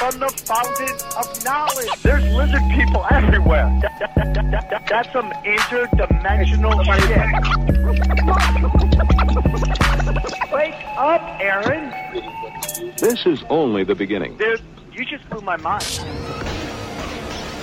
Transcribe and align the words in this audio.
from 0.00 0.18
the 0.18 0.30
fountain 0.30 0.96
of 1.18 1.44
knowledge. 1.44 1.90
There's 2.02 2.24
lizard 2.32 2.62
people 2.74 3.04
everywhere. 3.10 3.68
That- 3.82 3.98
that- 3.98 4.14
that- 4.16 4.50
that- 4.50 4.70
that- 4.70 4.86
that's 4.88 5.12
some 5.12 5.30
interdimensional 5.44 6.72
shit. 6.86 7.28
Wake 10.50 10.74
up, 10.96 11.20
Aaron. 11.38 11.92
This 12.96 13.26
is 13.26 13.44
only 13.50 13.84
the 13.84 13.94
beginning. 13.94 14.38
Dude, 14.38 14.62
you 14.90 15.04
just 15.04 15.28
blew 15.28 15.42
my 15.42 15.58
mind. 15.58 15.84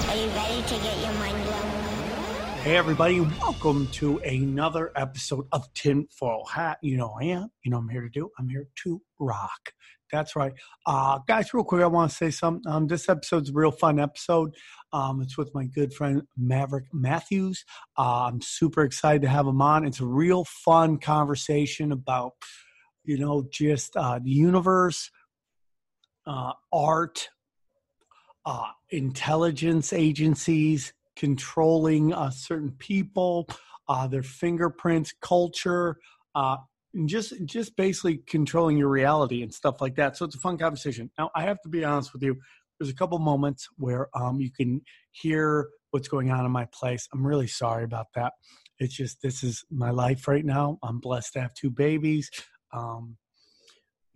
Are 0.08 0.16
you 0.16 0.30
ready 0.30 0.62
to 0.62 0.76
get 0.76 0.96
your 1.02 1.14
mind 1.14 1.44
blown? 1.44 1.74
Hey 2.62 2.78
everybody, 2.78 3.20
welcome 3.22 3.88
to 3.94 4.20
another 4.20 4.92
episode 4.96 5.48
of 5.52 5.74
Tinfoil 5.74 6.46
Hat. 6.46 6.78
You 6.84 6.98
know 6.98 7.18
I 7.20 7.24
am. 7.26 7.50
You 7.64 7.72
know 7.72 7.78
I'm 7.78 7.90
here 7.90 8.02
to 8.02 8.10
do. 8.10 8.30
I'm 8.38 8.48
here 8.50 8.68
to 8.84 9.02
rock. 9.20 9.74
That's 10.12 10.36
right. 10.36 10.54
Uh 10.86 11.20
guys, 11.28 11.54
real 11.54 11.64
quick, 11.64 11.84
I 11.84 11.88
want 11.88 12.12
to 12.12 12.18
say 12.18 12.32
something. 12.32 12.72
Um 12.72 12.88
this 12.88 13.10
episode's 13.10 13.50
a 13.50 13.54
real 13.54 13.72
fun 13.72 14.00
episode. 14.00 14.54
Um 14.94 15.22
it's 15.22 15.38
with 15.38 15.52
my 15.54 15.66
good 15.66 15.94
friend 15.94 16.22
Maverick 16.38 16.86
Matthews. 16.94 17.64
Uh, 17.98 18.28
I'm 18.28 18.42
super 18.42 18.84
excited 18.84 19.22
to 19.24 19.30
have 19.30 19.48
him 19.48 19.62
on. 19.62 19.86
It's 19.86 20.00
a 20.00 20.06
real 20.06 20.46
fun 20.46 20.98
conversation 20.98 21.92
about 21.92 22.34
you 23.04 23.18
know 23.18 23.46
just 23.52 23.96
uh 23.96 24.20
the 24.24 24.32
universe, 24.32 25.10
uh 26.26 26.54
art, 26.72 27.30
uh 28.46 28.68
intelligence 28.90 29.92
agencies, 29.92 30.94
controlling 31.18 32.14
uh, 32.14 32.30
certain 32.30 32.72
people, 32.80 33.48
uh, 33.90 34.08
their 34.08 34.24
fingerprints, 34.24 35.14
culture, 35.22 35.98
uh, 36.36 36.58
and 36.98 37.08
just 37.08 37.34
just 37.46 37.76
basically 37.78 38.18
controlling 38.28 38.78
your 38.78 38.90
reality 38.90 39.44
and 39.44 39.54
stuff 39.54 39.80
like 39.80 39.96
that. 39.96 40.18
So 40.18 40.26
it's 40.26 40.36
a 40.36 40.40
fun 40.40 40.58
conversation. 40.58 41.12
Now 41.18 41.30
I 41.36 41.44
have 41.44 41.62
to 41.62 41.70
be 41.70 41.86
honest 41.86 42.12
with 42.12 42.24
you. 42.24 42.36
There's 42.80 42.90
a 42.90 42.96
couple 42.96 43.18
moments 43.20 43.68
where 43.78 44.10
um, 44.16 44.42
you 44.42 44.52
can 44.52 44.82
hear 45.12 45.70
what's 45.92 46.08
going 46.08 46.32
on 46.32 46.46
in 46.46 46.52
my 46.52 46.68
place. 46.74 47.08
I'm 47.14 47.26
really 47.26 47.48
sorry 47.48 47.84
about 47.84 48.08
that. 48.16 48.34
It's 48.80 48.96
just 48.96 49.22
this 49.22 49.44
is 49.44 49.64
my 49.72 49.92
life 49.92 50.28
right 50.28 50.46
now. 50.46 50.78
I'm 50.84 51.00
blessed 51.00 51.34
to 51.34 51.42
have 51.42 51.54
two 51.54 51.70
babies. 51.70 52.30
Um, 52.74 53.18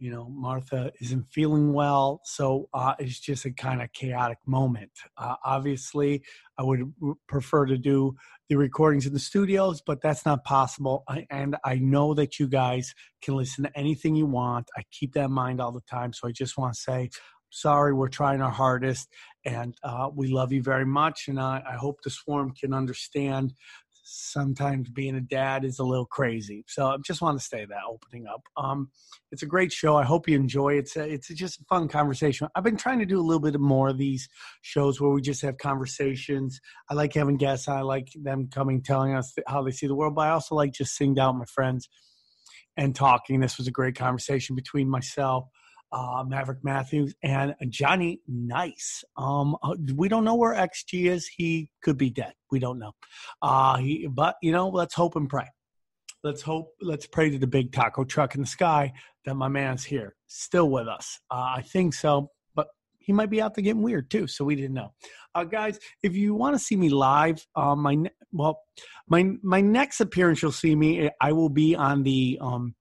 you 0.01 0.09
know 0.09 0.27
martha 0.29 0.91
isn't 0.99 1.23
feeling 1.31 1.73
well 1.73 2.21
so 2.25 2.67
uh, 2.73 2.95
it's 2.97 3.19
just 3.19 3.45
a 3.45 3.51
kind 3.51 3.81
of 3.81 3.93
chaotic 3.93 4.39
moment. 4.47 4.91
Uh, 5.15 5.35
obviously 5.45 6.23
i 6.57 6.63
would 6.63 6.91
prefer 7.27 7.65
to 7.65 7.77
do 7.77 8.13
the 8.49 8.57
recordings 8.57 9.05
in 9.05 9.13
the 9.13 9.19
studios 9.19 9.81
but 9.85 10.01
that's 10.01 10.25
not 10.25 10.43
possible 10.43 11.03
I, 11.07 11.25
and 11.29 11.55
i 11.63 11.75
know 11.75 12.15
that 12.15 12.39
you 12.39 12.47
guys 12.47 12.93
can 13.21 13.35
listen 13.35 13.63
to 13.63 13.77
anything 13.77 14.15
you 14.15 14.25
want. 14.25 14.67
I 14.75 14.81
keep 14.91 15.13
that 15.13 15.25
in 15.25 15.31
mind 15.31 15.61
all 15.61 15.71
the 15.71 15.81
time 15.81 16.11
so 16.13 16.27
i 16.27 16.31
just 16.31 16.57
want 16.57 16.73
to 16.73 16.79
say 16.79 17.09
sorry 17.51 17.93
we're 17.93 18.07
trying 18.07 18.41
our 18.41 18.51
hardest 18.51 19.07
and 19.45 19.75
uh, 19.83 20.09
we 20.13 20.27
love 20.29 20.51
you 20.51 20.63
very 20.63 20.85
much 20.85 21.25
and 21.27 21.39
I, 21.39 21.61
I 21.69 21.75
hope 21.75 21.97
the 22.03 22.09
swarm 22.09 22.53
can 22.59 22.73
understand 22.73 23.53
sometimes 24.11 24.89
being 24.89 25.15
a 25.15 25.21
dad 25.21 25.63
is 25.63 25.79
a 25.79 25.83
little 25.83 26.05
crazy 26.05 26.63
so 26.67 26.87
i 26.87 26.97
just 27.05 27.21
want 27.21 27.39
to 27.39 27.45
say 27.45 27.65
that 27.65 27.81
opening 27.89 28.27
up 28.27 28.41
um, 28.57 28.89
it's 29.31 29.43
a 29.43 29.47
great 29.47 29.71
show. 29.71 29.95
I 29.95 30.03
hope 30.03 30.27
you 30.27 30.35
enjoy 30.35 30.75
it. 30.75 30.79
It's 30.79 30.97
a, 30.97 31.07
it's 31.07 31.27
just 31.29 31.61
a 31.61 31.63
fun 31.65 31.87
conversation. 31.87 32.47
I've 32.55 32.63
been 32.63 32.77
trying 32.77 32.99
to 32.99 33.05
do 33.05 33.19
a 33.19 33.23
little 33.23 33.39
bit 33.39 33.57
more 33.59 33.89
of 33.89 33.97
these 33.97 34.27
shows 34.61 34.99
where 34.99 35.11
we 35.11 35.21
just 35.21 35.41
have 35.41 35.57
conversations. 35.57 36.59
I 36.89 36.95
like 36.95 37.13
having 37.13 37.37
guests. 37.37 37.67
I 37.67 37.81
like 37.81 38.09
them 38.21 38.49
coming, 38.51 38.81
telling 38.81 39.15
us 39.15 39.33
how 39.47 39.63
they 39.63 39.71
see 39.71 39.87
the 39.87 39.95
world. 39.95 40.15
But 40.15 40.27
I 40.27 40.31
also 40.31 40.55
like 40.55 40.73
just 40.73 40.95
sitting 40.97 41.13
down 41.13 41.39
with 41.39 41.47
my 41.47 41.51
friends 41.53 41.87
and 42.75 42.93
talking. 42.93 43.39
This 43.39 43.57
was 43.57 43.67
a 43.67 43.71
great 43.71 43.95
conversation 43.95 44.55
between 44.55 44.89
myself, 44.89 45.45
uh, 45.91 46.23
Maverick 46.27 46.63
Matthews, 46.63 47.13
and 47.23 47.55
Johnny 47.69 48.21
Nice. 48.27 49.03
Um, 49.17 49.55
uh, 49.63 49.75
we 49.95 50.07
don't 50.07 50.23
know 50.23 50.35
where 50.35 50.55
XG 50.55 51.09
is. 51.09 51.27
He 51.27 51.69
could 51.83 51.97
be 51.97 52.09
dead. 52.09 52.33
We 52.51 52.59
don't 52.59 52.79
know. 52.79 52.93
Uh, 53.41 53.77
he, 53.77 54.07
but 54.07 54.35
you 54.41 54.51
know, 54.51 54.69
let's 54.69 54.95
hope 54.95 55.15
and 55.15 55.29
pray 55.29 55.47
let's 56.23 56.41
hope 56.41 56.73
let's 56.81 57.07
pray 57.07 57.29
to 57.29 57.39
the 57.39 57.47
big 57.47 57.71
taco 57.71 58.03
truck 58.03 58.35
in 58.35 58.41
the 58.41 58.47
sky 58.47 58.91
that 59.25 59.35
my 59.35 59.47
man's 59.47 59.83
here 59.83 60.15
still 60.27 60.69
with 60.69 60.87
us 60.87 61.19
uh, 61.31 61.53
i 61.55 61.61
think 61.61 61.93
so 61.93 62.29
but 62.55 62.67
he 62.99 63.11
might 63.11 63.29
be 63.29 63.41
out 63.41 63.55
there 63.55 63.63
getting 63.63 63.81
weird 63.81 64.09
too 64.09 64.27
so 64.27 64.45
we 64.45 64.55
didn't 64.55 64.73
know 64.73 64.93
uh, 65.35 65.43
guys 65.43 65.79
if 66.03 66.15
you 66.15 66.35
want 66.35 66.53
to 66.53 66.59
see 66.59 66.75
me 66.75 66.89
live 66.89 67.43
uh, 67.55 67.75
my 67.75 67.95
ne- 67.95 68.11
well 68.31 68.61
my 69.07 69.31
my 69.41 69.61
next 69.61 69.99
appearance 69.99 70.41
you'll 70.41 70.51
see 70.51 70.75
me 70.75 71.09
i 71.19 71.31
will 71.31 71.49
be 71.49 71.75
on 71.75 72.03
the 72.03 72.37
um 72.41 72.75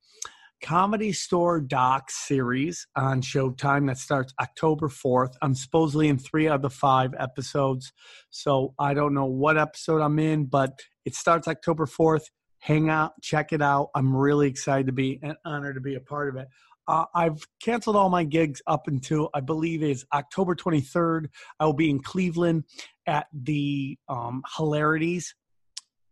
comedy 0.63 1.13
store 1.13 1.61
doc 1.61 2.11
series 2.11 2.87
on 2.97 3.23
showtime 3.23 3.87
that 3.87 3.99
starts 3.99 4.35
october 4.41 4.89
4th 4.89 5.33
i'm 5.43 5.55
supposedly 5.55 6.09
in 6.09 6.19
three 6.19 6.49
of 6.49 6.63
the 6.63 6.71
five 6.71 7.15
episodes 7.19 7.93
so 8.31 8.75
i 8.79 8.93
don't 8.93 9.15
know 9.15 9.25
what 9.27 9.57
episode 9.57 10.03
i'm 10.03 10.19
in 10.19 10.45
but 10.45 10.79
it 11.05 11.15
starts 11.15 11.49
october 11.49 11.87
4th 11.87 12.25
hang 12.61 12.91
out, 12.91 13.21
check 13.23 13.53
it 13.53 13.63
out. 13.63 13.89
I'm 13.95 14.15
really 14.15 14.47
excited 14.47 14.87
to 14.87 14.93
be 14.93 15.19
and 15.23 15.37
honored 15.45 15.75
to 15.75 15.81
be 15.81 15.97
a 15.97 16.01
part 16.01 16.29
of 16.29 16.37
it. 16.37 16.49
Uh, 16.87 17.05
I've 17.15 17.47
canceled 17.63 17.97
all 17.97 18.09
my 18.09 18.25
gigs 18.25 18.63
up 18.67 18.89
until 18.89 19.31
I 19.35 19.41
believe 19.41 19.83
is 19.83 20.05
October 20.13 20.55
23rd. 20.55 21.27
I 21.59 21.65
will 21.65 21.73
be 21.73 21.91
in 21.91 22.03
Cleveland 22.03 22.65
at 23.07 23.27
the 23.33 23.99
um, 24.09 24.43
Hilarities 24.57 25.35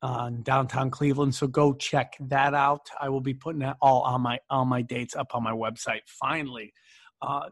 in 0.03 0.43
downtown 0.43 0.91
Cleveland. 0.91 1.35
So 1.35 1.47
go 1.47 1.75
check 1.75 2.17
that 2.21 2.55
out. 2.55 2.87
I 3.01 3.09
will 3.09 3.21
be 3.21 3.35
putting 3.35 3.61
that 3.61 3.77
all 3.83 4.03
on 4.03 4.23
my 4.23 4.39
all 4.51 4.65
my 4.65 4.83
dates 4.83 5.17
up 5.17 5.35
on 5.35 5.43
my 5.43 5.53
website. 5.53 6.01
Finally, 6.07 6.73
uh, 7.21 7.49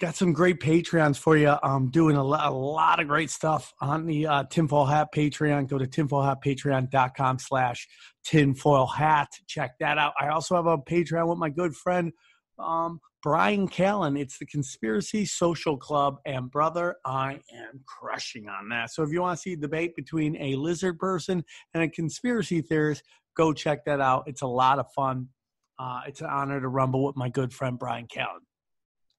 got 0.00 0.16
some 0.16 0.32
great 0.32 0.58
Patreons 0.60 1.16
for 1.16 1.36
you. 1.36 1.54
I'm 1.62 1.90
doing 1.90 2.16
a 2.16 2.24
lot, 2.24 2.50
a 2.50 2.54
lot 2.54 3.00
of 3.00 3.06
great 3.06 3.30
stuff 3.30 3.72
on 3.80 4.06
the 4.06 4.26
uh, 4.26 4.44
Tinfoil 4.50 4.86
Hat 4.86 5.08
Patreon. 5.14 5.68
Go 5.68 5.78
to 5.78 5.86
tinfoilhatpatreon.com 5.86 7.38
slash 7.38 7.86
tinfoil 8.24 8.86
hat. 8.86 9.28
Check 9.46 9.72
that 9.78 9.98
out. 9.98 10.14
I 10.20 10.28
also 10.28 10.56
have 10.56 10.66
a 10.66 10.78
Patreon 10.78 11.28
with 11.28 11.38
my 11.38 11.50
good 11.50 11.74
friend 11.76 12.12
um, 12.58 13.00
Bryan 13.22 13.68
Callen. 13.68 14.18
It's 14.18 14.38
the 14.38 14.46
Conspiracy 14.46 15.24
Social 15.24 15.76
Club. 15.76 16.16
And 16.26 16.50
brother, 16.50 16.96
I 17.04 17.40
am 17.52 17.80
crushing 17.86 18.48
on 18.48 18.68
that. 18.70 18.90
So 18.90 19.02
if 19.02 19.10
you 19.10 19.20
want 19.20 19.38
to 19.38 19.42
see 19.42 19.52
a 19.52 19.56
debate 19.56 19.94
between 19.94 20.36
a 20.36 20.56
lizard 20.56 20.98
person 20.98 21.44
and 21.74 21.82
a 21.82 21.88
conspiracy 21.88 22.60
theorist, 22.60 23.02
go 23.36 23.52
check 23.52 23.84
that 23.84 24.00
out. 24.00 24.24
It's 24.26 24.42
a 24.42 24.46
lot 24.46 24.78
of 24.78 24.86
fun. 24.94 25.28
Uh, 25.78 26.00
it's 26.06 26.20
an 26.20 26.28
honor 26.28 26.60
to 26.60 26.68
rumble 26.68 27.04
with 27.04 27.16
my 27.16 27.28
good 27.28 27.52
friend 27.52 27.78
Bryan 27.78 28.06
Callen. 28.06 28.44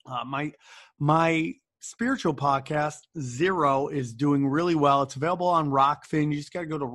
Uh, 0.05 0.25
my 0.25 0.51
my 0.99 1.53
spiritual 1.79 2.33
podcast 2.33 2.99
Zero 3.19 3.87
is 3.87 4.13
doing 4.13 4.47
really 4.47 4.75
well. 4.75 5.03
It's 5.03 5.15
available 5.15 5.47
on 5.47 5.69
Rokfin. 5.69 6.31
You 6.31 6.37
just 6.37 6.53
got 6.53 6.61
to 6.61 6.65
go 6.65 6.77
to 6.77 6.85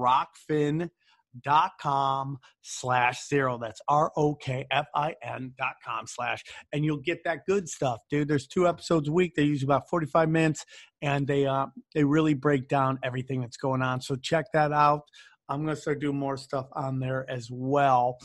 rokfin.com 1.36 2.38
slash 2.62 3.26
zero. 3.26 3.58
That's 3.58 3.80
R 3.88 4.12
O 4.16 4.34
K 4.34 4.66
F 4.70 4.86
I 4.94 5.14
N 5.22 5.52
dot 5.58 5.74
com 5.84 6.06
slash, 6.06 6.42
and 6.72 6.84
you'll 6.84 6.98
get 6.98 7.24
that 7.24 7.40
good 7.46 7.68
stuff, 7.68 7.98
dude. 8.10 8.28
There's 8.28 8.46
two 8.46 8.68
episodes 8.68 9.08
a 9.08 9.12
week. 9.12 9.34
They 9.34 9.44
use 9.44 9.62
about 9.62 9.88
45 9.88 10.28
minutes, 10.28 10.64
and 11.02 11.26
they 11.26 11.46
uh 11.46 11.66
they 11.94 12.04
really 12.04 12.34
break 12.34 12.68
down 12.68 12.98
everything 13.02 13.40
that's 13.40 13.56
going 13.56 13.82
on. 13.82 14.00
So 14.00 14.16
check 14.16 14.46
that 14.52 14.72
out. 14.72 15.02
I'm 15.48 15.60
gonna 15.60 15.76
start 15.76 16.00
doing 16.00 16.18
more 16.18 16.36
stuff 16.36 16.66
on 16.72 16.98
there 16.98 17.28
as 17.28 17.48
well. 17.50 18.18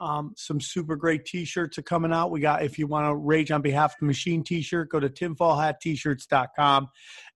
Um, 0.00 0.32
some 0.34 0.62
super 0.62 0.96
great 0.96 1.26
t-shirts 1.26 1.76
are 1.76 1.82
coming 1.82 2.10
out. 2.10 2.30
We 2.30 2.40
got 2.40 2.62
if 2.62 2.78
you 2.78 2.86
want 2.86 3.06
to 3.06 3.14
rage 3.14 3.50
on 3.50 3.60
behalf 3.60 3.92
of 3.92 3.96
the 4.00 4.06
machine 4.06 4.42
t-shirt, 4.42 4.88
go 4.88 4.98
to 4.98 5.10
tinfoilhattshirts.com 5.10 6.88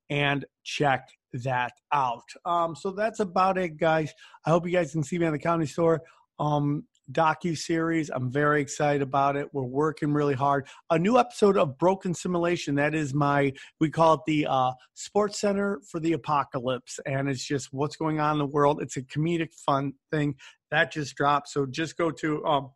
and 0.08 0.44
check 0.62 1.08
that 1.42 1.72
out. 1.92 2.24
Um, 2.44 2.74
so 2.74 2.90
that's 2.90 3.20
about 3.20 3.58
it, 3.58 3.76
guys. 3.76 4.12
I 4.46 4.50
hope 4.50 4.66
you 4.66 4.72
guys 4.72 4.92
can 4.92 5.02
see 5.02 5.18
me 5.18 5.26
on 5.26 5.32
the 5.32 5.38
comedy 5.38 5.66
store. 5.66 6.02
Um, 6.38 6.84
docu 7.12 7.56
series. 7.56 8.10
I'm 8.10 8.30
very 8.30 8.60
excited 8.62 9.02
about 9.02 9.36
it. 9.36 9.48
We're 9.52 9.62
working 9.62 10.12
really 10.12 10.34
hard. 10.34 10.66
A 10.90 10.98
new 10.98 11.18
episode 11.18 11.56
of 11.56 11.78
Broken 11.78 12.14
Simulation. 12.14 12.74
That 12.76 12.94
is 12.94 13.12
my 13.12 13.52
we 13.80 13.90
call 13.90 14.14
it 14.14 14.20
the 14.26 14.46
uh, 14.48 14.72
Sports 14.94 15.40
Center 15.40 15.80
for 15.90 16.00
the 16.00 16.14
Apocalypse, 16.14 16.98
and 17.06 17.28
it's 17.28 17.44
just 17.44 17.68
what's 17.72 17.96
going 17.96 18.20
on 18.20 18.32
in 18.32 18.38
the 18.38 18.46
world. 18.46 18.80
It's 18.80 18.96
a 18.96 19.02
comedic, 19.02 19.52
fun 19.54 19.94
thing 20.10 20.36
that 20.70 20.92
just 20.92 21.14
dropped. 21.14 21.48
So 21.48 21.66
just 21.66 21.96
go 21.96 22.10
to 22.10 22.44
um, 22.44 22.70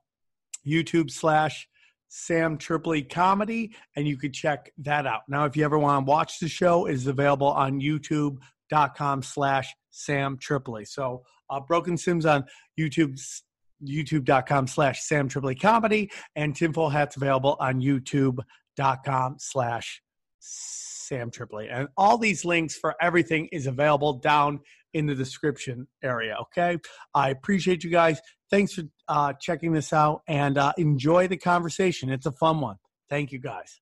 YouTube 0.66 1.10
slash 1.10 1.66
Sam 2.08 2.56
Tripoli 2.56 3.02
Comedy, 3.02 3.74
and 3.96 4.06
you 4.08 4.16
could 4.16 4.32
check 4.32 4.72
that 4.78 5.06
out. 5.06 5.22
Now, 5.28 5.44
if 5.44 5.56
you 5.56 5.64
ever 5.64 5.78
want 5.78 6.06
to 6.06 6.10
watch 6.10 6.38
the 6.38 6.48
show, 6.48 6.86
it 6.86 6.94
is 6.94 7.06
available 7.06 7.48
on 7.48 7.80
YouTube.com 7.80 9.22
slash 9.22 9.74
Sam 9.90 10.38
Tripoli. 10.38 10.84
So 10.84 11.22
uh, 11.50 11.60
Broken 11.60 11.96
Sims 11.96 12.26
on 12.26 12.44
YouTube, 12.78 13.20
youtube.com 13.86 14.66
slash 14.66 15.02
Sam 15.02 15.28
Tripoli 15.28 15.54
Comedy, 15.54 16.10
and 16.36 16.54
Tinfoil 16.54 16.88
Hats 16.88 17.16
available 17.16 17.56
on 17.60 17.80
youtube.com 17.80 19.36
slash 19.38 20.02
Sam 20.38 21.30
Tripoli. 21.30 21.68
And 21.68 21.88
all 21.96 22.18
these 22.18 22.44
links 22.44 22.76
for 22.76 22.94
everything 23.00 23.48
is 23.52 23.66
available 23.66 24.14
down 24.14 24.60
in 24.94 25.06
the 25.06 25.14
description 25.14 25.86
area. 26.02 26.36
Okay. 26.42 26.78
I 27.14 27.30
appreciate 27.30 27.84
you 27.84 27.90
guys. 27.90 28.20
Thanks 28.50 28.74
for 28.74 28.82
uh, 29.08 29.32
checking 29.34 29.72
this 29.72 29.92
out 29.92 30.22
and 30.26 30.56
uh, 30.56 30.72
enjoy 30.78 31.28
the 31.28 31.36
conversation. 31.36 32.10
It's 32.10 32.26
a 32.26 32.32
fun 32.32 32.60
one. 32.60 32.76
Thank 33.08 33.32
you 33.32 33.38
guys. 33.38 33.80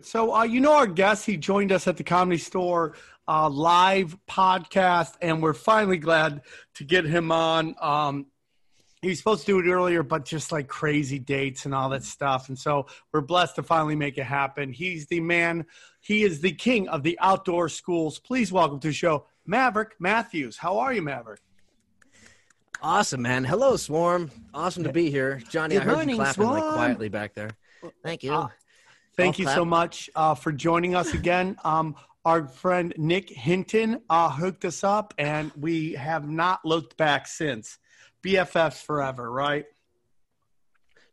So, 0.00 0.34
uh, 0.34 0.44
you 0.44 0.60
know, 0.60 0.72
our 0.72 0.86
guest, 0.86 1.26
he 1.26 1.36
joined 1.36 1.70
us 1.70 1.86
at 1.86 1.98
the 1.98 2.04
Comedy 2.04 2.38
Store 2.38 2.94
uh, 3.28 3.48
live 3.50 4.16
podcast, 4.28 5.14
and 5.20 5.42
we're 5.42 5.52
finally 5.52 5.98
glad 5.98 6.40
to 6.76 6.84
get 6.84 7.04
him 7.04 7.30
on. 7.30 7.74
Um, 7.78 8.26
he 9.02 9.08
was 9.08 9.18
supposed 9.18 9.44
to 9.44 9.46
do 9.46 9.68
it 9.68 9.70
earlier, 9.70 10.02
but 10.02 10.24
just 10.24 10.50
like 10.50 10.68
crazy 10.68 11.18
dates 11.18 11.66
and 11.66 11.74
all 11.74 11.90
that 11.90 12.04
stuff. 12.04 12.48
And 12.48 12.58
so 12.58 12.86
we're 13.12 13.20
blessed 13.20 13.56
to 13.56 13.62
finally 13.62 13.96
make 13.96 14.16
it 14.16 14.24
happen. 14.24 14.72
He's 14.72 15.06
the 15.08 15.20
man, 15.20 15.66
he 16.00 16.22
is 16.22 16.40
the 16.40 16.52
king 16.52 16.88
of 16.88 17.02
the 17.02 17.18
outdoor 17.20 17.68
schools. 17.68 18.18
Please 18.18 18.50
welcome 18.50 18.80
to 18.80 18.88
the 18.88 18.94
show, 18.94 19.26
Maverick 19.44 19.96
Matthews. 19.98 20.56
How 20.56 20.78
are 20.78 20.92
you, 20.92 21.02
Maverick? 21.02 21.40
Awesome, 22.82 23.22
man. 23.22 23.44
Hello, 23.44 23.76
Swarm. 23.76 24.30
Awesome 24.52 24.82
to 24.82 24.92
be 24.92 25.08
here. 25.08 25.40
Johnny, 25.48 25.76
Good 25.76 25.82
I 25.82 25.84
heard 25.84 25.94
morning, 25.94 26.08
you 26.10 26.16
clapping 26.16 26.44
like 26.44 26.58
Swarm. 26.58 26.74
quietly 26.74 27.08
back 27.08 27.32
there. 27.32 27.50
Thank 28.02 28.24
you. 28.24 28.34
Uh, 28.34 28.48
Thank 29.16 29.36
Golf 29.36 29.38
you 29.38 29.44
clap. 29.44 29.56
so 29.56 29.64
much 29.64 30.10
uh, 30.16 30.34
for 30.34 30.50
joining 30.50 30.96
us 30.96 31.14
again. 31.14 31.56
Um, 31.64 31.94
our 32.24 32.48
friend 32.48 32.92
Nick 32.96 33.28
Hinton 33.28 34.00
uh, 34.10 34.30
hooked 34.30 34.64
us 34.64 34.82
up, 34.82 35.14
and 35.16 35.52
we 35.56 35.92
have 35.92 36.28
not 36.28 36.64
looked 36.64 36.96
back 36.96 37.28
since. 37.28 37.78
BFFs 38.24 38.82
forever, 38.82 39.30
right? 39.30 39.66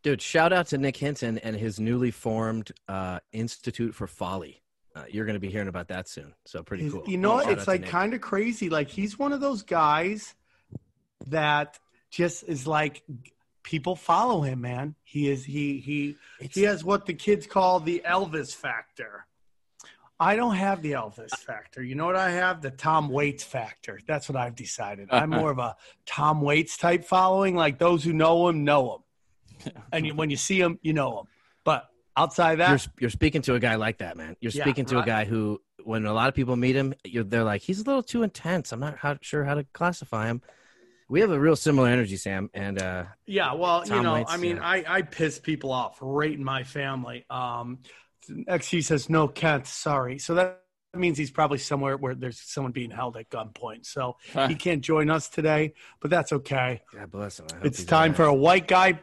Dude, 0.02 0.22
shout 0.22 0.52
out 0.52 0.68
to 0.68 0.78
Nick 0.78 0.96
Hinton 0.96 1.38
and 1.38 1.54
his 1.54 1.78
newly 1.78 2.10
formed 2.10 2.72
uh, 2.88 3.20
Institute 3.32 3.94
for 3.94 4.06
Folly. 4.08 4.62
Uh, 4.96 5.04
you're 5.08 5.24
going 5.26 5.34
to 5.34 5.40
be 5.40 5.50
hearing 5.50 5.68
about 5.68 5.88
that 5.88 6.08
soon. 6.08 6.34
So 6.46 6.64
pretty 6.64 6.90
cool. 6.90 7.04
You 7.06 7.18
know, 7.18 7.40
Shout 7.42 7.52
it's 7.52 7.68
like 7.68 7.86
kind 7.86 8.12
of 8.12 8.20
crazy. 8.20 8.68
Like 8.70 8.88
he's 8.88 9.18
one 9.18 9.32
of 9.32 9.40
those 9.40 9.62
guys 9.62 10.34
that 11.26 11.78
just 12.10 12.44
is 12.44 12.66
like 12.66 13.02
people 13.62 13.96
follow 13.96 14.42
him, 14.42 14.60
man. 14.60 14.94
He 15.02 15.28
is 15.28 15.44
he 15.44 15.78
he 15.78 16.16
he 16.38 16.62
has 16.62 16.84
what 16.84 17.06
the 17.06 17.14
kids 17.14 17.46
call 17.46 17.80
the 17.80 18.02
Elvis 18.06 18.54
factor. 18.54 19.26
I 20.18 20.36
don't 20.36 20.56
have 20.56 20.82
the 20.82 20.92
Elvis 20.92 21.30
factor. 21.30 21.82
You 21.82 21.94
know 21.94 22.04
what 22.04 22.16
I 22.16 22.30
have? 22.32 22.60
The 22.60 22.70
Tom 22.70 23.08
Waits 23.08 23.42
factor. 23.42 23.98
That's 24.06 24.28
what 24.28 24.36
I've 24.36 24.54
decided. 24.54 25.08
I'm 25.10 25.30
more 25.30 25.50
of 25.50 25.58
a 25.58 25.76
Tom 26.04 26.42
Waits 26.42 26.76
type 26.76 27.04
following. 27.04 27.56
Like 27.56 27.78
those 27.78 28.04
who 28.04 28.12
know 28.12 28.48
him 28.48 28.62
know 28.64 29.02
him, 29.64 29.72
and 29.92 30.18
when 30.18 30.28
you 30.28 30.36
see 30.36 30.60
him, 30.60 30.78
you 30.82 30.92
know 30.92 31.20
him. 31.20 31.26
But 31.64 31.88
outside 32.16 32.56
that, 32.56 32.68
you're, 32.68 32.92
you're 33.00 33.10
speaking 33.10 33.40
to 33.42 33.54
a 33.54 33.60
guy 33.60 33.76
like 33.76 33.98
that, 33.98 34.16
man. 34.18 34.36
You're 34.40 34.52
Yeah, 34.52 34.64
speaking 34.64 34.84
to 34.86 34.96
right. 34.96 35.04
a 35.04 35.06
guy 35.06 35.24
who, 35.24 35.60
when 35.84 36.04
a 36.04 36.12
lot 36.12 36.28
of 36.28 36.34
people 36.34 36.54
meet 36.56 36.76
him, 36.76 36.92
you're, 37.04 37.24
they're 37.24 37.44
like, 37.44 37.62
he's 37.62 37.80
a 37.80 37.84
little 37.84 38.02
too 38.02 38.22
intense. 38.22 38.72
I'm 38.72 38.80
not 38.80 38.98
how, 38.98 39.16
sure 39.22 39.44
how 39.44 39.54
to 39.54 39.64
classify 39.72 40.26
him. 40.26 40.42
We 41.10 41.20
have 41.22 41.32
a 41.32 41.40
real 41.40 41.56
similar 41.56 41.88
energy, 41.88 42.16
Sam. 42.16 42.50
And 42.54 42.80
uh, 42.80 43.04
Yeah, 43.26 43.54
well, 43.54 43.84
you 43.84 44.00
know, 44.00 44.14
Waits, 44.14 44.32
I 44.32 44.36
mean, 44.36 44.56
yeah. 44.56 44.66
I, 44.66 44.84
I 44.86 45.02
piss 45.02 45.40
people 45.40 45.72
off 45.72 45.98
right 46.00 46.32
in 46.32 46.44
my 46.44 46.62
family. 46.62 47.26
Um, 47.28 47.80
XG 48.30 48.84
says, 48.84 49.10
no, 49.10 49.26
Kent, 49.26 49.66
sorry. 49.66 50.20
So 50.20 50.34
that 50.34 50.62
means 50.94 51.18
he's 51.18 51.32
probably 51.32 51.58
somewhere 51.58 51.96
where 51.96 52.14
there's 52.14 52.40
someone 52.40 52.70
being 52.70 52.92
held 52.92 53.16
at 53.16 53.28
gunpoint. 53.28 53.86
So 53.86 54.18
he 54.46 54.54
can't 54.54 54.82
join 54.82 55.10
us 55.10 55.28
today, 55.28 55.74
but 56.00 56.10
that's 56.10 56.32
okay. 56.32 56.82
God 56.94 57.10
bless 57.10 57.40
him. 57.40 57.46
I 57.52 57.56
hope 57.56 57.64
It's 57.64 57.82
time 57.82 58.12
all 58.12 58.16
for 58.16 58.24
a 58.26 58.34
white 58.34 58.68
guy 58.68 59.00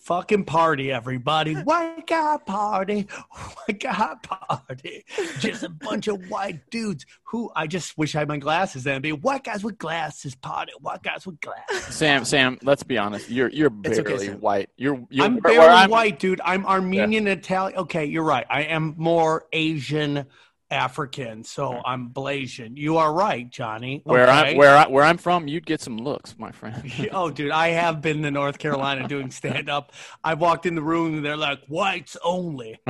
fucking 0.00 0.44
party, 0.44 0.90
everybody. 0.92 1.54
White 1.62 2.06
guy 2.06 2.38
party. 2.44 3.06
White 3.30 3.80
guy 3.80 4.14
party. 4.22 5.04
Just 5.38 5.62
a 5.62 5.68
bunch 5.68 6.08
of 6.08 6.28
white 6.28 6.68
dudes 6.70 7.06
who 7.24 7.50
I 7.54 7.66
just 7.66 7.96
wish 7.96 8.14
I 8.14 8.20
had 8.20 8.28
my 8.28 8.38
glasses 8.38 8.86
and 8.86 9.02
be 9.02 9.12
white 9.12 9.44
guys 9.44 9.62
with 9.62 9.78
glasses 9.78 10.34
party. 10.34 10.72
White 10.80 11.02
guys 11.02 11.26
with 11.26 11.40
glasses. 11.40 11.94
Sam, 11.94 12.24
Sam, 12.24 12.58
let's 12.62 12.82
be 12.82 12.98
honest. 12.98 13.30
You're 13.30 13.48
you're 13.50 13.70
It's 13.84 13.98
okay, 13.98 14.08
barely 14.08 14.28
white. 14.30 14.70
You're, 14.76 15.06
you're 15.10 15.26
I'm 15.26 15.36
barely 15.38 15.58
I'm- 15.66 15.90
white, 15.90 16.18
dude. 16.18 16.40
I'm 16.44 16.66
Armenian, 16.66 17.26
Italian. 17.26 17.78
Okay, 17.78 18.04
you're 18.06 18.24
right. 18.24 18.46
I 18.50 18.62
am 18.62 18.94
more 18.96 19.44
Asian, 19.52 20.26
African, 20.70 21.42
so 21.44 21.80
I'm 21.84 22.10
Blasian. 22.10 22.76
You 22.76 22.96
are 22.98 23.12
right, 23.12 23.48
Johnny. 23.50 24.02
Where 24.04 24.24
okay? 24.24 24.32
I'm 24.52 24.56
where 24.56 24.76
I, 24.76 24.86
where 24.86 25.04
I'm 25.04 25.18
from, 25.18 25.48
you'd 25.48 25.66
get 25.66 25.80
some 25.80 25.96
looks, 25.98 26.36
my 26.38 26.52
friend. 26.52 26.90
Oh, 27.12 27.30
dude, 27.30 27.50
I 27.50 27.68
have 27.68 28.00
been 28.00 28.22
to 28.22 28.30
North 28.30 28.58
Carolina 28.58 29.08
doing 29.08 29.30
stand 29.40 29.68
up. 29.68 29.92
I 30.22 30.34
walked 30.34 30.66
in 30.66 30.74
the 30.74 30.82
room 30.82 31.16
and 31.16 31.24
they're 31.24 31.36
like, 31.36 31.60
whites 31.66 32.16
only. 32.22 32.78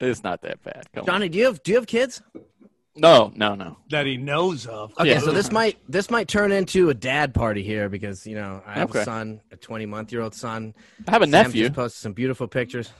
it's 0.00 0.22
not 0.24 0.42
that 0.42 0.62
bad. 0.64 0.86
Come 0.92 1.02
on. 1.02 1.06
Johnny, 1.06 1.28
do 1.28 1.38
you 1.38 1.44
have 1.46 1.62
do 1.62 1.72
you 1.72 1.76
have 1.78 1.86
kids? 1.86 2.22
No, 2.94 3.32
no, 3.34 3.54
no. 3.54 3.78
that 3.88 4.04
he 4.04 4.18
knows 4.18 4.66
of. 4.66 4.92
Okay, 4.98 5.10
Yeah. 5.10 5.20
so 5.20 5.30
this 5.32 5.50
might 5.50 5.78
this 5.88 6.10
might 6.10 6.28
turn 6.28 6.52
into 6.52 6.90
a 6.90 6.94
dad 6.94 7.32
party 7.32 7.62
here 7.62 7.88
because 7.88 8.26
you 8.26 8.34
know 8.34 8.62
I 8.66 8.74
have 8.74 8.90
Okay. 8.90 9.00
a 9.00 9.04
son, 9.04 9.40
a 9.50 9.56
20 9.56 9.86
month 9.86 10.12
year 10.12 10.20
old 10.20 10.34
son. 10.34 10.74
I 11.08 11.12
have 11.12 11.22
a 11.22 11.26
Sam 11.26 11.30
nephew. 11.30 11.64
just 11.64 11.74
posted 11.74 12.02
some 12.02 12.12
beautiful 12.12 12.48
pictures. 12.48 12.90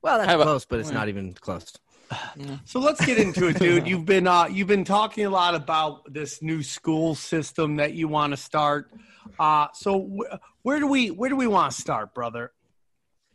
Well, 0.00 0.16
that's 0.18 0.30
have 0.30 0.40
a- 0.40 0.44
close, 0.44 0.64
but 0.64 0.80
it's 0.80 0.90
not 0.90 1.08
even 1.08 1.34
close. 1.34 1.74
So 2.64 2.80
let's 2.80 3.04
get 3.04 3.18
into 3.18 3.48
it, 3.48 3.58
dude. 3.58 3.86
You've 3.86 4.04
been 4.04 4.26
uh, 4.26 4.46
you've 4.46 4.68
been 4.68 4.84
talking 4.84 5.26
a 5.26 5.30
lot 5.30 5.54
about 5.54 6.12
this 6.12 6.42
new 6.42 6.62
school 6.62 7.14
system 7.14 7.76
that 7.76 7.94
you 7.94 8.08
want 8.08 8.32
to 8.32 8.36
start. 8.36 8.90
Uh, 9.38 9.68
so 9.74 10.08
wh- 10.16 10.36
where 10.62 10.78
do 10.78 10.86
we 10.86 11.10
where 11.10 11.28
do 11.28 11.36
we 11.36 11.46
want 11.46 11.72
to 11.72 11.80
start, 11.80 12.14
brother? 12.14 12.52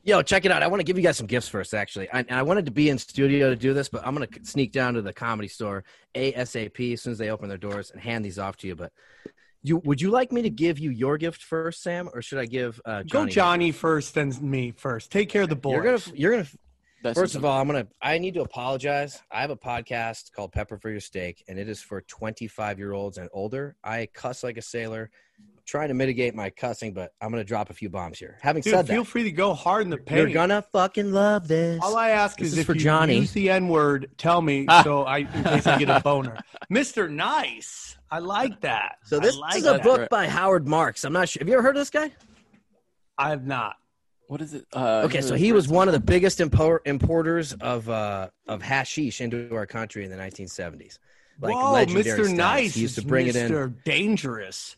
Yo, 0.03 0.21
check 0.21 0.45
it 0.45 0.51
out. 0.51 0.63
I 0.63 0.67
want 0.67 0.79
to 0.79 0.85
give 0.85 0.97
you 0.97 1.03
guys 1.03 1.17
some 1.17 1.27
gifts 1.27 1.49
first, 1.49 1.73
actually. 1.73 2.09
I, 2.11 2.19
and 2.19 2.31
I 2.31 2.41
wanted 2.43 2.65
to 2.67 2.71
be 2.71 2.89
in 2.89 2.97
studio 2.97 3.49
to 3.49 3.57
do 3.57 3.73
this, 3.73 3.89
but 3.89 4.07
I'm 4.07 4.15
going 4.15 4.25
to 4.25 4.45
sneak 4.45 4.71
down 4.71 4.93
to 4.93 5.01
the 5.01 5.11
comedy 5.11 5.49
store 5.49 5.83
ASAP 6.15 6.93
as 6.93 7.01
soon 7.01 7.11
as 7.11 7.17
they 7.17 7.29
open 7.29 7.49
their 7.49 7.57
doors 7.57 7.91
and 7.91 7.99
hand 7.99 8.23
these 8.23 8.39
off 8.39 8.55
to 8.57 8.67
you. 8.67 8.75
But 8.75 8.93
you 9.63 9.77
would 9.83 9.99
you 9.99 10.09
like 10.09 10.31
me 10.31 10.43
to 10.43 10.49
give 10.49 10.79
you 10.79 10.91
your 10.91 11.17
gift 11.17 11.43
first, 11.43 11.83
Sam, 11.83 12.09
or 12.13 12.21
should 12.21 12.39
I 12.39 12.45
give 12.45 12.79
uh, 12.85 13.03
Johnny? 13.03 13.25
Go 13.25 13.33
Johnny 13.33 13.71
first, 13.73 14.13
then 14.13 14.33
me 14.39 14.71
first. 14.71 15.11
Take 15.11 15.27
care 15.27 15.41
of 15.41 15.49
the 15.49 15.57
boys. 15.57 15.73
You're 15.73 15.83
gonna 15.83 16.01
you're 16.13 16.31
gonna 16.31 16.47
That's 17.03 17.17
First 17.17 17.35
of 17.35 17.45
all, 17.45 17.59
I'm 17.61 17.67
gonna. 17.67 17.87
I 18.01 18.17
need 18.17 18.33
to 18.33 18.41
apologize. 18.41 19.21
I 19.31 19.41
have 19.41 19.51
a 19.51 19.55
podcast 19.55 20.31
called 20.31 20.51
Pepper 20.51 20.77
for 20.77 20.89
Your 20.89 20.99
Steak, 20.99 21.43
and 21.47 21.59
it 21.59 21.69
is 21.69 21.79
for 21.81 22.01
25 22.01 22.79
year 22.79 22.93
olds 22.93 23.17
and 23.19 23.29
older. 23.33 23.75
I 23.83 24.07
cuss 24.13 24.43
like 24.43 24.57
a 24.57 24.63
sailor. 24.63 25.11
I'm 25.39 25.61
trying 25.65 25.89
to 25.89 25.93
mitigate 25.93 26.33
my 26.33 26.49
cussing, 26.49 26.93
but 26.93 27.11
I'm 27.21 27.29
gonna 27.29 27.43
drop 27.43 27.69
a 27.69 27.73
few 27.73 27.89
bombs 27.89 28.17
here. 28.17 28.39
Having 28.41 28.63
Dude, 28.63 28.73
said 28.73 28.87
that, 28.87 28.93
feel 28.93 29.03
free 29.03 29.23
to 29.25 29.31
go 29.31 29.53
hard 29.53 29.83
in 29.83 29.91
the 29.91 29.97
paint. 29.97 30.21
you're 30.21 30.29
gonna 30.31 30.63
fucking 30.71 31.11
love 31.11 31.47
this. 31.47 31.79
All 31.83 31.95
I 31.95 32.09
ask 32.09 32.39
This 32.39 32.47
is, 32.47 32.53
is 32.53 32.59
if 32.59 32.65
for 32.65 32.73
you 32.73 32.79
Johnny. 32.79 33.17
use 33.19 33.31
the 33.31 33.51
N 33.51 33.67
word, 33.67 34.09
tell 34.17 34.41
me 34.41 34.65
so 34.83 35.03
I 35.03 35.19
in 35.19 35.43
case 35.43 35.67
I 35.67 35.77
get 35.77 35.89
a 35.89 35.99
boner. 35.99 36.37
Mister 36.69 37.07
Nice, 37.07 37.95
I 38.09 38.19
like 38.19 38.59
that. 38.61 38.97
so 39.03 39.19
this, 39.19 39.37
like 39.37 39.53
this 39.53 39.61
is 39.61 39.67
a 39.69 39.73
that. 39.73 39.83
book 39.83 40.09
by 40.09 40.27
Howard 40.27 40.67
Marks. 40.67 41.03
I'm 41.03 41.13
not 41.13 41.29
sure. 41.29 41.41
Have 41.41 41.47
you 41.47 41.53
ever 41.53 41.61
heard 41.61 41.75
of 41.75 41.81
this 41.81 41.91
guy? 41.91 42.11
I 43.19 43.29
have 43.29 43.45
not. 43.45 43.75
What 44.27 44.41
is 44.41 44.53
it? 44.53 44.65
Uh, 44.73 45.03
Okay, 45.05 45.21
so 45.21 45.35
he 45.35 45.53
was 45.53 45.67
one 45.67 45.87
of 45.87 45.93
the 45.93 45.99
biggest 45.99 46.39
impor- 46.39 46.79
importers 46.85 47.53
of 47.53 47.89
uh, 47.89 48.29
of 48.47 48.61
hashish 48.61 49.21
into 49.21 49.53
our 49.55 49.65
country 49.65 50.03
in 50.03 50.11
the 50.11 50.17
1970s. 50.17 50.99
Like 51.39 51.53
Whoa, 51.55 51.71
legendary 51.73 52.03
Mr. 52.03 52.13
status. 52.23 52.31
Nice. 52.33 52.73
He 52.75 52.81
used 52.81 52.95
to 52.95 53.01
is 53.01 53.05
bring 53.05 53.27
it 53.27 53.35
in. 53.35 53.51
Mr. 53.51 53.73
Dangerous. 53.83 54.75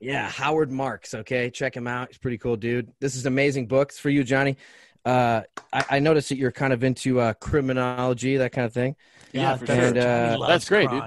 Yeah, 0.00 0.28
Howard 0.28 0.70
Marks. 0.70 1.12
Okay, 1.14 1.50
check 1.50 1.76
him 1.76 1.88
out. 1.88 2.08
He's 2.08 2.18
a 2.18 2.20
pretty 2.20 2.38
cool 2.38 2.56
dude. 2.56 2.92
This 3.00 3.16
is 3.16 3.22
an 3.26 3.32
amazing 3.32 3.66
book 3.66 3.88
It's 3.90 3.98
for 3.98 4.10
you, 4.10 4.22
Johnny. 4.22 4.56
Uh, 5.04 5.42
I, 5.72 5.84
I 5.90 5.98
noticed 5.98 6.28
that 6.28 6.36
you're 6.38 6.52
kind 6.52 6.72
of 6.72 6.84
into 6.84 7.18
uh, 7.18 7.32
criminology, 7.34 8.36
that 8.36 8.52
kind 8.52 8.64
of 8.66 8.72
thing. 8.72 8.94
Yeah, 9.32 9.56
for 9.56 9.66
that's- 9.66 9.92
sure. 9.94 10.44
Uh, 10.44 10.46
that's 10.46 10.68
great, 10.68 10.88
dude. 10.90 11.02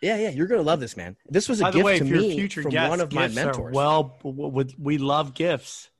Yeah, 0.00 0.16
yeah, 0.16 0.30
you're 0.30 0.46
gonna 0.46 0.62
love 0.62 0.78
this, 0.78 0.96
man. 0.96 1.16
This 1.28 1.48
was 1.48 1.60
a 1.60 1.64
By 1.64 1.70
the 1.72 1.78
gift 1.78 1.84
way, 1.84 1.98
to 1.98 2.04
if 2.04 2.10
you're 2.10 2.18
a 2.20 2.22
me 2.22 2.36
future 2.36 2.62
from 2.62 2.70
guest, 2.70 2.88
one 2.90 3.00
of 3.00 3.12
my 3.12 3.26
gifts 3.26 3.38
are 3.38 3.44
mentors. 3.46 3.74
well, 3.74 4.16
w- 4.22 4.48
w- 4.50 4.76
we 4.78 4.96
love 4.98 5.34
gifts. 5.34 5.90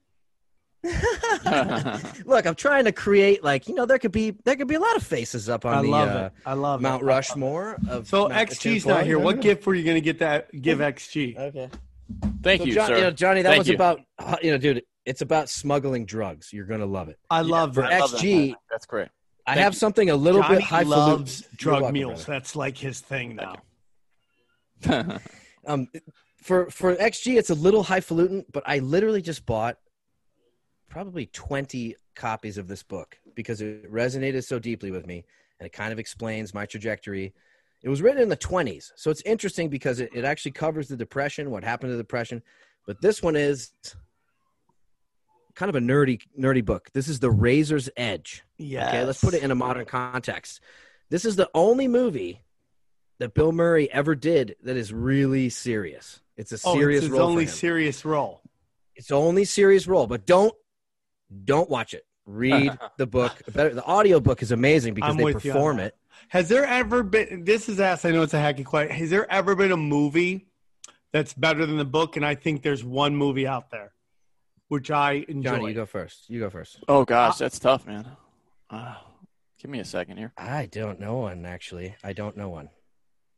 Look, 2.24 2.46
I'm 2.46 2.54
trying 2.54 2.84
to 2.84 2.92
create 2.92 3.42
like 3.42 3.68
you 3.68 3.74
know 3.74 3.84
there 3.86 3.98
could 3.98 4.12
be 4.12 4.36
there 4.44 4.56
could 4.56 4.68
be 4.68 4.76
a 4.76 4.80
lot 4.80 4.96
of 4.96 5.02
faces 5.02 5.48
up 5.48 5.64
on 5.64 5.74
I 5.74 5.82
the 5.82 5.88
love 5.88 6.08
uh, 6.08 6.24
it. 6.26 6.32
I 6.46 6.52
love 6.54 6.80
Mount 6.80 7.02
it. 7.02 7.06
Rushmore 7.06 7.78
of 7.88 8.06
So 8.06 8.28
Mount 8.28 8.48
XG's 8.50 8.86
not 8.86 9.04
here. 9.04 9.18
What 9.18 9.40
gift 9.40 9.66
were 9.66 9.74
you 9.74 9.84
going 9.84 9.96
to 9.96 10.00
get 10.00 10.18
that? 10.20 10.50
Give 10.62 10.78
XG. 10.92 11.36
Okay. 11.36 11.68
Thank 12.42 12.62
So 12.62 12.66
you, 12.66 12.74
John, 12.74 12.86
sir. 12.88 12.96
you 12.96 13.00
know, 13.02 13.10
Johnny, 13.10 13.42
that 13.42 13.48
Thank 13.50 13.58
was 13.58 13.68
you. 13.68 13.74
about 13.74 14.00
uh, 14.18 14.36
you 14.42 14.50
know, 14.52 14.58
dude. 14.58 14.82
It's 15.04 15.22
about 15.22 15.48
smuggling 15.48 16.04
drugs. 16.04 16.52
You're 16.52 16.66
gonna 16.66 16.86
love 16.86 17.08
it. 17.08 17.18
I 17.30 17.40
love 17.40 17.74
For 17.74 17.80
that. 17.82 17.92
I 17.92 17.98
love 18.00 18.12
that. 18.12 18.20
XG, 18.20 18.54
That's 18.70 18.86
great. 18.86 19.08
I 19.46 19.54
Thank 19.54 19.64
have 19.64 19.72
you. 19.72 19.78
something 19.78 20.10
a 20.10 20.16
little 20.16 20.42
Johnny 20.42 20.56
bit 20.56 20.64
highfalutin. 20.64 21.18
loves 21.18 21.48
drug 21.56 21.80
welcome, 21.82 21.92
mules. 21.94 22.24
brother. 22.24 22.38
That's 22.40 22.54
like 22.56 22.76
his 22.78 23.00
thing 23.00 23.36
now. 23.36 23.56
Um, 25.66 25.88
for 26.42 26.70
for 26.70 26.94
XG, 26.96 27.36
it's 27.38 27.50
a 27.50 27.54
little 27.54 27.82
highfalutin, 27.82 28.46
but 28.52 28.62
I 28.64 28.78
literally 28.78 29.20
just 29.20 29.44
bought 29.44 29.76
probably 30.98 31.26
20 31.26 31.94
copies 32.16 32.58
of 32.58 32.66
this 32.66 32.82
book 32.82 33.16
because 33.36 33.60
it 33.60 33.88
resonated 33.88 34.42
so 34.42 34.58
deeply 34.58 34.90
with 34.90 35.06
me, 35.06 35.24
and 35.60 35.64
it 35.68 35.72
kind 35.72 35.92
of 35.92 35.98
explains 36.00 36.52
my 36.52 36.66
trajectory 36.66 37.32
It 37.84 37.88
was 37.88 38.02
written 38.02 38.20
in 38.20 38.28
the 38.28 38.36
20s. 38.36 38.90
So 38.96 39.08
it's 39.08 39.22
interesting 39.24 39.68
because 39.68 40.00
it, 40.00 40.10
it 40.12 40.24
actually 40.24 40.50
covers 40.50 40.88
the 40.88 40.96
depression, 40.96 41.52
what 41.52 41.62
happened 41.62 41.92
to 41.92 41.96
the 41.96 42.02
depression. 42.02 42.42
But 42.84 43.00
this 43.00 43.22
one 43.22 43.36
is 43.36 43.70
kind 45.54 45.70
of 45.70 45.76
a 45.76 45.78
nerdy 45.78 46.20
nerdy 46.36 46.64
book. 46.64 46.88
This 46.92 47.06
is 47.06 47.20
The 47.20 47.30
Razor's 47.30 47.88
Edge. 47.96 48.42
Yeah. 48.56 48.88
Okay, 48.88 49.04
let's 49.04 49.20
put 49.20 49.34
it 49.34 49.44
in 49.44 49.52
a 49.52 49.54
modern 49.54 49.84
context. 49.86 50.60
This 51.10 51.24
is 51.24 51.36
the 51.36 51.48
only 51.54 51.86
movie 51.86 52.42
that 53.20 53.34
Bill 53.34 53.52
Murray 53.52 53.88
ever 53.92 54.16
did 54.16 54.56
that 54.64 54.76
is 54.76 54.92
really 54.92 55.48
serious. 55.48 56.20
It's 56.36 56.50
a 56.50 56.58
serious 56.58 57.04
Oh, 57.04 57.04
it's 57.04 57.04
his 57.04 57.10
role. 57.12 57.30
only 57.30 57.46
serious 57.46 58.04
role. 58.04 58.42
it's 58.96 59.12
only 59.12 59.44
serious 59.44 59.86
role, 59.86 60.08
but 60.08 60.26
don't 60.26 60.52
don't 61.44 61.68
watch 61.68 61.94
it. 61.94 62.04
Read 62.26 62.76
the 62.98 63.06
book. 63.06 63.42
Better 63.52 63.74
the 63.74 63.84
audio 63.84 64.20
book 64.20 64.42
is 64.42 64.52
amazing 64.52 64.94
because 64.94 65.10
I'm 65.10 65.16
they 65.16 65.24
with 65.24 65.44
you 65.44 65.52
on 65.52 65.56
perform 65.56 65.80
it. 65.80 65.96
Has 66.28 66.48
there 66.48 66.64
ever 66.64 67.02
been? 67.02 67.44
This 67.44 67.68
is 67.68 67.80
asked. 67.80 68.04
I 68.04 68.10
know 68.10 68.22
it's 68.22 68.34
a 68.34 68.38
hacky 68.38 68.64
question. 68.64 68.94
Has 68.94 69.10
there 69.10 69.30
ever 69.30 69.54
been 69.54 69.72
a 69.72 69.76
movie 69.76 70.48
that's 71.12 71.32
better 71.32 71.64
than 71.64 71.78
the 71.78 71.84
book? 71.84 72.16
And 72.16 72.26
I 72.26 72.34
think 72.34 72.62
there's 72.62 72.84
one 72.84 73.16
movie 73.16 73.46
out 73.46 73.70
there, 73.70 73.92
which 74.68 74.90
I 74.90 75.24
enjoy. 75.28 75.50
Johnny, 75.50 75.68
you 75.68 75.74
go 75.74 75.86
first. 75.86 76.28
You 76.28 76.40
go 76.40 76.50
first. 76.50 76.84
Oh 76.88 77.04
gosh, 77.04 77.38
that's 77.38 77.58
tough, 77.58 77.86
man. 77.86 78.06
Uh, 78.68 78.96
give 79.60 79.70
me 79.70 79.78
a 79.78 79.84
second 79.84 80.18
here. 80.18 80.32
I 80.36 80.66
don't 80.66 81.00
know 81.00 81.18
one 81.18 81.46
actually. 81.46 81.94
I 82.04 82.12
don't 82.12 82.36
know 82.36 82.50
one. 82.50 82.68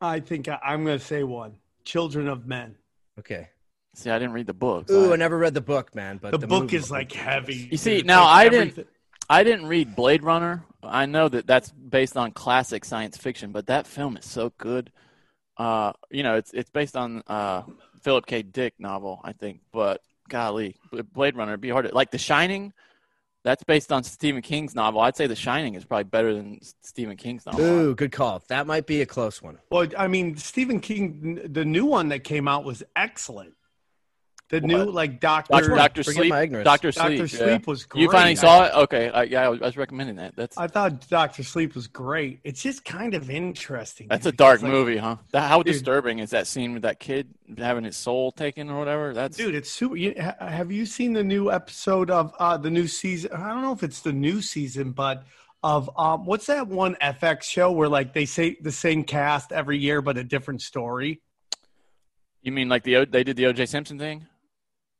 I 0.00 0.20
think 0.20 0.48
I, 0.48 0.58
I'm 0.64 0.84
going 0.84 0.98
to 0.98 1.04
say 1.04 1.22
one. 1.22 1.56
Children 1.84 2.28
of 2.28 2.46
Men. 2.46 2.76
Okay. 3.18 3.50
See, 3.94 4.10
I 4.10 4.18
didn't 4.18 4.34
read 4.34 4.46
the 4.46 4.54
book. 4.54 4.90
Ooh, 4.90 5.10
I, 5.10 5.14
I 5.14 5.16
never 5.16 5.36
read 5.36 5.54
the 5.54 5.60
book, 5.60 5.94
man. 5.94 6.18
But 6.22 6.30
the, 6.30 6.38
the, 6.38 6.46
book 6.46 6.62
movie 6.62 6.76
is 6.76 6.90
like 6.90 7.12
heavy. 7.12 7.68
You 7.70 7.76
see, 7.76 7.98
It's 7.98 8.06
now 8.06 8.24
like 8.24 8.46
I 8.46 8.48
didn't- 8.48 8.88
I 9.28 9.44
didn't 9.44 9.66
read 9.66 9.94
Blade 9.94 10.24
Runner. 10.24 10.64
I 10.82 11.06
know 11.06 11.28
that 11.28 11.46
that's 11.46 11.70
based 11.70 12.16
on 12.16 12.32
classic 12.32 12.84
science 12.84 13.16
fiction, 13.16 13.52
but 13.52 13.68
that 13.68 13.86
film 13.86 14.16
is 14.16 14.24
so 14.24 14.52
good. 14.58 14.90
Uh, 15.56 15.92
you 16.10 16.24
know, 16.24 16.34
it's 16.34 16.52
it's 16.52 16.70
based 16.70 16.96
on 16.96 17.22
uh 17.28 17.62
Philip 18.02 18.26
K. 18.26 18.42
Dick 18.42 18.74
novel, 18.80 19.20
I 19.22 19.32
think. 19.32 19.60
But 19.72 20.00
golly, 20.28 20.76
Blade 21.12 21.36
Runner 21.36 21.52
would 21.52 21.60
be 21.60 21.68
hard. 21.68 21.86
To, 21.86 21.94
like 21.94 22.10
The 22.10 22.18
Shining, 22.18 22.72
that's 23.44 23.62
based 23.62 23.92
on 23.92 24.02
Stephen 24.02 24.42
King's 24.42 24.74
novel. 24.74 25.00
I'd 25.00 25.16
say 25.16 25.28
The 25.28 25.36
Shining 25.36 25.74
is 25.74 25.84
probably 25.84 26.04
better 26.04 26.34
than 26.34 26.58
Stephen 26.82 27.16
King's 27.16 27.46
novel. 27.46 27.64
Ooh, 27.64 27.94
good 27.94 28.10
call. 28.10 28.42
That 28.48 28.66
might 28.66 28.86
be 28.86 29.00
a 29.02 29.06
close 29.06 29.40
one. 29.40 29.58
Well, 29.70 29.86
I 29.96 30.08
mean, 30.08 30.36
Stephen 30.36 30.80
King, 30.80 31.40
the 31.52 31.64
new 31.64 31.84
one 31.86 32.08
that 32.08 32.24
came 32.24 32.48
out 32.48 32.64
was 32.64 32.82
excellent. 32.96 33.54
The 34.50 34.60
new, 34.60 34.84
like, 34.84 35.20
Doctor 35.20 35.52
Doctor, 35.52 35.74
Doctor 35.76 36.02
Sleep. 36.02 36.28
my 36.28 36.42
ignorance. 36.42 36.64
Doctor 36.64 36.90
Doctor 36.90 37.28
Sleep. 37.28 37.40
Sleep 37.40 37.48
yeah. 37.62 37.70
was 37.70 37.84
great. 37.84 38.02
You 38.02 38.10
finally 38.10 38.34
saw 38.34 38.64
it? 38.64 38.74
Okay, 38.74 39.08
I, 39.08 39.22
yeah, 39.22 39.44
I 39.44 39.48
was, 39.48 39.62
I 39.62 39.66
was 39.66 39.76
recommending 39.76 40.16
that. 40.16 40.34
That's 40.34 40.58
I 40.58 40.66
thought 40.66 41.08
Doctor 41.08 41.44
Sleep 41.44 41.76
was 41.76 41.86
great. 41.86 42.40
It's 42.42 42.60
just 42.60 42.84
kind 42.84 43.14
of 43.14 43.30
interesting. 43.30 44.08
that's 44.08 44.26
a 44.26 44.32
because, 44.32 44.38
dark 44.38 44.62
like, 44.62 44.72
movie, 44.72 44.96
huh? 44.96 45.16
That, 45.30 45.48
how 45.48 45.62
Dude. 45.62 45.74
disturbing 45.74 46.18
is 46.18 46.30
that 46.30 46.48
scene 46.48 46.72
with 46.74 46.82
that 46.82 46.98
kid 46.98 47.28
having 47.58 47.84
his 47.84 47.96
soul 47.96 48.32
taken 48.32 48.68
or 48.70 48.78
whatever? 48.78 49.14
That's 49.14 49.36
Dude, 49.36 49.54
it's 49.54 49.70
super. 49.70 49.94
You, 49.96 50.14
have 50.16 50.72
you 50.72 50.84
seen 50.84 51.12
the 51.12 51.24
new 51.24 51.52
episode 51.52 52.10
of 52.10 52.34
uh, 52.40 52.56
the 52.56 52.70
new 52.70 52.88
season? 52.88 53.30
I 53.32 53.50
don't 53.50 53.62
know 53.62 53.72
if 53.72 53.84
it's 53.84 54.00
the 54.00 54.12
new 54.12 54.42
season, 54.42 54.90
but 54.90 55.24
of 55.62 55.90
um, 55.96 56.24
what's 56.24 56.46
that 56.46 56.66
one 56.66 56.96
FX 56.96 57.42
show 57.42 57.70
where 57.70 57.88
like 57.88 58.14
they 58.14 58.24
say 58.24 58.56
the 58.60 58.72
same 58.72 59.04
cast 59.04 59.52
every 59.52 59.78
year 59.78 60.02
but 60.02 60.16
a 60.16 60.24
different 60.24 60.62
story? 60.62 61.20
You 62.42 62.52
mean 62.52 62.68
like 62.68 62.82
the 62.82 63.04
they 63.04 63.22
did 63.22 63.36
the 63.36 63.46
O.J. 63.46 63.66
Simpson 63.66 63.98
thing? 63.98 64.26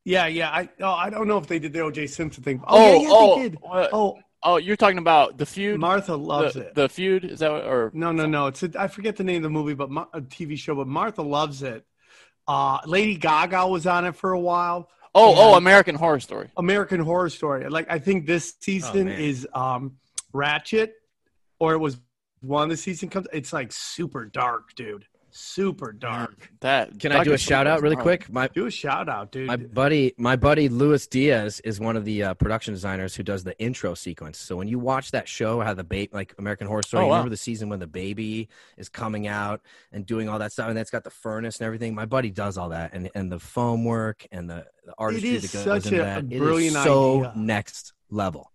Yeah, 0.05 0.27
yeah. 0.27 0.51
I 0.51 0.69
oh, 0.81 0.93
I 0.93 1.11
don't 1.11 1.29
know 1.29 1.39
if 1.39 1.47
they 1.47 1.59
did 1.59 1.73
the 1.73 1.81
O.J. 1.81 2.07
Simpson 2.07 2.43
thing. 2.43 2.63
Oh, 2.67 2.77
Oh, 2.77 2.93
yeah, 2.93 3.01
yeah, 3.03 3.09
oh, 3.11 3.37
they 3.37 3.43
did. 3.43 3.59
what? 3.61 3.91
Oh, 3.93 4.19
Oh, 4.43 4.57
you're 4.57 4.77
talking 4.77 4.99
about 4.99 5.37
the 5.37 5.45
feud. 5.45 5.79
Martha 5.79 6.17
loves 6.17 6.55
the, 6.55 6.61
it. 6.61 6.75
The 6.75 6.89
feud 6.89 7.25
is 7.27 7.41
that 7.41 7.51
or 7.51 7.91
No, 7.93 8.11
no, 8.11 8.25
no. 8.25 8.47
It's 8.47 8.63
a, 8.63 8.71
I 8.79 8.89
forget 8.89 9.17
the 9.17 9.25
name 9.25 9.37
of 9.37 9.43
the 9.43 9.51
movie, 9.51 9.75
but 9.75 9.91
Mar- 9.91 10.09
a 10.15 10.23
TV 10.23 10.57
show. 10.57 10.75
But 10.75 10.87
Martha 10.87 11.21
loves 11.21 11.63
it. 11.63 11.85
Uh, 12.49 12.79
Lady 12.87 13.17
Gaga 13.17 13.67
was 13.67 13.87
on 13.87 14.07
it 14.07 14.17
for 14.17 14.33
a 14.33 14.41
while. 14.41 14.89
oh 15.15 15.35
oh 15.37 15.57
American 15.57 15.95
Horror 15.95 16.21
Story. 16.21 16.49
American 16.57 17.01
Horror 17.01 17.29
Story. 17.29 17.69
Like 17.69 17.91
I 17.91 17.99
think 17.99 18.27
this 18.27 18.55
season 18.61 19.07
man. 19.09 19.21
is 19.21 19.47
um, 19.53 19.97
Ratched, 20.33 20.91
or 21.59 21.75
it 21.75 21.79
was 21.79 21.99
one 22.41 22.63
of 22.65 22.71
the 22.71 22.77
season 22.79 23.11
comes. 23.11 23.27
It's 23.35 23.53
like 23.53 23.73
super 23.73 24.25
dark, 24.25 24.75
dude. 24.75 25.05
Super 25.33 25.93
dark. 25.93 26.51
That 26.61 26.99
Can 26.99 27.13
I 27.13 27.23
do 27.25 27.33
a 27.33 27.39
shout 27.39 27.67
out 27.67 27.83
really 27.83 27.97
was 27.97 28.03
quick? 28.03 28.31
My 28.33 28.49
Do 28.49 28.67
a 28.67 28.71
shout 28.71 29.09
out, 29.09 29.31
dude. 29.33 29.47
my 29.47 29.57
buddy, 29.57 30.13
my 30.19 30.37
buddy 30.37 30.69
Luis 30.69 31.07
Diaz 31.07 31.61
is 31.65 31.79
one 31.79 31.97
of 31.97 32.05
the 32.05 32.23
uh, 32.25 32.35
production 32.35 32.75
designers 32.75 33.15
who 33.15 33.23
does 33.23 33.45
the 33.45 33.59
intro 33.61 33.95
sequence. 33.95 34.39
So 34.39 34.57
when 34.57 34.67
you 34.69 34.79
watch 34.79 35.13
that 35.13 35.29
show, 35.29 35.61
how 35.61 35.73
the 35.75 35.85
baby, 35.85 36.11
like 36.13 36.35
American 36.39 36.67
Horror 36.67 36.83
Story, 36.83 37.03
Oh, 37.03 37.07
you 37.07 37.11
wow. 37.11 37.17
remember 37.19 37.31
the 37.31 37.37
season 37.37 37.69
when 37.69 37.79
the 37.79 37.87
baby 37.87 38.49
is 38.77 38.89
coming 38.89 39.27
out 39.29 39.61
and 39.93 40.05
doing 40.05 40.29
all 40.29 40.39
that 40.41 40.53
stuff, 40.53 40.69
and 40.69 40.77
that's 40.77 40.91
got 40.91 41.05
the 41.05 41.11
furnace 41.11 41.59
and 41.59 41.67
everything. 41.67 41.95
My 41.95 42.07
buddy 42.07 42.31
does 42.31 42.59
all 42.59 42.71
that, 42.71 42.93
and 42.93 43.09
and 43.15 43.31
the 43.31 43.39
foam 43.39 43.85
work 43.85 44.27
and 44.33 44.51
the, 44.51 44.67
the 44.85 44.95
artistry 44.99 45.31
is 45.37 45.43
that 45.53 45.53
goes 45.53 45.65
such 45.85 45.93
into 45.93 46.03
a- 46.03 46.05
that. 46.05 46.23
a 46.25 46.27
It 46.27 46.33
is 46.33 46.39
brilliant 46.39 46.75
so 46.77 47.21
idea. 47.25 47.33
next 47.37 47.93
level. 48.11 48.51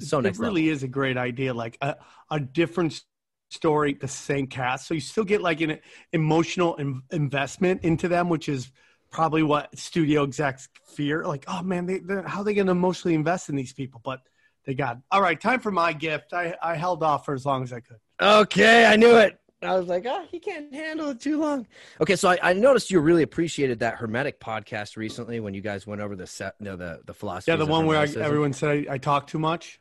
So 0.00 0.18
it 0.18 0.22
next 0.22 0.38
really 0.38 0.62
level. 0.62 0.74
is 0.76 0.82
a 0.82 0.88
great 0.88 1.16
idea. 1.16 1.54
Like 1.54 1.78
a, 1.80 1.96
a 2.30 2.40
different 2.40 3.00
story, 3.54 3.94
the 3.94 4.08
same 4.08 4.46
cast, 4.46 4.86
so 4.86 4.94
you 4.94 5.00
still 5.00 5.24
get 5.24 5.40
like 5.40 5.60
an 5.60 5.78
emotional 6.12 6.74
in, 6.76 7.02
investment 7.10 7.82
into 7.84 8.08
them, 8.08 8.28
which 8.28 8.48
is 8.48 8.70
probably 9.10 9.42
what 9.42 9.76
studio 9.78 10.24
execs 10.24 10.68
fear. 10.84 11.24
Like, 11.24 11.44
oh 11.48 11.62
man, 11.62 11.86
they, 11.86 12.00
how 12.26 12.40
are 12.40 12.44
they 12.44 12.54
going 12.54 12.66
to 12.66 12.72
emotionally 12.72 13.14
invest 13.14 13.48
in 13.48 13.56
these 13.56 13.72
people? 13.72 14.00
But 14.04 14.20
they 14.64 14.74
got 14.74 14.98
all 15.10 15.22
right. 15.22 15.40
Time 15.40 15.60
for 15.60 15.70
my 15.70 15.92
gift. 15.92 16.32
I, 16.32 16.54
I 16.62 16.74
held 16.74 17.02
off 17.02 17.24
for 17.24 17.34
as 17.34 17.46
long 17.46 17.62
as 17.62 17.72
I 17.72 17.80
could. 17.80 17.98
Okay, 18.20 18.86
I 18.86 18.96
knew 18.96 19.16
it. 19.16 19.38
I 19.62 19.78
was 19.78 19.88
like, 19.88 20.04
oh, 20.06 20.26
he 20.30 20.38
can't 20.38 20.72
handle 20.74 21.10
it 21.10 21.20
too 21.20 21.40
long. 21.40 21.66
Okay, 22.00 22.16
so 22.16 22.28
I, 22.28 22.38
I 22.42 22.52
noticed 22.52 22.90
you 22.90 23.00
really 23.00 23.22
appreciated 23.22 23.78
that 23.78 23.96
Hermetic 23.96 24.38
podcast 24.38 24.96
recently 24.96 25.40
when 25.40 25.54
you 25.54 25.62
guys 25.62 25.86
went 25.86 26.02
over 26.02 26.16
the 26.16 26.26
set, 26.26 26.54
no, 26.60 26.76
the 26.76 27.00
the 27.06 27.14
philosophy. 27.14 27.52
Yeah, 27.52 27.56
the 27.56 27.66
one 27.66 27.86
where 27.86 27.98
I, 27.98 28.04
everyone 28.04 28.52
said 28.52 28.86
I, 28.88 28.94
I 28.94 28.98
talk 28.98 29.26
too 29.26 29.38
much. 29.38 29.80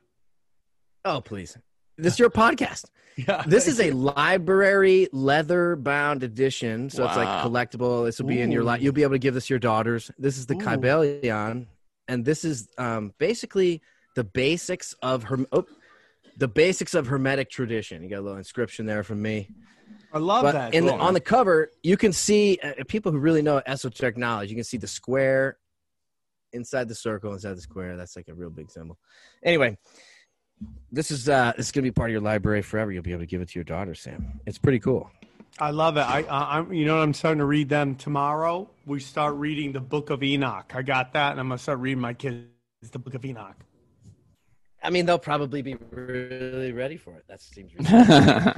Oh, 1.05 1.19
please. 1.19 1.57
This 1.97 2.13
is 2.13 2.19
your 2.19 2.29
podcast. 2.29 2.85
Yeah, 3.15 3.43
This 3.45 3.67
is 3.67 3.79
a 3.79 3.91
library 3.91 5.07
leather 5.11 5.75
bound 5.75 6.23
edition, 6.23 6.89
so 6.89 7.05
it's 7.05 7.15
like 7.15 7.27
collectible. 7.45 8.05
This 8.05 8.19
will 8.19 8.25
be 8.27 8.41
in 8.41 8.51
your 8.51 8.63
Ooh. 8.63 8.65
life. 8.65 8.81
You'll 8.81 8.91
be 8.91 9.03
able 9.03 9.11
to 9.13 9.19
give 9.19 9.35
this 9.35 9.45
to 9.45 9.53
your 9.53 9.59
daughters. 9.59 10.09
This 10.17 10.39
is 10.39 10.47
the 10.47 10.55
Ooh. 10.55 10.57
And 12.07 12.25
this 12.25 12.43
is 12.43 12.69
um, 12.79 13.13
basically 13.19 13.83
the 14.15 14.23
basics 14.23 14.95
of 15.03 15.25
her. 15.25 15.45
Oh, 15.51 15.63
the 16.37 16.47
basics 16.47 16.95
of 16.95 17.05
Hermetic 17.05 17.51
tradition. 17.51 18.01
You 18.01 18.09
got 18.09 18.17
a 18.17 18.21
little 18.21 18.39
inscription 18.39 18.87
there 18.87 19.03
from 19.03 19.21
me. 19.21 19.47
I 20.11 20.17
love 20.17 20.41
But 20.41 20.53
that. 20.53 20.73
the, 20.85 20.91
Cool. 20.93 21.01
on 21.01 21.13
the 21.13 21.19
cover, 21.19 21.69
you 21.83 21.97
can 21.97 22.13
see 22.13 22.57
uh, 22.63 22.83
people 22.87 23.11
who 23.11 23.19
really 23.19 23.43
know 23.43 23.61
esoteric 23.63 24.17
knowledge. 24.17 24.49
You 24.49 24.55
can 24.55 24.63
see 24.63 24.77
the 24.77 24.87
square 24.87 25.59
inside 26.51 26.87
the 26.87 26.95
circle, 26.95 27.33
inside 27.33 27.57
the 27.57 27.61
square. 27.61 27.95
That's 27.95 28.15
like 28.15 28.27
a 28.27 28.33
real 28.33 28.49
big 28.49 28.71
symbol. 28.71 28.97
Anyway, 29.43 29.77
this 30.91 31.11
is 31.11 31.29
uh, 31.29 31.53
this 31.57 31.67
is 31.67 31.71
gonna 31.71 31.83
be 31.83 31.91
part 31.91 32.09
of 32.09 32.11
your 32.11 32.21
library 32.21 32.61
forever. 32.61 32.91
You'll 32.91 33.03
be 33.03 33.11
able 33.11 33.21
to 33.21 33.27
give 33.27 33.41
it 33.41 33.49
to 33.49 33.55
your 33.55 33.63
daughter, 33.63 33.95
Sam. 33.95 34.39
It's 34.45 34.57
pretty 34.57 34.79
cool. 34.79 35.09
I 35.59 35.69
love 35.69 35.97
it. 35.97 36.01
I, 36.01 36.23
I, 36.23 36.57
I'm, 36.57 36.73
you 36.73 36.85
know, 36.85 36.95
what 36.97 37.03
I'm 37.03 37.13
starting 37.13 37.39
to 37.39 37.45
read 37.45 37.69
them 37.69 37.95
tomorrow. 37.95 38.69
We 38.87 38.99
start 38.99 39.35
reading 39.35 39.71
the 39.71 39.79
Book 39.79 40.09
of 40.09 40.23
Enoch. 40.23 40.71
I 40.75 40.81
got 40.81 41.13
that, 41.13 41.31
and 41.31 41.39
I'm 41.39 41.47
gonna 41.47 41.59
start 41.59 41.79
reading 41.79 42.01
my 42.01 42.13
kids 42.13 42.47
the 42.91 42.99
Book 42.99 43.13
of 43.13 43.23
Enoch. 43.23 43.55
I 44.83 44.89
mean, 44.89 45.05
they'll 45.05 45.17
probably 45.17 45.61
be 45.61 45.75
really 45.91 46.73
ready 46.73 46.97
for 46.97 47.17
it. 47.17 47.25
That 47.27 47.41
seems. 47.41 47.73
Ridiculous. 47.73 48.57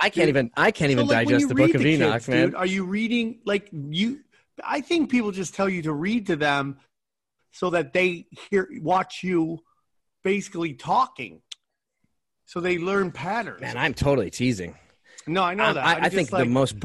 I 0.00 0.10
can't 0.10 0.28
even. 0.28 0.50
I 0.56 0.70
can't 0.70 0.90
even 0.90 1.06
So, 1.06 1.12
like, 1.12 1.26
when 1.26 1.34
digest 1.34 1.40
you 1.42 1.48
the 1.48 1.54
Book 1.54 1.66
read 1.66 1.76
of 1.76 1.82
to 1.82 1.88
Enoch, 1.88 2.12
kids, 2.14 2.28
man. 2.28 2.46
Dude, 2.46 2.54
are 2.54 2.66
you 2.66 2.84
reading 2.84 3.40
like 3.44 3.68
you? 3.72 4.20
I 4.62 4.80
think 4.80 5.10
people 5.10 5.32
just 5.32 5.54
tell 5.54 5.68
you 5.68 5.82
to 5.82 5.92
read 5.92 6.26
to 6.26 6.36
them 6.36 6.78
so 7.52 7.70
that 7.70 7.92
they 7.92 8.26
hear, 8.50 8.68
watch 8.80 9.22
you, 9.22 9.58
basically 10.22 10.74
talking, 10.74 11.40
so 12.46 12.60
they 12.60 12.78
learn 12.78 13.10
patterns. 13.12 13.60
Man, 13.60 13.76
I'm 13.76 13.94
totally 13.94 14.30
teasing. 14.30 14.74
no, 15.26 15.42
I 15.42 15.54
know 15.54 15.64
I'm- 15.64 15.74
that. 15.74 15.86
I, 15.86 15.94
I'm 15.96 16.04
I 16.04 16.08
think 16.08 16.32
like, 16.32 16.44
the 16.44 16.50
most. 16.50 16.76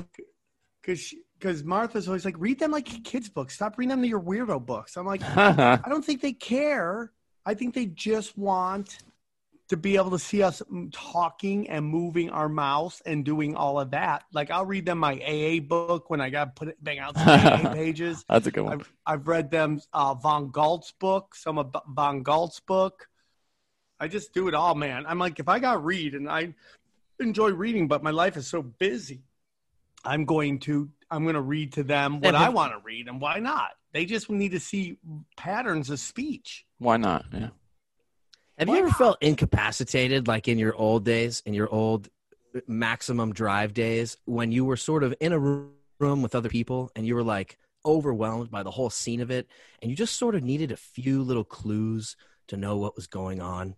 because 0.82 1.14
because 1.40 1.64
Martha's 1.64 2.08
always 2.08 2.26
like 2.26 2.36
read 2.40 2.60
them 2.60 2.72
like 2.72 2.86
kids' 3.04 3.30
books. 3.30 3.54
Stop 3.56 3.78
reading 3.78 3.90
them 3.90 4.02
to 4.02 4.08
your 4.08 4.22
weirdo 4.22 4.66
books. 4.66 4.98
I'm 4.98 5.06
like, 5.06 5.22
I 5.38 5.80
don't 5.88 6.04
think 6.04 6.22
they 6.22 6.34
care. 6.34 7.12
I 7.46 7.54
think 7.54 7.76
they 7.76 7.86
just 7.86 8.38
want 8.38 8.98
to 9.70 9.78
be 9.78 9.98
able 9.98 10.12
to 10.12 10.20
see 10.20 10.42
us 10.42 10.62
talking 10.94 11.70
and 11.70 11.86
moving 11.86 12.30
our 12.30 12.48
mouths 12.50 13.02
and 13.06 13.24
doing 13.26 13.56
all 13.56 13.80
of 13.80 13.92
that. 13.92 14.24
Like 14.34 14.50
I'll 14.50 14.66
read 14.66 14.86
them 14.86 14.98
my 14.98 15.14
AA 15.22 15.60
book 15.60 16.10
when 16.10 16.22
I 16.22 16.30
got 16.30 16.46
to 16.46 16.52
put 16.60 16.70
it 16.70 16.82
bang 16.84 17.00
out 17.00 17.16
some 17.18 17.28
AA 17.28 17.74
pages. 17.74 18.24
That's 18.30 18.48
a 18.48 18.52
good 18.52 18.64
one. 18.64 18.74
I've, 18.80 18.94
I've 19.06 19.28
read 19.28 19.52
them 19.52 19.80
uh, 19.94 20.14
Von 20.16 20.52
Galt's 20.52 20.94
book, 21.00 21.36
some 21.36 21.58
of 21.58 21.76
Von 21.90 22.24
Galt's 22.24 22.62
book. 22.62 23.08
I 24.00 24.08
just 24.08 24.34
do 24.34 24.48
it 24.48 24.54
all, 24.54 24.76
man. 24.76 25.06
I'm 25.08 25.20
like, 25.20 25.40
if 25.40 25.50
I 25.50 25.60
got 25.60 25.84
read 25.84 26.14
and 26.14 26.30
I 26.30 26.54
enjoy 27.20 27.50
reading, 27.52 27.88
but 27.88 28.04
my 28.04 28.12
life 28.12 28.38
is 28.38 28.48
so 28.48 28.62
busy, 28.62 29.24
I'm 30.06 30.26
going 30.26 30.60
to 30.62 30.90
I'm 31.10 31.24
going 31.24 31.36
to 31.36 31.42
read 31.42 31.74
to 31.74 31.84
them 31.84 32.20
what 32.20 32.28
And 32.28 32.38
I 32.38 32.50
want 32.50 32.74
to 32.74 32.80
read, 32.84 33.08
and 33.08 33.22
why 33.22 33.40
not? 33.40 33.72
They 33.94 34.06
just 34.06 34.30
need 34.30 34.52
to 34.52 34.60
see 34.60 34.98
patterns 35.38 35.90
of 35.90 36.00
speech. 36.00 36.66
Why 36.80 36.98
not? 36.98 37.26
Yeah. 37.32 37.50
Have 38.58 38.68
Why 38.68 38.74
you 38.76 38.80
ever 38.82 38.88
not? 38.90 38.98
felt 38.98 39.18
incapacitated, 39.22 40.28
like 40.28 40.48
in 40.48 40.58
your 40.60 40.76
old 40.76 41.06
days, 41.06 41.42
in 41.46 41.54
your 41.54 41.70
old 41.74 42.10
uh, 42.56 42.60
maximum 42.68 43.34
drive 43.34 43.74
days 43.74 44.18
when 44.26 44.52
you 44.52 44.66
were 44.66 44.78
sort 44.78 45.04
of 45.04 45.14
in 45.20 45.32
a 45.32 45.40
room 45.40 46.22
with 46.22 46.36
other 46.36 46.50
people 46.50 46.92
and 46.96 47.06
you 47.06 47.16
were 47.16 47.24
like 47.24 47.58
overwhelmed 47.86 48.52
by 48.52 48.64
the 48.64 48.72
whole 48.72 48.90
scene 48.90 49.22
of 49.22 49.32
it 49.32 49.48
and 49.82 49.90
you 49.90 49.96
just 49.96 50.16
sort 50.16 50.36
of 50.36 50.44
needed 50.44 50.72
a 50.72 50.78
few 50.78 51.24
little 51.24 51.44
clues 51.44 52.18
to 52.48 52.58
know 52.58 52.78
what 52.78 52.96
was 52.96 53.08
going 53.08 53.42
on? 53.42 53.76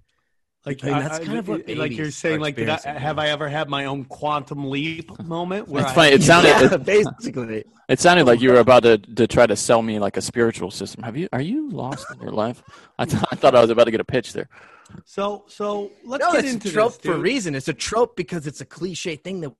Like 0.65 0.83
I 0.83 0.87
mean, 0.89 0.99
that's 0.99 1.19
kind 1.19 1.37
of 1.37 1.47
what 1.47 1.67
like 1.69 1.95
you're 1.97 2.11
saying. 2.11 2.41
Like, 2.41 2.55
did 2.55 2.69
I, 2.69 2.79
have. 2.99 3.17
I 3.17 3.29
ever 3.29 3.47
had 3.47 3.69
my 3.69 3.85
own 3.85 4.03
quantum 4.05 4.69
leap 4.69 5.17
moment? 5.23 5.67
Where 5.69 5.81
It's 5.83 5.91
I, 5.91 5.95
funny. 5.95 6.11
It 6.11 6.23
sounded 6.23 6.49
Yeah, 6.61 6.73
it, 6.73 6.83
basically. 6.83 7.63
it 7.87 7.99
sounded 7.99 8.25
like 8.25 8.41
you 8.41 8.49
were 8.51 8.59
about 8.59 8.83
to, 8.83 8.97
to 8.97 9.25
try 9.25 9.47
to 9.47 9.55
sell 9.55 9.81
me 9.81 9.99
like 9.99 10.17
a 10.17 10.21
spiritual 10.21 10.69
system. 10.69 11.03
Have 11.03 11.15
you? 11.15 11.29
Are 11.31 11.41
you 11.41 11.69
lost 11.69 12.11
in 12.11 12.19
your 12.21 12.31
life? 12.31 12.61
I, 12.97 13.05
th- 13.05 13.23
I 13.31 13.35
thought 13.35 13.55
I 13.55 13.61
was 13.61 13.69
about 13.69 13.85
to 13.85 13.91
get 13.91 14.01
a 14.01 14.05
pitch 14.05 14.33
there. 14.33 14.49
So, 15.05 15.45
so 15.47 15.91
let's 16.03 16.25
No, 16.25 16.31
get 16.33 16.43
it's 16.45 16.53
into 16.53 16.67
a 16.69 16.71
trope 16.71 16.93
this, 16.93 17.01
for 17.05 17.13
a 17.13 17.19
reason. 17.19 17.55
It's 17.55 17.67
a 17.67 17.73
trope 17.73 18.15
because 18.15 18.47
it's 18.47 18.59
a 18.61 18.65
cliche 18.65 19.15
thing 19.15 19.41
that 19.41 19.53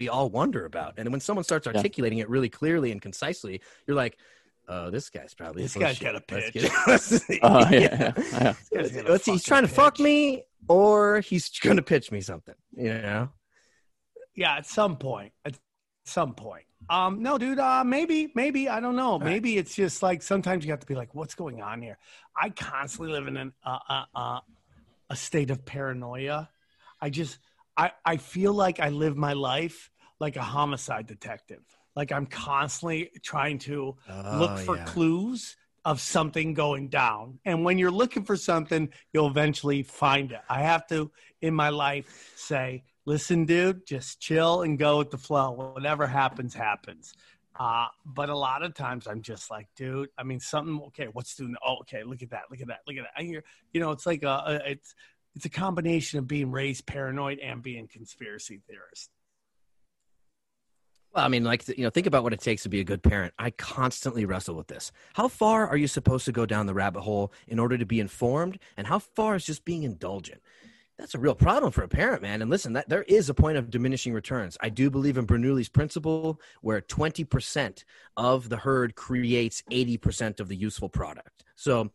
we 0.00 0.08
all 0.08 0.30
wonder 0.30 0.64
about. 0.64 0.94
And 0.96 1.10
when 1.10 1.20
someone 1.20 1.44
starts 1.44 1.66
Yeah. 1.66 1.76
articulating 1.76 2.18
it 2.18 2.28
really 2.28 2.48
clearly 2.48 2.90
and 2.90 3.00
concisely, 3.00 3.60
you're 3.86 3.96
like, 3.96 4.18
"Oh, 4.70 4.90
this 4.90 5.10
guy's 5.10 5.34
probably 5.34 5.62
This 5.64 5.74
full 5.74 5.82
of 5.82 5.88
guy's 5.88 5.98
got 5.98 6.14
a 6.14 6.22
Let's 6.30 6.50
pitch." 6.52 7.28
get- 7.28 7.44
Uh, 7.44 7.68
yeah, 7.70 7.78
yeah, 7.78 8.12
yeah. 8.32 8.54
guy's 8.72 8.92
got 8.92 9.06
a 9.06 9.12
Let's 9.12 9.24
see, 9.24 9.32
he's 9.32 9.44
trying 9.44 9.62
to 9.62 9.68
fuck 9.68 9.98
me, 9.98 10.44
or 10.68 11.20
he's 11.20 11.48
going 11.58 11.76
to 11.76 11.82
pitch 11.82 12.10
me 12.12 12.20
something. 12.20 12.54
You 12.76 12.94
know? 12.94 13.28
Yeah, 14.34 14.56
at 14.56 14.66
some 14.66 14.96
point. 14.96 15.32
At 15.44 15.58
some 16.04 16.34
point. 16.34 16.64
Um, 16.88 17.22
no, 17.22 17.36
dude. 17.36 17.58
Uh, 17.58 17.84
maybe, 17.84 18.32
maybe 18.34 18.68
I 18.68 18.80
don't 18.80 18.96
know. 18.96 19.18
Maybe 19.18 19.58
it's 19.58 19.74
just 19.74 20.02
like 20.02 20.22
sometimes 20.22 20.64
you 20.64 20.70
have 20.70 20.80
to 20.80 20.86
be 20.86 20.94
like, 20.94 21.14
"What's 21.14 21.34
going 21.34 21.60
on 21.60 21.82
here?" 21.82 21.98
I 22.34 22.50
constantly 22.50 23.12
live 23.12 23.26
in 23.28 23.36
an, 23.36 23.52
uh, 23.64 23.78
uh, 23.88 24.04
uh, 24.14 24.40
a 25.10 25.16
state 25.16 25.50
of 25.50 25.64
paranoia. 25.66 26.48
I 27.00 27.10
just, 27.10 27.38
I, 27.76 27.92
I 28.04 28.16
feel 28.16 28.52
like 28.54 28.80
I 28.80 28.88
live 28.90 29.16
my 29.16 29.32
life 29.34 29.90
like 30.20 30.36
a 30.36 30.42
homicide 30.42 31.06
detective. 31.06 31.62
Like 31.96 32.12
I'm 32.12 32.26
constantly 32.26 33.10
trying 33.22 33.58
to 33.60 33.96
look 34.32 34.52
Oh, 34.52 34.56
for 34.56 34.76
yeah. 34.76 34.84
clues 34.84 35.56
of 35.84 36.00
something 36.00 36.52
going 36.54 36.88
down. 36.88 37.38
And 37.44 37.64
when 37.64 37.78
you're 37.78 37.90
looking 37.90 38.24
for 38.24 38.36
something, 38.36 38.90
you'll 39.12 39.28
eventually 39.28 39.82
find 39.82 40.30
it. 40.32 40.40
I 40.48 40.60
have 40.62 40.86
to, 40.88 41.10
in 41.40 41.54
my 41.54 41.70
life, 41.70 42.32
say, 42.36 42.84
listen, 43.06 43.46
dude, 43.46 43.86
just 43.86 44.20
chill 44.20 44.62
and 44.62 44.78
go 44.78 44.98
with 44.98 45.10
the 45.10 45.18
flow. 45.18 45.50
Whatever 45.52 46.06
happens, 46.06 46.52
happens. 46.54 47.14
Uh, 47.58 47.86
but 48.04 48.28
a 48.28 48.36
lot 48.36 48.62
of 48.62 48.74
times 48.74 49.06
I'm 49.06 49.22
just 49.22 49.50
like, 49.50 49.68
dude, 49.74 50.10
I 50.18 50.22
mean, 50.22 50.38
something, 50.40 50.80
okay, 50.88 51.08
what's 51.12 51.34
doing? 51.34 51.54
Oh, 51.66 51.78
okay, 51.80 52.04
look 52.04 52.22
at 52.22 52.30
that, 52.30 52.42
look 52.50 52.60
at 52.60 52.68
that, 52.68 52.80
look 52.86 52.96
at 52.96 53.04
that. 53.04 53.12
I 53.20 53.22
hear, 53.24 53.42
you 53.72 53.80
know, 53.80 53.90
it's 53.90 54.06
like 54.06 54.22
a, 54.22 54.42
a 54.46 54.70
it's, 54.70 54.94
it's 55.34 55.44
a 55.46 55.50
combination 55.50 56.18
of 56.18 56.26
being 56.26 56.50
raised 56.50 56.86
paranoid 56.86 57.38
and 57.38 57.62
being 57.62 57.88
conspiracy 57.88 58.60
theorist. 58.68 59.10
Well, 61.12 61.24
I 61.24 61.28
mean, 61.28 61.42
like, 61.42 61.66
you 61.76 61.82
know, 61.82 61.90
think 61.90 62.06
about 62.06 62.22
what 62.22 62.32
it 62.32 62.40
takes 62.40 62.62
to 62.62 62.68
be 62.68 62.80
a 62.80 62.84
good 62.84 63.02
parent. 63.02 63.34
I 63.38 63.50
constantly 63.50 64.24
wrestle 64.24 64.54
with 64.54 64.68
this. 64.68 64.92
How 65.14 65.26
far 65.26 65.66
are 65.66 65.76
you 65.76 65.88
supposed 65.88 66.24
to 66.26 66.32
go 66.32 66.46
down 66.46 66.66
the 66.66 66.74
rabbit 66.74 67.00
hole 67.00 67.32
in 67.48 67.58
order 67.58 67.76
to 67.76 67.86
be 67.86 67.98
informed? 67.98 68.58
And 68.76 68.86
how 68.86 69.00
far 69.00 69.34
is 69.34 69.44
just 69.44 69.64
being 69.64 69.82
indulgent? 69.82 70.40
That's 70.98 71.14
a 71.14 71.18
real 71.18 71.34
problem 71.34 71.72
for 71.72 71.82
a 71.82 71.88
parent, 71.88 72.22
man. 72.22 72.42
And 72.42 72.50
listen, 72.50 72.74
that 72.74 72.88
there 72.88 73.04
is 73.04 73.28
a 73.28 73.34
point 73.34 73.56
of 73.56 73.70
diminishing 73.70 74.12
returns. 74.12 74.56
I 74.60 74.68
do 74.68 74.90
believe 74.90 75.16
in 75.16 75.26
Bernoulli's 75.26 75.70
principle, 75.70 76.40
where 76.60 76.80
20% 76.82 77.84
of 78.16 78.48
the 78.48 78.58
herd 78.58 78.94
creates 78.94 79.62
80% 79.70 80.40
of 80.40 80.48
the 80.48 80.56
useful 80.56 80.90
product. 80.90 81.44
So, 81.56 81.90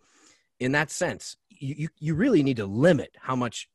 in 0.59 0.71
that 0.71 0.89
sense, 0.89 1.37
you, 1.49 1.75
you, 1.77 1.87
you 1.99 2.15
really 2.15 2.41
need 2.41 2.57
to 2.57 2.65
limit 2.65 3.15
how 3.19 3.35
much 3.35 3.69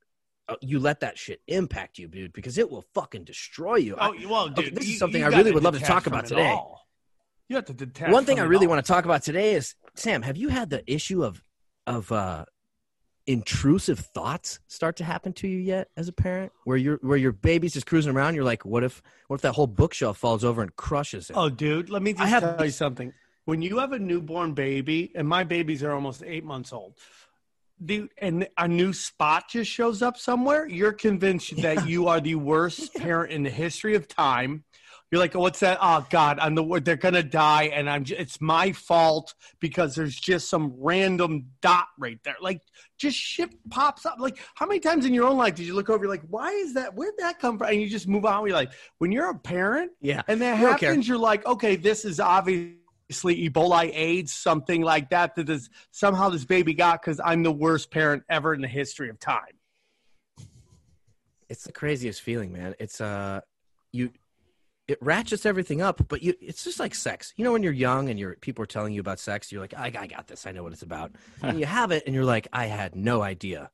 you 0.60 0.78
let 0.78 1.00
that 1.00 1.18
shit 1.18 1.40
impact 1.46 1.98
you, 1.98 2.08
dude, 2.08 2.32
because 2.32 2.58
it 2.58 2.70
will 2.70 2.84
fucking 2.94 3.24
destroy 3.24 3.76
you. 3.76 3.96
Oh, 4.00 4.14
well, 4.28 4.44
okay, 4.50 4.64
dude, 4.64 4.74
this 4.76 4.88
is 4.88 4.98
something 4.98 5.22
I 5.22 5.28
really 5.28 5.52
would 5.52 5.62
love 5.62 5.78
to 5.78 5.84
talk 5.84 6.06
about 6.06 6.26
today. 6.26 6.48
all. 6.48 6.86
You 7.48 7.56
have 7.56 7.64
to 7.66 7.74
detach. 7.74 8.12
One 8.12 8.24
thing 8.24 8.38
I 8.38 8.44
really 8.44 8.66
all. 8.66 8.70
want 8.70 8.84
to 8.84 8.92
talk 8.92 9.04
about 9.04 9.22
today 9.22 9.54
is 9.54 9.74
Sam. 9.94 10.22
Have 10.22 10.36
you 10.36 10.48
had 10.48 10.70
the 10.70 10.82
issue 10.92 11.24
of 11.24 11.42
of 11.86 12.12
uh, 12.12 12.44
intrusive 13.26 13.98
thoughts 13.98 14.60
start 14.66 14.96
to 14.96 15.04
happen 15.04 15.32
to 15.32 15.48
you 15.48 15.58
yet 15.58 15.88
as 15.96 16.08
a 16.08 16.12
parent, 16.12 16.52
where 16.64 16.76
your 16.76 16.98
where 17.02 17.18
your 17.18 17.32
baby's 17.32 17.74
just 17.74 17.86
cruising 17.86 18.14
around? 18.14 18.34
You're 18.34 18.44
like, 18.44 18.64
what 18.64 18.84
if 18.84 19.02
what 19.28 19.36
if 19.36 19.42
that 19.42 19.52
whole 19.52 19.66
bookshelf 19.66 20.18
falls 20.18 20.44
over 20.44 20.62
and 20.62 20.74
crushes 20.76 21.30
it? 21.30 21.36
Oh, 21.36 21.48
dude, 21.48 21.90
let 21.90 22.02
me 22.02 22.12
just 22.12 22.22
I 22.22 22.26
have 22.26 22.56
tell 22.56 22.64
you 22.64 22.70
something. 22.70 23.12
When 23.44 23.62
you 23.62 23.78
have 23.78 23.92
a 23.92 23.98
newborn 23.98 24.52
baby, 24.52 25.12
and 25.14 25.26
my 25.26 25.44
babies 25.44 25.82
are 25.82 25.92
almost 25.92 26.22
eight 26.24 26.44
months 26.44 26.72
old, 26.72 26.94
dude, 27.84 28.10
and 28.18 28.48
a 28.58 28.68
new 28.68 28.92
spot 28.92 29.44
just 29.50 29.70
shows 29.70 30.02
up 30.02 30.16
somewhere, 30.16 30.66
you're 30.68 30.92
convinced 30.92 31.56
that 31.62 31.86
you 31.88 32.08
are 32.08 32.20
the 32.20 32.34
worst 32.36 32.94
parent 32.96 33.32
in 33.32 33.42
the 33.42 33.50
history 33.50 33.94
of 33.94 34.08
time. 34.08 34.64
You're 35.10 35.18
like, 35.18 35.34
oh, 35.34 35.40
what's 35.40 35.58
that? 35.58 35.78
Oh 35.82 36.06
God, 36.08 36.38
I'm 36.38 36.54
the 36.54 36.62
word. 36.62 36.84
They're 36.84 36.94
gonna 36.94 37.24
die, 37.24 37.64
and 37.64 37.90
I'm. 37.90 38.04
j- 38.04 38.16
It's 38.16 38.40
my 38.40 38.70
fault 38.70 39.34
because 39.58 39.96
there's 39.96 40.14
just 40.14 40.48
some 40.48 40.72
random 40.78 41.46
dot 41.62 41.86
right 41.98 42.20
there. 42.22 42.36
Like, 42.40 42.60
just 42.96 43.16
shit 43.16 43.50
pops 43.70 44.06
up. 44.06 44.18
Like, 44.20 44.38
how 44.54 44.66
many 44.66 44.78
times 44.78 45.06
in 45.06 45.12
your 45.12 45.26
own 45.26 45.36
life 45.36 45.56
did 45.56 45.66
you 45.66 45.74
look 45.74 45.90
over? 45.90 46.04
You're 46.04 46.12
like, 46.12 46.22
why 46.28 46.50
is 46.52 46.74
that? 46.74 46.94
Where'd 46.94 47.14
that 47.18 47.40
come 47.40 47.58
from? 47.58 47.70
And 47.70 47.80
you 47.80 47.88
just 47.88 48.06
move 48.06 48.24
on. 48.24 48.46
You're 48.46 48.54
like, 48.54 48.70
when 48.98 49.10
you're 49.10 49.30
a 49.30 49.38
parent, 49.38 49.90
yeah, 50.00 50.22
and 50.28 50.40
that 50.42 50.60
You 50.60 50.66
happens, 50.66 51.08
you're 51.08 51.18
like, 51.18 51.44
okay, 51.44 51.74
this 51.74 52.04
is 52.04 52.20
obviously 53.10 53.50
Ebola, 53.50 53.90
AIDS, 53.92 54.32
something 54.32 54.82
like 54.82 55.10
that. 55.10 55.34
That 55.34 55.48
is 55.48 55.68
somehow 55.90 56.28
this 56.30 56.44
baby 56.44 56.74
got 56.74 57.02
because 57.02 57.20
I'm 57.22 57.42
the 57.42 57.50
worst 57.50 57.90
parent 57.90 58.22
ever 58.28 58.54
in 58.54 58.60
the 58.60 58.68
history 58.68 59.10
of 59.10 59.18
time. 59.18 59.58
it's 61.48 61.64
the 61.64 61.72
craziest 61.72 62.22
feeling, 62.22 62.52
man. 62.52 62.74
It's 62.78 63.00
uh, 63.00 63.40
you. 63.92 64.12
It 64.86 64.98
ratchets 65.00 65.46
everything 65.46 65.82
up, 65.82 66.08
but 66.08 66.20
you, 66.20 66.34
it's 66.40 66.64
just 66.64 66.80
like 66.80 66.96
sex. 66.96 67.32
You 67.36 67.44
know, 67.44 67.52
when 67.52 67.62
you're 67.62 67.72
young 67.72 68.10
and 68.10 68.18
you're 68.18 68.36
people 68.36 68.62
are 68.62 68.66
telling 68.66 68.92
you 68.92 69.00
about 69.00 69.18
sex, 69.18 69.50
you're 69.50 69.60
like, 69.60 69.74
I, 69.76 69.92
I 69.96 70.06
got 70.06 70.28
this. 70.28 70.46
I 70.46 70.52
know 70.52 70.62
what 70.62 70.72
it's 70.72 70.82
about. 70.82 71.12
and 71.42 71.58
you 71.58 71.66
have 71.66 71.90
it, 71.90 72.04
and 72.06 72.14
you're 72.14 72.24
like, 72.24 72.46
I 72.52 72.66
had 72.66 72.94
no 72.94 73.22
idea. 73.22 73.70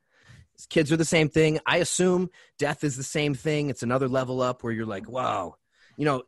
Kids 0.70 0.90
are 0.90 0.96
the 0.96 1.05
same 1.05 1.29
thing. 1.29 1.61
I 1.66 1.79
assume 1.79 2.31
death 2.59 2.85
is 2.85 2.96
the 2.96 3.03
same 3.03 3.35
thing. 3.35 3.68
It's 3.68 3.83
another 3.83 4.09
level 4.09 4.40
up 4.40 4.64
where 4.64 4.72
you're 4.72 4.87
like, 4.87 5.07
wow, 5.07 5.57
you 5.99 6.07
know, 6.07 6.22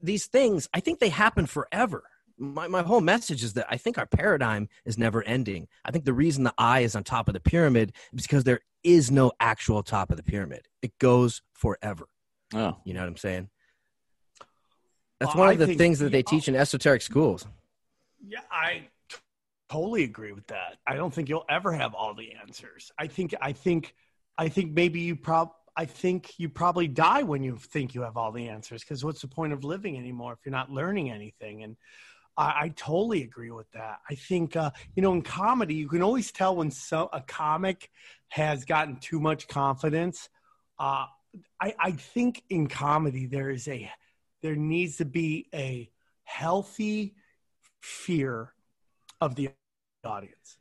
these 0.00 0.26
things. 0.26 0.68
I 0.72 0.78
think 0.78 1.00
they 1.00 1.08
happen 1.08 1.46
forever. 1.46 2.04
My 2.38 2.66
my 2.68 2.82
whole 2.82 3.00
message 3.00 3.42
is 3.44 3.52
that 3.54 3.66
I 3.68 3.76
think 3.76 3.98
our 3.98 4.06
paradigm 4.06 4.68
is 4.84 4.98
never 4.98 5.22
ending. 5.24 5.68
I 5.84 5.90
think 5.90 6.04
the 6.04 6.12
reason 6.12 6.44
the 6.44 6.54
eye 6.58 6.80
is 6.80 6.96
on 6.96 7.04
top 7.04 7.28
of 7.28 7.34
the 7.34 7.40
pyramid 7.40 7.92
is 8.12 8.22
because 8.22 8.44
there 8.44 8.60
is 8.82 9.10
no 9.10 9.32
actual 9.40 9.82
top 9.82 10.10
of 10.10 10.16
the 10.16 10.22
pyramid. 10.22 10.66
It 10.82 10.98
goes 10.98 11.42
forever. 11.52 12.06
Oh, 12.54 12.76
You 12.84 12.94
know 12.94 13.00
what 13.00 13.08
I'm 13.08 13.16
saying? 13.16 13.48
That's 15.20 15.34
one 15.34 15.48
of 15.50 15.58
the 15.58 15.66
think- 15.66 15.78
things 15.78 15.98
that 16.00 16.10
they 16.12 16.22
teach 16.22 16.48
in 16.48 16.56
esoteric 16.56 17.00
schools. 17.02 17.46
Yeah, 18.26 18.40
I 18.50 18.88
t- 19.08 19.16
totally 19.70 20.02
agree 20.04 20.32
with 20.32 20.46
that. 20.48 20.78
I 20.86 20.96
don't 20.96 21.12
think 21.14 21.28
you'll 21.28 21.44
ever 21.48 21.72
have 21.72 21.94
all 21.94 22.14
the 22.14 22.32
answers. 22.32 22.90
I 22.98 23.06
think, 23.06 23.34
I 23.40 23.52
think, 23.52 23.94
I 24.36 24.48
think 24.48 24.72
maybe 24.72 25.00
you 25.00 25.16
prob. 25.16 25.50
I 25.76 25.86
think 25.86 26.38
you 26.38 26.48
probably 26.50 26.86
die 26.88 27.22
when 27.22 27.42
you 27.42 27.56
think 27.56 27.94
you 27.94 28.02
have 28.02 28.16
all 28.18 28.30
the 28.32 28.48
answers 28.48 28.82
because 28.82 29.02
what's 29.04 29.22
the 29.22 29.28
point 29.28 29.54
of 29.54 29.64
living 29.64 29.96
anymore 29.96 30.34
if 30.34 30.40
you're 30.44 30.52
not 30.52 30.70
learning 30.70 31.10
anything? 31.10 31.62
And 31.62 31.76
I, 32.36 32.64
I 32.64 32.68
totally 32.76 33.22
agree 33.22 33.50
with 33.50 33.70
that. 33.72 33.98
I 34.08 34.14
think 34.14 34.56
uh, 34.56 34.70
you 34.94 35.02
know 35.02 35.12
in 35.12 35.22
comedy 35.22 35.74
you 35.74 35.88
can 35.88 36.02
always 36.02 36.32
tell 36.32 36.56
when 36.56 36.70
so, 36.70 37.08
a 37.12 37.20
comic 37.20 37.90
has 38.28 38.64
gotten 38.64 38.96
too 38.96 39.20
much 39.20 39.48
confidence. 39.48 40.28
Uh, 40.78 41.06
I, 41.60 41.74
I 41.78 41.92
think 41.92 42.42
in 42.50 42.66
comedy 42.66 43.26
there 43.26 43.50
is 43.50 43.68
a 43.68 43.90
there 44.42 44.56
needs 44.56 44.96
to 44.96 45.04
be 45.04 45.48
a 45.54 45.90
healthy 46.24 47.14
fear 47.80 48.52
of 49.20 49.34
the 49.36 49.50
audience. 50.04 50.58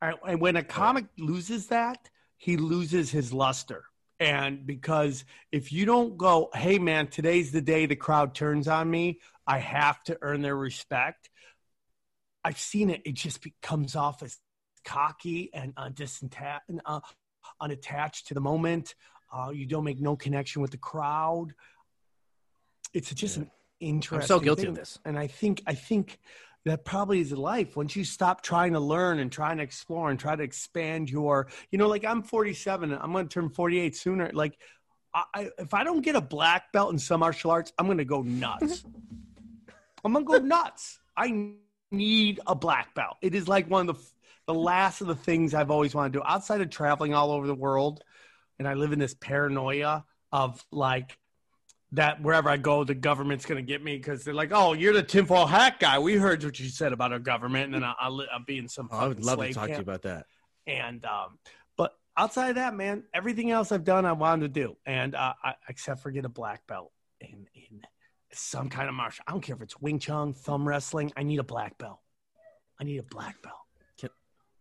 And- 0.00 0.16
And 0.26 0.40
when 0.40 0.56
a 0.56 0.62
comic 0.62 1.06
loses 1.18 1.68
that, 1.68 2.08
he 2.36 2.56
loses 2.56 3.10
his 3.10 3.32
luster. 3.32 3.84
And 4.18 4.66
because 4.66 5.24
if 5.52 5.72
you 5.72 5.84
don't 5.84 6.16
go, 6.16 6.48
hey 6.54 6.78
man, 6.78 7.08
today's 7.08 7.52
the 7.52 7.60
day 7.60 7.86
the 7.86 7.96
crowd 7.96 8.34
turns 8.34 8.66
on 8.68 8.90
me, 8.90 9.20
I 9.46 9.58
have 9.58 10.02
to 10.04 10.18
earn 10.22 10.42
their 10.42 10.56
respect. 10.56 11.28
I've 12.44 12.58
seen 12.58 12.90
it. 12.90 13.02
It 13.04 13.14
just 13.14 13.44
comes 13.62 13.94
off 13.96 14.22
as 14.22 14.38
cocky 14.84 15.50
and 15.52 15.72
uh, 15.76 15.90
disenta- 15.90 16.60
uh, 16.84 17.00
unattached 17.60 18.28
to 18.28 18.34
the 18.34 18.40
moment. 18.40 18.94
Uh, 19.32 19.50
you 19.50 19.66
don't 19.66 19.84
make 19.84 20.00
no 20.00 20.16
connection 20.16 20.62
with 20.62 20.70
the 20.70 20.78
crowd. 20.78 21.52
It's 22.94 23.12
just 23.12 23.36
an 23.36 23.50
interesting. 23.80 24.22
I'm 24.22 24.26
So 24.26 24.40
guilty 24.40 24.62
thing. 24.62 24.70
of 24.70 24.76
this. 24.76 24.98
and 25.04 25.18
I 25.18 25.26
think 25.26 25.62
I 25.66 25.74
think 25.74 26.18
that 26.66 26.84
probably 26.84 27.20
is 27.20 27.30
life. 27.30 27.76
Once 27.76 27.94
you 27.94 28.04
stop 28.04 28.42
trying 28.42 28.72
to 28.72 28.80
learn 28.80 29.20
and 29.20 29.30
trying 29.30 29.58
to 29.58 29.62
explore 29.62 30.10
and 30.10 30.18
try 30.18 30.34
to 30.34 30.42
expand 30.42 31.08
your, 31.08 31.46
you 31.70 31.78
know, 31.78 31.86
like 31.86 32.04
I'm 32.04 32.24
47, 32.24 32.92
I'm 32.92 33.12
going 33.12 33.28
to 33.28 33.32
turn 33.32 33.48
48 33.48 33.94
sooner. 33.94 34.30
Like, 34.34 34.58
I, 35.14 35.50
if 35.58 35.72
I 35.72 35.84
don't 35.84 36.02
get 36.02 36.16
a 36.16 36.20
black 36.20 36.72
belt 36.72 36.92
in 36.92 36.98
some 36.98 37.20
martial 37.20 37.52
arts, 37.52 37.72
I'm 37.78 37.86
going 37.86 37.98
to 37.98 38.04
go 38.04 38.22
nuts. 38.22 38.84
I'm 40.04 40.12
going 40.12 40.26
to 40.26 40.32
go 40.32 40.38
nuts. 40.44 40.98
I 41.16 41.52
need 41.92 42.40
a 42.48 42.56
black 42.56 42.94
belt. 42.94 43.16
It 43.22 43.36
is 43.36 43.46
like 43.46 43.70
one 43.70 43.88
of 43.88 43.96
the 43.96 44.02
the 44.46 44.54
last 44.54 45.00
of 45.00 45.08
the 45.08 45.16
things 45.16 45.54
I've 45.54 45.72
always 45.72 45.92
wanted 45.92 46.12
to 46.12 46.18
do 46.20 46.24
outside 46.24 46.60
of 46.60 46.70
traveling 46.70 47.14
all 47.14 47.32
over 47.32 47.48
the 47.48 47.54
world. 47.54 48.04
And 48.58 48.68
I 48.68 48.74
live 48.74 48.92
in 48.92 48.98
this 49.00 49.14
paranoia 49.14 50.04
of 50.30 50.64
like 50.70 51.18
that 51.92 52.20
wherever 52.20 52.48
I 52.48 52.56
go, 52.56 52.84
the 52.84 52.94
government's 52.94 53.46
going 53.46 53.64
to 53.64 53.66
get 53.66 53.82
me 53.82 53.96
because 53.96 54.24
they're 54.24 54.34
like, 54.34 54.50
"Oh, 54.52 54.72
you're 54.72 54.92
the 54.92 55.02
tinfoil 55.02 55.46
hat 55.46 55.78
guy. 55.78 55.98
We 55.98 56.16
heard 56.16 56.42
what 56.44 56.58
you 56.58 56.68
said 56.68 56.92
about 56.92 57.12
our 57.12 57.18
government," 57.18 57.66
and 57.66 57.74
then 57.74 57.84
I'll, 57.84 57.96
I'll, 58.00 58.26
I'll 58.32 58.44
be 58.44 58.58
in 58.58 58.68
some. 58.68 58.88
Oh, 58.90 58.98
I 58.98 59.08
would 59.08 59.24
love 59.24 59.38
to 59.38 59.52
talk 59.52 59.68
to 59.68 59.74
you 59.74 59.80
about 59.80 60.02
that. 60.02 60.26
And 60.66 61.04
um, 61.04 61.38
but 61.76 61.96
outside 62.16 62.50
of 62.50 62.54
that, 62.56 62.74
man, 62.74 63.04
everything 63.14 63.50
else 63.50 63.70
I've 63.70 63.84
done, 63.84 64.04
I 64.04 64.12
wanted 64.12 64.52
to 64.54 64.60
do, 64.60 64.76
and 64.84 65.14
uh, 65.14 65.34
I, 65.42 65.54
except 65.68 66.02
for 66.02 66.10
get 66.10 66.24
a 66.24 66.28
black 66.28 66.66
belt 66.66 66.92
in 67.20 67.46
in 67.54 67.82
some 68.32 68.68
kind 68.68 68.88
of 68.88 68.94
martial. 68.94 69.24
I 69.26 69.32
don't 69.32 69.40
care 69.40 69.56
if 69.56 69.62
it's 69.62 69.80
Wing 69.80 69.98
Chun, 69.98 70.32
thumb 70.32 70.66
wrestling. 70.66 71.12
I 71.16 71.22
need 71.22 71.38
a 71.38 71.44
black 71.44 71.78
belt. 71.78 72.00
I 72.80 72.84
need 72.84 72.98
a 72.98 73.04
black 73.04 73.40
belt. 73.42 73.54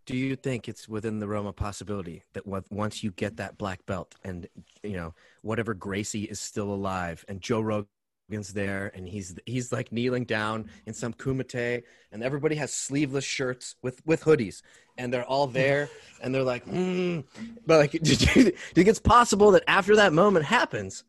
Do 0.06 0.16
you 0.16 0.36
think 0.36 0.70
it's 0.70 0.88
within 0.88 1.20
the 1.20 1.28
realm 1.28 1.48
of 1.48 1.56
possibility 1.56 2.24
that 2.34 2.46
once 2.72 3.04
you 3.04 3.12
get 3.12 3.38
that 3.38 3.58
black 3.58 3.86
belt 3.86 4.16
and 4.24 4.48
you 4.84 4.94
know 4.94 5.14
whatever 5.42 5.74
Gracie 5.74 6.24
is 6.24 6.40
still 6.40 6.72
alive 6.72 7.26
and 7.28 7.42
Joe 7.42 7.62
Rogan's 7.62 8.54
there 8.54 8.92
and 8.94 9.08
he's 9.08 9.36
he's 9.46 9.72
like 9.72 9.92
kneeling 9.92 10.26
down 10.26 10.70
in 10.86 10.94
some 10.94 11.14
kumite 11.14 11.84
and 12.12 12.24
everybody 12.24 12.56
has 12.56 12.74
sleeveless 12.74 13.26
shirts 13.26 13.76
with 13.82 14.06
with 14.06 14.24
hoodies 14.24 14.62
and 14.98 15.12
they're 15.12 15.26
all 15.26 15.48
there 15.48 15.90
and 16.22 16.34
they're 16.34 16.44
like 16.44 16.66
mm. 16.66 17.24
but 17.66 17.78
like 17.78 17.92
do 18.04 18.12
you, 18.12 18.16
do 18.16 18.40
you 18.42 18.52
think 18.74 18.88
it's 18.88 19.00
possible 19.00 19.52
that 19.52 19.64
after 19.68 19.96
that 19.96 20.14
moment 20.14 20.46
happens 20.46 21.04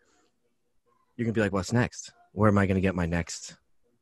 you're 1.16 1.26
gonna 1.26 1.35
be 1.35 1.40
like 1.40 1.52
what's 1.52 1.72
next 1.72 2.12
where 2.32 2.48
am 2.48 2.59
I 2.59 2.66
gonna 2.66 2.80
get 2.80 2.94
my 2.94 3.06
next 3.06 3.56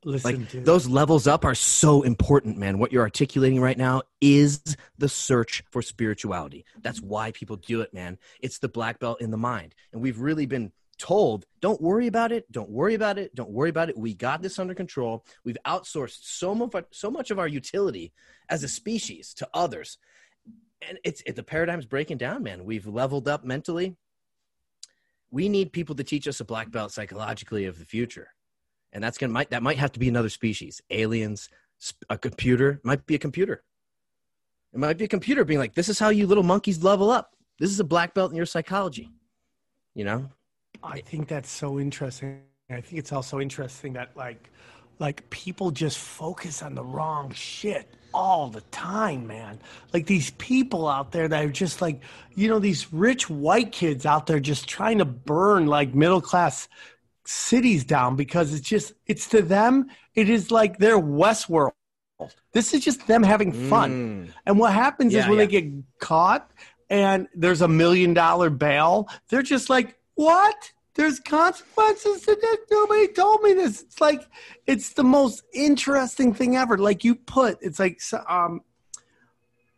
Listen, 0.04 0.40
like 0.40 0.50
dude. 0.50 0.64
those 0.64 0.86
levels 0.86 1.26
up 1.26 1.44
are 1.44 1.54
so 1.54 2.02
important 2.02 2.58
man. 2.58 2.78
What 2.78 2.92
you're 2.92 3.02
articulating 3.02 3.60
right 3.60 3.78
now 3.78 4.02
is 4.20 4.60
the 4.98 5.08
search 5.08 5.62
for 5.70 5.82
spirituality. 5.82 6.64
That's 6.82 7.00
why 7.00 7.30
people 7.32 7.56
do 7.56 7.80
it 7.80 7.94
man. 7.94 8.18
It's 8.40 8.58
the 8.58 8.68
black 8.68 8.98
belt 8.98 9.20
in 9.20 9.30
the 9.30 9.36
mind. 9.36 9.74
And 9.92 10.02
we've 10.02 10.20
really 10.20 10.46
been 10.46 10.72
told 10.96 11.44
don't 11.60 11.80
worry 11.80 12.06
about 12.06 12.30
it 12.30 12.50
don't 12.52 12.70
worry 12.70 12.94
about 12.94 13.18
it 13.18 13.34
don't 13.34 13.50
worry 13.50 13.70
about 13.70 13.88
it. 13.88 13.96
We 13.96 14.14
got 14.14 14.42
this 14.42 14.58
under 14.58 14.74
control. 14.74 15.24
We've 15.44 15.58
outsourced 15.66 16.20
so 16.22 16.54
much 16.54 16.72
so 16.92 17.10
much 17.10 17.30
of 17.30 17.38
our 17.38 17.48
utility 17.48 18.12
as 18.48 18.62
a 18.62 18.68
species 18.68 19.34
to 19.34 19.48
others. 19.54 19.98
And 20.86 20.98
it's 21.02 21.22
it, 21.26 21.36
the 21.36 21.42
paradigm's 21.42 21.86
breaking 21.86 22.18
down 22.18 22.42
man. 22.42 22.64
We've 22.64 22.86
leveled 22.86 23.26
up 23.26 23.44
mentally. 23.44 23.96
We 25.30 25.48
need 25.48 25.72
people 25.72 25.96
to 25.96 26.04
teach 26.04 26.28
us 26.28 26.38
a 26.40 26.44
black 26.44 26.70
belt 26.70 26.92
psychologically 26.92 27.64
of 27.64 27.78
the 27.78 27.84
future 27.84 28.33
and 28.94 29.04
that's 29.04 29.18
gonna 29.18 29.32
might 29.32 29.50
that 29.50 29.62
might 29.62 29.76
have 29.76 29.92
to 29.92 30.00
be 30.00 30.08
another 30.08 30.30
species 30.30 30.80
aliens 30.90 31.50
a 32.08 32.16
computer 32.16 32.80
might 32.82 33.04
be 33.06 33.14
a 33.14 33.18
computer 33.18 33.62
it 34.72 34.78
might 34.78 34.96
be 34.96 35.04
a 35.04 35.08
computer 35.08 35.44
being 35.44 35.58
like 35.58 35.74
this 35.74 35.90
is 35.90 35.98
how 35.98 36.08
you 36.08 36.26
little 36.26 36.42
monkeys 36.42 36.82
level 36.82 37.10
up 37.10 37.36
this 37.58 37.70
is 37.70 37.78
a 37.80 37.84
black 37.84 38.14
belt 38.14 38.30
in 38.30 38.36
your 38.36 38.46
psychology 38.46 39.10
you 39.94 40.04
know 40.04 40.30
I 40.84 41.00
think 41.00 41.28
that's 41.28 41.50
so 41.50 41.78
interesting. 41.80 42.42
I 42.70 42.80
think 42.80 42.98
it's 42.98 43.12
also 43.12 43.40
interesting 43.40 43.94
that 43.94 44.16
like 44.16 44.50
like 44.98 45.28
people 45.30 45.70
just 45.70 45.98
focus 45.98 46.62
on 46.62 46.74
the 46.74 46.84
wrong 46.84 47.32
shit 47.32 47.88
all 48.12 48.48
the 48.48 48.60
time, 48.70 49.26
man. 49.26 49.58
Like 49.92 50.06
these 50.06 50.30
people 50.32 50.86
out 50.86 51.10
there 51.10 51.26
that 51.26 51.44
are 51.44 51.50
just 51.50 51.82
like, 51.82 52.00
you 52.36 52.48
know, 52.48 52.60
these 52.60 52.92
rich 52.92 53.28
white 53.28 53.72
kids 53.72 54.06
out 54.06 54.26
there 54.26 54.38
just 54.38 54.68
trying 54.68 54.98
to 54.98 55.04
burn 55.04 55.66
like 55.66 55.94
middle 55.94 56.20
class 56.20 56.68
cities 57.26 57.84
down 57.84 58.16
because 58.16 58.52
it's 58.52 58.68
just 58.68 58.92
it's 59.06 59.26
to 59.28 59.42
them 59.42 59.86
it 60.14 60.28
is 60.28 60.50
like 60.50 60.78
their 60.78 60.98
Westworld. 60.98 61.72
This 62.52 62.72
is 62.72 62.84
just 62.84 63.06
them 63.06 63.22
having 63.22 63.52
fun. 63.68 64.26
Mm. 64.26 64.32
And 64.46 64.58
what 64.58 64.72
happens 64.72 65.14
is 65.14 65.26
when 65.26 65.38
yeah. 65.38 65.44
they 65.44 65.60
get 65.60 65.72
caught 65.98 66.50
and 66.88 67.28
there's 67.34 67.60
a 67.60 67.68
million 67.68 68.14
dollar 68.14 68.50
bail, 68.50 69.08
they're 69.28 69.42
just 69.42 69.68
like, 69.68 69.98
what? 70.14 70.72
There's 70.94 71.18
consequences 71.18 72.22
to 72.22 72.38
this. 72.40 72.56
Nobody 72.70 73.08
told 73.08 73.42
me 73.42 73.54
this. 73.54 73.82
It's 73.82 74.00
like, 74.00 74.22
it's 74.66 74.92
the 74.92 75.02
most 75.02 75.42
interesting 75.52 76.32
thing 76.32 76.56
ever. 76.56 76.78
Like 76.78 77.02
you 77.02 77.16
put, 77.16 77.58
it's 77.60 77.80
like, 77.80 78.00
um, 78.28 78.60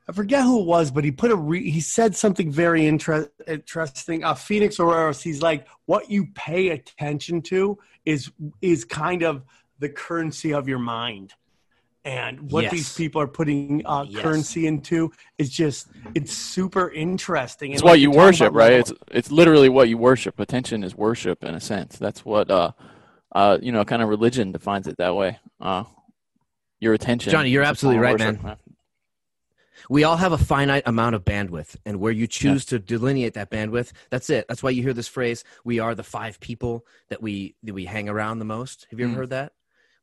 I 0.08 0.12
forget 0.12 0.44
who 0.44 0.60
it 0.60 0.66
was, 0.66 0.90
but 0.92 1.02
he 1.04 1.10
put 1.10 1.30
a 1.32 1.36
re- 1.36 1.68
he 1.68 1.80
said 1.80 2.14
something 2.14 2.50
very 2.50 2.86
inter- 2.86 3.28
interesting. 3.48 4.22
Uh, 4.22 4.34
Phoenix 4.34 4.78
Auroras, 4.78 5.20
he's 5.20 5.42
like, 5.42 5.66
what 5.86 6.08
you 6.10 6.26
pay 6.34 6.68
attention 6.68 7.42
to 7.42 7.76
is 8.04 8.30
is 8.62 8.84
kind 8.84 9.22
of 9.24 9.42
the 9.80 9.88
currency 9.88 10.54
of 10.54 10.68
your 10.68 10.78
mind, 10.78 11.34
and 12.04 12.52
what 12.52 12.62
Yes. 12.64 12.72
these 12.72 12.94
people 12.96 13.20
are 13.20 13.26
putting 13.26 13.84
uh, 13.84 14.04
Yes. 14.08 14.22
currency 14.22 14.68
into 14.68 15.10
is 15.38 15.50
just 15.50 15.88
it's 16.14 16.32
super 16.32 16.88
interesting. 16.90 17.72
It's 17.72 17.82
And 17.82 17.86
what 17.86 17.92
like 17.94 18.00
you 18.00 18.12
worship, 18.12 18.54
right? 18.54 18.74
It's 18.74 18.92
it's 19.10 19.32
literally 19.32 19.68
what 19.68 19.88
you 19.88 19.98
worship. 19.98 20.38
Attention 20.38 20.84
is 20.84 20.94
worship 20.94 21.42
in 21.42 21.54
a 21.56 21.60
sense. 21.60 21.98
That's 21.98 22.24
what 22.24 22.48
uh 22.48 22.70
uh 23.34 23.58
you 23.60 23.72
know 23.72 23.84
kind 23.84 24.02
of 24.02 24.08
religion 24.08 24.52
defines 24.52 24.86
it 24.86 24.98
that 24.98 25.16
way. 25.16 25.40
Uh 25.60 25.82
your 26.78 26.94
attention. 26.94 27.32
Johnny, 27.32 27.50
you're 27.50 27.64
absolutely 27.64 28.00
right, 28.00 28.12
worship. 28.20 28.40
man. 28.42 28.56
We 29.88 30.04
all 30.04 30.16
have 30.16 30.32
a 30.32 30.38
finite 30.38 30.82
amount 30.86 31.14
of 31.14 31.24
bandwidth 31.24 31.76
and 31.84 32.00
where 32.00 32.12
you 32.12 32.26
choose 32.26 32.64
to 32.66 32.78
delineate 32.78 33.34
that 33.34 33.50
bandwidth 33.50 33.92
that's 34.10 34.30
it 34.30 34.46
that's 34.48 34.62
why 34.62 34.70
you 34.70 34.82
hear 34.82 34.92
this 34.92 35.08
phrase 35.08 35.44
we 35.64 35.78
are 35.78 35.94
the 35.94 36.02
five 36.02 36.38
people 36.40 36.84
that 37.08 37.22
we 37.22 37.54
that 37.62 37.74
we 37.74 37.84
hang 37.84 38.08
around 38.08 38.38
the 38.38 38.44
most 38.44 38.86
have 38.90 38.98
you 39.00 39.06
ever 39.06 39.14
Mm. 39.14 39.18
heard 39.18 39.30
that 39.30 39.52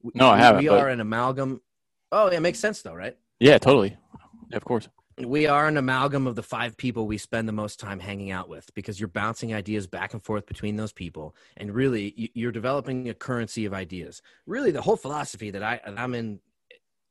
We- 0.02 0.12
No, 0.15 0.30
I 0.30 0.38
haven't, 0.38 0.63
we 0.63 0.69
but- 0.69 0.80
are 0.80 0.89
an 0.89 1.00
amalgam 1.00 1.62
oh 2.12 2.30
yeah 2.32 2.38
it 2.38 2.41
makes 2.41 2.60
sense 2.60 2.82
though 2.82 2.96
right 2.96 3.17
Yeah, 3.39 3.58
totally. 3.58 3.98
Yeah, 4.50 4.58
of 4.58 4.65
course. 4.65 4.88
we 5.17 5.46
are 5.48 5.67
an 5.67 5.78
amalgam 5.78 6.26
of 6.28 6.36
the 6.36 6.43
five 6.43 6.76
people 6.78 7.06
we 7.06 7.17
spend 7.17 7.48
the 7.48 7.52
most 7.54 7.80
time 7.80 8.00
hanging 8.00 8.32
out 8.32 8.50
with 8.50 8.74
because 8.74 9.00
you're 9.00 9.08
bouncing 9.08 9.54
ideas 9.54 9.86
back 9.88 10.13
and 10.13 10.24
forth 10.24 10.46
between 10.48 10.76
those 10.76 10.91
people 10.93 11.36
and 11.58 11.74
really 11.74 12.13
you- 12.17 12.30
you're 12.34 12.52
developing 12.52 13.10
a 13.10 13.13
currency 13.13 13.65
of 13.65 13.74
ideas 13.74 14.22
really 14.48 14.72
the 14.72 14.82
whole 14.82 14.96
philosophy 14.98 15.52
that 15.52 15.62
I, 15.63 15.82
that 15.86 16.00
i'm 16.00 16.13
in 16.15 16.39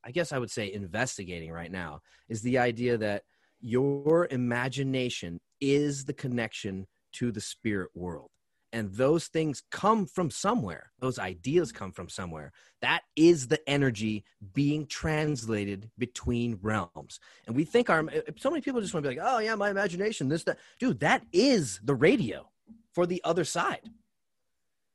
i 0.05 0.11
guess 0.11 0.33
i 0.33 0.39
would 0.39 0.51
say 0.51 0.73
investigating 0.73 1.53
right 1.53 1.73
now 1.73 2.01
is 2.29 2.43
the 2.43 2.59
idea 2.59 2.97
that 2.97 3.23
your 3.63 4.27
imagination 4.31 5.41
is 5.61 6.05
the 6.05 6.13
connection 6.13 6.87
to 7.13 7.31
the 7.31 7.41
spirit 7.41 7.91
world. 7.95 8.29
And 8.75 8.93
those 8.95 9.27
things 9.27 9.63
come 9.71 10.07
from 10.07 10.31
somewhere. 10.31 10.93
Those 10.99 11.19
ideas 11.19 11.73
come 11.73 11.93
from 11.93 12.09
somewhere. 12.09 12.53
That 12.81 13.03
is 13.17 13.49
the 13.49 13.61
energy 13.69 14.25
being 14.55 14.87
translated 14.87 15.91
between 15.99 16.59
realms. 16.63 17.21
And 17.47 17.55
we 17.55 17.65
think 17.65 17.91
our 17.91 18.05
so 18.39 18.51
many 18.51 18.63
people 18.63 18.81
just 18.81 18.95
want 18.95 19.05
to 19.05 19.11
be 19.11 19.17
like 19.17 19.27
oh 19.27 19.39
yeah 19.39 19.55
my 19.55 19.71
imagination 19.71 20.29
this 20.29 20.45
that. 20.45 20.59
Dude 20.81 21.01
that 21.01 21.23
is 21.33 21.81
the 21.85 21.95
radio 21.95 22.49
for 22.95 23.07
the 23.07 23.21
other 23.25 23.45
side. 23.45 23.91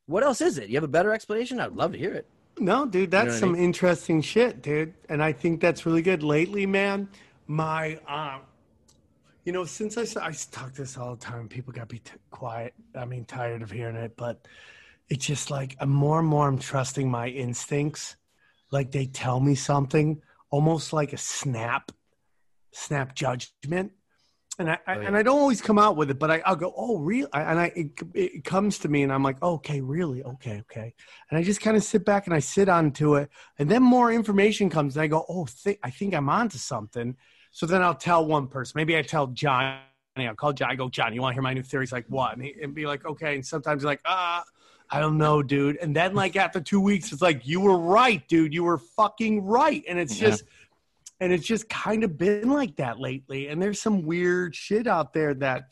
What 0.08 0.24
else 0.24 0.42
is 0.42 0.58
it? 0.58 0.70
You 0.70 0.76
have 0.76 0.84
a 0.84 0.88
better 0.88 1.14
explanation? 1.14 1.60
I'd 1.60 1.74
love 1.74 1.92
to 1.92 2.00
hear 2.00 2.14
it 2.14 2.28
No, 2.60 2.86
dude, 2.86 3.12
that's 3.12 3.28
what 3.28 3.36
I 3.36 3.40
some 3.40 3.52
mean? 3.54 3.64
interesting 3.64 4.22
shit, 4.22 4.62
dude. 4.62 4.94
And 5.10 5.22
I 5.24 5.32
think 5.32 5.62
that's 5.62 5.86
really 5.86 6.02
good. 6.02 6.24
Lately, 6.24 6.66
man, 6.66 7.10
my, 7.46 8.00
um, 8.08 8.42
you 9.46 9.52
know, 9.54 9.64
since 9.64 9.98
I, 9.98 10.28
I 10.28 10.32
talk 10.52 10.74
this 10.74 10.98
all 10.98 11.16
the 11.16 11.22
time, 11.22 11.48
people 11.48 11.72
got 11.72 11.82
to 11.82 11.96
be 11.96 12.00
t- 12.00 12.12
quiet. 12.32 12.74
I 12.96 13.06
mean, 13.06 13.26
tired 13.26 13.62
of 13.62 13.72
hearing 13.72 13.96
it, 13.96 14.18
but 14.18 14.48
it's 15.10 15.26
just 15.26 15.50
like 15.52 15.76
I'm 15.80 15.90
more 15.90 16.20
and 16.20 16.28
more 16.28 16.48
I'm 16.48 16.60
trusting 16.60 17.10
my 17.10 17.28
instincts. 17.28 18.16
Like 18.72 18.92
they 18.92 19.06
tell 19.06 19.40
me 19.40 19.56
something, 19.56 20.22
almost 20.50 20.92
like 20.92 21.14
a 21.14 21.18
snap, 21.18 21.92
snap 22.72 23.16
judgment. 23.16 23.92
And 24.60 24.72
I, 24.72 24.80
I 24.88 24.96
Oh, 24.96 25.02
yeah. 25.02 25.08
and 25.08 25.18
I 25.18 25.22
don't 25.22 25.38
always 25.38 25.62
come 25.62 25.78
out 25.78 25.98
with 25.98 26.10
it, 26.10 26.18
but 26.18 26.32
I, 26.32 26.42
I'll 26.46 26.56
go, 26.56 26.74
oh, 26.76 26.98
real, 26.98 27.28
and 27.34 27.60
I 27.60 27.72
it, 27.76 27.92
it 28.16 28.44
comes 28.44 28.80
to 28.80 28.88
me, 28.90 29.04
and 29.04 29.14
I'm 29.14 29.22
like, 29.22 29.42
okay, 29.44 29.82
really, 29.82 30.24
okay, 30.24 30.60
okay, 30.62 30.96
and 31.30 31.38
I 31.38 31.44
just 31.44 31.62
kind 31.62 31.78
of 31.78 31.84
sit 31.84 32.04
back 32.06 32.26
and 32.26 32.34
I 32.34 32.40
sit 32.40 32.68
onto 32.68 33.16
it, 33.16 33.30
and 33.60 33.70
then 33.70 33.84
more 33.84 34.12
information 34.12 34.70
comes, 34.70 34.96
and 34.96 35.04
I 35.04 35.08
go, 35.08 35.26
oh, 35.30 35.46
th- 35.64 35.78
I 35.84 35.92
think 35.92 36.16
I'm 36.16 36.28
onto 36.28 36.58
something. 36.58 37.16
So 37.52 37.66
then 37.68 37.84
I'll 37.84 37.96
tell 37.96 38.26
one 38.26 38.48
person, 38.48 38.74
maybe 38.76 38.98
I 38.98 39.04
tell 39.04 39.28
John, 39.28 39.78
I'll 40.16 40.34
call 40.36 40.54
John, 40.54 40.72
I 40.72 40.76
go, 40.76 40.90
John, 40.90 41.14
you 41.14 41.22
want 41.22 41.34
to 41.34 41.36
hear 41.36 41.44
my 41.44 41.54
new 41.54 41.62
theory? 41.62 41.84
He's 41.84 41.92
like, 41.92 42.06
what? 42.10 42.34
And, 42.34 42.44
he, 42.44 42.56
and 42.62 42.74
be 42.74 42.88
like, 42.88 43.06
okay, 43.06 43.36
and 43.36 43.46
sometimes 43.46 43.84
like, 43.84 44.02
ah. 44.06 44.44
I 44.90 45.02
don't 45.02 45.18
know, 45.18 45.44
dude. 45.44 45.76
And 45.82 45.94
then, 45.94 46.16
like 46.16 46.38
after 46.38 46.62
two 46.62 46.80
weeks, 46.80 47.12
it's 47.12 47.22
like 47.22 47.46
you 47.46 47.60
were 47.60 47.78
right, 47.78 48.26
dude. 48.30 48.54
You 48.54 48.64
were 48.64 48.78
fucking 48.78 49.44
right. 49.44 49.84
And 49.86 50.00
it's 50.00 50.16
Yeah. 50.18 50.30
just, 50.30 50.46
and 51.20 51.34
it's 51.34 51.46
just 51.46 51.68
kind 51.70 52.04
of 52.04 52.18
been 52.18 52.50
like 52.50 52.76
that 52.78 53.00
lately. 53.00 53.48
And 53.48 53.62
there's 53.62 53.82
some 53.82 54.04
weird 54.04 54.56
shit 54.56 54.88
out 54.88 55.14
there 55.14 55.34
that, 55.36 55.72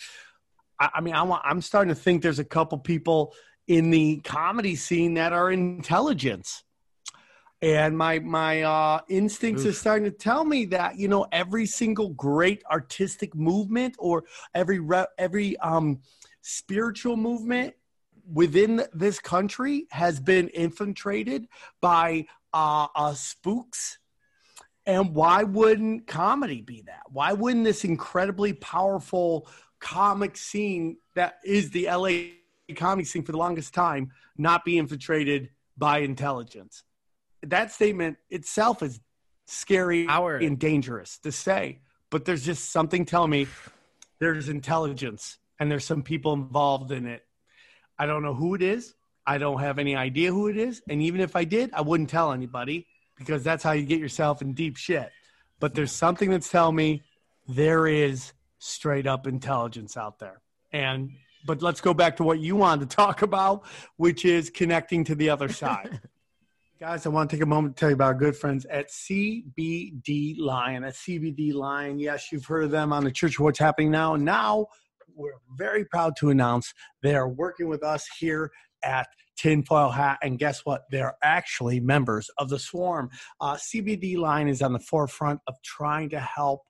I, 0.80 0.90
I 0.96 1.02
mean, 1.02 1.14
I 1.14 1.24
want, 1.24 1.44
I'm 1.46 1.62
starting 1.62 1.94
to 1.94 2.00
think 2.00 2.22
there's 2.22 2.40
a 2.40 2.46
couple 2.46 2.78
people 2.78 3.34
in 3.68 3.90
the 3.92 4.18
comedy 4.24 4.76
scene 4.76 5.16
that 5.16 5.34
are 5.34 5.52
intelligence. 5.52 6.64
And 7.62 7.98
my 7.98 8.20
my 8.20 8.62
uh, 8.62 9.00
instincts 9.10 9.66
are 9.66 9.74
starting 9.74 10.04
to 10.04 10.16
tell 10.16 10.44
me 10.44 10.66
that 10.66 11.00
you 11.00 11.08
know 11.08 11.26
every 11.32 11.66
single 11.66 12.10
great 12.10 12.62
artistic 12.70 13.34
movement 13.34 13.96
or 13.98 14.26
every 14.54 14.80
re- 14.80 15.08
every 15.18 15.58
um, 15.60 16.02
spiritual 16.42 17.16
movement 17.16 17.74
within 18.32 18.84
this 18.94 19.20
country 19.20 19.88
has 19.92 20.20
been 20.20 20.50
infiltrated 20.50 21.48
by 21.82 22.26
uh, 22.54 22.88
uh, 22.94 23.14
spooks. 23.14 24.00
And 24.88 25.16
why 25.16 25.44
wouldn't 25.44 26.06
comedy 26.06 26.62
be 26.62 26.84
that? 26.86 27.04
Why 27.12 27.34
wouldn't 27.34 27.64
this 27.64 27.84
incredibly 27.84 28.54
powerful 28.54 29.48
comic 29.80 30.38
scene 30.38 30.98
that 31.16 31.40
is 31.44 31.70
the 31.72 31.88
LA 31.88 32.10
comedy 32.74 33.06
scene 33.06 33.24
for 33.24 33.32
the 33.32 33.38
longest 33.38 33.74
time 33.74 34.12
not 34.38 34.66
be 34.66 34.78
infiltrated 34.78 35.50
by 35.78 36.00
intelligence. 36.00 36.84
That 37.44 37.72
statement 37.72 38.18
itself 38.30 38.82
is 38.82 39.00
scary 39.46 40.08
Howard. 40.08 40.42
and 40.42 40.58
dangerous 40.58 41.20
to 41.20 41.32
say, 41.32 41.80
but 42.10 42.26
there's 42.26 42.44
just 42.44 42.72
something 42.72 43.06
telling 43.06 43.30
me 43.30 43.48
there's 44.20 44.50
intelligence 44.50 45.38
and 45.60 45.70
there's 45.70 45.86
some 45.86 46.02
people 46.02 46.34
involved 46.34 46.92
in 46.92 47.06
it. 47.06 47.24
I 48.00 48.06
don't 48.08 48.24
know 48.24 48.34
who 48.34 48.56
it 48.56 48.62
is. 48.62 48.96
I 49.28 49.38
don't 49.38 49.60
have 49.60 49.80
any 49.80 49.96
idea 49.96 50.32
who 50.32 50.48
it 50.48 50.58
is. 50.58 50.82
And 50.90 51.02
even 51.02 51.22
if 51.22 51.36
I 51.36 51.44
did, 51.44 51.72
I 51.74 51.82
wouldn't 51.82 52.10
tell 52.10 52.32
anybody 52.32 52.88
because 53.18 53.44
that's 53.44 53.64
how 53.64 53.72
you 53.72 53.86
get 53.86 54.00
yourself 54.00 54.42
in 54.42 54.54
deep 54.54 54.78
shit. 54.78 55.12
But 55.60 55.74
there's 55.74 55.92
something 55.92 56.30
that's 56.30 56.50
telling 56.50 56.76
me 56.76 57.04
there 57.48 57.88
is 57.88 58.34
straight 58.60 59.08
up 59.08 59.28
intelligence 59.28 59.98
out 59.98 60.20
there. 60.20 60.42
And 60.72 61.12
but 61.46 61.62
let's 61.62 61.80
go 61.80 61.94
back 61.94 62.18
to 62.18 62.24
what 62.24 62.40
you 62.40 62.56
wanted 62.56 62.90
to 62.90 62.96
talk 62.96 63.22
about, 63.22 63.66
which 63.98 64.26
is 64.26 64.50
connecting 64.50 65.04
to 65.06 65.16
the 65.16 65.30
other 65.30 65.48
side. 65.48 66.02
Guys, 66.80 67.06
I 67.06 67.10
want 67.10 67.30
to 67.30 67.36
take 67.36 67.44
a 67.44 67.46
moment 67.46 67.76
to 67.76 67.80
tell 67.80 67.90
you 67.90 67.94
about 67.94 68.08
our 68.08 68.14
good 68.16 68.36
friends 68.36 68.66
at 68.66 68.90
CBD 68.90 70.38
Lion. 70.38 70.84
At 70.84 70.96
CBD 70.96 71.54
Lion, 71.54 72.00
yes, 72.00 72.32
you've 72.32 72.46
heard 72.46 72.66
of 72.66 72.72
them 72.72 72.92
on 72.92 73.04
the 73.04 73.12
Church 73.12 73.36
of 73.36 73.42
What's 73.42 73.60
Happening 73.60 73.92
Now. 73.92 74.16
Now, 74.16 74.68
we're 75.16 75.38
very 75.56 75.86
proud 75.86 76.16
to 76.18 76.32
announce 76.32 76.74
they 77.02 77.16
are 77.16 77.30
working 77.30 77.70
with 77.70 77.82
us 77.82 78.06
here 78.20 78.52
at 78.84 79.08
Tinfoil 79.38 79.90
Hat. 79.90 80.18
And 80.22 80.40
guess 80.40 80.62
what? 80.66 80.84
They're 80.92 81.16
actually 81.24 81.80
members 81.80 82.30
of 82.38 82.50
the 82.50 82.60
Swarm. 82.60 83.10
Uh, 83.42 83.56
CBD 83.56 84.18
Lion 84.18 84.48
is 84.48 84.62
on 84.62 84.74
the 84.74 84.80
forefront 84.80 85.40
of 85.48 85.56
trying 85.64 86.10
to 86.10 86.20
help 86.20 86.62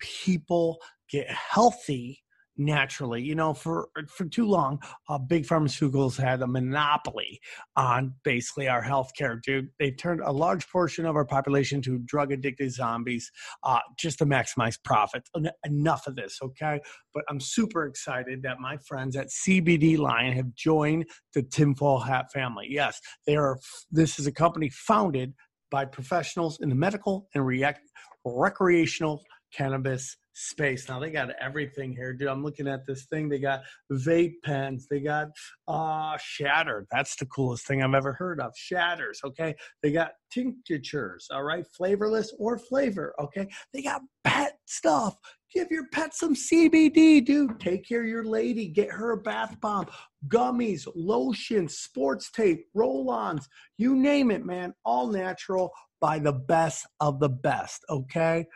people 0.00 0.78
get 1.10 1.28
healthy 1.28 2.22
naturally. 2.58 3.22
You 3.22 3.34
know, 3.34 3.54
for 3.54 3.88
for 4.08 4.26
too 4.26 4.46
long, 4.46 4.80
uh, 5.08 5.18
big 5.18 5.46
pharmaceuticals 5.46 6.20
had 6.20 6.42
a 6.42 6.46
monopoly 6.46 7.40
on 7.76 8.14
basically 8.24 8.68
our 8.68 8.82
healthcare. 8.82 9.40
Dude, 9.42 9.68
they've 9.78 9.96
turned 9.96 10.20
a 10.20 10.32
large 10.32 10.68
portion 10.68 11.06
of 11.06 11.16
our 11.16 11.24
population 11.24 11.80
to 11.82 11.98
drug 12.00 12.32
addicted 12.32 12.72
zombies 12.72 13.30
uh, 13.62 13.78
just 13.98 14.18
to 14.18 14.26
maximize 14.26 14.76
profit. 14.82 15.22
En- 15.36 15.50
enough 15.64 16.06
of 16.06 16.16
this, 16.16 16.38
okay? 16.42 16.80
But 17.14 17.24
I'm 17.28 17.40
super 17.40 17.86
excited 17.86 18.42
that 18.42 18.58
my 18.58 18.76
friends 18.78 19.16
at 19.16 19.28
CBD 19.28 19.96
Lion 19.96 20.32
have 20.32 20.54
joined 20.54 21.06
the 21.34 21.42
Tinfoil 21.42 22.00
Hat 22.00 22.26
family. 22.32 22.66
Yes, 22.68 23.00
they 23.26 23.36
are. 23.36 23.58
This 23.90 24.18
is 24.18 24.26
a 24.26 24.32
company 24.32 24.70
founded 24.70 25.34
by 25.70 25.84
professionals 25.84 26.58
in 26.60 26.68
the 26.68 26.74
medical 26.74 27.28
and 27.34 27.44
react, 27.44 27.80
recreational 28.24 29.22
cannabis 29.52 30.16
space. 30.38 30.88
Now 30.88 31.00
they 31.00 31.10
got 31.10 31.30
everything 31.40 31.92
here, 31.92 32.12
dude. 32.12 32.28
I'm 32.28 32.44
looking 32.44 32.68
at 32.68 32.86
this 32.86 33.06
thing. 33.06 33.28
They 33.28 33.40
got 33.40 33.62
vape 33.92 34.34
pens. 34.44 34.86
They 34.88 35.00
got 35.00 35.28
uh 35.66 36.16
shatter. 36.20 36.86
That's 36.90 37.16
the 37.16 37.26
coolest 37.26 37.66
thing 37.66 37.82
I've 37.82 37.94
ever 37.94 38.12
heard 38.12 38.40
of. 38.40 38.52
Shatters. 38.56 39.20
Okay. 39.24 39.54
They 39.82 39.90
got 39.90 40.12
tinctures. 40.32 41.26
All 41.32 41.42
right. 41.42 41.66
Flavorless 41.76 42.32
or 42.38 42.58
flavor. 42.58 43.14
Okay. 43.20 43.48
They 43.74 43.82
got 43.82 44.02
pet 44.24 44.58
stuff. 44.66 45.16
Give 45.52 45.68
your 45.70 45.86
pet 45.92 46.14
some 46.14 46.34
CBD, 46.34 47.24
dude. 47.24 47.58
Take 47.58 47.88
care 47.88 48.02
of 48.02 48.08
your 48.08 48.24
lady. 48.24 48.68
Get 48.68 48.92
her 48.92 49.12
a 49.12 49.16
bath 49.16 49.58
bomb, 49.60 49.86
gummies, 50.28 50.86
lotion, 50.94 51.68
sports 51.68 52.30
tape, 52.30 52.66
roll 52.74 53.10
ons, 53.10 53.48
you 53.78 53.96
name 53.96 54.30
it, 54.30 54.44
man. 54.44 54.74
All 54.84 55.06
natural 55.06 55.72
by 56.02 56.18
the 56.18 56.34
best 56.34 56.86
of 57.00 57.18
the 57.18 57.30
best. 57.30 57.82
Okay 57.88 58.46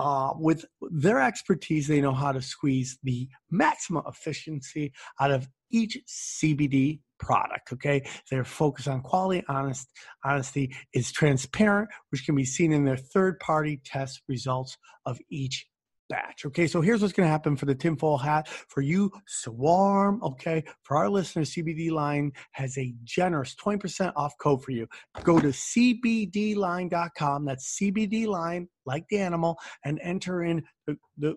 uh, 0.00 0.32
with 0.38 0.64
their 0.90 1.20
expertise, 1.20 1.86
they 1.86 2.00
know 2.00 2.14
how 2.14 2.32
to 2.32 2.40
squeeze 2.40 2.98
the 3.02 3.28
maximum 3.50 4.02
efficiency 4.06 4.94
out 5.20 5.30
of 5.30 5.46
each 5.70 5.98
CBD 6.08 7.00
product. 7.18 7.70
Okay, 7.74 8.02
their 8.30 8.44
focus 8.44 8.88
on 8.88 9.02
quality, 9.02 9.44
honest, 9.46 9.88
honesty 10.24 10.74
is 10.94 11.12
transparent, 11.12 11.90
which 12.08 12.24
can 12.24 12.34
be 12.34 12.46
seen 12.46 12.72
in 12.72 12.86
their 12.86 12.96
third-party 12.96 13.82
test 13.84 14.22
results 14.26 14.78
of 15.04 15.18
each 15.30 15.66
batch. 16.10 16.44
Okay, 16.44 16.66
so 16.66 16.82
here's 16.82 17.00
what's 17.00 17.14
going 17.14 17.26
to 17.26 17.30
happen 17.30 17.56
for 17.56 17.64
the 17.64 17.74
tinfoil 17.74 18.18
hat 18.18 18.48
for 18.48 18.82
you, 18.82 19.10
Swarm. 19.26 20.20
Okay, 20.22 20.62
for 20.82 20.98
our 20.98 21.08
listeners, 21.08 21.54
CBD 21.54 21.90
Lion 21.90 22.32
has 22.52 22.76
a 22.76 22.92
generous 23.04 23.54
20% 23.54 24.12
off 24.16 24.34
code 24.38 24.62
for 24.62 24.72
you. 24.72 24.86
Go 25.22 25.40
to 25.40 25.48
cbdlion.com. 25.48 27.44
That's 27.46 27.78
CBD 27.80 28.26
Lion, 28.26 28.68
like 28.84 29.06
the 29.08 29.20
animal, 29.20 29.56
and 29.84 29.98
enter 30.02 30.42
in 30.42 30.62
the, 30.86 30.98
the 31.16 31.36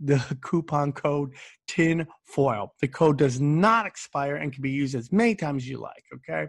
the 0.00 0.36
coupon 0.42 0.92
code 0.92 1.32
tin 1.66 2.06
foil 2.26 2.74
the 2.82 2.88
code 2.88 3.16
does 3.16 3.40
not 3.40 3.86
expire 3.86 4.36
and 4.36 4.52
can 4.52 4.60
be 4.60 4.70
used 4.70 4.94
as 4.94 5.10
many 5.10 5.34
times 5.34 5.62
as 5.62 5.68
you 5.70 5.80
like 5.80 6.04
okay 6.14 6.46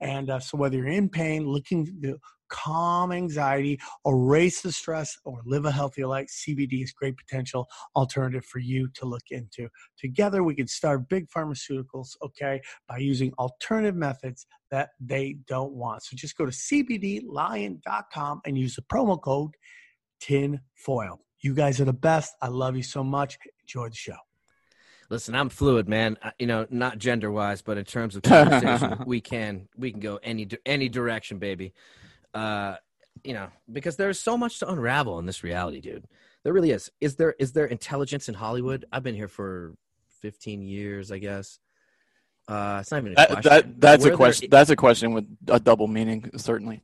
and 0.00 0.30
uh, 0.30 0.40
so 0.40 0.56
whether 0.56 0.78
you're 0.78 0.86
in 0.86 1.06
pain 1.06 1.46
looking 1.46 1.86
calm 2.48 3.12
anxiety 3.12 3.78
erase 4.06 4.60
the 4.60 4.72
stress 4.72 5.16
or 5.24 5.40
live 5.44 5.64
a 5.64 5.70
healthier 5.70 6.06
life 6.06 6.26
cbd 6.28 6.82
is 6.82 6.92
great 6.92 7.16
potential 7.16 7.66
alternative 7.94 8.44
for 8.44 8.58
you 8.58 8.88
to 8.94 9.04
look 9.04 9.22
into 9.30 9.68
together 9.98 10.42
we 10.42 10.54
can 10.54 10.66
starve 10.66 11.08
big 11.08 11.26
pharmaceuticals 11.28 12.08
okay 12.22 12.60
by 12.88 12.98
using 12.98 13.32
alternative 13.38 13.94
methods 13.96 14.46
that 14.70 14.90
they 15.00 15.36
don't 15.46 15.72
want 15.72 16.02
so 16.02 16.16
just 16.16 16.36
go 16.36 16.44
to 16.46 16.52
cbdlion.com 16.52 18.40
and 18.44 18.58
use 18.58 18.74
the 18.76 18.82
promo 18.82 19.20
code 19.20 19.54
tin 20.20 20.60
foil 20.74 21.20
you 21.40 21.54
guys 21.54 21.80
are 21.80 21.84
the 21.84 21.92
best. 21.92 22.34
I 22.42 22.48
love 22.48 22.76
you 22.76 22.82
so 22.82 23.04
much. 23.04 23.38
Enjoy 23.62 23.88
the 23.88 23.94
show. 23.94 24.16
Listen, 25.10 25.34
I'm 25.34 25.48
fluid, 25.48 25.88
man. 25.88 26.16
I- 26.22 26.32
You 26.38 26.46
know, 26.46 26.66
not 26.70 26.98
gender 26.98 27.30
wise, 27.30 27.62
but 27.62 27.78
in 27.78 27.84
terms 27.84 28.16
of 28.16 28.22
conversation, 28.34 29.04
we 29.06 29.20
can 29.20 29.68
we 29.76 29.90
can 29.92 30.00
go 30.00 30.18
any 30.22 30.48
any 30.64 30.88
direction, 30.88 31.38
baby. 31.38 31.72
Uh, 32.36 32.76
you 33.24 33.32
know, 33.34 33.48
because 33.72 33.96
there's 33.96 34.20
so 34.20 34.36
much 34.36 34.58
to 34.60 34.70
unravel 34.70 35.18
in 35.18 35.26
this 35.26 35.42
reality, 35.42 35.80
dude. 35.80 36.04
There 36.44 36.52
really 36.52 36.70
is. 36.70 36.90
Is 37.00 37.16
there 37.16 37.34
is 37.38 37.52
there 37.52 37.64
intelligence 37.66 38.28
in 38.28 38.34
Hollywood? 38.34 38.84
I've 38.92 39.02
been 39.02 39.14
here 39.14 39.26
for 39.28 39.74
15 40.20 40.62
years, 40.62 41.10
I 41.10 41.18
guess. 41.18 41.58
Uh, 42.46 42.78
it's 42.80 42.90
not 42.92 42.98
even 42.98 43.12
a 43.12 43.14
That, 43.16 43.28
question. 43.30 43.50
that 43.50 43.80
that's 43.80 44.02
Were 44.04 44.08
a 44.08 44.10
there- 44.10 44.16
question. 44.16 44.48
That's 44.50 44.70
a 44.70 44.76
question 44.76 45.12
with 45.12 45.24
a 45.48 45.58
double 45.58 45.88
meaning, 45.88 46.30
certainly. 46.36 46.82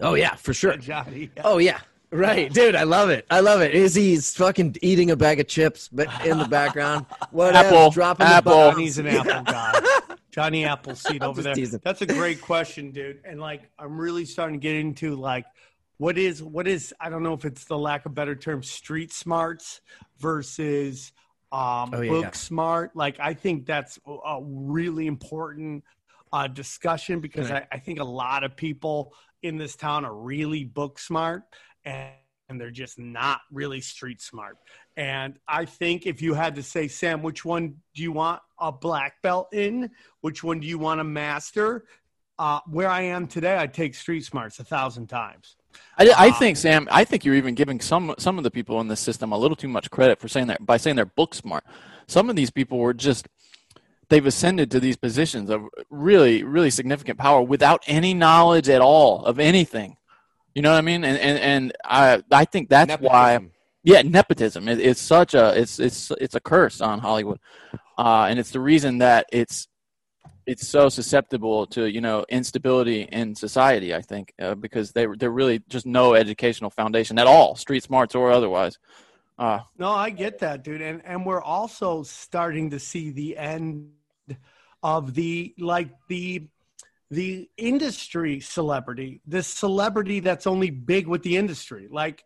Oh 0.00 0.14
yeah, 0.14 0.34
for 0.36 0.52
sure. 0.52 0.76
Johnny. 0.76 1.30
Oh 1.42 1.58
yeah, 1.58 1.80
right, 2.10 2.52
dude. 2.52 2.74
I 2.76 2.84
love 2.84 3.10
it. 3.10 3.26
I 3.30 3.40
love 3.40 3.60
it. 3.60 3.74
Is 3.74 3.94
he's 3.94 4.34
fucking 4.34 4.76
eating 4.82 5.10
a 5.10 5.16
bag 5.16 5.40
of 5.40 5.48
chips, 5.48 5.88
but 5.88 6.08
in 6.26 6.38
the 6.38 6.44
background, 6.48 7.06
whatever, 7.30 7.68
Apple, 7.68 7.90
dropping 7.90 8.26
apple. 8.26 8.52
the. 8.52 8.70
Johnny's 8.72 8.98
an 8.98 9.06
apple 9.08 9.42
guy. 9.42 9.80
Johnny 10.30 10.66
Appleseed 10.66 11.22
I'm 11.22 11.30
over 11.30 11.40
there. 11.42 11.54
teasing. 11.54 11.80
That's 11.82 12.02
a 12.02 12.06
great 12.06 12.42
question, 12.42 12.90
dude. 12.90 13.20
And 13.24 13.40
like, 13.40 13.70
I'm 13.78 13.98
really 13.98 14.26
starting 14.26 14.60
to 14.60 14.62
get 14.62 14.76
into 14.76 15.16
like, 15.16 15.46
what 15.96 16.18
is 16.18 16.42
what 16.42 16.68
is 16.68 16.92
I 17.00 17.08
don't 17.08 17.22
know 17.22 17.32
if 17.32 17.46
it's 17.46 17.64
the 17.64 17.78
lack 17.78 18.04
of 18.04 18.14
better 18.14 18.36
term, 18.36 18.62
street 18.62 19.12
smarts 19.14 19.80
versus 20.18 21.12
um, 21.52 21.90
Oh, 21.94 22.00
yeah, 22.02 22.10
book 22.10 22.24
yeah. 22.24 22.30
smart. 22.32 22.94
Like, 22.94 23.18
I 23.18 23.32
think 23.32 23.64
that's 23.64 23.98
a- 24.06 24.10
a 24.10 24.40
really 24.42 25.06
important 25.06 25.84
uh, 26.34 26.48
discussion 26.48 27.20
because 27.20 27.50
Right. 27.50 27.66
I, 27.72 27.76
I 27.76 27.78
think 27.78 27.98
a 28.00 28.04
lot 28.04 28.44
of 28.44 28.56
people 28.56 29.14
in 29.42 29.56
this 29.56 29.74
town 29.76 30.04
are 30.04 30.14
really 30.14 30.64
book 30.64 30.98
smart 30.98 31.44
and, 31.86 32.10
and 32.50 32.60
they're 32.60 32.70
just 32.70 32.98
not 32.98 33.40
really 33.50 33.80
street 33.80 34.20
smart. 34.20 34.58
And 34.96 35.38
I 35.48 35.64
think 35.64 36.06
if 36.06 36.20
you 36.20 36.34
had 36.34 36.54
to 36.56 36.62
say, 36.62 36.88
Sam, 36.88 37.22
which 37.22 37.44
one 37.44 37.76
do 37.94 38.02
you 38.02 38.12
want 38.12 38.42
a 38.58 38.70
black 38.70 39.22
belt 39.22 39.48
in? 39.52 39.90
Which 40.20 40.44
one 40.44 40.60
do 40.60 40.66
you 40.66 40.78
want 40.78 41.00
to 41.00 41.04
master? 41.04 41.86
Uh, 42.38 42.60
where 42.66 42.88
I 42.88 43.00
am 43.00 43.26
today, 43.26 43.56
I'd 43.56 43.72
take 43.72 43.94
street 43.94 44.24
smarts 44.24 44.58
a 44.58 44.64
thousand 44.64 45.06
times. 45.06 45.56
I, 45.98 46.08
I 46.16 46.28
Uh, 46.28 46.38
think 46.38 46.56
Sam. 46.58 46.86
I 46.90 47.04
think 47.04 47.24
you're 47.24 47.34
even 47.34 47.54
giving 47.54 47.80
some 47.80 48.14
some 48.18 48.36
of 48.38 48.44
the 48.44 48.50
people 48.50 48.80
in 48.80 48.88
the 48.88 48.96
system 48.96 49.32
a 49.32 49.38
little 49.38 49.56
too 49.56 49.68
much 49.68 49.90
credit 49.90 50.18
for 50.20 50.28
saying 50.28 50.48
that 50.48 50.64
by 50.64 50.76
saying 50.76 50.96
they're 50.96 51.06
book 51.06 51.34
smart. 51.34 51.64
Some 52.06 52.30
of 52.30 52.36
these 52.36 52.50
people 52.50 52.78
were 52.78 52.94
just 52.94 53.28
they've 54.08 54.24
ascended 54.24 54.70
to 54.70 54.80
these 54.80 54.96
positions 54.96 55.50
of 55.50 55.62
really 55.90 56.42
really 56.44 56.70
significant 56.70 57.18
power 57.18 57.42
without 57.42 57.82
any 57.86 58.14
knowledge 58.14 58.68
at 58.68 58.80
all 58.80 59.24
of 59.24 59.38
anything. 59.38 59.96
You 60.56 60.62
know 60.62 60.72
what 60.72 60.78
I 60.78 60.80
mean? 60.80 61.04
And 61.04 61.18
and, 61.18 61.38
and 61.38 61.72
I 61.84 62.22
I 62.32 62.44
think 62.46 62.70
that's 62.70 62.94
why 63.00 63.38
yeah 63.86 64.02
nepotism 64.02 64.68
it, 64.68 64.80
it's 64.80 65.00
such 65.00 65.32
a 65.34 65.58
it's 65.58 65.78
it's 65.78 66.10
it's 66.20 66.34
a 66.34 66.40
curse 66.40 66.80
on 66.80 66.98
hollywood 66.98 67.38
uh, 67.98 68.26
and 68.28 68.38
it's 68.40 68.50
the 68.50 68.58
reason 68.60 68.98
that 68.98 69.26
it's 69.30 69.68
it's 70.44 70.66
so 70.66 70.88
susceptible 70.88 71.66
to 71.66 71.86
you 71.86 72.00
know 72.00 72.26
instability 72.28 73.02
in 73.02 73.34
society 73.34 73.94
i 73.94 74.02
think 74.02 74.34
uh, 74.42 74.56
because 74.56 74.90
they 74.90 75.06
they're 75.18 75.30
really 75.30 75.62
just 75.68 75.86
no 75.86 76.14
educational 76.14 76.68
foundation 76.68 77.16
at 77.16 77.28
all 77.28 77.54
street 77.54 77.84
smarts 77.84 78.14
or 78.14 78.30
otherwise 78.32 78.78
uh, 79.38 79.60
No, 79.76 79.90
I 79.90 80.08
get 80.08 80.38
that, 80.38 80.64
dude. 80.64 80.80
And 80.80 81.02
and 81.04 81.26
we're 81.26 81.42
also 81.42 82.02
starting 82.04 82.70
to 82.70 82.78
see 82.78 83.10
the 83.10 83.36
end 83.36 83.90
of 84.82 85.12
the 85.12 85.54
like 85.58 85.90
the 86.08 86.48
the 87.10 87.48
industry 87.56 88.40
celebrity, 88.40 89.20
this 89.26 89.46
celebrity 89.46 90.20
that's 90.20 90.46
only 90.46 90.70
big 90.70 91.06
with 91.06 91.22
the 91.22 91.36
industry. 91.36 91.88
Like 91.90 92.24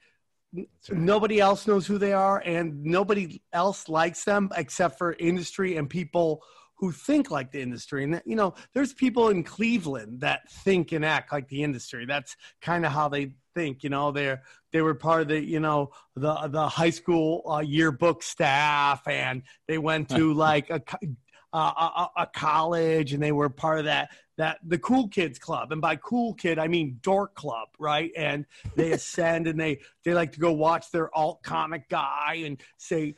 n- 0.57 0.67
nobody 0.91 1.41
else 1.41 1.67
knows 1.67 1.87
who 1.87 1.99
they 1.99 2.13
are 2.13 2.43
and 2.45 2.83
nobody 2.83 3.43
else 3.53 3.89
likes 3.89 4.25
them 4.25 4.51
except 4.57 4.99
for 4.99 5.13
industry 5.19 5.77
and 5.77 5.89
people 5.89 6.43
who 6.77 6.93
think 6.93 7.31
like 7.31 7.53
the 7.53 7.61
industry. 7.61 8.05
And, 8.05 8.15
that, 8.15 8.27
you 8.27 8.37
know, 8.37 8.55
there's 8.73 8.95
people 8.95 9.29
in 9.29 9.45
Cleveland 9.45 10.23
that 10.23 10.51
think 10.51 10.93
and 10.93 11.05
act 11.05 11.31
like 11.31 11.47
the 11.49 11.63
industry. 11.63 12.07
That's 12.07 12.35
kind 12.63 12.87
of 12.87 12.93
how 12.93 13.11
they 13.11 13.33
think, 13.55 13.85
you 13.85 13.91
know, 13.91 14.13
they're, 14.13 14.43
they 14.73 14.81
were 14.81 14.95
part 14.95 15.21
of 15.21 15.29
the, 15.29 15.45
you 15.45 15.61
know, 15.61 15.91
the, 16.17 16.49
the 16.49 16.69
high 16.69 16.89
school 16.89 17.43
uh, 17.47 17.59
yearbook 17.59 18.23
staff 18.23 19.07
and 19.07 19.43
they 19.69 19.77
went 19.77 20.09
to 20.09 20.33
like 20.35 20.71
a, 20.71 20.81
uh, 21.53 22.09
a, 22.17 22.23
a 22.23 22.27
college 22.27 23.13
and 23.13 23.23
they 23.23 23.33
were 23.33 23.51
part 23.51 23.81
of 23.81 23.85
that 23.85 24.11
that 24.41 24.59
the 24.67 24.79
cool 24.79 25.09
kids 25.09 25.39
club 25.39 25.71
and 25.73 25.81
by 25.81 25.97
cool 25.97 26.35
kid 26.35 26.59
i 26.59 26.67
mean 26.67 26.99
dork 27.03 27.35
club 27.35 27.69
right 27.79 28.11
and 28.17 28.47
they 28.77 28.93
ascend 28.99 29.47
and 29.47 29.59
they 29.61 29.79
they 30.05 30.15
like 30.15 30.33
to 30.33 30.41
go 30.41 30.53
watch 30.53 30.91
their 30.91 31.15
alt 31.17 31.43
comic 31.43 31.89
guy 31.89 32.43
and 32.45 32.61
say 32.79 33.15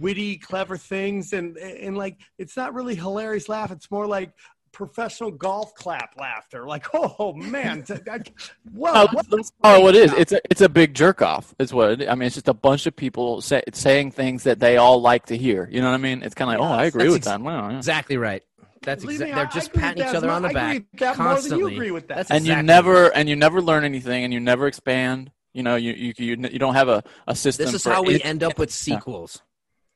witty 0.00 0.36
clever 0.38 0.76
things 0.76 1.32
and 1.32 1.56
and 1.58 1.96
like 1.98 2.16
it's 2.38 2.56
not 2.56 2.72
really 2.74 2.94
hilarious 2.94 3.48
laugh 3.48 3.70
it's 3.70 3.90
more 3.90 4.06
like 4.06 4.32
professional 4.70 5.30
golf 5.30 5.74
clap 5.74 6.14
laughter 6.18 6.66
like 6.66 6.86
oh 6.94 7.34
man 7.34 7.84
well 8.72 8.94
No, 8.94 9.00
what- 9.12 9.12
that's, 9.12 9.28
that's 9.28 9.52
all 9.62 9.88
it 9.88 9.94
is. 9.96 10.12
It's 10.14 10.32
a 10.32 10.40
it's 10.50 10.62
a 10.62 10.68
big 10.70 10.94
jerk 10.94 11.20
off. 11.20 11.54
Is 11.58 11.74
what 11.74 12.00
it, 12.00 12.08
I 12.08 12.14
mean. 12.14 12.26
It's 12.26 12.36
just 12.36 12.48
a 12.48 12.54
bunch 12.54 12.86
of 12.86 12.96
people 12.96 13.42
say, 13.42 13.62
saying 13.74 14.12
things 14.12 14.44
that 14.44 14.60
they 14.60 14.78
all 14.78 15.02
like 15.02 15.26
to 15.26 15.36
hear. 15.36 15.68
You 15.70 15.82
know 15.82 15.88
what 15.88 15.94
I 15.94 15.98
mean? 15.98 16.22
It's 16.22 16.34
kind 16.34 16.50
of 16.50 16.58
like, 16.58 16.66
oh, 16.66 16.72
I 16.72 16.84
agree 16.86 17.04
with 17.08 17.16
ex- 17.16 17.26
that. 17.26 17.40
Wow, 17.42 17.68
yeah. 17.68 17.76
Exactly 17.76 18.16
right. 18.16 18.42
That's 18.82 19.02
Believe 19.04 19.20
exa- 19.20 19.24
me, 19.26 19.32
they're 19.32 19.46
I 19.46 19.50
just 19.50 19.68
agree 19.68 19.80
patting 19.82 20.02
each 20.08 20.14
other 20.14 20.30
on 20.30 20.42
the 20.42 20.48
I 20.48 20.52
back 20.52 20.74
with 20.92 21.00
that 21.00 21.18
more 21.18 21.26
than 21.26 21.34
you 21.34 21.34
constantly. 21.34 21.74
agree 21.74 21.90
with 21.90 22.08
that. 22.08 22.16
That's 22.16 22.30
and 22.30 22.46
you 22.46 22.62
never 22.62 23.02
right. 23.04 23.12
and 23.14 23.28
you 23.28 23.36
never 23.36 23.60
learn 23.62 23.84
anything, 23.84 24.24
and 24.24 24.32
you 24.32 24.40
never 24.40 24.66
expand. 24.66 25.30
You 25.54 25.62
know, 25.62 25.76
you 25.76 25.92
you 25.92 26.12
you, 26.16 26.36
you 26.50 26.58
don't 26.58 26.74
have 26.74 26.88
a, 26.88 27.02
a 27.28 27.36
system. 27.36 27.66
This 27.66 27.74
is 27.74 27.82
for 27.84 27.90
how 27.92 28.02
we 28.02 28.16
it- 28.16 28.24
end 28.26 28.42
up 28.42 28.58
with 28.58 28.72
sequels. 28.72 29.42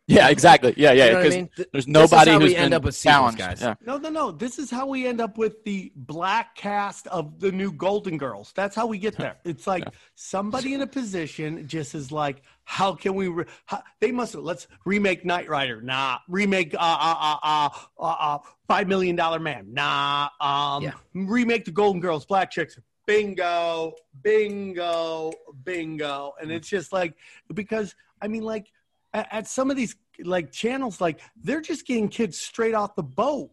Yeah, 0.09 0.29
exactly. 0.29 0.73
Yeah, 0.77 0.93
yeah. 0.93 1.07
You 1.07 1.11
know 1.13 1.19
I 1.19 1.23
Because 1.23 1.35
mean? 1.35 1.51
Th- 1.57 1.69
there's 1.73 1.85
this 1.87 1.87
is 1.87 1.89
nobody 1.89 2.31
how 2.31 2.39
who's 2.39 2.51
we 2.51 2.57
end 2.57 2.75
up 2.75 2.85
with 2.85 2.95
sequels, 2.95 3.35
challenged. 3.35 3.39
guys. 3.39 3.61
Yeah. 3.61 3.75
No, 3.85 3.97
no, 3.97 4.09
no. 4.09 4.31
This 4.31 4.61
is 4.61 4.71
how 4.71 4.87
we 4.87 5.05
end 5.05 5.21
up 5.21 5.37
with 5.37 5.65
the 5.65 5.91
black 5.97 6.55
cast 6.55 7.09
of 7.09 7.41
the 7.41 7.51
new 7.51 7.73
Golden 7.73 8.17
Girls. 8.17 8.53
That's 8.55 8.77
how 8.77 8.87
we 8.87 8.99
get 8.99 9.17
there. 9.19 9.39
It's 9.45 9.67
like 9.67 9.83
somebody 10.15 10.75
in 10.75 10.81
a 10.83 10.87
position 10.87 11.67
just 11.67 11.97
is 11.97 12.13
like, 12.13 12.43
how 12.69 12.95
can 12.95 13.15
we? 13.15 13.29
Re- 13.29 13.45
how, 13.65 13.81
they 14.01 14.11
must. 14.11 14.35
Let's 14.35 14.67
remake 14.85 15.25
Knight 15.25 15.49
Rider. 15.49 15.81
Nah. 15.81 16.19
Remake 16.29 16.75
uh 16.75 16.79
uh 16.79 17.15
uh 17.21 17.39
uh, 17.43 17.69
uh, 17.99 18.17
uh 18.19 18.39
Five 18.67 18.89
Million 18.89 19.15
Dollar 19.15 19.39
Man. 19.39 19.73
Nah. 19.73 20.29
Um. 20.41 20.83
Yeah. 20.83 20.93
Remake 21.15 21.65
the 21.65 21.71
Golden 21.71 22.01
Girls. 22.01 22.27
Black 22.27 22.51
chicks. 22.51 22.77
Bingo. 23.07 23.95
Bingo. 24.21 25.33
Bingo. 25.65 26.35
And 26.41 26.51
it's 26.51 26.69
just 26.69 26.93
like 26.93 27.15
because 27.55 27.95
I 28.21 28.27
mean 28.27 28.43
like 28.43 28.67
at, 29.15 29.29
at 29.31 29.47
some 29.47 29.71
of 29.71 29.77
these 29.77 29.95
like 30.25 30.51
channels 30.51 31.01
like 31.01 31.21
they're 31.37 31.61
just 31.61 31.87
getting 31.87 32.09
kids 32.09 32.37
straight 32.37 32.75
off 32.75 32.97
the 32.97 33.03
boat 33.03 33.51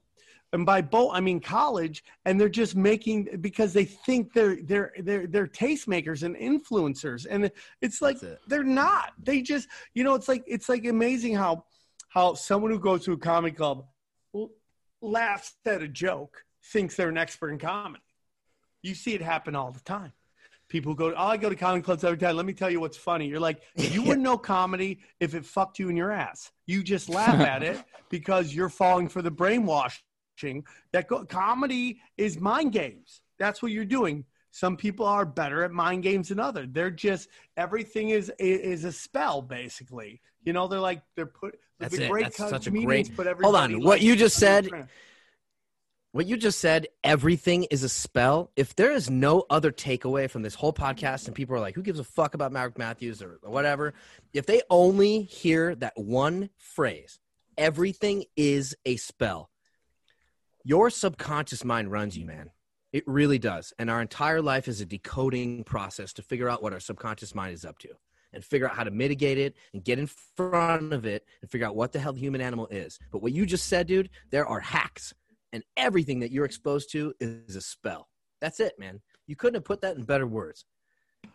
and 0.53 0.65
by 0.65 0.81
boat 0.81 1.11
i 1.13 1.19
mean 1.19 1.39
college 1.39 2.03
and 2.25 2.39
they're 2.39 2.47
just 2.47 2.75
making 2.75 3.27
because 3.41 3.73
they 3.73 3.85
think 3.85 4.33
they're 4.33 4.57
they're 4.63 4.93
they're 4.99 5.27
they're 5.27 5.47
tastemakers 5.47 6.23
and 6.23 6.35
influencers. 6.35 7.25
And 7.29 7.51
it's 7.81 8.01
like 8.01 8.21
it. 8.21 8.39
they're 8.47 8.63
not. 8.63 9.13
They 9.21 9.41
just 9.41 9.67
you 9.93 10.03
know 10.03 10.15
it's 10.15 10.27
like 10.27 10.43
it's 10.47 10.69
like 10.69 10.85
amazing 10.85 11.35
how 11.35 11.65
how 12.09 12.33
someone 12.33 12.71
who 12.71 12.79
goes 12.79 13.03
to 13.05 13.13
a 13.13 13.17
comedy 13.17 13.55
club 13.55 13.85
laughs 15.01 15.55
at 15.65 15.81
a 15.81 15.87
joke 15.87 16.43
thinks 16.65 16.95
they're 16.95 17.09
an 17.09 17.17
expert 17.17 17.49
in 17.49 17.59
comedy. 17.59 18.03
You 18.81 18.95
see 18.95 19.13
it 19.13 19.21
happen 19.21 19.55
all 19.55 19.71
the 19.71 19.81
time. 19.81 20.13
People 20.69 20.93
go 20.95 21.13
oh 21.15 21.27
i 21.27 21.37
go 21.37 21.49
to 21.49 21.55
comedy 21.55 21.83
clubs 21.83 22.03
every 22.03 22.17
time. 22.17 22.35
Let 22.35 22.45
me 22.45 22.53
tell 22.53 22.69
you 22.69 22.79
what's 22.79 22.97
funny. 22.97 23.27
You're 23.27 23.39
like 23.39 23.61
you 23.75 24.01
wouldn't 24.03 24.21
know 24.21 24.37
comedy 24.37 24.99
if 25.19 25.35
it 25.35 25.45
fucked 25.45 25.79
you 25.79 25.89
in 25.89 25.97
your 25.97 26.11
ass. 26.11 26.51
You 26.65 26.83
just 26.83 27.09
laugh 27.09 27.39
at 27.53 27.63
it 27.63 27.83
because 28.09 28.53
you're 28.53 28.69
falling 28.69 29.09
for 29.09 29.21
the 29.21 29.31
brainwashing 29.31 30.03
that 30.91 31.07
go- 31.07 31.25
comedy 31.25 31.99
is 32.17 32.39
mind 32.39 32.71
games. 32.71 33.21
That's 33.39 33.61
what 33.61 33.71
you're 33.71 33.85
doing. 33.85 34.25
Some 34.51 34.77
people 34.77 35.05
are 35.05 35.25
better 35.25 35.63
at 35.63 35.71
mind 35.71 36.03
games 36.03 36.29
than 36.29 36.39
others 36.39 36.67
they're 36.71 36.91
just 36.91 37.27
everything 37.57 38.09
is 38.09 38.31
is 38.39 38.83
a 38.83 38.91
spell 38.91 39.41
basically. 39.41 40.21
You 40.43 40.53
know 40.53 40.67
they're 40.67 40.79
like 40.79 41.01
they're 41.15 41.25
put 41.25 41.59
That's 41.79 41.97
the 41.97 42.05
it. 42.05 42.11
great 42.11 42.23
That's 42.25 42.37
such 42.37 42.67
a 42.67 42.71
great- 42.71 43.11
Hold 43.17 43.55
on. 43.55 43.81
What 43.81 44.01
you 44.01 44.15
just 44.15 44.37
said- 44.37 44.69
What 46.11 46.27
you 46.27 46.37
just 46.37 46.59
said, 46.59 46.85
everything 47.03 47.63
is 47.71 47.81
a 47.81 47.89
spell. 47.89 48.51
If 48.55 48.75
there 48.75 48.91
is 48.91 49.09
no 49.09 49.45
other 49.49 49.71
takeaway 49.71 50.29
from 50.29 50.43
this 50.43 50.53
whole 50.53 50.71
podcast, 50.71 51.25
and 51.25 51.35
people 51.35 51.55
are 51.55 51.59
like, 51.59 51.73
who 51.73 51.81
gives 51.81 51.97
a 51.97 52.03
fuck 52.03 52.35
about 52.35 52.51
Mark 52.51 52.77
Matthews 52.77 53.23
or 53.23 53.39
whatever, 53.41 53.95
if 54.31 54.45
they 54.45 54.61
only 54.69 55.23
hear 55.23 55.73
that 55.73 55.93
one 55.97 56.51
phrase, 56.59 57.19
everything 57.57 58.25
is 58.35 58.75
a 58.85 58.97
spell, 58.97 59.49
your 60.63 60.89
subconscious 60.89 61.63
mind 61.63 61.91
runs 61.91 62.17
you, 62.17 62.25
man. 62.25 62.51
It 62.91 63.03
really 63.07 63.39
does. 63.39 63.73
And 63.79 63.89
our 63.89 64.01
entire 64.01 64.41
life 64.41 64.67
is 64.67 64.79
a 64.79 64.85
decoding 64.85 65.63
process 65.63 66.13
to 66.13 66.21
figure 66.21 66.47
out 66.47 66.61
what 66.61 66.73
our 66.73 66.79
subconscious 66.79 67.33
mind 67.33 67.53
is 67.53 67.65
up 67.65 67.79
to 67.79 67.89
and 68.31 68.43
figure 68.43 68.67
out 68.67 68.75
how 68.75 68.83
to 68.83 68.91
mitigate 68.91 69.37
it 69.37 69.55
and 69.73 69.83
get 69.83 69.99
in 69.99 70.07
front 70.07 70.93
of 70.93 71.05
it 71.05 71.25
and 71.41 71.49
figure 71.49 71.67
out 71.67 71.75
what 71.75 71.91
the 71.91 71.99
hell 71.99 72.13
the 72.13 72.19
human 72.19 72.41
animal 72.41 72.67
is. 72.67 72.99
But 73.11 73.21
what 73.21 73.31
you 73.31 73.45
just 73.45 73.65
said, 73.65 73.87
dude, 73.87 74.09
there 74.31 74.45
are 74.45 74.59
hacks 74.59 75.13
and 75.51 75.63
everything 75.75 76.19
that 76.19 76.31
you're 76.31 76.45
exposed 76.45 76.91
to 76.91 77.13
is 77.19 77.55
a 77.55 77.61
spell. 77.61 78.09
That's 78.41 78.59
it, 78.59 78.77
man. 78.77 79.01
You 79.27 79.35
couldn't 79.35 79.55
have 79.55 79.65
put 79.65 79.81
that 79.81 79.95
in 79.95 80.03
better 80.03 80.27
words. 80.27 80.65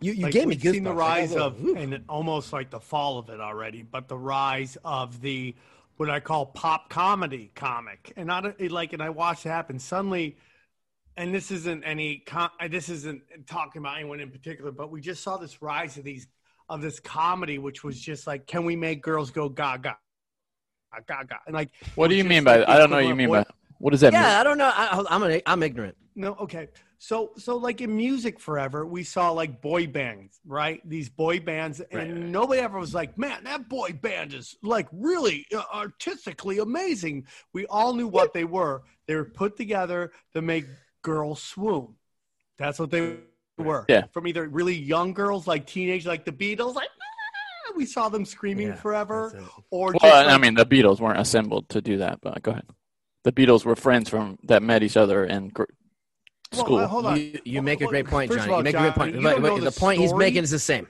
You, 0.01 0.13
you 0.13 0.25
like 0.25 0.33
gave 0.33 0.47
me 0.47 0.57
we've 0.63 0.75
seen 0.75 0.85
the 0.85 0.91
goosebumps. 0.91 0.97
Like, 0.97 1.09
rise 1.09 1.37
oh, 1.37 1.47
of 1.47 1.65
and 1.65 2.05
almost 2.09 2.53
like 2.53 2.71
the 2.71 2.81
fall 2.81 3.19
of 3.19 3.31
it 3.31 3.41
already 3.41 3.83
but 3.83 4.07
the 4.07 4.19
rise 4.19 4.77
of 4.85 5.21
the 5.23 5.55
what 5.99 6.09
i 6.09 6.19
call 6.19 6.47
pop 6.47 6.89
comedy 6.89 7.53
comic 7.55 8.13
and 8.17 8.33
i 8.33 8.41
don't 8.41 8.57
it, 8.59 8.73
like 8.73 8.93
and 8.93 9.03
i 9.03 9.11
watched 9.11 9.45
it 9.45 9.51
happen 9.51 9.79
suddenly 9.79 10.37
and 11.17 11.35
this 11.35 11.51
isn't 11.51 11.83
any 11.85 12.19
com- 12.19 12.51
uh, 12.61 12.69
this 12.69 12.89
isn't 12.89 13.21
talking 13.47 13.81
about 13.81 13.97
anyone 13.97 14.21
in 14.21 14.31
particular 14.31 14.73
but 14.73 14.91
we 14.91 15.01
just 15.01 15.23
saw 15.23 15.37
this 15.37 15.61
rise 15.61 15.97
of 15.99 16.05
these 16.05 16.27
of 16.69 16.81
this 16.81 16.99
comedy 17.01 17.59
which 17.59 17.85
was 17.85 18.01
just 18.01 18.27
like 18.27 18.47
can 18.47 18.65
we 18.65 18.75
make 18.77 19.03
girls 19.03 19.31
go 19.31 19.49
gaga 19.49 19.97
gaga 21.07 21.39
and 21.47 21.55
like 21.55 21.71
What 21.95 22.09
do 22.09 22.15
you 22.15 22.25
mean 22.25 22.45
by? 22.45 22.59
like 22.59 22.69
I 22.69 22.79
don't 22.79 22.91
know 22.91 22.97
what 22.97 23.07
you 23.07 23.15
mean 23.15 23.35
of 23.35 23.45
by. 23.45 23.53
What 23.79 23.91
does 23.91 24.01
that 24.01 24.13
mean? 24.13 24.23
yeah, 24.23 24.41
I 24.41 24.45
don't 24.45 24.59
know. 24.59 24.71
I, 24.75 25.05
I'm 25.09 25.23
an, 25.23 25.41
I'm 25.47 25.63
ignorant. 25.63 25.97
No, 26.17 26.35
okay. 26.41 26.69
So 27.01 27.31
so 27.37 27.57
like 27.57 27.81
in 27.81 27.97
music 27.97 28.41
forever, 28.41 28.85
we 28.85 29.05
saw 29.05 29.31
like 29.31 29.61
boy 29.63 29.87
bands, 29.87 30.41
right? 30.45 30.81
These 30.89 31.09
boy 31.09 31.39
bands, 31.41 31.81
and 31.81 31.93
Right, 31.93 32.09
right. 32.11 32.17
nobody 32.17 32.61
ever 32.61 32.79
was 32.79 32.93
like, 32.93 33.17
man, 33.17 33.45
that 33.45 33.69
boy 33.69 33.91
band 33.93 34.35
is 34.35 34.57
like 34.63 34.89
really 34.93 35.47
uh, 35.57 35.63
artistically 35.73 36.59
amazing. 36.59 37.27
We 37.53 37.67
all 37.67 37.95
knew 37.95 38.09
what 38.09 38.33
they 38.35 38.45
were. 38.45 38.83
They 39.07 39.15
were 39.15 39.25
put 39.25 39.57
together 39.57 40.13
to 40.35 40.43
make 40.43 40.65
girls 41.03 41.41
swoon. 41.41 41.95
That's 42.59 42.81
what 42.81 42.91
they 42.91 43.19
were. 43.57 43.85
Yeah. 43.89 44.05
From 44.13 44.27
either 44.27 44.49
really 44.49 44.75
young 44.75 45.13
girls, 45.15 45.47
like 45.47 45.67
teenage, 45.67 46.05
like 46.05 46.25
the 46.25 46.33
Beatles, 46.33 46.75
like 46.75 46.89
"Ah," 47.01 47.73
we 47.77 47.87
saw 47.87 48.09
them 48.09 48.25
screaming 48.25 48.69
Yeah, 48.69 48.75
forever, 48.75 49.31
that's 49.33 49.47
it. 49.47 49.65
or 49.71 49.93
just 49.93 50.03
Well, 50.03 50.29
I 50.29 50.37
mean, 50.37 50.55
the 50.55 50.67
Beatles 50.67 50.99
weren't 50.99 51.21
assembled 51.21 51.69
to 51.71 51.81
do 51.81 51.99
that, 51.99 52.21
but 52.21 52.43
go 52.43 52.51
ahead. 52.51 52.67
The 53.23 53.31
Beatles 53.33 53.65
were 53.65 53.77
friends 53.77 54.09
from 54.09 54.39
that 54.45 54.63
met 54.65 54.83
each 54.83 54.97
other 54.97 55.25
in 55.25 55.49
gr- 55.49 55.65
Well, 55.65 55.78
school. 56.53 56.79
uh, 56.79 56.87
hold 56.87 57.07
on. 57.07 57.17
You, 57.19 57.39
you 57.45 57.63
make 57.63 57.81
a 57.81 57.87
great 57.87 58.07
point, 58.07 58.31
point, 58.31 58.41
of 58.41 58.47
Johnny. 58.47 58.53
all, 58.53 58.59
you 58.59 58.65
make 58.65 58.75
a 58.75 58.79
great 58.79 58.95
Johnny, 58.95 59.13
point. 59.13 59.15
you 59.17 59.23
But- 59.23 59.43
but 59.43 59.55
the 59.61 59.71
the 59.71 59.81
point 59.81 60.01
he's 60.01 60.15
making 60.15 60.43
is 60.45 60.51
the 60.51 60.59
same. 60.59 60.87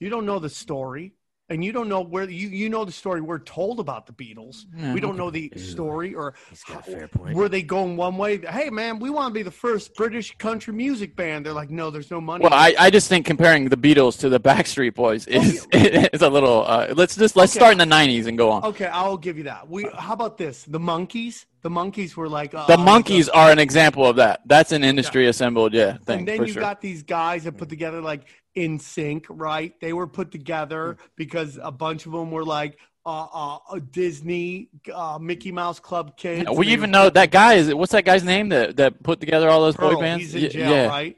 You 0.00 0.08
don't 0.10 0.26
know 0.26 0.38
the 0.38 0.48
story, 0.48 1.12
and 1.52 1.64
you 1.64 1.70
don't 1.72 1.88
know 1.88 2.00
where 2.00 2.28
you 2.28 2.48
you 2.48 2.68
know 2.68 2.84
the 2.84 2.92
story 2.92 3.20
we're 3.20 3.38
told 3.38 3.78
about 3.80 4.06
the 4.06 4.12
Beatles. 4.12 4.64
Yeah, 4.76 4.94
we 4.94 5.00
don't 5.00 5.16
know 5.16 5.30
the 5.30 5.50
story 5.56 6.14
or 6.14 6.34
He's 6.50 6.64
got 6.64 6.86
a 6.86 6.90
fair 6.90 7.08
point. 7.08 7.36
were 7.36 7.48
they 7.48 7.62
going 7.62 7.96
one 7.96 8.16
way? 8.16 8.38
Hey 8.38 8.70
man, 8.70 8.98
we 8.98 9.10
want 9.10 9.32
to 9.32 9.34
be 9.34 9.42
the 9.42 9.50
first 9.50 9.94
British 9.94 10.36
country 10.38 10.72
music 10.72 11.14
band. 11.14 11.44
They're 11.46 11.52
like, 11.52 11.70
no, 11.70 11.90
there's 11.90 12.10
no 12.10 12.20
money. 12.20 12.42
Well, 12.42 12.54
I, 12.54 12.74
I 12.78 12.90
just 12.90 13.08
think 13.08 13.26
comparing 13.26 13.68
the 13.68 13.76
Beatles 13.76 14.18
to 14.20 14.28
the 14.28 14.40
Backstreet 14.40 14.94
Boys 14.94 15.26
is 15.26 15.66
is 15.72 16.22
a 16.22 16.28
little. 16.28 16.64
Uh, 16.66 16.92
let's 16.96 17.16
just 17.16 17.36
let's 17.36 17.52
Okay. 17.52 17.60
start 17.60 17.72
in 17.72 17.78
the 17.78 17.94
'90s 17.96 18.26
and 18.26 18.36
go 18.38 18.50
on. 18.50 18.64
okay, 18.64 18.86
I'll 18.86 19.18
give 19.18 19.36
you 19.38 19.44
that. 19.44 19.68
We 19.68 19.86
how 19.96 20.14
about 20.14 20.38
this? 20.38 20.64
The 20.64 20.80
Monkees. 20.80 21.44
The 21.62 21.70
Monkees 21.70 22.16
were 22.16 22.28
like 22.28 22.54
uh, 22.54 22.66
The 22.66 22.76
Monkees 22.76 23.28
are 23.32 23.52
an 23.52 23.60
example 23.60 24.04
of 24.04 24.16
that. 24.16 24.40
That's 24.46 24.72
an 24.72 24.82
industry 24.82 25.28
assembled, 25.28 25.72
yeah, 25.72 25.96
thing 25.98 26.20
and 26.20 26.28
then 26.28 26.40
you 26.44 26.52
sure. 26.54 26.60
got 26.60 26.80
these 26.80 27.04
guys 27.04 27.44
that 27.44 27.56
put 27.56 27.68
together 27.68 28.00
like 28.00 28.22
NSYNC, 28.56 29.26
right? 29.28 29.78
They 29.80 29.92
were 29.92 30.06
put 30.06 30.30
together 30.30 30.96
because 31.16 31.58
a 31.62 31.72
bunch 31.72 32.06
of 32.06 32.12
them 32.12 32.30
were 32.30 32.44
like 32.44 32.78
uh, 33.04 33.26
uh, 33.32 33.58
uh, 33.70 33.80
Disney, 33.90 34.68
uh, 34.92 35.18
Mickey 35.20 35.50
Mouse 35.50 35.80
Club 35.80 36.16
kids. 36.16 36.48
we 36.50 36.68
even 36.68 36.90
know 36.90 37.10
that 37.10 37.30
guy 37.30 37.54
is. 37.54 37.74
What's 37.74 37.92
that 37.92 38.04
guy's 38.04 38.22
name 38.22 38.50
that 38.50 38.76
that 38.76 39.02
put 39.02 39.20
together 39.20 39.48
all 39.48 39.60
those 39.60 39.76
Pearl, 39.76 39.94
boy 39.94 40.00
bands? 40.00 40.32
He's 40.32 40.44
in 40.44 40.50
jail, 40.50 40.70
yeah, 40.70 40.86
right? 40.86 41.16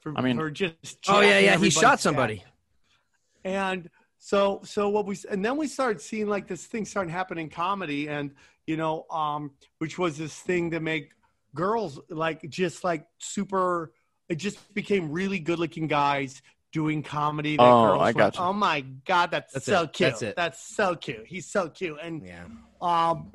For, 0.00 0.16
I 0.16 0.22
mean- 0.22 0.36
for 0.36 0.50
just 0.50 0.98
Oh 1.08 1.20
yeah, 1.20 1.38
yeah. 1.38 1.58
He 1.58 1.70
shot 1.70 1.82
cat. 1.82 2.00
somebody. 2.00 2.44
And 3.44 3.90
so, 4.18 4.60
so 4.64 4.88
what 4.88 5.06
we 5.06 5.16
and 5.30 5.44
then 5.44 5.56
we 5.56 5.68
started 5.68 6.00
seeing 6.00 6.28
like 6.28 6.46
this 6.46 6.64
thing 6.64 6.84
starting 6.84 7.12
happening 7.12 7.44
in 7.44 7.50
comedy, 7.50 8.08
and 8.08 8.32
you 8.66 8.76
know, 8.76 9.06
um, 9.10 9.50
which 9.78 9.98
was 9.98 10.16
this 10.16 10.34
thing 10.34 10.70
to 10.70 10.80
make 10.80 11.10
girls 11.54 12.00
like 12.08 12.48
just 12.48 12.84
like 12.84 13.06
super. 13.18 13.92
It 14.28 14.36
just 14.36 14.74
became 14.74 15.10
really 15.10 15.38
good-looking 15.38 15.86
guys 15.86 16.42
doing 16.72 17.02
comedy. 17.02 17.56
That 17.56 17.62
Oh, 17.62 17.86
girls 17.88 18.00
I 18.02 18.04
went, 18.06 18.16
gotcha. 18.16 18.40
Oh 18.40 18.52
my 18.52 18.80
god, 19.06 19.30
that's, 19.30 19.52
That's 19.54 19.66
so 19.66 19.82
it. 19.82 19.92
cute. 19.92 20.10
That's 20.10 20.22
it. 20.22 20.36
That's 20.36 20.76
so 20.76 20.94
cute. 20.96 21.26
He's 21.26 21.46
so 21.46 21.68
cute, 21.68 21.98
and 22.02 22.22
Yeah. 22.22 22.44
um, 22.80 23.32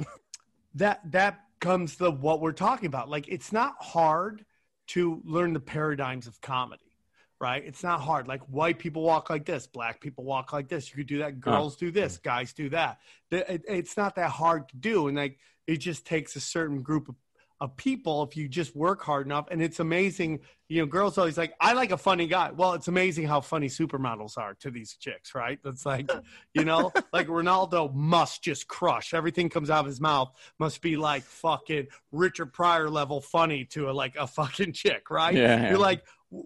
that 0.76 1.02
that 1.12 1.40
comes 1.60 1.96
the 1.96 2.12
what 2.12 2.42
we're 2.42 2.52
talking 2.52 2.88
about. 2.88 3.10
Like 3.10 3.28
it's 3.28 3.52
not 3.52 3.76
hard 3.80 4.46
to 4.88 5.22
learn 5.24 5.54
the 5.54 5.60
paradigms 5.60 6.28
of 6.28 6.40
comedy, 6.42 6.98
right? 7.40 7.64
It's 7.66 7.84
not 7.84 8.02
hard. 8.02 8.28
Like 8.28 8.42
white 8.44 8.80
people 8.80 9.02
walk 9.04 9.30
like 9.30 9.46
this, 9.46 9.66
black 9.68 10.02
people 10.02 10.24
walk 10.26 10.52
like 10.52 10.68
this. 10.68 10.90
You 10.90 10.98
could 10.98 11.08
do 11.08 11.20
that. 11.20 11.40
Girls 11.40 11.76
do 11.78 11.90
this, 11.92 12.18
guys 12.18 12.54
do 12.54 12.70
that. 12.70 13.00
The- 13.30 13.54
it- 13.54 13.66
It's 13.68 13.96
not 13.98 14.16
that 14.16 14.30
hard 14.32 14.68
to 14.70 14.76
do, 14.78 15.08
and 15.08 15.16
like 15.18 15.40
it 15.66 15.78
just 15.78 16.06
takes 16.06 16.36
a 16.36 16.42
certain 16.42 16.82
group 16.82 17.08
of, 17.08 17.16
of 17.64 17.78
people 17.78 18.24
if 18.24 18.36
you 18.36 18.50
just 18.50 18.76
work 18.76 19.02
hard 19.02 19.26
enough. 19.26 19.48
And 19.50 19.62
it's 19.62 19.80
amazing. 19.80 20.42
You 20.68 20.82
know, 20.82 20.86
girls 20.86 21.18
always 21.18 21.38
like, 21.38 21.54
I 21.62 21.72
like 21.72 21.92
a 21.92 21.98
funny 21.98 22.28
guy. 22.28 22.52
Well, 22.52 22.74
it's 22.74 22.90
amazing 22.90 23.26
how 23.26 23.40
funny 23.40 23.70
supermodels 23.70 24.38
are 24.38 24.54
to 24.56 24.70
these 24.70 24.98
chicks, 24.98 25.34
right? 25.34 25.60
That's 25.64 25.86
like, 25.86 26.12
you 26.54 26.66
know, 26.66 26.92
like 27.14 27.28
Ronaldo 27.28 27.96
must 27.96 28.44
just 28.44 28.68
crush. 28.68 29.14
Everything 29.14 29.48
comes 29.48 29.70
out 29.70 29.80
of 29.80 29.86
his 29.86 30.02
mouth 30.02 30.36
must 30.60 30.82
be 30.82 30.98
like 30.98 31.24
fucking 31.24 31.88
Richard 32.12 32.52
Pryor 32.52 32.90
level 32.90 33.22
funny 33.22 33.64
to 33.72 33.90
a 33.90 33.94
like 33.94 34.18
a 34.18 34.28
fucking 34.28 34.74
chick, 34.74 35.10
right? 35.10 35.34
Yeah, 35.34 35.62
yeah. 35.62 35.70
You're 35.70 35.80
like 35.80 36.04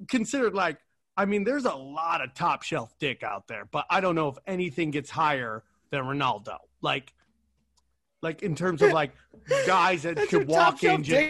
considered 0.08 0.54
like 0.54 0.78
I 1.20 1.26
mean, 1.26 1.44
there's 1.44 1.66
a 1.66 1.74
lot 1.74 2.22
of 2.22 2.36
top 2.36 2.62
shelf 2.62 2.94
dick 3.00 3.24
out 3.24 3.48
there, 3.48 3.68
but 3.72 3.88
I 3.90 4.02
don't 4.02 4.14
know 4.14 4.28
if 4.28 4.38
anything 4.46 4.92
gets 4.92 5.10
higher 5.10 5.64
than 5.90 6.04
Ronaldo. 6.04 6.58
Like 6.84 7.12
like 8.22 8.42
in 8.44 8.56
terms 8.56 8.82
of 8.82 8.92
like 8.92 9.12
guys 9.66 10.04
that 10.04 10.16
That's 10.18 10.32
your 10.32 10.42
could 10.42 10.50
walk 10.50 10.84
in 10.84 11.04
just 11.04 11.22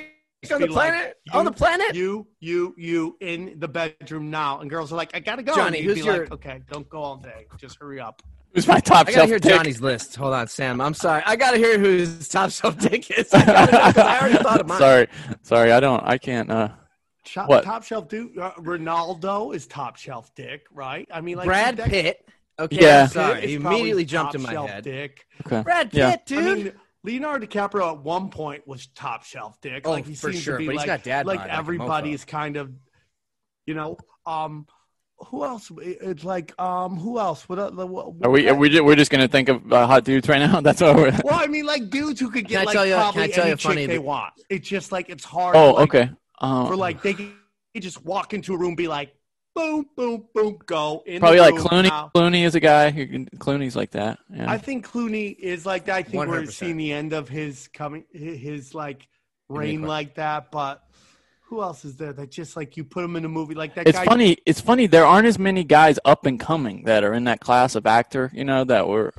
on 0.52 0.62
the 0.62 0.68
be 0.68 0.74
like, 0.74 0.90
planet. 0.92 1.18
you- 1.26 1.40
on 1.40 1.46
the 1.46 1.52
planet. 1.52 1.96
you, 1.96 2.28
you, 2.40 2.74
you 2.78 3.18
in 3.22 3.56
the 3.60 3.68
bedroom 3.68 4.30
now, 4.30 4.60
and 4.60 4.70
girls 4.70 4.94
are 4.94 4.96
like, 4.96 5.12
"I 5.16 5.20
gotta 5.20 5.44
go." 5.44 5.54
Johnny, 5.56 5.80
And 5.80 5.88
who's 5.88 5.96
be 5.96 6.04
like, 6.04 6.32
okay, 6.32 6.62
don't 6.72 6.88
go 6.90 7.00
all 7.00 7.18
day. 7.18 7.48
Just 7.58 7.78
hurry 7.80 8.00
up. 8.00 8.22
Who's 8.54 8.68
my 8.68 8.80
top 8.80 9.02
I 9.08 9.12
gotta 9.12 9.12
shelf 9.14 9.30
hear 9.30 9.40
pick? 9.40 9.52
Johnny's 9.52 9.82
list. 9.82 10.16
Hold 10.16 10.34
on, 10.34 10.48
Sam. 10.48 10.80
I'm 10.80 10.94
sorry. 10.94 11.22
I 11.26 11.36
gotta 11.36 11.58
hear 11.58 11.78
who 11.78 11.90
his 11.98 12.28
top 12.30 12.50
shelf 12.52 12.78
dick 12.80 13.12
is. 13.12 13.34
I, 13.34 13.46
gotta 13.46 13.72
know, 13.72 13.78
'cause 13.80 13.98
I 13.98 14.20
already 14.20 14.38
thought 14.44 14.62
of 14.62 14.68
mine. 14.68 14.78
sorry, 14.80 15.08
sorry. 15.44 15.72
I 15.72 15.80
don't. 15.80 16.04
I 16.04 16.18
can't. 16.18 16.50
Uh, 16.50 16.70
Top, 17.26 17.50
What? 17.50 17.66
top 17.66 17.84
shelf 17.84 18.08
dude. 18.08 18.38
Uh, 18.38 18.52
Ronaldo 18.58 19.54
is 19.54 19.68
top 19.68 19.98
shelf 19.98 20.34
dick, 20.34 20.66
right? 20.72 21.06
I 21.12 21.20
mean, 21.20 21.36
like 21.36 21.46
Brad 21.48 21.76
that- 21.78 21.90
Pitt. 21.90 22.26
Okay, 22.60 22.78
Yeah. 22.82 23.04
I'm 23.04 23.08
sorry. 23.10 23.42
Pitt 23.42 23.50
He 23.50 23.56
immediately 23.56 24.06
jumped 24.06 24.32
top 24.34 24.36
in 24.36 24.42
my 24.44 24.52
shelf 24.52 24.70
head. 24.70 24.84
Dick. 24.84 25.26
okay. 25.46 25.62
Brad 25.62 25.92
Pitt, 25.92 25.98
Yeah. 26.00 26.16
dude. 26.26 26.40
I 26.48 26.54
mean, 26.56 26.72
Leonardo 27.04 27.46
DiCaprio 27.46 27.92
at 27.94 28.00
one 28.04 28.30
point 28.30 28.68
was 28.68 28.88
top 28.88 29.24
shelf 29.24 29.60
dick. 29.62 29.84
Oh, 29.88 29.92
like 29.92 30.06
he 30.08 30.16
for 30.16 30.32
seems 30.32 30.44
sure, 30.44 30.56
to 30.56 30.60
be 30.60 30.66
but 30.66 30.72
he's 30.74 30.80
like, 30.80 30.88
got 30.88 31.04
dad 31.04 31.26
like 31.26 31.40
bod 31.40 31.48
like 31.48 31.56
a 31.56 31.58
everybody 31.60 32.12
mofo. 32.12 32.14
is 32.16 32.26
kind 32.26 32.58
of, 32.58 32.72
you 33.66 33.76
know, 33.76 33.98
um, 34.26 34.66
who 35.20 35.44
else? 35.46 35.72
It's 35.82 36.24
like, 36.24 36.60
um, 36.62 36.98
who 36.98 37.18
else? 37.20 37.48
What? 37.50 37.74
What? 37.76 37.90
what 37.90 38.14
Are 38.24 38.30
we? 38.30 38.48
Are 38.50 38.56
we? 38.56 38.70
ju- 38.70 38.84
We're 38.84 38.96
just 38.96 39.10
gonna 39.10 39.28
think 39.28 39.50
of 39.50 39.72
uh, 39.72 39.88
hot 39.88 40.04
dudes 40.04 40.28
right 40.28 40.40
now. 40.40 40.60
That's 40.62 40.82
what 40.82 40.96
we're. 40.96 41.12
Well, 41.24 41.34
I 41.40 41.48
mean, 41.48 41.66
like 41.66 41.90
dudes 41.90 42.20
who 42.20 42.30
could 42.30 42.46
Can 42.46 42.50
get 42.52 42.66
like 42.66 42.74
tell 42.76 42.86
you- 42.86 42.94
probably 42.96 43.30
tell 43.30 43.44
any 43.44 43.52
you 43.52 43.56
chick 43.58 43.70
funny 43.72 43.86
they 43.88 44.00
want. 44.00 44.34
It's 44.50 44.68
just 44.68 44.92
like 44.92 45.10
it's 45.10 45.24
hard. 45.24 45.56
Oh, 45.56 45.74
like, 45.74 45.84
okay. 45.96 46.10
Um, 46.40 46.68
For 46.68 46.76
like 46.76 47.02
they 47.02 47.14
can 47.16 47.34
just 47.80 48.04
walk 48.06 48.34
into 48.34 48.54
a 48.54 48.58
room, 48.58 48.76
be 48.76 48.88
like, 48.88 49.12
boom, 49.58 49.86
boom, 49.96 50.28
boom, 50.34 50.58
go. 50.66 51.04
In 51.06 51.20
probably 51.20 51.40
like 51.40 51.56
Clooney. 51.56 51.90
now. 51.90 52.12
Clooney 52.16 52.46
is 52.46 52.56
a 52.56 52.60
guy 52.60 52.92
who 52.92 53.08
can. 53.08 53.26
Clooney's 53.38 53.76
like 53.76 53.92
that. 53.92 54.20
Yeah. 54.34 54.50
I 54.50 54.58
think 54.58 54.88
Clooney 54.88 55.38
is 55.38 55.66
like 55.66 55.86
that. 55.86 55.96
I 55.96 56.04
think 56.04 56.28
we're 56.28 56.46
seeing 56.46 56.78
the 56.78 56.94
end 56.94 57.14
of 57.14 57.28
his 57.28 57.68
coming, 57.70 58.06
his, 58.12 58.40
his 58.40 58.76
like 58.76 59.08
reign 59.50 59.82
like 59.82 60.16
that. 60.16 60.52
But 60.52 60.84
who 61.42 61.62
else 61.62 61.86
is 61.86 61.98
there 61.98 62.14
that 62.14 62.30
just 62.32 62.56
like 62.56 62.78
you 62.78 62.84
put 62.84 63.04
him 63.04 63.16
in 63.16 63.26
a 63.26 63.30
movie 63.30 63.56
like 63.56 63.76
that? 63.76 63.88
it's 63.88 63.98
guy, 63.98 64.06
funny. 64.06 64.38
It's 64.46 64.62
funny. 64.62 64.88
There 64.88 65.06
aren't 65.06 65.28
as 65.28 65.40
many 65.40 65.64
guys 65.64 66.00
up 66.06 66.26
and 66.26 66.40
coming 66.40 66.84
that 66.84 67.04
are 67.04 67.14
in 67.14 67.26
that 67.26 67.40
class 67.40 67.76
of 67.76 67.86
actor. 67.86 68.32
You 68.34 68.46
know 68.46 68.64
that 68.66 68.88
were, 68.88 69.14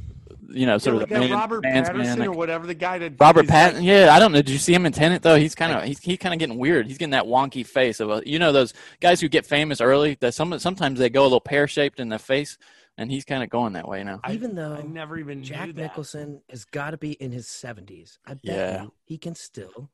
you 0.48 0.64
know, 0.66 0.78
sort 0.78 0.96
like 0.96 1.02
of 1.04 1.08
the 1.10 1.14
that 1.16 1.20
man, 1.20 1.30
Robert 1.32 1.62
man's 1.62 1.88
Patterson 1.88 2.18
man. 2.20 2.28
or 2.28 2.32
whatever 2.32 2.66
the 2.66 2.74
guy 2.74 2.98
that 2.98 3.14
Robert 3.20 3.44
is 3.44 3.50
like- 3.50 3.74
Pattinson. 3.74 3.84
yeah, 3.84 4.14
I 4.14 4.18
don't 4.18 4.32
know. 4.32 4.38
Did 4.42 4.50
you 4.50 4.58
see 4.58 4.72
him 4.74 4.86
in 4.86 4.92
Tenet 4.92 5.22
though? 5.22 5.36
He's 5.36 5.54
kind 5.54 5.72
of 5.72 5.84
he's 5.84 5.98
he's 6.00 6.18
kind 6.18 6.32
of 6.34 6.38
getting 6.38 6.58
weird. 6.58 6.86
He's 6.86 6.96
getting 6.98 7.10
that 7.10 7.24
wonky 7.26 7.66
face 7.66 8.00
of 8.00 8.10
a 8.10 8.22
you 8.24 8.38
know 8.38 8.50
those 8.52 8.72
guys 9.00 9.20
who 9.20 9.28
get 9.28 9.44
famous 9.46 9.80
early. 9.80 10.16
That 10.20 10.32
some 10.34 10.58
sometimes 10.58 10.98
they 10.98 11.10
go 11.10 11.22
a 11.22 11.24
little 11.24 11.40
pear 11.40 11.68
shaped 11.68 12.00
in 12.00 12.08
the 12.08 12.18
face, 12.18 12.56
and 12.96 13.10
he's 13.10 13.24
kind 13.24 13.42
of 13.42 13.50
going 13.50 13.74
that 13.74 13.86
way 13.86 14.02
now. 14.04 14.20
I- 14.24 14.32
Even 14.32 14.54
though 14.54 14.74
I 14.74 14.82
never 14.82 15.18
even 15.18 15.40
knew 15.40 15.44
Jack 15.44 15.66
that. 15.68 15.76
Nicholson 15.76 16.40
has 16.48 16.64
got 16.64 16.90
to 16.92 16.96
be 16.96 17.12
in 17.12 17.30
his 17.30 17.46
70s. 17.46 18.18
I 18.26 18.34
bet 18.34 18.40
Yeah. 18.44 18.82
you 18.84 18.92
he 19.04 19.18
can 19.18 19.34
still. 19.34 19.90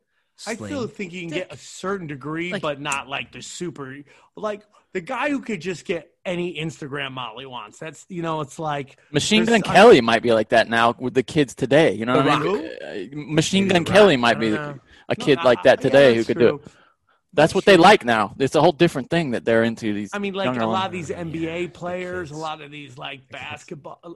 I 0.46 0.54
still 0.56 0.86
think 0.88 1.12
you 1.12 1.20
can 1.22 1.30
get 1.30 1.52
a 1.52 1.56
certain 1.56 2.06
degree, 2.06 2.52
Like- 2.52 2.62
but 2.62 2.80
not 2.80 3.08
like 3.08 3.32
the 3.32 3.40
super. 3.42 3.98
Like 4.36 4.62
the 4.92 5.00
guy 5.00 5.30
who 5.30 5.40
could 5.40 5.60
just 5.60 5.84
get 5.84 6.10
any 6.24 6.56
Instagram 6.56 7.12
model 7.12 7.40
he 7.40 7.46
wants. 7.46 7.78
That's 7.78 8.04
you 8.08 8.22
know, 8.22 8.40
it's 8.40 8.58
like 8.58 8.98
Machine 9.12 9.44
Gun 9.44 9.62
Kelly 9.62 10.00
might 10.00 10.22
be 10.22 10.32
like 10.32 10.50
that 10.50 10.68
now 10.68 10.94
with 10.98 11.14
the 11.14 11.22
kids 11.22 11.54
today. 11.54 11.92
You 11.92 12.06
know 12.06 12.16
what 12.16 12.28
I 12.28 12.38
mean? 12.38 12.70
Uh, 12.82 13.16
Machine 13.32 13.68
Gun 13.68 13.84
Kelly 13.84 14.16
might 14.16 14.38
be 14.38 14.52
a 14.52 15.16
kid 15.18 15.38
like 15.44 15.62
that 15.64 15.80
today 15.80 16.14
who 16.14 16.24
could 16.24 16.38
do 16.38 16.56
it. 16.56 16.72
That's 17.34 17.52
what 17.52 17.64
they 17.64 17.76
like 17.76 18.04
now. 18.04 18.34
It's 18.38 18.54
a 18.54 18.60
whole 18.60 18.72
different 18.72 19.10
thing 19.10 19.32
that 19.32 19.44
they're 19.44 19.64
into. 19.64 19.92
These 19.92 20.10
I 20.12 20.18
mean, 20.18 20.34
like 20.34 20.56
a 20.56 20.66
lot 20.66 20.86
of 20.86 20.92
these 20.92 21.10
NBA 21.10 21.74
players, 21.74 22.30
a 22.30 22.36
lot 22.36 22.60
of 22.60 22.70
these 22.70 22.96
like 22.96 23.28
basketball 23.28 23.98
uh, 24.04 24.10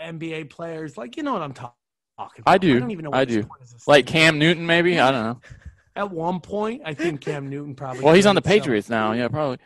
NBA 0.00 0.48
players, 0.48 0.96
like 0.96 1.16
you 1.16 1.22
know 1.22 1.34
what 1.34 1.42
I'm 1.42 1.52
talking 1.52 1.74
about. 2.18 2.32
I 2.46 2.56
do. 2.56 2.80
don't 2.80 2.90
even 2.90 3.04
know 3.04 3.10
I 3.12 3.20
what 3.20 3.28
his 3.28 3.36
do. 3.36 3.42
point 3.42 3.62
is 3.62 3.72
this 3.72 3.86
like. 3.86 4.06
Cam 4.06 4.38
Newton, 4.38 4.66
maybe 4.66 4.98
I 4.98 5.10
don't 5.10 5.22
know. 5.24 5.40
At 5.96 6.10
one 6.10 6.40
point, 6.40 6.82
I 6.84 6.94
think 6.94 7.20
Cam 7.20 7.48
Newton 7.50 7.76
probably. 7.76 8.02
Well, 8.02 8.14
he's 8.14 8.26
on 8.26 8.34
the 8.34 8.42
Patriots 8.42 8.88
now. 8.88 9.12
Yeah, 9.12 9.28
probably. 9.28 9.58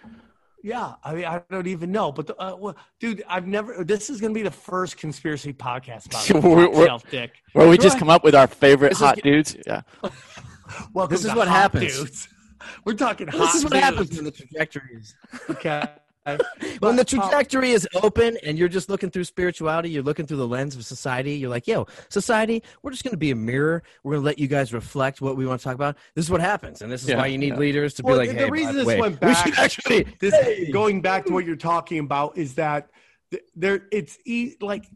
Yeah, 0.63 0.95
I 1.05 1.15
mean, 1.15 1.25
I 1.25 1.41
don't 1.51 1.67
even 1.69 1.93
know, 1.93 2.11
but 2.11 2.27
the, 2.27 2.37
uh, 2.37 2.57
well, 2.57 2.77
dude, 2.99 3.23
I've 3.29 3.47
never. 3.47 3.85
This 3.85 4.11
is 4.11 4.21
going 4.21 4.33
to 4.35 4.39
be 4.39 4.43
the 4.43 4.51
first 4.51 4.97
conspiracy 4.97 5.53
podcast 5.53 6.07
about 6.07 6.43
We're- 6.45 6.69
we're- 6.69 6.99
dick. 7.11 7.33
Where 7.53 7.69
we 7.69 7.79
just 7.79 7.99
come 7.99 8.11
up 8.11 8.25
with 8.25 8.35
our 8.35 8.47
favorite 8.49 8.91
This 8.91 8.99
hot 8.99 9.17
g- 9.17 9.23
dudes. 9.23 9.57
Yeah. 9.67 9.83
Welcome 10.93 11.15
This 11.15 11.25
is 11.25 11.35
what 11.35 11.49
happens. 11.49 11.97
dudes. 11.97 12.29
We're 12.85 12.95
talking 12.95 13.29
hot 13.29 13.39
This 13.39 13.55
is 13.55 13.65
what 13.65 13.73
dudes. 13.73 13.85
happens 13.85 14.15
when 14.17 14.25
the 14.25 14.31
trajectory 14.33 14.97
is 14.97 15.15
Okay. 15.49 15.83
when 16.81 16.97
the 16.97 17.05
But, 17.05 17.19
uh, 17.19 17.29
trajectory 17.29 17.71
is 17.71 17.89
open 18.03 18.37
and 18.45 18.59
you're 18.59 18.69
just 18.69 18.89
looking 18.89 19.11
through 19.11 19.25
spirituality, 19.25 19.91
you're 19.91 20.03
looking 20.03 20.27
through 20.27 20.37
the 20.39 20.47
lens 20.47 20.77
of 20.77 20.85
society. 20.85 21.35
You're 21.35 21.51
like, 21.51 21.67
yo, 21.67 21.87
society, 22.09 22.63
we're 22.83 22.91
just 22.91 23.05
going 23.05 23.13
to 23.13 23.17
be 23.19 23.31
a 23.31 23.37
mirror. 23.37 23.83
We're 24.05 24.13
going 24.13 24.23
to 24.23 24.27
let 24.27 24.39
you 24.39 24.47
guys 24.49 24.73
reflect 24.73 25.21
what 25.21 25.37
we 25.37 25.47
want 25.47 25.61
to 25.61 25.65
talk 25.65 25.75
about. 25.75 25.97
This 26.15 26.25
is 26.27 26.31
what 26.31 26.41
happens, 26.41 26.83
and 26.83 26.91
this 26.93 27.03
is 27.03 27.09
Yeah, 27.09 27.19
why 27.19 27.27
you 27.27 27.39
need 27.39 27.55
yeah. 27.55 27.59
leaders 27.59 27.95
to 27.95 28.03
Well, 28.03 28.15
be 28.15 28.27
like, 28.27 28.31
the 28.31 28.45
hey, 28.45 28.45
by 28.45 28.53
reason 28.53 28.73
the 28.73 28.79
this 28.79 28.87
way, 28.87 29.01
went 29.01 29.21
we 29.23 29.35
should 29.35 29.59
actually 29.59 30.05
this 30.21 30.35
hey. 30.35 30.71
going 30.71 31.01
back 31.01 31.25
to 31.27 31.33
what 31.33 31.45
you're 31.47 31.57
talking 31.57 31.99
about 31.99 32.37
is 32.37 32.55
that 32.55 32.91
there 33.55 33.87
it's 33.93 34.19
e- 34.25 34.55
like 34.61 34.87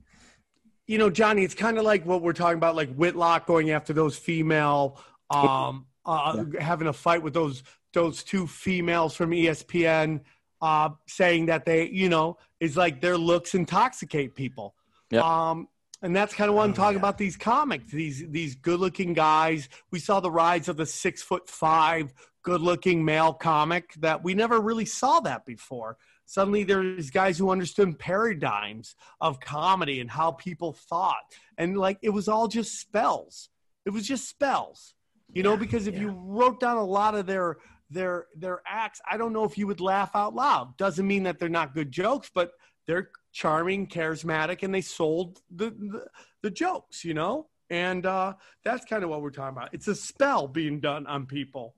you 0.86 0.98
know 0.98 1.10
johnny 1.10 1.44
it's 1.44 1.54
kind 1.54 1.78
of 1.78 1.84
like 1.84 2.04
what 2.06 2.22
we're 2.22 2.32
talking 2.32 2.56
about 2.56 2.74
like 2.74 2.92
whitlock 2.94 3.46
going 3.46 3.70
after 3.70 3.92
those 3.92 4.16
female 4.16 4.98
um 5.30 5.86
uh 6.06 6.44
having 6.58 6.88
a 6.88 6.92
fight 6.92 7.22
with 7.22 7.34
those 7.34 7.62
those 7.92 8.22
two 8.24 8.46
females 8.46 9.14
from 9.14 9.30
espn 9.32 10.20
uh 10.62 10.88
saying 11.06 11.46
that 11.46 11.64
they 11.66 11.88
you 11.88 12.08
know 12.08 12.38
is 12.60 12.76
like 12.76 13.00
their 13.02 13.18
looks 13.18 13.54
intoxicate 13.54 14.34
people 14.34 14.74
Yep. 15.10 15.22
um 15.24 15.68
and 16.04 16.16
that's 16.16 16.34
kind 16.34 16.50
of 16.50 16.56
what 16.56 16.64
I'm 16.64 16.70
Oh, 16.72 16.74
talking 16.74 16.94
yeah. 16.94 16.98
about. 17.02 17.16
These 17.18 17.36
comics, 17.36 17.92
these 17.92 18.24
these 18.28 18.56
good-looking 18.56 19.12
guys. 19.12 19.68
We 19.92 20.00
saw 20.00 20.18
the 20.18 20.32
rise 20.32 20.68
of 20.68 20.76
the 20.76 20.84
six 20.84 21.22
foot 21.22 21.48
five, 21.48 22.12
good-looking 22.42 23.04
male 23.04 23.32
comic 23.32 23.94
that 24.00 24.24
we 24.24 24.34
never 24.34 24.60
really 24.60 24.84
saw 24.84 25.20
that 25.20 25.46
before. 25.46 25.96
Suddenly, 26.26 26.64
there's 26.64 27.10
guys 27.10 27.38
who 27.38 27.50
understood 27.50 27.98
paradigms 28.00 28.96
of 29.20 29.38
comedy 29.38 30.00
and 30.00 30.10
how 30.10 30.32
people 30.32 30.72
thought, 30.72 31.22
and 31.56 31.76
like 31.78 31.98
it 32.02 32.10
was 32.10 32.26
all 32.26 32.48
just 32.48 32.80
spells. 32.80 33.48
It 33.86 33.90
was 33.90 34.04
just 34.04 34.28
spells, 34.28 34.94
you 35.32 35.44
know. 35.44 35.56
Because 35.56 35.86
if 35.86 35.94
yeah. 35.94 36.00
you 36.00 36.08
wrote 36.10 36.58
down 36.58 36.78
a 36.78 36.84
lot 36.84 37.14
of 37.14 37.26
their 37.26 37.58
their 37.92 38.26
their 38.36 38.62
acts, 38.66 39.00
I 39.10 39.16
don't 39.16 39.32
know 39.32 39.44
if 39.44 39.56
you 39.58 39.66
would 39.66 39.80
laugh 39.80 40.10
out 40.14 40.34
loud. 40.34 40.76
Doesn't 40.76 41.06
mean 41.06 41.22
that 41.24 41.38
they're 41.38 41.48
not 41.48 41.74
good 41.74 41.90
jokes, 41.90 42.30
but 42.34 42.52
they're 42.86 43.10
charming, 43.32 43.86
charismatic, 43.86 44.62
and 44.62 44.74
they 44.74 44.80
sold 44.80 45.40
the 45.54 45.70
the, 45.70 46.06
the 46.42 46.50
jokes, 46.50 47.04
you 47.04 47.14
know. 47.14 47.48
And 47.70 48.04
uh, 48.04 48.34
that's 48.64 48.84
kind 48.84 49.02
of 49.02 49.10
what 49.10 49.22
we're 49.22 49.30
talking 49.30 49.56
about. 49.56 49.70
It's 49.72 49.88
a 49.88 49.94
spell 49.94 50.46
being 50.46 50.80
done 50.80 51.06
on 51.06 51.26
people, 51.26 51.74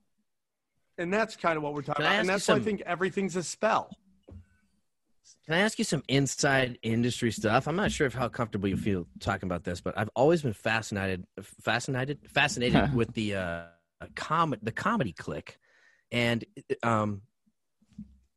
and 0.97 1.13
that's 1.13 1.35
kind 1.35 1.57
of 1.57 1.63
what 1.63 1.73
we're 1.73 1.83
talking 1.83 2.05
about. 2.05 2.15
And 2.15 2.19
ask 2.19 2.25
you 2.27 2.31
that's 2.31 2.47
why 2.47 2.55
I 2.55 2.59
think 2.59 2.81
everything's 2.81 3.35
a 3.35 3.43
spell. 3.43 3.89
Can 5.45 5.55
I 5.55 5.59
ask 5.59 5.77
you 5.77 5.85
some 5.85 6.03
inside 6.07 6.77
industry 6.81 7.31
stuff? 7.31 7.67
I'm 7.67 7.75
not 7.75 7.91
sure 7.91 8.07
if 8.07 8.13
how 8.13 8.27
comfortable 8.27 8.67
you 8.67 8.77
feel 8.77 9.07
talking 9.19 9.47
about 9.47 9.63
this, 9.63 9.81
but 9.81 9.97
I've 9.97 10.09
always 10.15 10.41
been 10.41 10.53
fascinated, 10.53 11.25
fascinated, 11.41 12.19
fascinated 12.27 12.93
with 12.95 13.13
the 13.13 13.35
uh, 13.35 13.63
com 14.15 14.55
the 14.61 14.71
comedy 14.71 15.13
click, 15.13 15.57
and 16.15 16.45
um, 16.81 17.21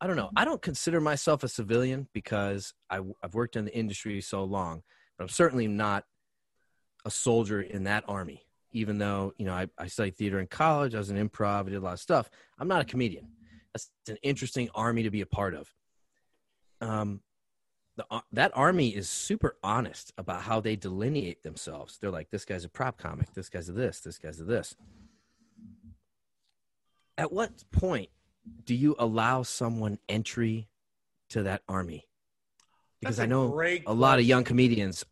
I 0.01 0.09
don't 0.09 0.17
know. 0.17 0.31
I 0.37 0.45
don't 0.45 0.61
consider 0.61 1.01
myself 1.01 1.45
a 1.45 1.49
civilian 1.49 2.09
because 2.13 2.75
I, 2.91 3.01
I've 3.23 3.35
worked 3.35 3.55
in 3.57 3.65
the 3.65 3.75
industry 3.75 4.21
so 4.21 4.43
long, 4.43 4.83
but 5.17 5.25
I'm 5.25 5.29
certainly 5.29 5.69
not 5.69 6.05
a 7.05 7.11
soldier 7.11 7.63
in 7.63 7.85
that 7.85 8.05
army. 8.09 8.43
Even 8.73 8.99
though 8.99 9.33
you 9.39 9.47
know 9.47 9.55
I, 9.55 9.69
I 9.79 9.87
studied 9.87 10.17
theater 10.17 10.41
in 10.41 10.49
college, 10.49 10.95
I 10.95 10.99
was 10.99 11.11
an 11.11 11.17
improv, 11.17 11.61
I 11.61 11.71
did 11.71 11.77
a 11.77 11.81
lot 11.81 11.95
of 11.95 12.01
stuff. 12.01 12.29
I'm 12.59 12.69
not 12.69 12.83
a 12.83 12.85
comedian. 12.85 13.29
That's 13.73 13.91
an 14.09 14.19
interesting 14.23 14.69
army 14.75 15.05
to 15.05 15.11
be 15.11 15.21
a 15.21 15.27
part 15.27 15.55
of 15.55 15.73
um, 16.81 17.21
the 17.97 18.05
uh, 18.11 18.21
that 18.33 18.51
army 18.55 18.89
is 18.89 19.09
super 19.09 19.57
honest 19.63 20.13
about 20.19 20.43
how 20.43 20.61
they 20.61 20.75
delineate 20.75 21.43
themselves. 21.45 21.99
They're 22.01 22.11
like, 22.11 22.31
this 22.31 22.45
guy's 22.45 22.65
a 22.65 22.69
prop 22.69 22.99
comic, 22.99 23.33
this 23.35 23.49
guy's 23.49 23.69
a 23.69 23.73
this, 23.73 24.01
this 24.01 24.19
guy's 24.19 24.41
a 24.41 24.45
this. 24.45 24.75
At 27.19 27.33
what 27.33 27.51
point 27.73 28.11
do 28.65 28.75
you 28.75 28.95
allow 28.97 29.43
someone 29.43 29.99
entry 30.09 30.69
to 31.31 31.43
that 31.43 31.63
army? 31.69 32.07
Because 33.01 33.19
I 33.19 33.27
know 33.27 33.61
a 33.87 33.93
lot 33.93 34.21
of 34.21 34.25
young 34.25 34.45
comedians 34.45 35.05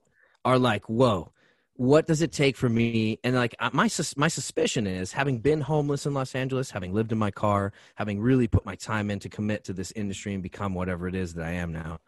are 0.45 0.59
like, 0.59 0.89
"Whoa, 0.89 1.33
what 1.75 2.07
does 2.07 2.23
it 2.23 2.31
take 2.31 2.57
for 2.57 2.69
me?" 2.69 3.19
And 3.25 3.35
like 3.35 3.57
my 3.73 3.91
my 4.17 4.29
suspicion 4.29 4.87
is, 4.87 5.13
having 5.13 5.41
been 5.41 5.61
homeless 5.61 6.07
in 6.07 6.15
Los 6.15 6.37
Angeles, 6.37 6.71
having 6.71 6.95
lived 6.95 7.11
in 7.11 7.19
my 7.19 7.33
car, 7.33 7.73
having 7.97 8.21
really 8.21 8.47
put 8.47 8.65
my 8.65 8.77
time 8.77 9.11
in 9.11 9.19
to 9.21 9.29
commit 9.29 9.65
to 9.65 9.73
this 9.73 9.93
industry 9.93 10.33
and 10.33 10.43
become 10.43 10.75
whatever 10.75 11.09
it 11.09 11.15
is 11.17 11.35
that 11.35 11.45
I 11.45 11.53
am 11.53 11.73
now. 11.73 11.99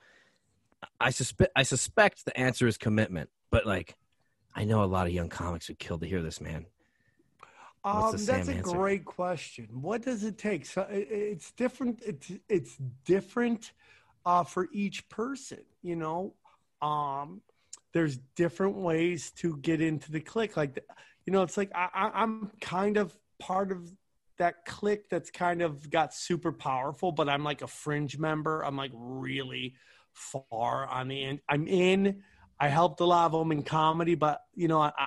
I 1.00 1.10
suspect 1.10 1.50
I 1.56 1.64
suspect 1.64 2.24
the 2.24 2.38
answer 2.38 2.68
is 2.68 2.78
commitment, 2.78 3.30
but 3.50 3.66
like, 3.66 3.96
I 4.54 4.64
know 4.64 4.84
a 4.84 4.86
lot 4.86 5.08
of 5.08 5.12
young 5.12 5.28
comics 5.28 5.66
would 5.68 5.80
kill 5.80 5.98
to 5.98 6.06
hear 6.06 6.22
this, 6.22 6.40
man. 6.40 6.66
Um, 7.84 8.12
that's 8.12 8.48
a 8.48 8.54
answer? 8.54 8.62
great 8.62 9.04
question. 9.04 9.68
What 9.72 10.02
does 10.02 10.24
it 10.24 10.36
take? 10.36 10.66
So 10.66 10.86
it's 10.90 11.52
different. 11.52 12.02
It's 12.04 12.32
it's 12.48 12.76
different 13.04 13.72
uh, 14.26 14.44
for 14.44 14.68
each 14.72 15.08
person. 15.08 15.60
You 15.82 15.96
know, 15.96 16.34
um, 16.82 17.40
there's 17.92 18.18
different 18.36 18.76
ways 18.76 19.30
to 19.32 19.56
get 19.58 19.80
into 19.80 20.10
the 20.10 20.20
click. 20.20 20.56
Like, 20.56 20.84
you 21.24 21.32
know, 21.32 21.42
it's 21.42 21.56
like 21.56 21.70
I, 21.74 21.88
I, 21.94 22.22
I'm 22.22 22.50
kind 22.60 22.96
of 22.96 23.16
part 23.38 23.72
of 23.72 23.90
that 24.38 24.64
click 24.64 25.08
that's 25.08 25.30
kind 25.30 25.62
of 25.62 25.90
got 25.90 26.14
super 26.14 26.52
powerful, 26.52 27.12
but 27.12 27.28
I'm 27.28 27.44
like 27.44 27.62
a 27.62 27.66
fringe 27.66 28.18
member. 28.18 28.64
I'm 28.64 28.76
like 28.76 28.92
really 28.94 29.74
far 30.12 30.86
on 30.86 31.08
the 31.08 31.24
end. 31.24 31.40
I'm 31.48 31.66
in. 31.66 32.22
I 32.60 32.68
helped 32.68 33.00
a 33.00 33.04
lot 33.04 33.26
of 33.26 33.32
them 33.32 33.52
in 33.52 33.62
comedy, 33.62 34.14
but 34.14 34.42
you 34.54 34.68
know, 34.68 34.80
I, 34.80 34.92
I, 34.98 35.06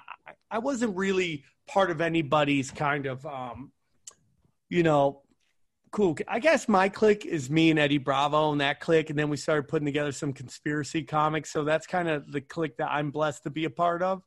I 0.51 0.57
wasn't 0.59 0.95
really 0.95 1.43
part 1.71 1.89
of 1.91 2.01
anybody's 2.01 2.69
kind 2.69 3.05
of, 3.05 3.25
um, 3.25 3.71
you 4.69 4.83
know, 4.83 5.21
cool. 5.91 6.17
I 6.27 6.39
guess 6.39 6.67
my 6.67 6.89
clique 6.89 7.25
is 7.25 7.49
me 7.49 7.69
and 7.69 7.79
Eddie 7.79 7.97
Bravo 7.97 8.51
and 8.51 8.59
that 8.61 8.79
clique, 8.79 9.09
and 9.09 9.17
then 9.17 9.29
we 9.29 9.37
started 9.37 9.67
putting 9.67 9.85
together 9.85 10.11
some 10.11 10.33
conspiracy 10.33 11.03
comics. 11.03 11.51
So 11.51 11.63
that's 11.63 11.87
kind 11.87 12.09
of 12.09 12.31
the 12.31 12.41
clique 12.41 12.77
that 12.77 12.91
I'm 12.91 13.11
blessed 13.11 13.43
to 13.43 13.49
be 13.49 13.65
a 13.65 13.69
part 13.69 14.01
of. 14.03 14.21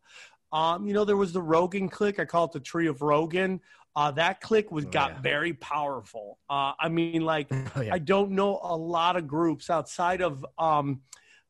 Um, 0.53 0.87
you 0.87 0.95
know, 0.95 1.05
there 1.05 1.17
was 1.17 1.33
the 1.33 1.43
Rogan 1.43 1.89
clique. 1.89 2.19
I 2.21 2.25
call 2.25 2.45
it 2.45 2.53
the 2.53 2.61
Tree 2.61 2.87
of 2.87 3.03
Rogan. 3.03 3.61
Uh, 3.97 4.11
that 4.13 4.41
clique 4.41 4.71
was 4.73 4.87
Oh, 4.87 4.91
got 4.91 5.11
yeah. 5.13 5.21
very 5.21 5.53
powerful. 5.55 6.39
Uh, 6.49 6.73
I 6.81 6.89
mean, 6.89 7.23
like 7.23 7.49
Oh, 7.77 7.81
yeah. 7.81 7.95
I 7.95 7.99
don't 7.99 8.33
know 8.33 8.59
a 8.63 8.77
lot 8.77 9.17
of 9.17 9.27
groups 9.27 9.69
outside 9.71 10.21
of 10.23 10.45
um, 10.59 11.03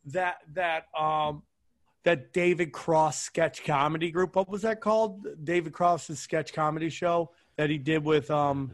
that 0.06 0.38
that 0.52 0.84
um, 0.98 1.42
that 2.04 2.32
David 2.32 2.72
Cross 2.72 3.20
sketch 3.20 3.64
comedy 3.64 4.10
group. 4.10 4.36
What 4.36 4.48
was 4.48 4.62
that 4.62 4.80
called? 4.80 5.26
David 5.42 5.72
Cross's 5.72 6.20
sketch 6.20 6.52
comedy 6.52 6.90
show 6.90 7.30
that 7.56 7.70
he 7.70 7.78
did 7.78 8.04
with 8.04 8.30
um, 8.30 8.70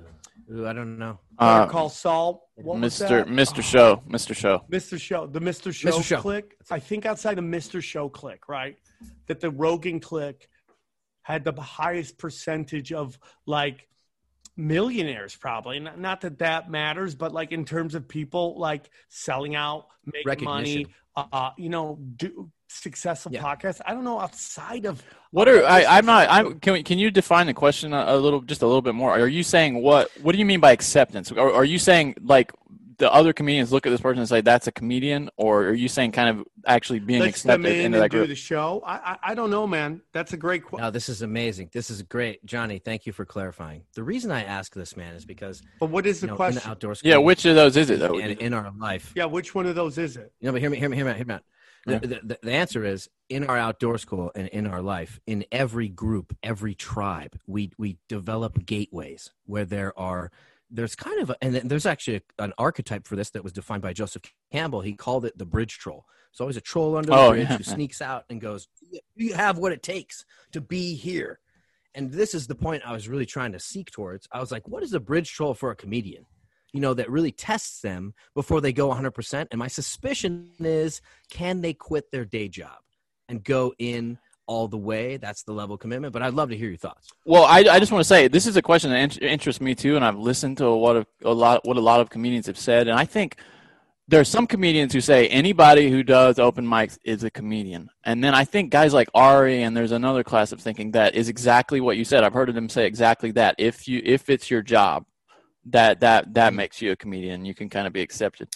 Ooh, 0.52 0.66
I 0.66 0.72
don't 0.72 0.98
know. 0.98 1.18
Better 1.38 1.62
Uh, 1.62 1.66
Call 1.68 1.88
Saul. 1.88 2.48
What 2.56 2.78
Mr. 2.78 3.08
that? 3.08 3.28
Mr. 3.28 3.58
Oh, 3.58 3.62
Show, 3.62 4.02
Mr. 4.08 4.34
Show. 4.34 4.64
Mr. 4.70 5.00
Show, 5.00 5.26
the 5.26 5.40
Mr. 5.40 5.72
Show, 5.72 5.90
Mr. 5.90 6.02
Show. 6.02 6.20
click. 6.20 6.56
I 6.70 6.80
think 6.80 7.06
outside 7.06 7.38
of 7.38 7.44
Mr. 7.44 7.82
Show 7.82 8.08
click, 8.08 8.48
right? 8.48 8.76
That 9.28 9.40
the 9.40 9.50
Rogan 9.50 10.00
click 10.00 10.48
had 11.22 11.44
the 11.44 11.52
highest 11.52 12.18
percentage 12.18 12.92
of 12.92 13.18
like 13.46 13.88
millionaires, 14.56 15.36
probably. 15.36 15.78
Not, 15.78 16.00
not 16.00 16.20
that 16.22 16.38
that 16.40 16.70
matters, 16.70 17.14
but 17.14 17.32
like 17.32 17.52
in 17.52 17.64
terms 17.64 17.94
of 17.94 18.08
people 18.08 18.58
like 18.58 18.90
selling 19.08 19.54
out, 19.54 19.86
making 20.24 20.44
money, 20.44 20.86
uh, 21.14 21.50
you 21.56 21.68
know, 21.68 21.98
do 22.16 22.50
successful 22.70 23.32
Yeah. 23.32 23.42
podcasts. 23.42 23.80
I 23.84 23.92
don't 23.94 24.04
know 24.04 24.20
outside 24.20 24.84
of 24.86 25.02
What 25.32 25.48
are 25.48 25.64
I. 25.64 25.84
I'm 25.84 26.06
not. 26.06 26.28
I'm. 26.30 26.58
Can 26.60 26.72
we, 26.74 26.82
Can 26.82 26.98
you 26.98 27.10
define 27.10 27.46
the 27.46 27.54
question 27.54 27.92
a, 27.92 28.04
a 28.08 28.16
little, 28.16 28.40
just 28.40 28.62
a 28.62 28.66
little 28.66 28.82
bit 28.82 28.94
more? 28.94 29.10
Are 29.10 29.28
you 29.28 29.42
saying 29.42 29.82
what? 29.82 30.10
What 30.22 30.32
do 30.32 30.38
you 30.38 30.44
mean 30.44 30.60
by 30.60 30.72
acceptance? 30.72 31.30
Or 31.30 31.52
are 31.52 31.64
you 31.64 31.78
saying 31.78 32.16
like 32.22 32.52
the 32.98 33.10
other 33.14 33.32
comedians 33.32 33.72
look 33.72 33.86
at 33.86 33.90
this 33.90 34.00
person 34.02 34.18
and 34.18 34.28
say 34.28 34.42
that's 34.42 34.66
a 34.66 34.72
comedian, 34.72 35.30
or 35.36 35.62
are 35.68 35.72
you 35.72 35.88
saying 35.88 36.12
kind 36.12 36.28
of 36.28 36.46
actually 36.66 36.98
being 36.98 37.20
Let's 37.20 37.30
accepted 37.38 37.64
in 37.66 37.72
into 37.72 37.84
and 37.86 37.94
that 38.04 38.10
do 38.10 38.18
group? 38.18 38.28
the 38.28 38.34
show. 38.34 38.82
I, 38.84 38.94
I 39.12 39.18
I 39.30 39.34
don't 39.34 39.50
know, 39.50 39.66
man. 39.66 40.02
That's 40.12 40.32
a 40.32 40.36
great 40.36 40.64
question. 40.64 40.84
No, 40.84 40.90
this 40.90 41.08
is 41.08 41.22
amazing. 41.22 41.70
This 41.72 41.90
is 41.90 42.02
great, 42.02 42.44
Johnny. 42.44 42.78
Thank 42.78 43.06
you 43.06 43.12
for 43.12 43.24
clarifying. 43.24 43.84
The 43.94 44.02
reason 44.02 44.30
I 44.30 44.42
ask 44.44 44.74
this, 44.74 44.96
man, 44.98 45.14
is 45.14 45.24
because 45.24 45.62
But 45.78 45.90
what 45.90 46.06
is 46.06 46.16
you 46.16 46.20
the 46.22 46.26
know, 46.26 46.32
in 46.34 46.36
question? 46.36 46.62
the 46.64 46.68
outdoor 46.70 46.94
Yeah, 47.02 47.16
which 47.18 47.44
of 47.46 47.54
those 47.54 47.76
is 47.78 47.88
it 47.88 48.00
though? 48.00 48.18
and 48.18 48.38
in 48.38 48.52
our 48.52 48.70
life, 48.78 49.12
yeah, 49.16 49.24
which 49.26 49.54
one 49.54 49.64
of 49.66 49.74
those 49.76 49.96
is 49.96 50.16
it? 50.16 50.32
No, 50.42 50.52
but 50.52 50.60
hear 50.60 50.68
me, 50.70 50.76
hear 50.76 50.88
me, 50.90 50.96
hear 50.96 51.04
me, 51.06 51.12
out, 51.12 51.16
hear 51.16 51.26
me 51.26 51.34
out. 51.34 51.42
The, 51.86 51.98
the, 51.98 52.20
the, 52.22 52.38
the 52.42 52.52
answer 52.52 52.84
is 52.84 53.08
in 53.28 53.44
our 53.44 53.56
outdoor 53.56 53.96
school 53.98 54.30
and 54.34 54.48
in 54.48 54.66
our 54.66 54.82
life, 54.82 55.18
in 55.26 55.44
every 55.50 55.88
group, 55.88 56.36
every 56.42 56.74
tribe, 56.74 57.38
we 57.46 57.72
we 57.78 57.96
develop 58.08 58.66
gateways 58.66 59.30
where 59.46 59.64
there 59.64 59.98
are 59.98 60.30
there's 60.70 60.94
kind 60.94 61.20
of 61.20 61.30
a, 61.30 61.36
and 61.42 61.54
then 61.54 61.68
there's 61.68 61.86
actually 61.86 62.16
a, 62.38 62.44
an 62.44 62.52
archetype 62.58 63.06
for 63.06 63.16
this 63.16 63.30
that 63.30 63.42
was 63.42 63.52
defined 63.52 63.82
by 63.82 63.92
Joseph 63.92 64.22
Campbell. 64.52 64.82
He 64.82 64.92
called 64.92 65.24
it 65.24 65.36
the 65.36 65.46
bridge 65.46 65.78
troll. 65.78 66.04
It's 66.30 66.40
always 66.40 66.56
a 66.56 66.60
troll 66.60 66.96
under 66.96 67.10
the 67.10 67.16
Oh, 67.16 67.30
bridge 67.30 67.48
yeah. 67.50 67.56
who 67.56 67.64
sneaks 67.64 68.00
out 68.00 68.24
and 68.30 68.40
goes, 68.40 68.68
"You 69.16 69.34
have 69.34 69.58
what 69.58 69.72
it 69.72 69.82
takes 69.82 70.24
to 70.52 70.60
be 70.60 70.94
here." 70.94 71.40
And 71.94 72.12
this 72.12 72.34
is 72.34 72.46
the 72.46 72.54
point 72.54 72.84
I 72.86 72.92
was 72.92 73.08
really 73.08 73.26
trying 73.26 73.50
to 73.52 73.58
seek 73.58 73.90
towards. 73.90 74.28
I 74.30 74.38
was 74.38 74.52
like, 74.52 74.68
"What 74.68 74.82
is 74.84 74.92
a 74.92 75.00
bridge 75.00 75.32
troll 75.32 75.54
for 75.54 75.70
a 75.70 75.76
comedian?" 75.76 76.26
You 76.72 76.80
know, 76.80 76.94
that 76.94 77.10
really 77.10 77.32
tests 77.32 77.80
them 77.80 78.14
before 78.34 78.60
they 78.60 78.72
go 78.72 78.88
100%. 78.90 79.46
And 79.50 79.58
my 79.58 79.68
suspicion 79.68 80.50
is 80.58 81.00
can 81.30 81.60
they 81.60 81.72
quit 81.72 82.10
their 82.10 82.24
day 82.24 82.48
job 82.48 82.78
and 83.28 83.42
go 83.42 83.74
in 83.78 84.18
all 84.46 84.68
the 84.68 84.76
way? 84.76 85.16
That's 85.16 85.42
the 85.42 85.52
level 85.52 85.74
of 85.74 85.80
commitment. 85.80 86.12
But 86.12 86.22
I'd 86.22 86.34
love 86.34 86.50
to 86.50 86.56
hear 86.56 86.68
your 86.68 86.76
thoughts. 86.76 87.08
Well, 87.24 87.44
I, 87.44 87.58
I 87.58 87.78
just 87.78 87.92
want 87.92 88.00
to 88.00 88.08
say 88.08 88.28
this 88.28 88.46
is 88.46 88.56
a 88.56 88.62
question 88.62 88.90
that 88.90 89.16
in- 89.16 89.28
interests 89.28 89.60
me 89.60 89.74
too, 89.74 89.96
and 89.96 90.04
I've 90.04 90.18
listened 90.18 90.58
to 90.58 90.70
what 90.72 90.96
of, 90.96 91.06
a 91.24 91.32
lot 91.32 91.64
what 91.64 91.76
a 91.76 91.80
lot 91.80 92.00
of 92.00 92.10
comedians 92.10 92.46
have 92.46 92.58
said, 92.58 92.88
and 92.88 92.98
I 92.98 93.04
think 93.04 93.36
there 94.08 94.20
are 94.20 94.24
some 94.24 94.48
comedians 94.48 94.92
who 94.92 95.00
say 95.00 95.28
anybody 95.28 95.88
who 95.88 96.02
does 96.02 96.40
open 96.40 96.66
mics 96.66 96.98
is 97.04 97.22
a 97.22 97.30
comedian, 97.30 97.88
and 98.04 98.24
then 98.24 98.34
I 98.34 98.44
think 98.44 98.72
guys 98.72 98.92
like 98.92 99.08
Ari 99.14 99.62
and 99.62 99.76
there's 99.76 99.92
another 99.92 100.24
class 100.24 100.50
of 100.50 100.60
thinking 100.60 100.90
that 100.92 101.14
is 101.14 101.28
exactly 101.28 101.80
what 101.80 101.96
you 101.96 102.04
said. 102.04 102.24
I've 102.24 102.34
heard 102.34 102.52
them 102.52 102.68
say 102.68 102.86
exactly 102.86 103.30
that. 103.32 103.54
If 103.56 103.86
you 103.86 104.02
if 104.04 104.28
it's 104.28 104.50
your 104.50 104.62
job, 104.62 105.04
that 105.66 106.00
that 106.00 106.32
that 106.34 106.54
makes 106.54 106.80
you 106.80 106.92
a 106.92 106.96
comedian. 106.96 107.44
You 107.44 107.54
can 107.54 107.68
kind 107.68 107.86
of 107.86 107.92
be 107.92 108.00
accepted. 108.00 108.48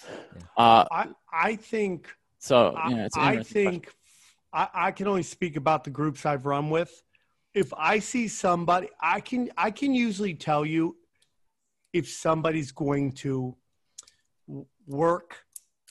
Uh, 0.57 0.84
I 0.90 1.09
I 1.32 1.57
think 1.57 2.09
so 2.38 2.74
I, 2.76 2.90
yeah, 2.90 3.05
it's 3.07 3.16
I 3.16 3.42
think 3.42 3.92
I, 4.52 4.68
I 4.74 4.90
can 4.92 5.07
only 5.07 5.22
speak 5.22 5.57
about 5.57 5.84
the 5.84 5.90
groups 5.90 6.24
I've 6.24 6.46
run 6.46 6.70
with. 6.70 7.02
If 7.55 7.72
I 7.76 7.98
see 7.98 8.28
somebody, 8.28 8.88
I 9.00 9.20
can 9.20 9.50
I 9.57 9.70
can 9.70 9.94
usually 9.94 10.34
tell 10.34 10.64
you 10.64 10.96
if 11.92 12.09
somebody's 12.09 12.72
going 12.72 13.12
to 13.12 13.57
work. 14.86 15.36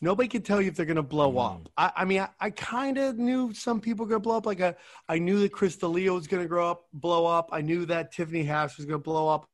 Nobody 0.02 0.28
can 0.28 0.42
tell 0.42 0.62
you 0.62 0.68
if 0.68 0.76
they're 0.76 0.86
going 0.86 0.98
to 0.98 1.02
blow 1.04 1.32
Mm. 1.34 1.46
up. 1.46 1.70
I, 1.78 2.02
I 2.02 2.06
mean, 2.06 2.20
I, 2.20 2.30
I 2.40 2.50
kind 2.50 2.98
of 2.98 3.18
knew 3.18 3.54
some 3.54 3.80
people 3.80 4.06
were 4.06 4.10
going 4.10 4.22
to 4.22 4.24
blow 4.24 4.36
up. 4.38 4.46
Like 4.46 4.60
a, 4.60 4.76
I 5.08 5.18
knew 5.18 5.40
that 5.40 5.54
Chris 5.54 5.78
D'Elia 5.78 6.12
was 6.12 6.28
going 6.28 6.44
to 6.44 6.50
grow 6.50 6.70
up, 6.70 6.88
blow 6.92 7.26
up. 7.26 7.50
I 7.54 7.62
knew 7.62 7.86
that 7.86 8.12
Tiffany 8.12 8.44
Haddish 8.46 8.76
was 8.76 8.86
going 8.86 9.00
to 9.00 9.04
blow 9.04 9.30
up. 9.30 9.48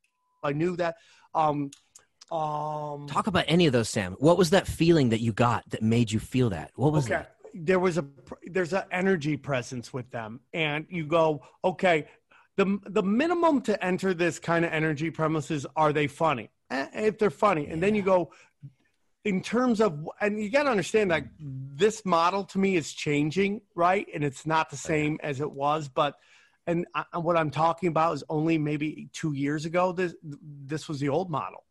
I 0.43 0.53
knew 0.53 0.75
that. 0.77 0.95
Um, 1.33 1.71
um, 2.31 3.07
Talk 3.07 3.27
about 3.27 3.45
any 3.47 3.65
of 3.65 3.73
those, 3.73 3.89
Sam. 3.89 4.15
What 4.19 4.37
was 4.37 4.51
that 4.51 4.67
feeling 4.67 5.09
that 5.09 5.19
you 5.19 5.33
got 5.33 5.67
that 5.69 5.81
made 5.81 6.11
you 6.11 6.19
feel 6.19 6.49
that? 6.51 6.71
What 6.75 6.93
was 6.93 7.05
okay. 7.05 7.15
that? 7.15 7.35
there 7.53 7.79
was 7.79 7.97
a 7.97 8.05
there's 8.45 8.73
an 8.73 8.83
energy 8.91 9.37
presence 9.37 9.93
with 9.93 10.09
them. 10.11 10.39
And 10.53 10.85
you 10.89 11.05
go 11.05 11.41
okay 11.63 12.07
the 12.55 12.79
the 12.87 13.03
minimum 13.03 13.61
to 13.61 13.83
enter 13.83 14.13
this 14.13 14.39
kind 14.39 14.65
of 14.65 14.71
energy 14.71 15.09
premises 15.09 15.65
are 15.75 15.93
they 15.93 16.07
funny? 16.07 16.49
Eh, 16.69 16.87
if 16.93 17.17
they're 17.17 17.29
funny. 17.29 17.67
And 17.67 17.81
then 17.81 17.95
you 17.95 18.01
go 18.01 18.31
in 19.25 19.41
terms 19.41 19.81
of 19.81 20.07
and 20.21 20.41
you 20.41 20.49
got 20.49 20.63
to 20.63 20.69
understand 20.69 21.11
that 21.11 21.25
this 21.39 22.05
model 22.05 22.43
to 22.45 22.59
me 22.59 22.75
is 22.75 22.93
changing 22.93 23.61
right? 23.75 24.07
And 24.13 24.23
it's 24.23 24.45
not 24.45 24.69
the 24.69 24.77
same 24.77 25.19
as 25.23 25.41
it 25.41 25.51
was 25.51 25.87
but 25.87 26.15
and 26.69 26.85
I, 26.95 27.17
what 27.17 27.35
i'm 27.37 27.51
talking 27.51 27.89
about 27.89 28.13
is 28.15 28.23
only 28.29 28.57
maybe 28.57 29.09
two 29.13 29.33
years 29.33 29.65
ago 29.65 29.91
this 29.91 30.13
this 30.73 30.87
was 30.89 30.99
the 30.99 31.09
old 31.09 31.29
model 31.29 31.63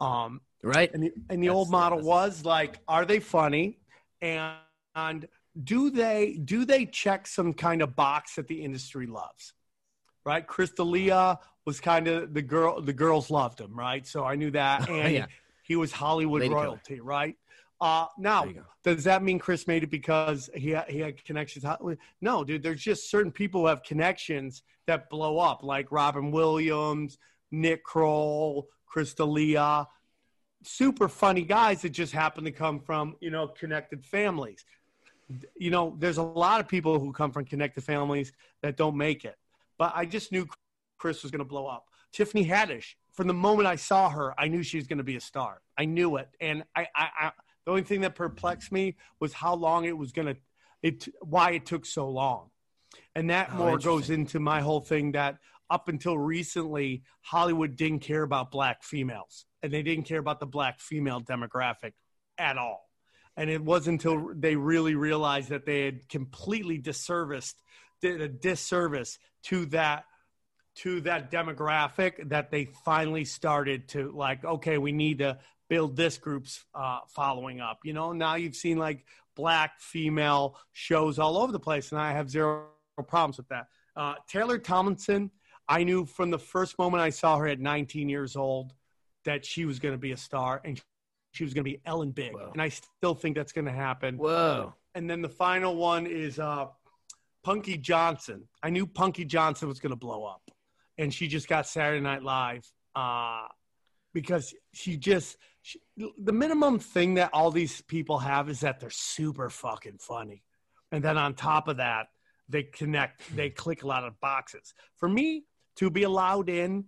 um 0.00 0.40
Right? 0.64 0.90
and 0.94 1.02
the, 1.02 1.12
and 1.28 1.42
the 1.42 1.48
That's 1.48 1.56
old 1.56 1.70
model 1.70 2.00
was 2.00 2.44
like, 2.44 2.78
are 2.88 3.04
they 3.04 3.20
funny? 3.20 3.78
And, 4.22 4.56
and 4.96 5.28
do 5.62 5.90
they 5.90 6.40
do 6.42 6.64
they 6.64 6.86
check 6.86 7.26
some 7.26 7.52
kind 7.52 7.82
of 7.82 7.94
box 7.94 8.36
that 8.36 8.48
the 8.48 8.62
industry 8.62 9.06
loves? 9.06 9.52
Right? 10.24 10.44
Chris 10.46 10.70
D'Elia 10.70 11.38
was 11.66 11.80
kind 11.80 12.08
of 12.08 12.32
the 12.32 12.40
girl 12.40 12.80
the 12.80 12.94
girls 12.94 13.30
loved 13.30 13.60
him, 13.60 13.78
right? 13.78 14.06
So 14.06 14.24
I 14.24 14.36
knew 14.36 14.50
that. 14.52 14.88
And 14.88 15.12
yeah. 15.12 15.26
he 15.64 15.76
was 15.76 15.92
Hollywood 15.92 16.40
Lady 16.40 16.54
killer. 16.54 16.64
royalty, 16.64 17.00
right? 17.00 17.36
Uh, 17.84 18.06
now, 18.16 18.40
There 18.44 18.48
you 18.48 18.54
go. 18.60 18.94
does 18.94 19.04
that 19.04 19.22
mean 19.22 19.38
Chris 19.38 19.66
made 19.66 19.82
it 19.82 19.90
because 19.90 20.48
he 20.54 20.70
had, 20.70 20.88
he 20.88 21.00
had 21.00 21.22
connections? 21.22 21.66
No, 22.22 22.42
dude. 22.42 22.62
There's 22.62 22.80
just 22.82 23.10
certain 23.10 23.30
people 23.30 23.60
who 23.60 23.66
have 23.66 23.82
connections 23.82 24.62
that 24.86 25.10
blow 25.10 25.38
up, 25.38 25.62
like 25.62 25.92
Robin 25.92 26.30
Williams, 26.30 27.18
Nick 27.50 27.84
Kroll, 27.84 28.68
Chris 28.86 29.12
D'Elia, 29.12 29.86
super 30.62 31.08
funny 31.08 31.42
guys 31.42 31.82
that 31.82 31.90
just 31.90 32.14
happen 32.14 32.42
to 32.44 32.50
come 32.50 32.80
from 32.80 33.16
you 33.20 33.30
know 33.30 33.48
connected 33.48 34.02
families. 34.02 34.64
You 35.54 35.70
know, 35.70 35.94
there's 35.98 36.16
a 36.16 36.22
lot 36.22 36.60
of 36.60 36.66
people 36.68 36.98
who 36.98 37.12
come 37.12 37.32
from 37.32 37.44
connected 37.44 37.84
families 37.84 38.32
that 38.62 38.78
don't 38.78 38.96
make 38.96 39.26
it. 39.26 39.36
But 39.76 39.92
I 39.94 40.06
just 40.06 40.32
knew 40.32 40.48
Chris 40.96 41.22
was 41.22 41.30
going 41.30 41.40
to 41.40 41.44
blow 41.44 41.66
up. 41.66 41.84
Tiffany 42.12 42.46
Haddish, 42.46 42.94
from 43.12 43.26
the 43.26 43.34
moment 43.34 43.66
I 43.66 43.76
saw 43.76 44.08
her, 44.08 44.34
I 44.38 44.48
knew 44.48 44.62
she 44.62 44.78
was 44.78 44.86
going 44.86 44.98
to 44.98 45.04
be 45.04 45.16
a 45.16 45.20
star. 45.20 45.60
I 45.76 45.84
knew 45.84 46.16
it, 46.16 46.28
and 46.40 46.64
I, 46.74 46.86
I, 46.94 47.08
I 47.20 47.32
the 47.64 47.70
only 47.70 47.82
thing 47.82 48.02
that 48.02 48.14
perplexed 48.14 48.72
me 48.72 48.96
was 49.20 49.32
how 49.32 49.54
long 49.54 49.84
it 49.84 49.96
was 49.96 50.12
going 50.12 50.28
to, 50.28 50.36
it 50.82 51.08
why 51.20 51.52
it 51.52 51.66
took 51.66 51.86
so 51.86 52.08
long, 52.08 52.50
and 53.14 53.30
that 53.30 53.50
Oh, 53.52 53.56
more 53.56 53.78
goes 53.78 54.10
into 54.10 54.38
my 54.38 54.60
whole 54.60 54.80
thing 54.80 55.12
that 55.12 55.38
up 55.70 55.88
until 55.88 56.18
recently, 56.18 57.02
Hollywood 57.22 57.76
didn't 57.76 58.00
care 58.00 58.22
about 58.22 58.50
black 58.50 58.82
females, 58.82 59.46
and 59.62 59.72
they 59.72 59.82
didn't 59.82 60.04
care 60.04 60.18
about 60.18 60.40
the 60.40 60.46
black 60.46 60.78
female 60.78 61.20
demographic 61.20 61.92
at 62.38 62.58
all. 62.58 62.90
And 63.36 63.50
it 63.50 63.64
wasn't 63.64 64.04
until 64.04 64.32
they 64.34 64.56
really 64.56 64.94
realized 64.94 65.48
that 65.48 65.64
they 65.64 65.84
had 65.86 66.08
completely 66.08 66.78
disserviced, 66.78 67.54
did 68.00 68.20
a 68.20 68.28
disservice 68.28 69.18
to 69.44 69.66
that 69.66 70.04
to 70.76 71.00
that 71.02 71.30
demographic 71.30 72.28
that 72.28 72.50
they 72.50 72.64
finally 72.84 73.24
started 73.24 73.88
to 73.88 74.10
like 74.10 74.44
okay 74.44 74.76
we 74.76 74.90
need 74.90 75.18
to 75.18 75.38
build 75.68 75.96
this 75.96 76.18
group's 76.18 76.64
uh, 76.74 77.00
following 77.08 77.60
up 77.60 77.78
you 77.84 77.92
know 77.92 78.12
now 78.12 78.34
you've 78.34 78.56
seen 78.56 78.76
like 78.78 79.04
black 79.36 79.80
female 79.80 80.56
shows 80.72 81.18
all 81.18 81.36
over 81.38 81.52
the 81.52 81.58
place 81.60 81.90
and 81.92 82.00
i 82.00 82.12
have 82.12 82.30
zero 82.30 82.66
problems 83.08 83.36
with 83.36 83.48
that 83.48 83.66
uh, 83.96 84.14
taylor 84.28 84.58
tomlinson 84.58 85.30
i 85.68 85.82
knew 85.82 86.04
from 86.04 86.30
the 86.30 86.38
first 86.38 86.78
moment 86.78 87.02
i 87.02 87.10
saw 87.10 87.36
her 87.38 87.46
at 87.48 87.60
19 87.60 88.08
years 88.08 88.36
old 88.36 88.72
that 89.24 89.44
she 89.44 89.64
was 89.64 89.78
going 89.78 89.94
to 89.94 89.98
be 89.98 90.12
a 90.12 90.16
star 90.16 90.60
and 90.64 90.80
she 91.32 91.44
was 91.44 91.54
going 91.54 91.64
to 91.64 91.70
be 91.70 91.80
ellen 91.86 92.10
big 92.10 92.32
Wow. 92.34 92.50
and 92.52 92.62
i 92.62 92.68
still 92.68 93.14
think 93.14 93.34
that's 93.36 93.52
going 93.52 93.64
to 93.64 93.72
happen 93.72 94.16
Whoa. 94.18 94.74
and 94.94 95.08
then 95.10 95.22
the 95.22 95.28
final 95.28 95.74
one 95.76 96.06
is 96.06 96.38
uh, 96.38 96.66
Punky 97.42 97.76
Johnson. 97.76 98.48
I 98.62 98.70
knew 98.70 98.86
Punky 98.86 99.26
Johnson 99.26 99.68
was 99.68 99.78
going 99.78 99.90
to 99.90 99.96
blow 99.96 100.24
up, 100.24 100.50
and 100.96 101.12
she 101.12 101.28
just 101.28 101.46
got 101.46 101.66
Saturday 101.68 102.00
Night 102.00 102.22
Live 102.22 102.66
uh, 102.96 103.42
because 104.14 104.54
she 104.72 104.96
just 104.96 105.36
she, 105.64 105.80
the 105.96 106.32
minimum 106.32 106.78
thing 106.78 107.14
that 107.14 107.30
all 107.32 107.50
these 107.50 107.80
people 107.80 108.18
have 108.18 108.50
is 108.50 108.60
that 108.60 108.80
they're 108.80 108.90
super 108.90 109.48
fucking 109.48 109.96
funny, 109.98 110.42
and 110.92 111.02
then 111.02 111.16
on 111.16 111.32
top 111.32 111.68
of 111.68 111.78
that, 111.78 112.08
they 112.50 112.64
connect, 112.64 113.22
hmm. 113.22 113.36
they 113.36 113.48
click 113.48 113.82
a 113.82 113.86
lot 113.86 114.04
of 114.04 114.20
boxes. 114.20 114.74
For 114.98 115.08
me 115.08 115.44
to 115.76 115.88
be 115.88 116.02
allowed 116.02 116.50
in 116.50 116.84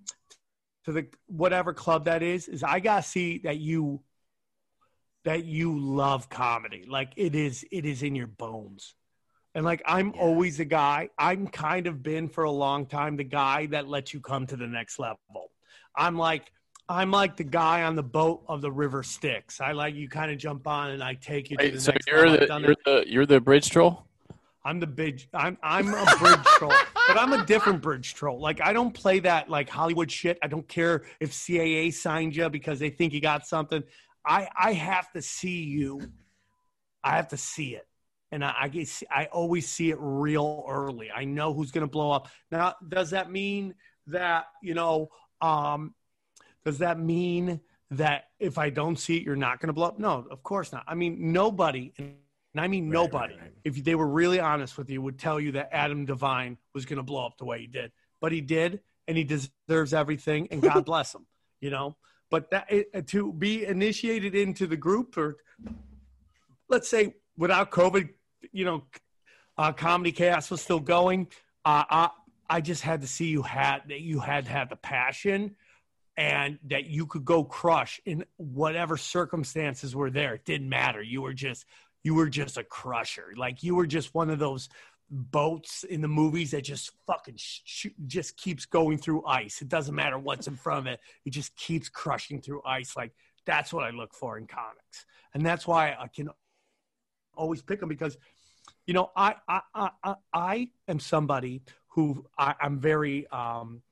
to 0.85 0.93
the 0.93 1.07
whatever 1.27 1.73
club 1.73 2.05
that 2.05 2.23
is, 2.23 2.49
is 2.49 2.63
I 2.63 2.81
gotta 2.81 3.03
see 3.03 3.39
that 3.45 3.57
you 3.57 4.03
that 5.25 5.47
you 5.47 5.79
love 5.79 6.29
comedy. 6.29 6.85
Like 6.87 7.15
it 7.17 7.35
is 7.35 7.65
it 7.73 7.87
is 7.87 8.03
in 8.03 8.15
your 8.15 8.27
bones. 8.27 8.95
And 9.55 9.65
like 9.65 9.83
I'm 9.87 10.13
Yeah. 10.15 10.21
always 10.21 10.61
a 10.61 10.67
guy, 10.67 11.09
I'm 11.19 11.47
kind 11.47 11.87
of 11.87 12.03
been 12.03 12.29
for 12.29 12.45
a 12.45 12.51
long 12.51 12.85
time 12.85 13.17
the 13.17 13.25
guy 13.25 13.67
that 13.67 13.89
lets 13.89 14.13
you 14.13 14.21
come 14.21 14.47
to 14.49 14.57
the 14.57 14.67
next 14.67 14.99
level. 14.99 15.51
I'm 15.97 16.19
like 16.19 16.53
I'm 16.89 17.11
like 17.11 17.37
the 17.37 17.45
guy 17.45 17.83
on 17.83 17.97
the 17.97 18.03
boat 18.03 18.45
of 18.49 18.61
the 18.63 18.71
river 18.71 19.03
Styx. 19.03 19.61
I 19.61 19.73
like 19.73 19.95
you 19.95 20.09
kind 20.09 20.31
of 20.31 20.39
jump 20.39 20.67
on 20.69 20.91
and 20.91 21.03
I 21.03 21.15
take 21.15 21.51
you 21.51 21.57
to 21.57 21.71
the 21.71 21.81
so 21.81 21.93
next 21.93 22.07
you're. 22.07 22.31
The 22.31 22.61
you're 22.61 22.71
it. 22.73 22.79
the 22.85 23.05
you're 23.09 23.27
the 23.27 23.41
bridge 23.41 23.71
troll. 23.71 24.07
I'm 24.65 24.79
the 24.79 24.87
big. 24.87 25.27
I'm 25.35 25.59
I'm 25.63 25.89
a 25.89 26.17
bridge 26.19 26.45
troll, 26.59 26.73
but 27.09 27.19
I'm 27.19 27.33
a 27.33 27.45
different 27.45 27.83
bridge 27.83 28.15
troll. 28.15 28.41
Like 28.41 28.61
I 28.61 28.73
don't 28.73 28.93
play 28.93 29.19
that 29.21 29.49
like 29.51 29.69
Hollywood 29.69 30.11
shit. 30.11 30.39
I 30.43 30.47
don't 30.47 30.67
care 30.69 31.05
if 31.21 31.33
CAA 31.33 31.93
signed 31.93 32.37
you 32.37 32.49
because 32.51 32.79
they 32.79 32.91
think 32.91 33.13
you 33.13 33.21
got 33.21 33.47
something. 33.47 33.83
I 34.25 34.49
I 34.57 34.73
have 34.73 35.11
to 35.13 35.23
see 35.23 35.65
you. 35.65 36.01
I 37.03 37.17
have 37.17 37.29
to 37.29 37.37
see 37.37 37.75
it, 37.75 37.87
and 38.31 38.45
I 38.45 38.55
I, 38.63 38.69
get, 38.69 38.89
I 39.11 39.27
always 39.27 39.69
see 39.69 39.91
it 39.91 39.99
real 40.01 40.65
early. 40.69 41.11
I 41.11 41.25
know 41.25 41.53
who's 41.53 41.73
going 41.73 41.87
to 41.87 41.91
blow 41.91 42.13
up. 42.13 42.29
Now, 42.53 42.75
does 42.89 43.11
that 43.11 43.31
mean 43.31 43.75
that 44.07 44.47
you 44.63 44.75
know? 44.75 45.11
Um, 45.43 45.95
does 46.67 46.79
that 46.79 46.99
mean 46.99 47.61
that 47.93 48.25
if 48.41 48.59
I 48.59 48.71
don't 48.71 48.99
see 48.99 49.19
it, 49.19 49.23
you're 49.23 49.37
not 49.37 49.61
going 49.61 49.69
to 49.69 49.73
blow 49.73 49.87
up? 49.87 50.01
No, 50.01 50.27
of 50.29 50.43
course 50.43 50.73
not. 50.73 50.83
I 50.89 50.97
mean, 50.97 51.33
nobody, 51.33 51.93
and 51.97 52.17
I 52.57 52.67
mean 52.67 52.87
Right, 52.87 52.93
nobody, 52.93 53.35
right, 53.35 53.43
right. 53.43 53.53
if 53.65 53.85
they 53.85 53.95
were 53.95 54.09
really 54.09 54.41
honest 54.41 54.77
with 54.77 54.91
you, 54.91 55.01
would 55.01 55.17
tell 55.17 55.39
you 55.39 55.53
that 55.53 55.69
Adam 55.71 56.05
Devine 56.07 56.59
was 56.75 56.85
going 56.85 56.97
to 56.97 57.05
blow 57.05 57.25
up 57.25 57.39
the 57.39 57.45
way 57.45 57.61
he 57.61 57.69
did. 57.69 57.93
But 58.21 58.33
he 58.33 58.41
did, 58.41 58.81
and 59.07 59.17
he 59.17 59.23
deserves 59.23 59.95
everything, 59.95 60.49
and 60.51 60.61
God 60.61 60.85
bless 60.85 61.15
him. 61.15 61.25
You 61.61 61.71
know, 61.71 61.97
but 62.33 62.51
that 62.51 62.67
it, 62.69 63.07
to 63.09 63.33
be 63.33 63.65
initiated 63.65 64.35
into 64.35 64.67
the 64.67 64.77
group, 64.77 65.17
or 65.17 65.37
let's 66.69 66.89
say 66.89 67.15
without 67.39 67.71
COVID, 67.71 68.09
you 68.51 68.65
know, 68.65 68.83
uh, 69.57 69.71
comedy 69.71 70.11
chaos 70.11 70.51
was 70.51 70.61
still 70.61 70.81
going. 70.81 71.29
Uh, 71.65 71.85
I, 71.89 72.11
I 72.51 72.61
just 72.61 72.83
had 72.83 73.03
to 73.03 73.07
see 73.07 73.27
you 73.27 73.43
had 73.43 73.83
that 73.89 74.01
you 74.01 74.19
had 74.19 74.47
to 74.47 74.51
have 74.51 74.69
the 74.69 74.77
passion 74.77 75.55
and 76.17 76.59
that 76.65 76.87
you 76.87 77.07
could 77.07 77.25
go 77.25 77.45
crush 77.45 78.01
in 78.07 78.25
whatever 78.37 78.97
circumstances 78.97 79.95
were 79.95 80.11
there. 80.11 80.35
It 80.35 80.45
didn't 80.45 80.69
matter. 80.69 81.03
You 81.03 81.23
were 81.23 81.35
just 81.35 81.67
you 82.03 82.15
were 82.15 82.29
just 82.29 82.57
a 82.57 82.65
crusher. 82.65 83.35
Like 83.37 83.63
you 83.63 83.75
were 83.75 83.87
just 83.87 84.15
one 84.15 84.31
of 84.31 84.39
those 84.39 84.69
boats 85.11 85.85
in 85.85 86.01
the 86.01 86.09
movies 86.09 86.51
that 86.51 86.63
just 86.63 86.91
fucking 87.07 87.37
sh- 87.37 87.87
just 88.07 88.37
keeps 88.37 88.65
going 88.65 88.99
through 88.99 89.25
ice. 89.27 89.61
It 89.61 89.69
doesn't 89.69 89.95
matter 89.95 90.19
what's 90.19 90.49
in 90.49 90.57
front 90.57 90.87
of 90.87 90.93
it. 90.93 91.01
It 91.25 91.31
just 91.31 91.55
keeps 91.57 91.89
crushing 91.89 92.41
through 92.41 92.63
ice. 92.65 92.97
Like 92.97 93.13
that's 93.45 93.73
what 93.73 93.85
I 93.85 93.91
look 93.91 94.15
for 94.15 94.39
in 94.39 94.47
comics, 94.47 95.07
and 95.35 95.45
that's 95.45 95.67
why 95.67 95.97
I 95.99 96.09
can 96.09 96.31
always 97.37 97.63
pick 97.63 97.81
them 97.81 97.89
because 97.89 98.17
you 98.87 98.95
know 98.95 99.11
I 99.15 99.35
I 99.49 99.61
I, 99.75 100.15
I, 100.33 100.69
am 100.89 100.99
somebody 100.99 101.63
who 101.89 102.25
I, 102.39 102.55
I'm 102.61 102.79
very 102.81 103.27
um, 103.29 103.83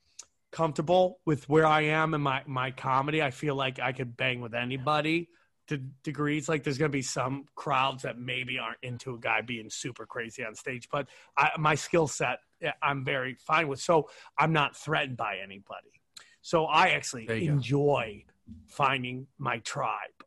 comfortable 0.55 1.18
with 1.26 1.48
where 1.48 1.66
I 1.66 1.80
am 1.82 2.14
in 2.14 2.20
my 2.20 2.42
my 2.46 2.70
comedy. 2.70 3.20
I 3.20 3.32
feel 3.32 3.57
like 3.57 3.80
I 3.80 3.90
could 3.92 4.16
bang 4.16 4.40
with 4.40 4.55
anybody 4.55 5.28
to 5.66 5.78
degrees. 6.05 6.48
Like 6.48 6.62
there's 6.62 6.78
going 6.78 6.92
to 6.92 6.96
be 6.96 7.02
some 7.02 7.46
crowds 7.57 8.05
that 8.05 8.18
maybe 8.18 8.59
aren't 8.59 8.78
into 8.82 9.14
a 9.14 9.18
guy 9.18 9.40
being 9.40 9.68
super 9.68 10.07
crazy 10.07 10.44
on 10.44 10.55
stage, 10.55 10.88
but 10.92 11.09
I, 11.36 11.50
my 11.59 11.74
skill 11.74 12.07
set 12.07 12.38
eh, 12.62 12.70
I'm 12.82 13.05
very 13.05 13.34
fine 13.34 13.66
with. 13.66 13.80
So 13.80 14.09
I'm 14.38 14.52
not 14.52 14.76
threatened 14.76 15.16
by 15.16 15.38
anybody. 15.42 16.00
So 16.40 16.66
I 16.66 16.90
actually 16.90 17.26
go. 17.26 17.34
enjoy 17.34 18.24
finding 18.66 19.26
my 19.38 19.59
tribe. 19.59 20.18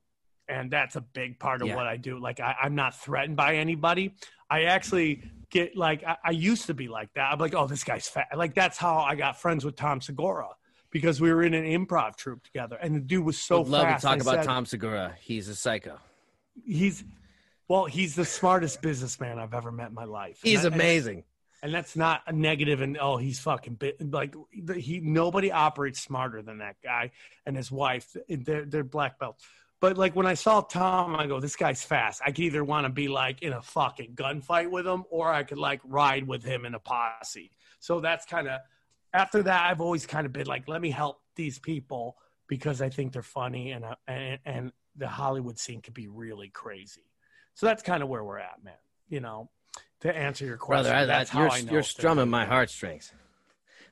And 0.49 0.69
that's 0.69 0.97
a 0.97 1.01
big 1.01 1.39
part 1.39 1.61
of 1.61 1.69
Yeah. 1.69 1.75
what 1.78 1.88
I 1.88 1.95
do. 1.95 2.19
Like 2.19 2.41
I, 2.41 2.55
I'm 2.63 2.75
not 2.75 2.99
threatened 2.99 3.38
by 3.38 3.55
anybody. 3.55 4.13
I 4.49 4.63
actually 4.63 5.23
get 5.50 5.76
like 5.78 6.04
I, 6.04 6.18
I 6.24 6.32
used 6.32 6.68
to 6.68 6.74
be 6.74 6.88
like 6.88 7.14
that. 7.14 7.32
I'm 7.32 7.39
like, 7.39 7.54
oh, 7.56 7.68
this 7.68 7.84
guy's 7.84 8.08
fat. 8.08 8.28
Like 8.36 8.54
that's 8.54 8.78
how 8.78 9.00
I 9.00 9.16
got 9.16 9.39
friends 9.39 9.64
with 9.66 9.76
Tom 9.76 10.02
Segura 10.02 10.50
because 10.91 11.20
we 11.22 11.32
were 11.32 11.43
in 11.43 11.54
an 11.54 11.66
improv 11.66 12.16
troupe 12.16 12.43
together, 12.43 12.78
and 12.82 12.95
the 12.95 13.00
dude 13.00 13.26
was 13.26 13.38
so 13.38 13.60
Would 13.60 13.68
love 13.70 13.84
fast. 13.84 14.02
to 14.02 14.08
talk 14.08 14.22
about 14.22 14.36
said, 14.36 14.43
Tom 14.45 14.66
Segura. 14.66 15.16
He's 15.20 15.48
a 15.50 15.56
psycho. 15.56 16.00
He's 16.66 17.04
well, 17.68 17.86
he's 17.86 18.16
the 18.16 18.26
smartest 18.26 18.82
businessman 18.82 19.39
I've 19.39 19.54
ever 19.54 19.72
met 19.72 19.89
in 19.89 19.93
my 19.93 20.06
life. 20.06 20.39
And 20.43 20.50
He's 20.52 20.64
and- 20.66 20.74
amazing. 20.74 21.24
and 21.62 21.74
that's 21.74 21.95
not 21.95 22.22
a 22.28 22.32
negative 22.32 22.82
and 22.82 22.98
oh 23.00 23.18
he's 23.18 23.39
fucking 23.39 23.74
bit 23.76 24.12
like 24.14 24.36
he 24.76 25.00
nobody 25.00 25.52
operates 25.52 26.00
smarter 26.00 26.41
than 26.43 26.60
that 26.60 26.76
guy 26.84 27.10
and 27.48 27.58
his 27.58 27.72
wife 27.72 28.16
they're, 28.30 28.64
they're 28.64 28.84
black 28.84 29.18
belts 29.20 29.43
but 29.80 29.97
like 29.97 30.15
when 30.15 30.25
i 30.25 30.34
saw 30.34 30.61
tom 30.61 31.15
i 31.15 31.28
go 31.28 31.39
this 31.39 31.55
guy's 31.55 31.84
fast 31.84 32.21
i 32.25 32.32
could 32.32 32.39
either 32.39 32.63
want 32.63 32.86
to 32.86 32.89
be 32.89 33.07
like 33.07 33.41
in 33.41 33.53
a 33.53 33.61
fucking 33.61 34.13
gunfight 34.15 34.69
with 34.69 34.86
him 34.86 35.03
or 35.09 35.32
i 35.32 35.43
could 35.43 35.57
like 35.57 35.82
ride 35.84 36.28
with 36.28 36.43
him 36.43 36.65
in 36.65 36.75
a 36.75 36.80
posse 36.80 37.51
so 37.80 37.99
that's 37.99 38.25
kind 38.25 38.47
of 38.47 38.59
after 39.13 39.43
that 39.43 39.69
i've 39.69 39.82
always 39.82 40.05
kind 40.05 40.25
of 40.25 40.34
been 40.34 40.47
like 40.47 40.67
let 40.67 40.82
me 40.82 40.89
help 40.89 41.21
these 41.36 41.59
people 41.59 42.17
because 42.47 42.82
i 42.82 42.89
think 42.89 43.13
they're 43.13 43.21
funny 43.21 43.71
and 43.71 43.86
uh, 43.86 43.95
and, 44.07 44.39
and 44.45 44.71
the 44.95 45.07
hollywood 45.07 45.59
scene 45.59 45.82
could 45.82 45.93
be 45.93 46.07
really 46.07 46.49
crazy 46.49 47.11
so 47.53 47.65
that's 47.65 47.84
kind 47.84 48.03
of 48.03 48.09
where 48.09 48.23
we're 48.23 48.39
at 48.39 48.63
man 48.63 48.73
you 49.09 49.19
know 49.19 49.49
to 50.01 50.15
answer 50.15 50.45
your 50.45 50.57
question 50.57 50.84
brother. 50.84 50.95
I, 50.95 51.05
that's 51.05 51.32
I, 51.32 51.34
how 51.34 51.41
you're, 51.41 51.51
I 51.51 51.61
know 51.61 51.71
you're 51.73 51.84
strumming 51.84 52.30
my 52.30 52.45
heartstrings. 52.45 53.11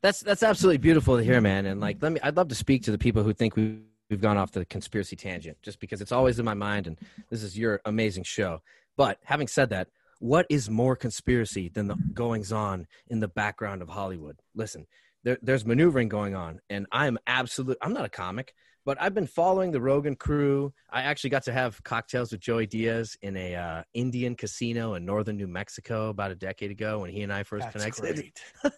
That's 0.02 0.20
that's 0.20 0.44
absolutely 0.44 0.78
beautiful 0.78 1.18
to 1.18 1.24
hear, 1.24 1.42
man. 1.42 1.66
And 1.66 1.82
like, 1.82 1.98
let 2.02 2.12
me. 2.12 2.20
I'd 2.22 2.38
love 2.38 2.50
to 2.50 2.56
speak 2.56 2.84
to 2.84 2.92
the 2.92 2.98
people 2.98 3.24
who 3.24 3.34
think 3.34 3.56
we, 3.56 3.80
we've 4.10 4.22
gone 4.22 4.38
off 4.38 4.52
the 4.52 4.66
conspiracy 4.66 5.16
tangent, 5.16 5.58
just 5.62 5.80
because 5.80 6.02
it's 6.02 6.12
always 6.12 6.40
in 6.40 6.46
my 6.46 6.54
mind, 6.54 6.88
and 6.88 7.00
this 7.30 7.44
is 7.44 7.58
your 7.58 7.82
amazing 7.86 8.24
show. 8.24 8.62
But 8.98 9.20
having 9.24 9.48
said 9.48 9.70
that, 9.70 9.88
what 10.20 10.46
is 10.50 10.70
more 10.70 10.96
conspiracy 10.96 11.70
than 11.70 11.88
the 11.88 11.98
goings 12.14 12.52
on 12.52 12.88
in 13.08 13.20
the 13.20 13.28
background 13.28 13.82
of 13.82 13.90
Hollywood? 13.90 14.40
Listen, 14.54 14.88
there, 15.24 15.38
there's 15.42 15.66
maneuvering 15.66 16.10
going 16.10 16.36
on, 16.36 16.60
and 16.70 16.86
I'm 16.92 17.18
absolute. 17.28 17.78
I'm 17.82 17.94
not 17.94 18.06
a 18.06 18.10
comic, 18.10 18.54
but 18.86 19.02
I've 19.02 19.14
been 19.14 19.28
following 19.28 19.72
the 19.72 19.82
Rogan 19.82 20.16
crew. 20.16 20.72
I 20.90 21.02
actually 21.02 21.32
got 21.32 21.44
to 21.44 21.52
have 21.52 21.84
cocktails 21.84 22.32
with 22.32 22.40
Joey 22.40 22.68
Diaz 22.68 23.18
in 23.22 23.36
a 23.36 23.56
uh, 23.56 23.84
Indian 23.94 24.36
casino 24.36 24.94
in 24.94 25.06
northern 25.06 25.36
New 25.36 25.48
Mexico 25.48 26.10
about 26.10 26.32
a 26.32 26.36
decade 26.36 26.72
ago 26.72 27.00
when 27.00 27.10
he 27.10 27.24
and 27.24 27.34
I 27.34 27.44
first 27.44 27.68
That's 27.74 28.00
connected. 28.00 28.32
great. 28.62 28.74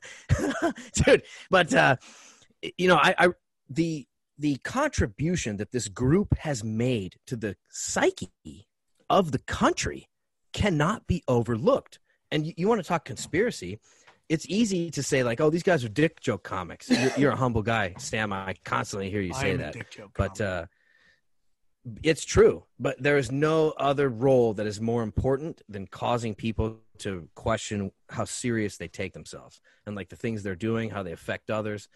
dude 0.93 1.23
but 1.49 1.73
uh 1.73 1.95
you 2.78 2.88
know 2.88 2.95
I, 2.95 3.15
I 3.17 3.28
the 3.69 4.07
the 4.38 4.57
contribution 4.57 5.57
that 5.57 5.71
this 5.71 5.88
group 5.88 6.38
has 6.39 6.63
made 6.63 7.15
to 7.25 7.35
the 7.35 7.55
psyche 7.69 8.67
of 9.09 9.31
the 9.31 9.39
country 9.39 10.09
cannot 10.53 11.07
be 11.07 11.23
overlooked 11.27 11.99
and 12.31 12.45
you, 12.45 12.53
you 12.57 12.67
want 12.67 12.81
to 12.81 12.88
talk 12.88 13.05
conspiracy 13.05 13.79
it's 14.29 14.45
easy 14.49 14.91
to 14.91 15.03
say 15.03 15.23
like, 15.23 15.39
"Oh, 15.39 15.49
these 15.49 15.63
guys 15.63 15.83
are 15.83 15.89
dick 15.89 16.19
joke 16.19 16.43
comics." 16.43 16.89
You're, 16.89 17.11
you're 17.17 17.31
a 17.31 17.38
humble 17.38 17.61
guy, 17.61 17.95
Sam. 17.97 18.33
I 18.33 18.55
constantly 18.63 19.09
hear 19.09 19.21
you 19.21 19.33
say 19.33 19.55
that, 19.55 19.75
but 20.15 20.41
uh, 20.41 20.65
it's 22.03 22.25
true. 22.25 22.65
But 22.79 23.01
there 23.01 23.17
is 23.17 23.31
no 23.31 23.71
other 23.71 24.09
role 24.09 24.53
that 24.55 24.67
is 24.67 24.81
more 24.81 25.03
important 25.03 25.61
than 25.69 25.88
causing 25.88 26.35
people 26.35 26.79
to 26.99 27.29
question 27.35 27.91
how 28.09 28.25
serious 28.25 28.77
they 28.77 28.88
take 28.88 29.13
themselves 29.13 29.61
and 29.85 29.95
like 29.95 30.09
the 30.09 30.15
things 30.15 30.43
they're 30.43 30.55
doing, 30.55 30.89
how 30.89 31.03
they 31.03 31.11
affect 31.11 31.49
others. 31.49 31.88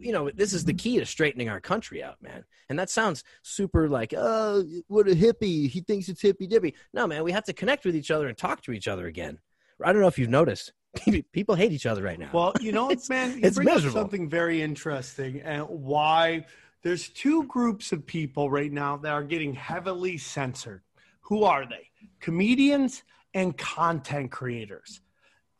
You 0.00 0.12
know, 0.12 0.30
this 0.30 0.52
is 0.52 0.64
the 0.64 0.74
key 0.74 0.98
to 0.98 1.06
straightening 1.06 1.48
our 1.48 1.60
country 1.60 2.02
out, 2.02 2.20
man. 2.20 2.44
And 2.68 2.78
that 2.78 2.90
sounds 2.90 3.22
super 3.42 3.88
like, 3.88 4.12
oh, 4.16 4.64
what 4.88 5.08
a 5.08 5.12
hippie. 5.14 5.68
He 5.68 5.80
thinks 5.80 6.08
it's 6.08 6.20
hippy 6.22 6.46
dippy. 6.46 6.74
No, 6.92 7.06
man, 7.06 7.22
we 7.22 7.32
have 7.32 7.44
to 7.44 7.52
connect 7.52 7.84
with 7.84 7.94
each 7.94 8.10
other 8.10 8.26
and 8.28 8.36
talk 8.36 8.62
to 8.62 8.72
each 8.72 8.88
other 8.88 9.06
again. 9.06 9.38
I 9.84 9.92
don't 9.92 10.02
know 10.02 10.08
if 10.08 10.18
you've 10.18 10.28
noticed. 10.30 10.72
People 11.32 11.54
hate 11.54 11.70
each 11.72 11.86
other 11.86 12.02
right 12.02 12.18
now. 12.18 12.30
Well, 12.32 12.52
you 12.60 12.72
know, 12.72 12.90
It's- 12.90 13.08
man, 13.08 13.32
you 13.38 13.40
it's 13.44 13.56
bring 13.56 13.68
up 13.68 13.80
something 13.82 14.28
very 14.28 14.62
interesting, 14.62 15.40
and 15.42 15.64
why 15.68 16.46
there's 16.82 17.08
two 17.08 17.44
groups 17.44 17.92
of 17.92 18.06
people 18.06 18.50
right 18.50 18.72
now 18.72 18.96
that 18.98 19.12
are 19.12 19.22
getting 19.22 19.54
heavily 19.54 20.18
censored. 20.18 20.82
Who 21.22 21.44
are 21.44 21.66
they? 21.66 21.90
Comedians 22.20 23.02
and 23.34 23.56
content 23.56 24.30
creators. 24.32 25.00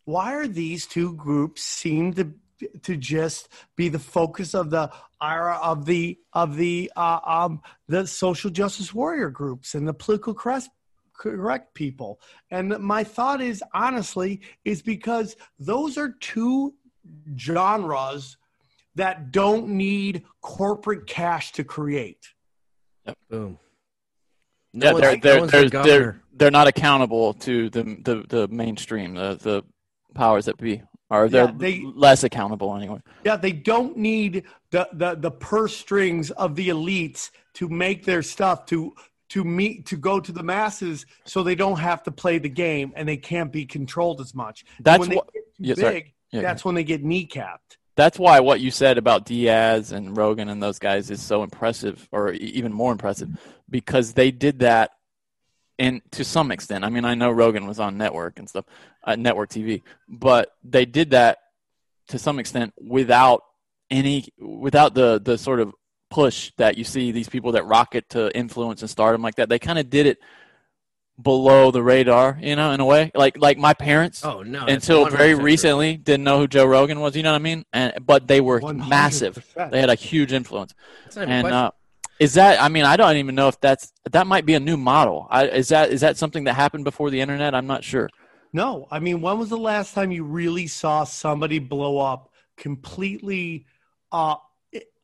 Why 0.05 0.35
are 0.35 0.49
these 0.49 0.87
two 0.87 1.13
groups 1.15 1.63
seem 1.63 2.15
to 2.15 2.33
to 2.83 2.97
just 2.97 3.49
be 3.77 3.89
the 3.89 3.99
focus 3.99 4.55
of 4.55 4.71
the 4.71 4.91
ira 5.21 5.57
of 5.63 5.85
the 5.85 6.19
of 6.33 6.57
the 6.57 6.91
uh, 6.97 7.21
um 7.25 7.61
the 7.89 8.07
social 8.07 8.51
justice 8.51 8.95
warrior 8.95 9.31
groups 9.31 9.75
and 9.75 9.87
the 9.87 9.95
political 9.95 10.35
correct 10.35 10.69
correct 11.19 11.75
people. 11.75 12.21
And 12.51 12.79
my 12.79 13.05
thought 13.05 13.41
is 13.41 13.63
honestly 13.75 14.41
is 14.65 14.81
because 14.81 15.37
those 15.59 15.99
are 15.99 16.15
two 16.21 16.75
genres 17.37 18.37
that 18.95 19.31
don't 19.33 19.69
need 19.69 20.25
corporate 20.41 21.07
cash 21.07 21.53
to 21.53 21.65
create. 21.65 22.29
Boom. 23.29 23.59
Yeah, 24.73 24.93
they're 24.93 25.17
no 25.17 25.17
they're 25.17 25.41
one's 25.41 25.53
they're, 25.53 25.69
their 25.69 25.83
they're 25.83 26.21
they're 26.35 26.51
not 26.51 26.69
accountable 26.69 27.35
to 27.35 27.71
the 27.71 27.83
the, 27.83 28.25
the 28.29 28.49
mainstream, 28.49 29.15
the 29.15 29.39
the 29.41 29.65
powers 30.15 30.45
that 30.47 30.57
be, 30.57 30.83
or 31.11 31.29
they're 31.29 31.47
Yeah, 31.47 31.53
they- 31.57 31.83
less 31.95 32.25
accountable 32.25 32.75
anyway. 32.77 33.01
Yeah, 33.25 33.37
they 33.37 33.53
don't 33.53 33.97
need 33.97 34.45
the, 34.71 34.89
the 34.93 35.15
the 35.15 35.31
purse 35.31 35.77
strings 35.77 36.31
of 36.33 36.55
the 36.57 36.69
elites 36.69 37.31
to 37.55 37.69
make 37.69 38.05
their 38.05 38.23
stuff 38.23 38.67
to 38.67 38.95
to 39.31 39.45
meet 39.45 39.87
to 39.87 39.97
go 39.97 40.21
to 40.21 40.33
the 40.33 40.43
masses, 40.43 41.05
so 41.25 41.43
they 41.43 41.55
don't 41.55 41.79
have 41.79 42.03
to 42.05 42.11
play 42.11 42.39
the 42.39 42.49
game 42.49 42.93
and 42.97 43.09
they 43.09 43.17
can't 43.17 43.53
be 43.53 43.67
controlled 43.67 44.21
as 44.21 44.35
much. 44.35 44.65
That's 44.81 45.01
when 45.01 45.11
they 45.11 45.17
what- 45.17 45.33
get 45.33 45.45
too 45.77 45.83
yeah, 45.83 45.91
big. 45.91 46.13
Yeah, 46.31 46.43
that's 46.43 46.65
when 46.65 46.75
they 46.75 46.85
get 46.85 47.03
kneecapped. 47.05 47.77
That's 47.97 48.19
why 48.19 48.39
what 48.41 48.61
you 48.61 48.71
said 48.71 48.97
about 48.97 49.25
Diaz 49.25 49.91
and 49.93 50.17
Rogan 50.17 50.49
and 50.51 50.63
those 50.63 50.79
guys 50.79 51.11
is 51.11 51.21
so 51.21 51.43
impressive, 51.43 52.09
or 52.13 52.33
even 52.33 52.73
more 52.73 52.93
impressive, 52.93 53.29
because 53.69 54.13
they 54.13 54.31
did 54.31 54.61
that, 54.61 54.93
and 55.79 56.03
to 56.13 56.25
some 56.25 56.51
extent. 56.51 56.85
I 56.85 56.89
mean, 56.91 57.05
I 57.05 57.15
know 57.15 57.31
Rogan 57.31 57.67
was 57.67 57.79
on 57.81 57.97
network 57.99 58.39
and 58.39 58.49
stuff, 58.49 58.65
uh, 59.05 59.17
network 59.17 59.51
TV, 59.51 59.83
but 60.09 60.53
they 60.65 60.85
did 60.85 61.11
that 61.11 61.39
to 62.09 62.19
some 62.19 62.39
extent 62.39 62.73
without 62.81 63.43
any, 63.91 64.29
without 64.39 64.95
the 64.95 65.21
the 65.23 65.39
sort 65.39 65.61
of 65.61 65.75
push 66.11 66.53
that 66.57 66.79
you 66.79 66.85
see 66.85 67.13
these 67.13 67.29
people 67.29 67.53
that 67.53 67.65
rocket 67.67 68.09
to 68.11 68.35
influence 68.37 68.81
and 68.83 68.91
stardom 68.91 69.23
like 69.23 69.35
that. 69.37 69.49
They 69.49 69.59
kind 69.59 69.79
of 69.79 69.91
did 69.91 70.07
it 70.07 70.19
below 71.21 71.71
the 71.71 71.83
radar, 71.83 72.39
you 72.41 72.55
know, 72.57 72.71
in 72.73 72.81
a 72.81 72.85
way. 72.85 73.11
Like 73.15 73.37
like 73.39 73.59
my 73.59 73.75
parents 73.75 74.25
Oh 74.25 74.43
no! 74.43 74.67
until 74.67 75.07
very 75.09 75.33
100% 75.33 75.35
true. 75.37 75.45
recently 75.45 75.97
didn't 75.97 76.25
know 76.25 76.39
who 76.39 76.49
Joe 76.49 76.65
Rogan 76.65 77.01
was. 77.01 77.17
You 77.17 77.23
know 77.23 77.33
what 77.33 77.41
I 77.41 77.43
mean? 77.43 77.65
And 77.73 77.95
but 78.05 78.27
they 78.29 78.41
were 78.41 78.61
massive. 78.73 79.35
100%. 79.57 79.71
They 79.71 79.81
had 79.81 79.91
a 79.91 79.95
huge 79.95 80.33
influence. 80.33 80.75
And 81.17 81.47
uh, 81.47 81.71
is 82.21 82.35
that? 82.35 82.61
I 82.61 82.69
mean, 82.69 82.85
I 82.85 82.97
don't 82.97 83.17
even 83.17 83.35
know 83.35 83.49
if 83.49 83.61
that's 83.61 83.93
that 84.11 84.27
might 84.27 84.45
be 84.47 84.55
a 84.55 84.61
new 84.61 84.77
model. 84.77 85.27
I, 85.31 85.47
is 85.49 85.69
that 85.69 85.91
is 85.91 86.01
that 86.01 86.17
something 86.17 86.45
that 86.45 86.55
happened 86.55 86.85
before 86.85 87.11
the 87.11 87.21
internet? 87.21 87.55
I'm 87.55 87.67
not 87.67 87.85
sure. 87.85 88.09
No, 88.53 88.87
I 88.91 88.99
mean, 88.99 89.21
when 89.21 89.39
was 89.39 89.51
the 89.51 89.59
last 89.59 89.95
time 89.95 90.11
you 90.11 90.25
really 90.25 90.67
saw 90.67 91.05
somebody 91.05 91.59
blow 91.59 91.99
up 91.99 92.31
completely 92.57 93.67
uh, 94.11 94.37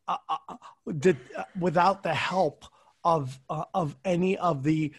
uh, 0.08 0.16
uh, 0.28 0.36
uh, 0.48 0.56
did, 0.98 1.16
uh, 1.36 1.44
without 1.58 2.02
the 2.02 2.14
help 2.14 2.64
of 3.04 3.38
uh, 3.50 3.64
of 3.74 3.96
any 4.04 4.36
of 4.38 4.62
the 4.62 4.92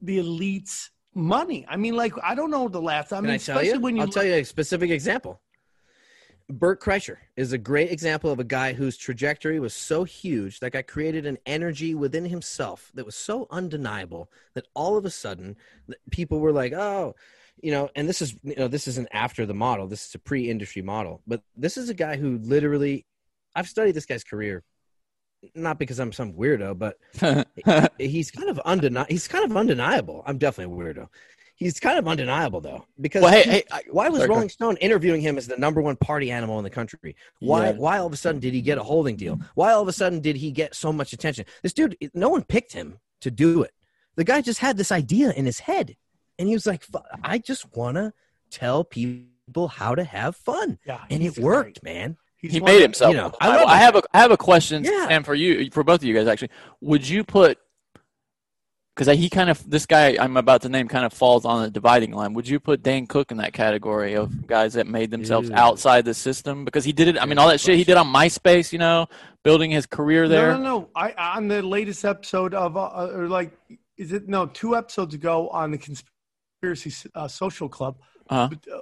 the 0.00 0.18
elites' 0.18 0.88
money? 1.14 1.66
I 1.68 1.76
mean, 1.76 1.94
like, 1.94 2.14
I 2.22 2.34
don't 2.34 2.50
know 2.50 2.68
the 2.68 2.80
last. 2.80 3.12
I 3.12 3.16
Can 3.16 3.24
mean, 3.26 3.34
I 3.34 3.36
tell 3.38 3.58
especially 3.58 3.74
you? 3.74 3.80
when 3.80 3.96
you 3.96 4.02
I'll 4.02 4.06
look- 4.06 4.14
tell 4.14 4.24
you 4.24 4.34
a 4.34 4.44
specific 4.44 4.90
example. 4.90 5.40
Bert 6.48 6.80
Kreischer 6.80 7.16
is 7.36 7.52
a 7.52 7.58
great 7.58 7.90
example 7.90 8.30
of 8.30 8.38
a 8.38 8.44
guy 8.44 8.72
whose 8.72 8.96
trajectory 8.96 9.58
was 9.58 9.74
so 9.74 10.04
huge 10.04 10.60
that 10.60 10.72
guy 10.72 10.82
created 10.82 11.26
an 11.26 11.38
energy 11.44 11.94
within 11.94 12.24
himself 12.24 12.92
that 12.94 13.04
was 13.04 13.16
so 13.16 13.48
undeniable 13.50 14.30
that 14.54 14.66
all 14.74 14.96
of 14.96 15.04
a 15.04 15.10
sudden 15.10 15.56
people 16.10 16.38
were 16.38 16.52
like, 16.52 16.72
"Oh, 16.72 17.16
you 17.60 17.72
know." 17.72 17.90
And 17.96 18.08
this 18.08 18.22
is 18.22 18.36
you 18.44 18.54
know 18.56 18.68
this 18.68 18.86
isn't 18.86 19.08
after 19.12 19.44
the 19.44 19.54
model. 19.54 19.88
This 19.88 20.06
is 20.06 20.14
a 20.14 20.20
pre-industry 20.20 20.82
model, 20.82 21.20
but 21.26 21.42
this 21.56 21.76
is 21.76 21.88
a 21.88 21.94
guy 21.94 22.16
who 22.16 22.38
literally. 22.38 23.06
I've 23.56 23.68
studied 23.68 23.92
this 23.92 24.06
guy's 24.06 24.22
career, 24.22 24.62
not 25.54 25.78
because 25.78 25.98
I'm 25.98 26.12
some 26.12 26.34
weirdo, 26.34 26.78
but 26.78 26.98
he's 27.98 28.30
kind 28.30 28.50
of 28.50 28.60
undeni- 28.64 29.10
He's 29.10 29.26
kind 29.26 29.44
of 29.50 29.56
undeniable. 29.56 30.22
I'm 30.26 30.38
definitely 30.38 30.74
a 30.74 30.78
weirdo. 30.78 31.08
He's 31.58 31.80
kind 31.80 31.98
of 31.98 32.06
undeniable 32.06 32.60
though, 32.60 32.84
because 33.00 33.22
Well, 33.22 33.32
hey, 33.32 33.42
he- 33.44 33.50
hey, 33.50 33.62
I- 33.72 33.82
why 33.90 34.08
was 34.10 34.18
sorry, 34.20 34.28
Rolling 34.28 34.48
Stone 34.50 34.76
interviewing 34.76 35.22
him 35.22 35.38
as 35.38 35.46
the 35.46 35.56
number 35.56 35.80
one 35.80 35.96
party 35.96 36.30
animal 36.30 36.58
in 36.58 36.64
the 36.64 36.70
country? 36.70 37.16
Why? 37.40 37.68
Yeah. 37.70 37.72
Why 37.72 37.98
all 37.98 38.06
of 38.06 38.12
a 38.12 38.16
sudden 38.16 38.40
did 38.40 38.52
he 38.52 38.60
get 38.60 38.76
a 38.76 38.82
holding 38.82 39.16
deal? 39.16 39.40
Why 39.54 39.72
all 39.72 39.80
of 39.80 39.88
a 39.88 39.92
sudden 39.92 40.20
did 40.20 40.36
he 40.36 40.50
get 40.50 40.74
so 40.74 40.92
much 40.92 41.14
attention? 41.14 41.46
This 41.62 41.72
dude, 41.72 41.96
no 42.12 42.28
one 42.28 42.44
picked 42.44 42.72
him 42.74 42.98
to 43.22 43.30
do 43.30 43.62
it. 43.62 43.72
The 44.16 44.24
guy 44.24 44.42
just 44.42 44.60
had 44.60 44.76
this 44.76 44.92
idea 44.92 45.30
in 45.32 45.46
his 45.46 45.60
head, 45.60 45.96
and 46.38 46.46
he 46.46 46.52
was 46.54 46.66
like, 46.66 46.84
"I 47.24 47.38
just 47.38 47.74
want 47.74 47.96
to 47.96 48.12
tell 48.50 48.84
people 48.84 49.68
how 49.68 49.94
to 49.94 50.04
have 50.04 50.36
fun," 50.36 50.78
yeah, 50.86 51.04
and 51.10 51.22
it 51.22 51.38
worked, 51.38 51.80
great. 51.80 51.94
man. 51.94 52.16
He's 52.36 52.52
he 52.52 52.60
made 52.60 52.76
of- 52.76 52.82
himself. 52.82 53.10
you 53.12 53.16
know, 53.16 53.32
I, 53.40 53.48
I 53.56 53.64
I 53.64 53.76
have 53.78 53.96
a 53.96 54.02
I 54.12 54.18
have 54.18 54.30
a 54.30 54.36
question, 54.36 54.84
Yeah. 54.84 55.06
and 55.10 55.24
for 55.24 55.34
you, 55.34 55.70
for 55.70 55.82
both 55.82 56.00
of 56.00 56.04
you 56.04 56.12
guys, 56.14 56.26
actually, 56.26 56.50
would 56.82 57.08
you 57.08 57.24
put? 57.24 57.58
Because 58.96 59.18
he 59.18 59.28
kind 59.28 59.50
of 59.50 59.68
this 59.68 59.84
guy 59.84 60.16
I'm 60.18 60.38
about 60.38 60.62
to 60.62 60.70
name 60.70 60.88
kind 60.88 61.04
of 61.04 61.12
falls 61.12 61.44
on 61.44 61.62
the 61.62 61.70
dividing 61.70 62.12
line. 62.12 62.32
Would 62.32 62.48
you 62.48 62.58
put 62.58 62.82
Dane 62.82 63.06
Cook 63.06 63.30
in 63.30 63.36
that 63.36 63.52
category 63.52 64.14
of 64.14 64.46
guys 64.46 64.72
that 64.72 64.86
made 64.86 65.10
themselves 65.10 65.50
outside 65.50 66.06
the 66.06 66.14
system? 66.14 66.64
Because 66.64 66.82
he 66.84 66.92
did 66.92 67.08
it. 67.08 67.20
I 67.20 67.26
mean, 67.26 67.36
all 67.36 67.48
that 67.48 67.60
shit 67.60 67.76
he 67.76 67.84
did 67.84 67.98
on 67.98 68.06
MySpace, 68.06 68.72
you 68.72 68.78
know, 68.78 69.06
building 69.44 69.70
his 69.70 69.84
career 69.84 70.28
there. 70.28 70.52
No, 70.52 70.56
no, 70.56 70.62
no. 70.62 70.88
I 70.96 71.12
on 71.36 71.48
the 71.48 71.60
latest 71.60 72.06
episode 72.06 72.54
of 72.54 72.78
uh, 72.78 73.10
or 73.12 73.28
like, 73.28 73.52
is 73.98 74.12
it 74.12 74.28
no 74.28 74.46
two 74.46 74.74
episodes 74.74 75.14
ago 75.14 75.50
on 75.50 75.72
the 75.72 75.78
conspiracy 75.78 77.10
uh, 77.14 77.28
social 77.28 77.68
club? 77.68 77.98
Uh-huh. 78.30 78.48
uh, 78.74 78.78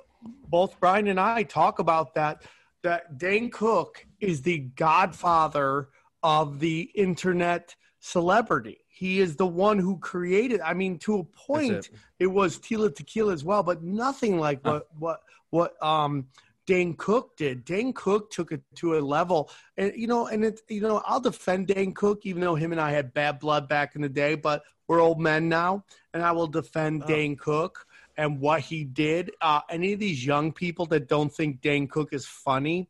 both 0.49 0.79
Brian 0.79 1.09
and 1.09 1.19
I 1.19 1.43
talk 1.43 1.81
about 1.81 2.15
that. 2.15 2.43
That 2.85 3.19
Dane 3.19 3.51
Cook 3.51 4.07
is 4.21 4.43
the 4.43 4.59
godfather 4.59 5.89
of 6.23 6.61
the 6.61 6.83
internet 6.95 7.75
celebrity. 7.99 8.84
He 9.05 9.21
is 9.21 9.37
the 9.37 9.47
one 9.47 9.79
who 9.79 9.99
created. 9.99 10.63
I 10.63 10.73
mean, 10.73 10.99
to 11.01 11.19
a 11.19 11.25
point, 11.25 11.73
it. 11.73 11.91
it. 12.21 12.27
was 12.27 12.57
Tila 12.59 12.95
Tequila 12.95 13.35
as 13.35 13.45
well, 13.45 13.63
but 13.63 13.83
nothing 13.83 14.39
like 14.39 14.65
what 14.65 14.87
what 14.99 15.21
what 15.51 15.83
um 15.83 16.29
Dane 16.65 16.95
Cook 16.95 17.37
did. 17.37 17.67
Dane 17.67 17.93
Cook 17.93 18.31
took 18.31 18.51
it 18.51 18.63
to 18.77 18.97
a 18.97 19.01
level, 19.01 19.51
and 19.77 19.93
you 19.95 20.07
know, 20.07 20.29
and 20.29 20.43
it 20.43 20.63
you 20.71 20.81
know, 20.81 21.03
I'll 21.05 21.21
defend 21.21 21.67
Dane 21.67 21.93
Cook, 21.93 22.25
even 22.25 22.41
though 22.41 22.55
him 22.55 22.73
and 22.73 22.81
I 22.81 22.93
had 22.93 23.13
bad 23.13 23.41
blood 23.41 23.69
back 23.69 23.95
in 23.95 24.01
the 24.01 24.09
day, 24.09 24.37
but 24.37 24.63
we're 24.89 25.03
old 25.03 25.21
men 25.21 25.51
now, 25.51 25.85
and 26.15 26.23
I 26.23 26.33
will 26.33 26.47
defend 26.47 27.03
Oh. 27.05 27.07
Dane 27.07 27.37
Cook 27.37 27.87
and 28.17 28.41
what 28.41 28.63
he 28.63 28.85
did. 28.85 29.33
Uh, 29.43 29.61
any 29.69 29.93
of 29.93 30.01
these 30.01 30.25
young 30.25 30.51
people 30.51 30.87
that 30.87 31.09
don't 31.09 31.31
think 31.31 31.61
Dane 31.61 31.89
Cook 31.89 32.15
is 32.15 32.25
funny, 32.25 32.89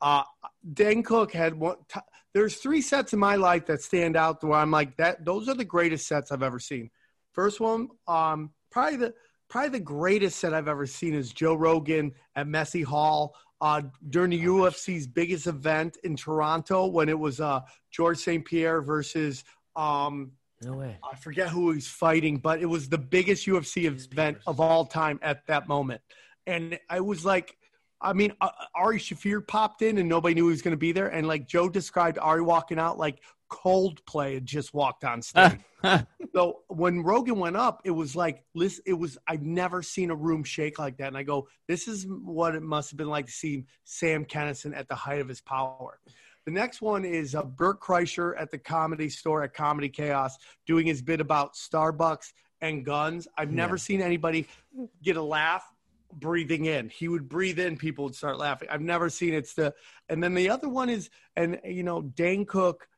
uh, 0.00 0.22
Dane 0.72 1.02
Cook 1.02 1.32
had 1.32 1.54
one. 1.54 1.78
T- 1.88 1.98
there's 2.36 2.56
three 2.56 2.82
sets 2.82 3.14
in 3.14 3.18
my 3.18 3.34
life 3.34 3.64
that 3.64 3.80
stand 3.80 4.14
out 4.14 4.44
where 4.44 4.58
I'm 4.58 4.70
like 4.70 4.94
that. 4.98 5.24
Those 5.24 5.48
are 5.48 5.54
the 5.54 5.64
greatest 5.64 6.06
sets 6.06 6.30
I've 6.30 6.42
ever 6.42 6.58
seen. 6.58 6.90
First 7.32 7.60
one, 7.60 7.88
um, 8.06 8.50
probably 8.70 8.98
the 8.98 9.14
probably 9.48 9.70
the 9.70 9.80
greatest 9.80 10.38
set 10.38 10.52
I've 10.52 10.68
ever 10.68 10.84
seen 10.84 11.14
is 11.14 11.32
Joe 11.32 11.54
Rogan 11.54 12.12
at 12.34 12.46
Massey 12.46 12.82
Hall 12.82 13.34
uh, 13.62 13.80
during 14.10 14.32
the 14.32 14.44
UFC's 14.44 15.06
biggest 15.06 15.46
event 15.46 15.96
in 16.04 16.14
Toronto 16.14 16.84
when 16.84 17.08
it 17.08 17.18
was 17.18 17.40
uh, 17.40 17.60
George 17.90 18.18
St. 18.18 18.44
Pierre 18.44 18.82
versus 18.82 19.42
um, 19.74 20.32
No 20.62 20.74
way. 20.74 20.98
I 21.10 21.16
forget 21.16 21.48
who 21.48 21.70
he's 21.70 21.88
fighting, 21.88 22.36
but 22.36 22.60
it 22.60 22.66
was 22.66 22.90
the 22.90 22.98
biggest 22.98 23.46
UFC 23.46 23.84
event 23.84 24.36
of 24.46 24.60
all 24.60 24.84
time 24.84 25.18
at 25.22 25.46
that 25.46 25.68
moment. 25.68 26.02
And 26.46 26.78
I 26.90 27.00
was 27.00 27.24
like, 27.24 27.56
I 28.00 28.12
mean, 28.12 28.32
uh, 28.40 28.50
Ari 28.74 28.98
Shaffir 28.98 29.46
popped 29.46 29.82
in 29.82 29.98
and 29.98 30.08
nobody 30.08 30.34
knew 30.34 30.44
he 30.44 30.50
was 30.50 30.62
going 30.62 30.72
to 30.72 30.78
be 30.78 30.92
there. 30.92 31.08
And 31.08 31.26
like 31.26 31.46
Joe 31.48 31.68
described 31.68 32.18
Ari 32.18 32.42
walking 32.42 32.78
out 32.78 32.98
like 32.98 33.20
Coldplay 33.50 34.34
had 34.34 34.44
just 34.46 34.74
walked 34.74 35.04
on 35.04 35.22
stage. 35.22 35.58
so 36.34 36.60
when 36.68 37.02
Rogan 37.02 37.38
went 37.38 37.56
up, 37.56 37.80
it 37.84 37.90
was 37.90 38.14
like 38.16 38.42
listen, 38.54 38.82
it 38.86 38.92
was 38.92 39.16
I've 39.28 39.42
never 39.42 39.82
seen 39.82 40.10
a 40.10 40.14
room 40.14 40.44
shake 40.44 40.78
like 40.78 40.96
that. 40.98 41.08
And 41.08 41.16
I 41.16 41.22
go, 41.22 41.48
this 41.68 41.88
is 41.88 42.06
what 42.08 42.54
it 42.54 42.62
must 42.62 42.90
have 42.90 42.98
been 42.98 43.08
like 43.08 43.26
to 43.26 43.32
see 43.32 43.64
Sam 43.84 44.24
Kinison 44.24 44.76
at 44.76 44.88
the 44.88 44.94
height 44.94 45.20
of 45.20 45.28
his 45.28 45.40
power. 45.40 46.00
The 46.44 46.52
next 46.52 46.80
one 46.80 47.04
is 47.04 47.34
uh, 47.34 47.42
Bert 47.42 47.80
Kreischer 47.80 48.34
at 48.38 48.50
the 48.50 48.58
comedy 48.58 49.08
store 49.08 49.42
at 49.42 49.52
Comedy 49.54 49.88
Chaos 49.88 50.36
doing 50.66 50.86
his 50.86 51.02
bit 51.02 51.20
about 51.20 51.54
Starbucks 51.54 52.32
and 52.60 52.84
guns. 52.84 53.26
I've 53.36 53.50
never 53.50 53.74
Yeah. 53.76 53.80
seen 53.80 54.00
anybody 54.02 54.46
get 55.02 55.16
a 55.16 55.22
laugh 55.22 55.64
breathing 56.12 56.64
in. 56.66 56.88
He 56.88 57.08
would 57.08 57.28
breathe 57.28 57.58
in, 57.58 57.76
people 57.76 58.04
would 58.04 58.14
start 58.14 58.38
laughing. 58.38 58.68
I've 58.70 58.80
never 58.80 59.10
seen 59.10 59.34
it's 59.34 59.54
the 59.54 59.74
and 60.08 60.22
then 60.22 60.34
the 60.34 60.50
other 60.50 60.68
one 60.68 60.88
is 60.88 61.10
and 61.36 61.60
you 61.64 61.82
know 61.82 62.02
Dane 62.02 62.44
Cook 62.46 62.88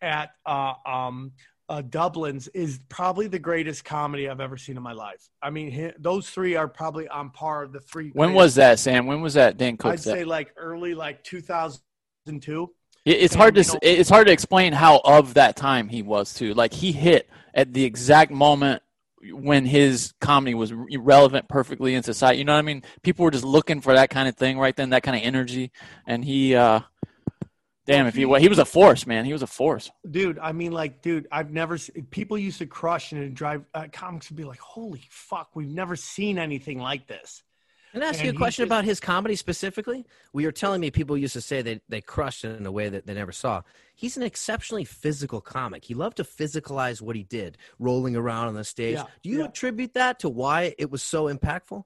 at 0.00 0.30
uh, 0.44 0.74
um, 0.84 1.32
uh, 1.68 1.80
Dublin's 1.80 2.48
is 2.48 2.80
probably 2.88 3.28
the 3.28 3.38
greatest 3.38 3.84
comedy 3.84 4.28
I've 4.28 4.40
ever 4.40 4.56
seen 4.56 4.76
in 4.76 4.82
my 4.82 4.92
life. 4.92 5.28
I 5.40 5.50
mean, 5.50 5.92
those 5.98 6.28
three 6.28 6.56
are 6.56 6.68
probably 6.68 7.08
on 7.08 7.30
par 7.30 7.62
of 7.62 7.72
the 7.72 7.80
three. 7.80 8.10
When 8.12 8.34
was 8.34 8.56
that, 8.56 8.78
Sam? 8.78 9.06
When 9.06 9.20
was 9.22 9.34
that 9.34 9.56
Dan 9.56 9.74
I'd 9.74 9.78
Cook's? 9.78 10.02
say 10.02 10.24
like 10.24 10.52
early 10.56 10.94
like 10.94 11.22
2002. 11.24 12.70
It's 13.04 13.32
And, 13.34 13.40
hard 13.40 13.54
to 13.56 13.62
you 13.62 13.72
know- 13.72 13.78
it's 13.82 14.10
hard 14.10 14.26
to 14.26 14.32
explain 14.32 14.72
how 14.72 15.00
of 15.04 15.34
that 15.34 15.56
time 15.56 15.88
he 15.88 16.02
was 16.02 16.34
too. 16.34 16.54
Like 16.54 16.72
he 16.72 16.92
hit 16.92 17.28
at 17.54 17.72
the 17.72 17.84
exact 17.84 18.30
moment 18.32 18.82
when 19.30 19.64
his 19.64 20.12
comedy 20.20 20.54
was 20.54 20.72
relevant 20.72 21.48
perfectly 21.48 21.94
in 21.94 22.02
society. 22.02 22.38
You 22.38 22.44
know 22.44 22.52
what 22.52 22.58
I 22.58 22.62
mean? 22.62 22.82
People 23.02 23.24
were 23.24 23.30
just 23.30 23.44
looking 23.44 23.80
for 23.80 23.94
that 23.94 24.10
kind 24.10 24.28
of 24.28 24.36
thing 24.36 24.58
right 24.58 24.74
then, 24.74 24.90
that 24.90 25.02
kind 25.02 25.16
of 25.16 25.22
energy. 25.22 25.70
And 26.06 26.24
he, 26.24 26.54
uh, 26.54 26.80
damn, 27.86 28.06
if 28.06 28.14
he 28.14 28.22
he 28.38 28.48
was 28.48 28.58
a 28.58 28.64
force, 28.64 29.06
man, 29.06 29.24
he 29.24 29.32
was 29.32 29.42
a 29.42 29.46
force. 29.46 29.90
Dude, 30.08 30.38
I 30.38 30.52
mean, 30.52 30.72
like, 30.72 31.02
dude, 31.02 31.28
I've 31.30 31.50
never 31.50 31.78
people 32.10 32.38
used 32.38 32.58
to 32.58 32.66
crush 32.66 33.12
and 33.12 33.34
drive 33.34 33.64
uh, 33.74 33.86
comics 33.92 34.30
would 34.30 34.36
be 34.36 34.44
like, 34.44 34.60
"Holy 34.60 35.02
fuck, 35.10 35.50
we've 35.54 35.68
never 35.68 35.96
seen 35.96 36.38
anything 36.38 36.78
like 36.78 37.06
this." 37.06 37.42
Can 37.92 38.02
I 38.02 38.06
ask 38.06 38.20
And 38.20 38.26
you 38.26 38.32
a 38.32 38.36
question 38.36 38.64
about 38.64 38.84
his 38.84 39.00
comedy 39.00 39.36
specifically? 39.36 40.06
Well, 40.32 40.40
you're 40.40 40.50
telling 40.50 40.80
me 40.80 40.90
people 40.90 41.16
used 41.18 41.34
to 41.34 41.42
say 41.42 41.60
they, 41.60 41.80
they 41.90 42.00
crushed 42.00 42.44
it 42.44 42.58
in 42.58 42.64
a 42.64 42.72
way 42.72 42.88
that 42.88 43.06
they 43.06 43.12
never 43.12 43.32
saw. 43.32 43.62
He's 43.94 44.16
an 44.16 44.22
exceptionally 44.22 44.84
physical 44.84 45.42
comic. 45.42 45.84
He 45.84 45.94
loved 45.94 46.16
to 46.16 46.24
physicalize 46.24 47.02
what 47.02 47.16
he 47.16 47.22
did, 47.22 47.58
rolling 47.78 48.16
around 48.16 48.48
on 48.48 48.54
the 48.54 48.64
stage. 48.64 48.94
Yeah, 48.94 49.04
Do 49.22 49.28
you 49.28 49.40
yeah. 49.40 49.44
attribute 49.44 49.92
that 49.94 50.20
to 50.20 50.30
why 50.30 50.74
it 50.78 50.90
was 50.90 51.02
so 51.02 51.32
impactful? 51.32 51.84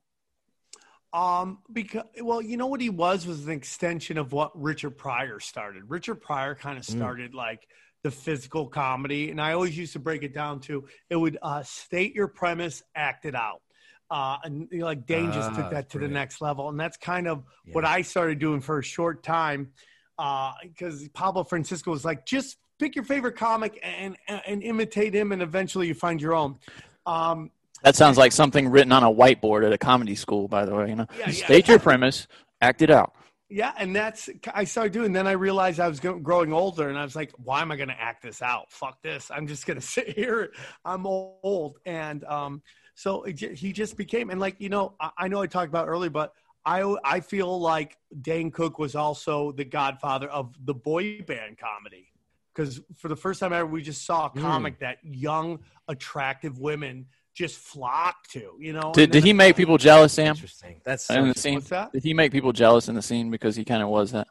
Um, 1.12 1.58
because 1.72 2.04
well, 2.22 2.42
you 2.42 2.56
know 2.56 2.66
what 2.66 2.80
he 2.80 2.90
was 2.90 3.26
was 3.26 3.46
an 3.46 3.52
extension 3.52 4.18
of 4.18 4.32
what 4.32 4.50
Richard 4.60 4.98
Pryor 4.98 5.40
started. 5.40 5.84
Richard 5.88 6.16
Pryor 6.16 6.54
kind 6.54 6.78
of 6.78 6.84
Mm. 6.84 6.96
started 6.96 7.34
like 7.34 7.66
the 8.02 8.10
physical 8.10 8.68
comedy, 8.68 9.30
and 9.30 9.40
I 9.40 9.52
always 9.52 9.76
used 9.76 9.94
to 9.94 9.98
break 9.98 10.22
it 10.22 10.34
down 10.34 10.60
to 10.62 10.86
it 11.10 11.16
would 11.16 11.38
uh, 11.42 11.62
state 11.62 12.14
your 12.14 12.28
premise, 12.28 12.82
act 12.94 13.24
it 13.24 13.34
out. 13.34 13.62
Uh, 14.10 14.36
and 14.44 14.68
you 14.70 14.78
know, 14.78 14.84
like 14.86 15.06
Dane 15.06 15.32
just 15.32 15.50
Ah, 15.50 15.54
took 15.54 15.70
that 15.70 15.90
to 15.90 15.98
the 15.98 16.08
next 16.08 16.40
level, 16.40 16.68
and 16.68 16.78
that's 16.78 16.96
kind 16.96 17.26
of 17.26 17.44
Yeah. 17.64 17.74
what 17.74 17.84
I 17.84 18.02
started 18.02 18.38
doing 18.38 18.60
for 18.60 18.78
a 18.78 18.82
short 18.82 19.22
time. 19.22 19.72
Uh, 20.18 20.52
because 20.62 21.06
Pablo 21.08 21.44
Francisco 21.44 21.90
was 21.90 22.04
like, 22.04 22.24
just 22.24 22.56
pick 22.78 22.94
your 22.94 23.04
favorite 23.04 23.36
comic 23.36 23.78
and, 23.82 24.16
and 24.28 24.40
and 24.46 24.62
imitate 24.62 25.14
him, 25.14 25.32
and 25.32 25.42
eventually 25.42 25.88
you 25.88 25.94
find 25.94 26.20
your 26.22 26.34
own. 26.34 26.58
Um, 27.04 27.50
That 27.82 27.96
sounds 27.96 28.16
like 28.16 28.32
something 28.32 28.68
written 28.68 28.92
on 28.92 29.02
a 29.02 29.10
whiteboard 29.12 29.66
at 29.66 29.72
a 29.72 29.78
comedy 29.78 30.14
school, 30.14 30.48
by 30.48 30.64
the 30.64 30.74
way. 30.74 30.88
You 30.88 30.96
know, 30.96 31.06
Yeah, 31.18 31.26
yeah. 31.30 31.44
state 31.46 31.68
your 31.68 31.78
premise, 31.78 32.26
act 32.60 32.80
it 32.82 32.90
out. 32.90 33.12
Yeah, 33.48 33.72
and 33.78 33.94
that's 33.94 34.28
I 34.54 34.64
started 34.64 34.92
doing. 34.92 35.12
Then 35.12 35.26
I 35.26 35.32
realized 35.32 35.78
I 35.78 35.86
was 35.88 36.00
growing 36.00 36.52
older, 36.52 36.88
and 36.88 36.98
I 36.98 37.04
was 37.04 37.14
like, 37.14 37.30
"Why 37.36 37.60
am 37.62 37.70
I 37.70 37.76
going 37.76 37.90
to 37.90 38.00
act 38.00 38.22
this 38.22 38.42
out? 38.42 38.72
Fuck 38.72 39.02
this! 39.02 39.30
I'm 39.30 39.46
just 39.46 39.66
going 39.66 39.78
to 39.80 39.86
sit 39.86 40.08
here. 40.08 40.52
I'm 40.84 41.06
old." 41.06 41.78
And 41.86 42.24
um, 42.24 42.62
so 42.96 43.22
it, 43.22 43.38
he 43.38 43.72
just 43.72 43.96
became, 43.96 44.30
and 44.30 44.40
like 44.40 44.56
you 44.58 44.68
know, 44.68 44.94
I, 44.98 45.10
I 45.18 45.28
know 45.28 45.40
I 45.42 45.46
talked 45.46 45.68
about 45.68 45.86
earlier, 45.86 46.10
but 46.10 46.32
I 46.64 46.96
I 47.04 47.20
feel 47.20 47.60
like 47.60 47.96
Dane 48.22 48.50
Cook 48.50 48.78
was 48.80 48.96
also 48.96 49.52
the 49.52 49.64
godfather 49.64 50.28
of 50.28 50.52
the 50.64 50.74
boy 50.74 51.20
band 51.22 51.58
comedy 51.58 52.08
because 52.52 52.80
for 52.96 53.08
the 53.08 53.14
first 53.16 53.38
time 53.38 53.52
ever, 53.52 53.66
we 53.66 53.82
just 53.82 54.04
saw 54.04 54.26
a 54.26 54.30
Mm. 54.30 54.40
comic 54.40 54.78
that 54.80 54.98
young, 55.04 55.60
attractive 55.88 56.58
women 56.58 57.06
just 57.34 57.58
flock 57.58 58.26
to. 58.28 58.56
You 58.58 58.72
know, 58.72 58.92
Did, 58.92 59.10
did 59.10 59.24
he 59.24 59.34
make 59.34 59.56
people 59.56 59.76
jealous, 59.76 60.14
Sam? 60.14 60.28
Interesting. 60.28 60.80
That's 60.82 61.08
In 61.10 61.28
the 61.28 61.34
scene, 61.38 61.54
What's 61.56 61.68
that? 61.68 61.92
did 61.92 62.02
he 62.02 62.14
make 62.14 62.32
people 62.32 62.52
jealous 62.52 62.88
in 62.88 62.94
the 62.94 63.02
scene 63.02 63.30
because 63.30 63.54
he 63.56 63.64
kind 63.64 63.82
of 63.82 63.90
was 63.90 64.10
that? 64.12 64.26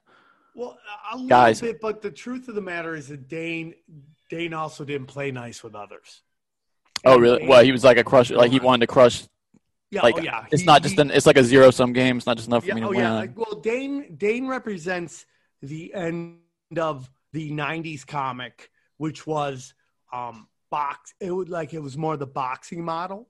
Well, 0.56 0.76
a 1.12 1.16
little 1.16 1.28
Guys. 1.28 1.62
bit, 1.62 1.80
but 1.80 2.02
the 2.02 2.10
truth 2.10 2.48
of 2.48 2.56
the 2.56 2.62
matter 2.62 2.96
is 2.96 3.10
that 3.10 3.28
Dane 3.28 3.76
Dane 4.30 4.54
also 4.56 4.84
didn't 4.84 5.06
play 5.08 5.30
nice 5.30 5.64
with 5.64 5.76
others. 5.76 6.24
Oh, 7.04 7.20
really? 7.20 7.48
Well, 7.48 7.64
he 7.64 7.72
was 7.72 7.84
like 7.84 7.98
a 7.98 8.04
crush. 8.04 8.32
Like 8.32 8.52
he 8.52 8.60
wanted 8.60 8.82
to 8.88 8.88
crush. 8.94 9.24
yeah, 9.92 10.02
Like 10.02 10.16
oh, 10.18 10.22
yeah. 10.22 10.46
it's 10.52 10.62
He- 10.62 10.66
not 10.66 10.82
just 10.82 10.96
he- 10.96 11.02
an. 11.02 11.12
It's 11.12 11.26
like 11.26 11.38
a 11.38 11.44
zero 11.44 11.72
sum 11.72 11.94
game. 11.94 12.18
It's 12.18 12.26
not 12.26 12.38
just 12.38 12.48
enough 12.48 12.66
for 12.66 12.74
me 12.74 12.82
to 12.82 12.88
oh 12.88 12.90
win. 12.92 13.00
yeah. 13.00 13.14
Like, 13.14 13.38
well, 13.38 13.60
Dane 13.60 14.16
Dane 14.16 14.48
represents 14.48 15.26
the 15.62 15.94
end 15.94 16.38
of 16.78 17.10
the 17.34 17.52
'90s 17.52 18.06
comic, 18.08 18.70
which 18.98 19.28
was 19.28 19.74
um 20.14 20.48
box. 20.72 21.14
It 21.20 21.32
would 21.32 21.50
like 21.50 21.74
it 21.74 21.80
was 21.80 21.98
more 21.98 22.18
the 22.18 22.28
boxing 22.28 22.84
model. 22.84 23.30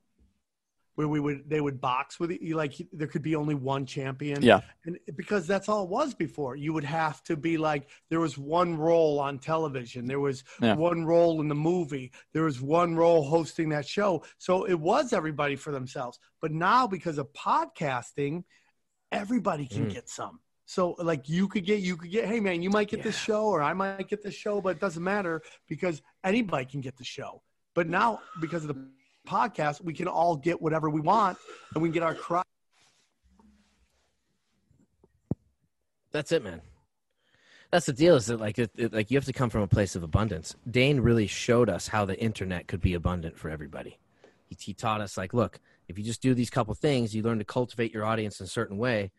Where 0.95 1.09
we 1.09 1.19
would, 1.19 1.49
they 1.49 1.59
would 1.59 1.81
box 1.81 2.19
with 2.21 2.31
you. 2.31 2.55
Like 2.55 2.73
there 2.93 3.07
could 3.07 3.21
be 3.21 3.35
only 3.35 3.53
one 3.53 3.85
champion. 3.85 4.41
Yeah. 4.41 4.61
and 4.85 4.97
because 5.17 5.45
that's 5.45 5.67
all 5.67 5.83
it 5.83 5.89
was 5.89 6.13
before 6.13 6.55
you 6.55 6.71
would 6.73 6.85
have 6.85 7.21
to 7.25 7.35
be 7.35 7.57
like 7.57 7.89
there 8.09 8.19
was 8.21 8.37
one 8.37 8.77
role 8.77 9.19
on 9.19 9.37
television 9.39 10.05
there 10.05 10.19
was 10.21 10.43
Yeah. 10.61 10.75
one 10.75 11.05
role 11.05 11.41
in 11.41 11.47
the 11.49 11.55
movie 11.55 12.11
there 12.33 12.43
was 12.43 12.61
one 12.61 12.95
role 12.95 13.23
hosting 13.23 13.69
that 13.69 13.85
show 13.87 14.23
so 14.37 14.63
it 14.65 14.79
was 14.79 15.11
everybody 15.11 15.55
for 15.57 15.71
themselves 15.71 16.17
but 16.41 16.51
now 16.51 16.87
because 16.87 17.17
of 17.17 17.27
podcasting 17.33 18.43
everybody 19.11 19.65
can 19.67 19.87
Mm. 19.87 19.93
get 19.93 20.09
some 20.09 20.39
so 20.65 20.95
like 20.99 21.27
you 21.29 21.47
could 21.47 21.65
get 21.65 21.79
you 21.79 21.95
could 21.97 22.11
get 22.11 22.25
hey 22.25 22.39
man 22.39 22.61
you 22.61 22.69
might 22.69 22.87
get 22.89 23.03
this 23.03 23.17
show 23.17 23.45
or 23.45 23.61
i 23.61 23.73
might 23.73 24.07
get 24.07 24.21
this 24.23 24.33
show 24.35 24.61
but 24.61 24.69
it 24.75 24.79
doesn't 24.79 25.03
matter 25.03 25.41
because 25.67 26.01
anybody 26.23 26.65
can 26.65 26.81
get 26.81 26.95
the 26.97 27.03
show 27.03 27.41
but 27.73 27.87
now 27.87 28.19
because 28.41 28.63
of 28.63 28.69
the 28.69 28.87
podcast 29.25 29.81
we 29.83 29.93
can 29.93 30.07
all 30.07 30.35
get 30.35 30.61
whatever 30.61 30.89
we 30.89 31.01
want 31.01 31.37
and 31.73 31.81
we 31.81 31.89
can 31.89 31.93
get 31.93 32.03
our 32.03 32.15
crowd 32.15 32.43
That's 36.11 36.31
it, 36.31 36.45
man. 36.45 36.61
That's 37.71 37.87
the 37.87 37.91
deal. 37.91 38.15
Is 38.15 38.27
that 38.27 38.39
like 38.39 38.57
it, 38.57 38.71
it- 38.77 38.93
like 38.93 39.11
you 39.11 39.17
have 39.17 39.25
to 39.25 39.33
come 39.33 39.49
from 39.49 39.63
a 39.63 39.67
place 39.67 39.97
of 39.97 40.03
abundance. 40.03 40.55
Dane 40.69 41.01
really 41.01 41.27
showed 41.27 41.69
us 41.69 41.89
how 41.89 42.05
the 42.05 42.17
internet 42.17 42.67
could 42.69 42.79
be 42.79 42.93
abundant 42.93 43.37
for 43.37 43.49
everybody. 43.49 43.99
He, 44.45 44.55
he 44.57 44.73
taught 44.73 45.01
us 45.01 45.17
like, 45.17 45.33
look, 45.33 45.59
if 45.89 45.97
you 45.97 46.05
just 46.05 46.21
do 46.21 46.33
these 46.33 46.49
couple 46.49 46.73
things, 46.73 47.13
you 47.13 47.21
learn 47.21 47.39
to 47.39 47.43
cultivate 47.43 47.93
your 47.93 48.05
audience 48.05 48.39
in 48.39 48.45
a 48.45 48.47
certain 48.47 48.77
way. 48.77 49.11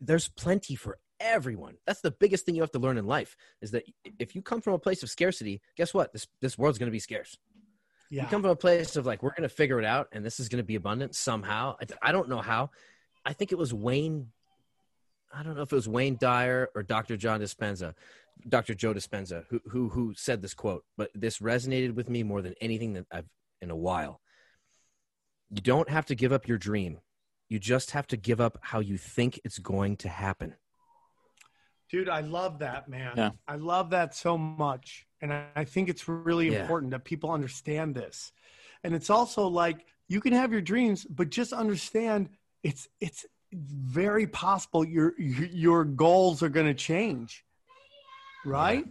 There's 0.00 0.26
plenty 0.28 0.74
for 0.74 0.98
everyone. 1.20 1.76
That's 1.86 2.00
the 2.00 2.10
biggest 2.10 2.44
thing 2.44 2.56
you 2.56 2.62
have 2.62 2.72
to 2.72 2.80
learn 2.80 2.98
in 2.98 3.06
life 3.06 3.36
is 3.60 3.70
that 3.70 3.84
if 4.18 4.34
you 4.34 4.42
come 4.42 4.60
from 4.60 4.72
a 4.74 4.78
place 4.80 5.04
of 5.04 5.10
scarcity, 5.10 5.60
guess 5.76 5.94
what? 5.94 6.12
This 6.12 6.26
this 6.40 6.58
world's 6.58 6.78
going 6.78 6.88
to 6.88 6.92
be 6.92 6.98
scarce. 6.98 7.38
Yeah 8.14 8.22
You 8.22 8.28
come 8.28 8.42
from 8.42 8.52
a 8.52 8.56
place 8.56 8.96
of 8.96 9.06
like, 9.06 9.22
we're 9.22 9.30
going 9.30 9.42
to 9.42 9.48
figure 9.48 9.78
it 9.78 9.84
out, 9.84 10.08
and 10.12 10.24
this 10.24 10.38
is 10.38 10.48
going 10.48 10.62
to 10.62 10.66
be 10.66 10.76
abundant 10.76 11.14
somehow. 11.14 11.76
I, 11.80 12.10
I 12.10 12.12
don't 12.12 12.28
know 12.28 12.40
how. 12.40 12.70
I 13.24 13.32
think 13.32 13.52
it 13.52 13.58
was 13.58 13.74
Wayne. 13.74 14.28
I 15.32 15.42
don't 15.42 15.56
know 15.56 15.62
if 15.62 15.72
it 15.72 15.76
was 15.76 15.88
Wayne 15.88 16.16
Dyer 16.20 16.68
or 16.74 16.82
Dr. 16.82 17.16
John 17.16 17.40
Dispenza, 17.40 17.94
Dr. 18.48 18.74
Joe 18.74 18.94
Dispenza, 18.94 19.44
who 19.48 19.60
who 19.68 19.88
who 19.88 20.14
said 20.14 20.42
this 20.42 20.54
quote, 20.54 20.84
but 20.96 21.10
this 21.14 21.38
resonated 21.38 21.94
with 21.94 22.08
me 22.08 22.22
more 22.22 22.40
than 22.40 22.54
anything 22.60 22.92
that 22.92 23.06
I've 23.10 23.28
in 23.60 23.70
a 23.70 23.76
while. 23.76 24.20
You 25.50 25.60
don't 25.60 25.88
have 25.88 26.06
to 26.06 26.14
give 26.14 26.32
up 26.32 26.46
your 26.46 26.58
dream. 26.58 26.98
You 27.48 27.58
just 27.58 27.90
have 27.92 28.06
to 28.08 28.16
give 28.16 28.40
up 28.40 28.58
how 28.62 28.80
you 28.80 28.96
think 28.96 29.40
it's 29.44 29.58
going 29.58 29.96
to 29.98 30.08
happen. 30.08 30.54
Dude, 31.90 32.08
I 32.08 32.20
love 32.20 32.60
that, 32.60 32.88
man. 32.88 33.12
Yeah. 33.16 33.30
I 33.46 33.56
love 33.56 33.90
that 33.90 34.14
so 34.14 34.38
much. 34.38 35.06
And 35.24 35.32
I, 35.56 35.64
think 35.64 35.88
it's 35.88 36.06
really 36.06 36.48
Yeah. 36.48 36.60
important 36.60 36.90
that 36.90 37.02
people 37.04 37.30
understand 37.30 37.94
this. 37.94 38.30
And 38.82 38.94
it's 38.94 39.08
also 39.08 39.48
like 39.48 39.86
you 40.06 40.20
can 40.20 40.34
have 40.34 40.52
your 40.52 40.60
dreams, 40.60 41.06
but 41.06 41.30
just 41.30 41.54
understand 41.54 42.28
it's 42.62 42.88
it's 43.00 43.24
very 43.50 44.26
possible 44.26 44.84
your 44.84 45.18
your, 45.18 45.46
your 45.46 45.84
goals 45.84 46.42
are 46.42 46.50
going 46.50 46.66
to 46.66 46.74
change. 46.74 47.42
Right? 48.44 48.86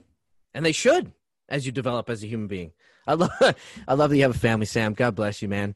and 0.56 0.66
they 0.66 0.72
should 0.72 1.12
as 1.50 1.68
you 1.68 1.72
develop 1.72 2.10
as 2.10 2.24
a 2.24 2.28
human 2.28 2.48
being. 2.48 2.72
I 3.06 3.14
love, 3.14 3.32
I 3.88 3.94
love 3.94 4.10
that 4.10 4.16
you 4.18 4.24
have 4.24 4.36
a 4.36 4.40
family, 4.40 4.66
Sam. 4.66 4.94
God 4.94 5.14
bless 5.14 5.40
you, 5.44 5.48
man. 5.48 5.76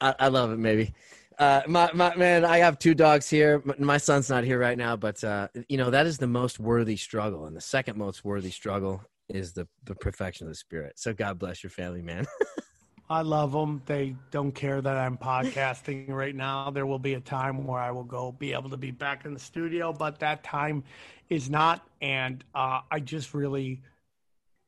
I, 0.00 0.14
I 0.18 0.28
love 0.28 0.50
it, 0.52 0.58
maybe. 0.58 0.94
Uh, 1.38 1.62
my, 1.66 1.90
my 1.92 2.14
man, 2.14 2.44
I 2.44 2.58
have 2.58 2.78
two 2.78 2.94
dogs 2.94 3.28
here. 3.28 3.62
My 3.78 3.98
son's 3.98 4.30
not 4.30 4.44
here 4.44 4.58
right 4.58 4.78
now, 4.78 4.96
but 4.96 5.22
uh, 5.24 5.48
you 5.68 5.76
know 5.76 5.90
that 5.90 6.06
is 6.06 6.16
the 6.16 6.26
most 6.26 6.58
worthy 6.58 6.96
struggle, 6.96 7.44
and 7.44 7.54
the 7.54 7.60
second 7.60 7.98
most 7.98 8.24
worthy 8.24 8.50
struggle 8.50 9.02
is 9.28 9.52
the 9.52 9.66
the 9.84 9.94
perfection 9.94 10.46
of 10.46 10.52
the 10.52 10.56
spirit. 10.56 10.94
So 10.96 11.12
God 11.12 11.38
bless 11.38 11.62
your 11.62 11.70
family, 11.70 12.02
man. 12.02 12.26
I 13.10 13.20
love 13.20 13.52
them. 13.52 13.82
They 13.84 14.16
don't 14.30 14.52
care 14.52 14.80
that 14.80 14.96
I'm 14.96 15.18
podcasting 15.18 16.08
right 16.12 16.34
now. 16.34 16.70
There 16.70 16.86
will 16.86 16.98
be 16.98 17.14
a 17.14 17.20
time 17.20 17.66
where 17.66 17.80
I 17.80 17.90
will 17.90 18.04
go 18.04 18.32
be 18.32 18.54
able 18.54 18.70
to 18.70 18.78
be 18.78 18.92
back 18.92 19.26
in 19.26 19.34
the 19.34 19.40
studio, 19.40 19.92
but 19.92 20.20
that 20.20 20.42
time 20.42 20.84
is 21.28 21.50
not. 21.50 21.86
And 22.00 22.42
uh, 22.54 22.80
I 22.90 23.00
just 23.00 23.34
really 23.34 23.82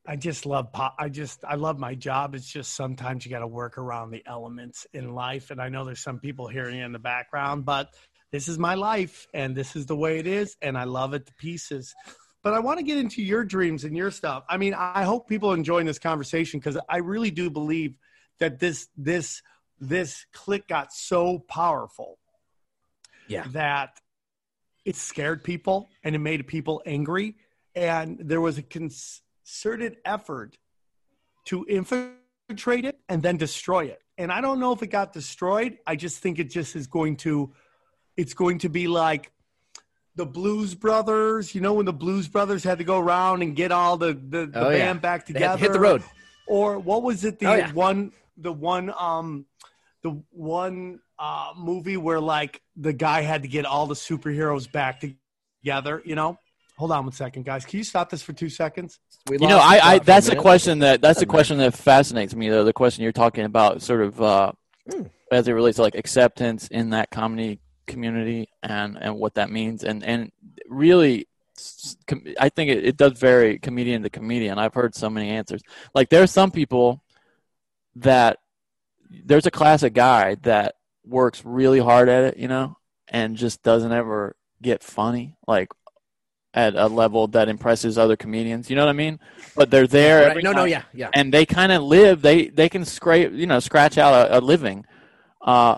I 0.09 0.15
just 0.15 0.45
love 0.45 0.71
pop. 0.71 0.95
I 0.97 1.09
just 1.09 1.43
I 1.43 1.55
love 1.55 1.77
my 1.77 1.93
job. 1.93 2.33
It's 2.33 2.49
just 2.49 2.73
sometimes 2.73 3.25
you 3.25 3.31
got 3.31 3.39
to 3.39 3.47
work 3.47 3.77
around 3.77 4.11
the 4.11 4.23
elements 4.25 4.87
in 4.93 5.13
life, 5.13 5.51
and 5.51 5.61
I 5.61 5.67
know 5.67 5.83
there's 5.83 5.99
some 5.99 6.19
people 6.19 6.47
hearing 6.47 6.79
in 6.79 6.93
the 6.93 6.99
background, 6.99 7.65
but 7.65 7.93
this 8.31 8.47
is 8.47 8.57
my 8.57 8.75
life, 8.75 9.27
and 9.33 9.53
this 9.53 9.75
is 9.75 9.85
the 9.85 9.97
way 9.97 10.17
it 10.19 10.25
is, 10.25 10.55
and 10.61 10.77
I 10.77 10.85
love 10.85 11.13
it 11.13 11.25
to 11.25 11.33
pieces. 11.33 11.93
But 12.43 12.53
I 12.53 12.59
want 12.59 12.79
to 12.79 12.83
get 12.83 12.97
into 12.97 13.21
your 13.21 13.43
dreams 13.43 13.83
and 13.83 13.95
your 13.95 14.11
stuff. 14.11 14.43
I 14.49 14.57
mean, 14.57 14.73
I 14.73 15.03
hope 15.03 15.27
people 15.27 15.51
are 15.51 15.55
enjoying 15.55 15.85
this 15.85 15.99
conversation 15.99 16.59
because 16.59 16.77
I 16.87 16.97
really 16.97 17.31
do 17.31 17.49
believe 17.49 17.97
that 18.39 18.59
this 18.59 18.87
this 18.95 19.41
this 19.79 20.25
click 20.33 20.67
got 20.67 20.91
so 20.93 21.39
powerful 21.39 22.17
Yeah. 23.27 23.45
that 23.49 23.99
it 24.85 24.95
scared 24.95 25.43
people 25.43 25.89
and 26.03 26.15
it 26.15 26.19
made 26.19 26.47
people 26.47 26.81
angry 26.85 27.35
and 27.75 28.17
there 28.19 28.41
was 28.41 28.57
a 28.57 28.63
concerted 28.63 29.97
effort 30.05 30.57
to 31.45 31.65
infiltrate 31.69 32.85
it 32.85 32.99
and 33.09 33.21
then 33.21 33.37
destroy 33.37 33.85
it 33.85 34.01
and 34.17 34.31
i 34.31 34.41
don't 34.41 34.59
know 34.59 34.71
if 34.71 34.81
it 34.81 34.87
got 34.87 35.13
destroyed 35.13 35.77
i 35.85 35.95
just 35.95 36.19
think 36.19 36.39
it 36.39 36.49
just 36.49 36.75
is 36.75 36.87
going 36.87 37.15
to 37.17 37.53
it's 38.15 38.33
going 38.33 38.57
to 38.59 38.69
be 38.69 38.87
like 38.87 39.31
the 40.17 40.25
blues 40.25 40.75
brothers 40.75 41.55
you 41.55 41.61
know 41.61 41.73
when 41.75 41.85
the 41.85 41.93
blues 41.93 42.27
brothers 42.27 42.63
had 42.63 42.77
to 42.79 42.83
go 42.83 42.99
around 42.99 43.41
and 43.43 43.55
get 43.55 43.71
all 43.71 43.95
the 43.97 44.13
the, 44.13 44.45
the 44.47 44.51
Oh, 44.65 44.69
yeah. 44.69 44.77
band 44.87 45.01
back 45.01 45.25
They 45.25 45.33
together 45.33 45.51
had 45.51 45.57
to 45.57 45.63
hit 45.63 45.73
the 45.73 45.79
road. 45.79 46.03
or 46.47 46.77
what 46.79 47.03
was 47.03 47.23
it 47.23 47.39
the 47.39 47.45
Oh, 47.47 47.55
yeah. 47.55 47.71
one 47.73 48.11
the 48.37 48.51
one 48.51 48.91
um 48.97 49.45
the 50.03 50.21
one 50.31 50.99
uh 51.19 51.53
movie 51.57 51.97
where 51.97 52.19
like 52.19 52.61
the 52.75 52.93
guy 52.93 53.21
had 53.21 53.41
to 53.43 53.47
get 53.47 53.65
all 53.65 53.87
the 53.87 53.95
superheroes 53.95 54.69
back 54.71 55.01
together 55.63 56.01
you 56.05 56.15
know 56.15 56.37
hold 56.77 56.91
on 56.91 57.03
one 57.05 57.11
second 57.13 57.43
guys 57.45 57.65
can 57.65 57.77
you 57.77 57.83
stop 57.83 58.09
this 58.09 58.21
for 58.21 58.33
two 58.33 58.49
seconds 58.49 58.99
We 59.29 59.37
You 59.39 59.47
know, 59.47 59.57
I, 59.59 59.79
I 59.93 59.99
that's 59.99 60.27
a 60.27 60.31
minute. 60.31 60.41
question 60.41 60.79
that 60.79 61.01
that's 61.01 61.21
a 61.21 61.25
question 61.25 61.57
that 61.59 61.73
fascinates 61.73 62.33
me 62.35 62.49
though. 62.49 62.63
The 62.63 62.73
question 62.73 63.03
you're 63.03 63.11
talking 63.11 63.45
about, 63.45 63.81
sort 63.81 64.01
of, 64.01 64.21
uh, 64.21 64.51
Hmm. 64.89 65.03
as 65.33 65.47
it 65.49 65.51
relates 65.51 65.75
to 65.77 65.81
like 65.81 65.95
acceptance 65.95 66.69
in 66.69 66.91
that 66.91 67.09
comedy 67.11 67.59
community 67.87 68.49
and 68.61 68.97
and 69.01 69.15
what 69.15 69.35
that 69.35 69.49
means, 69.49 69.83
and 69.83 70.03
and 70.03 70.31
really, 70.69 71.27
I 72.39 72.49
think 72.49 72.69
it, 72.69 72.85
it 72.85 72.97
does 72.97 73.13
vary 73.13 73.59
comedian 73.59 74.03
to 74.03 74.09
comedian. 74.09 74.59
I've 74.59 74.73
heard 74.73 74.93
so 74.95 75.09
many 75.09 75.29
answers. 75.29 75.61
Like 75.95 76.09
there 76.09 76.23
are 76.23 76.27
some 76.27 76.51
people 76.51 77.01
that 77.95 78.39
there's 79.09 79.45
a 79.45 79.51
classic 79.51 79.93
guy 79.93 80.35
that 80.43 80.75
works 81.05 81.43
really 81.45 81.79
hard 81.79 82.09
at 82.09 82.25
it, 82.25 82.37
you 82.37 82.47
know, 82.47 82.77
and 83.07 83.35
just 83.37 83.63
doesn't 83.63 83.91
ever 83.91 84.35
get 84.61 84.83
funny, 84.83 85.35
like 85.47 85.69
at 86.53 86.75
a 86.75 86.87
level 86.87 87.27
that 87.27 87.49
impresses 87.49 87.97
other 87.97 88.15
comedians. 88.15 88.69
You 88.69 88.75
know 88.75 88.83
what 88.83 88.89
I 88.89 88.93
mean? 88.93 89.19
But 89.55 89.69
they're 89.69 89.87
there. 89.87 90.21
Right. 90.21 90.29
every 90.31 90.41
No, 90.43 90.51
no, 90.51 90.63
yeah, 90.65 90.83
yeah. 90.93 91.09
And 91.13 91.33
they 91.33 91.45
kind 91.45 91.71
of 91.71 91.83
live. 91.83 92.21
They 92.21 92.47
they 92.47 92.69
can 92.69 92.85
scrape, 92.85 93.31
you 93.33 93.45
know, 93.45 93.59
scratch 93.59 93.97
out 93.97 94.13
a, 94.13 94.39
a 94.39 94.41
living. 94.41 94.85
Uh, 95.41 95.77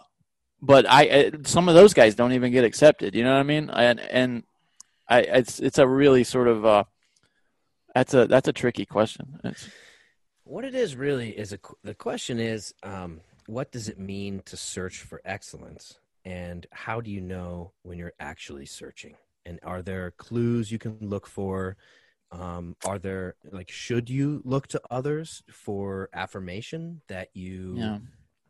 but 0.61 0.85
I, 0.87 1.31
some 1.43 1.69
of 1.69 1.75
those 1.75 1.93
guys 1.93 2.15
don't 2.15 2.33
even 2.33 2.51
get 2.51 2.63
accepted. 2.63 3.15
You 3.15 3.23
know 3.23 3.33
what 3.33 3.39
I 3.39 3.43
mean? 3.43 3.69
And 3.69 3.99
and 3.99 4.43
I 5.07 5.21
it's 5.21 5.59
it's 5.59 5.77
a 5.77 5.87
really 5.87 6.23
sort 6.23 6.47
of 6.47 6.65
uh, 6.65 6.83
that's 7.95 8.13
a 8.13 8.27
that's 8.27 8.47
a 8.47 8.53
tricky 8.53 8.85
question. 8.85 9.39
It's, 9.43 9.69
What 10.43 10.65
it 10.65 10.75
is 10.75 10.95
really 10.95 11.29
is 11.29 11.53
a 11.53 11.59
the 11.83 11.93
question 11.93 12.39
is 12.39 12.73
um, 12.83 13.21
what 13.47 13.71
does 13.71 13.89
it 13.89 13.99
mean 13.99 14.41
to 14.45 14.57
search 14.57 15.01
for 15.01 15.21
excellence, 15.25 15.99
and 16.25 16.67
how 16.71 17.01
do 17.01 17.09
you 17.09 17.21
know 17.21 17.71
when 17.83 17.97
you're 17.97 18.13
actually 18.19 18.65
searching? 18.65 19.15
And 19.45 19.59
are 19.63 19.81
there 19.81 20.11
clues 20.11 20.71
you 20.71 20.77
can 20.77 20.97
look 21.01 21.25
for? 21.25 21.77
Um, 22.31 22.75
are 22.85 22.99
there 22.99 23.35
like 23.51 23.71
should 23.71 24.09
you 24.09 24.41
look 24.45 24.67
to 24.67 24.81
others 24.91 25.41
for 25.51 26.09
affirmation 26.13 27.01
that 27.07 27.29
you 27.33 27.75
yeah. 27.77 27.97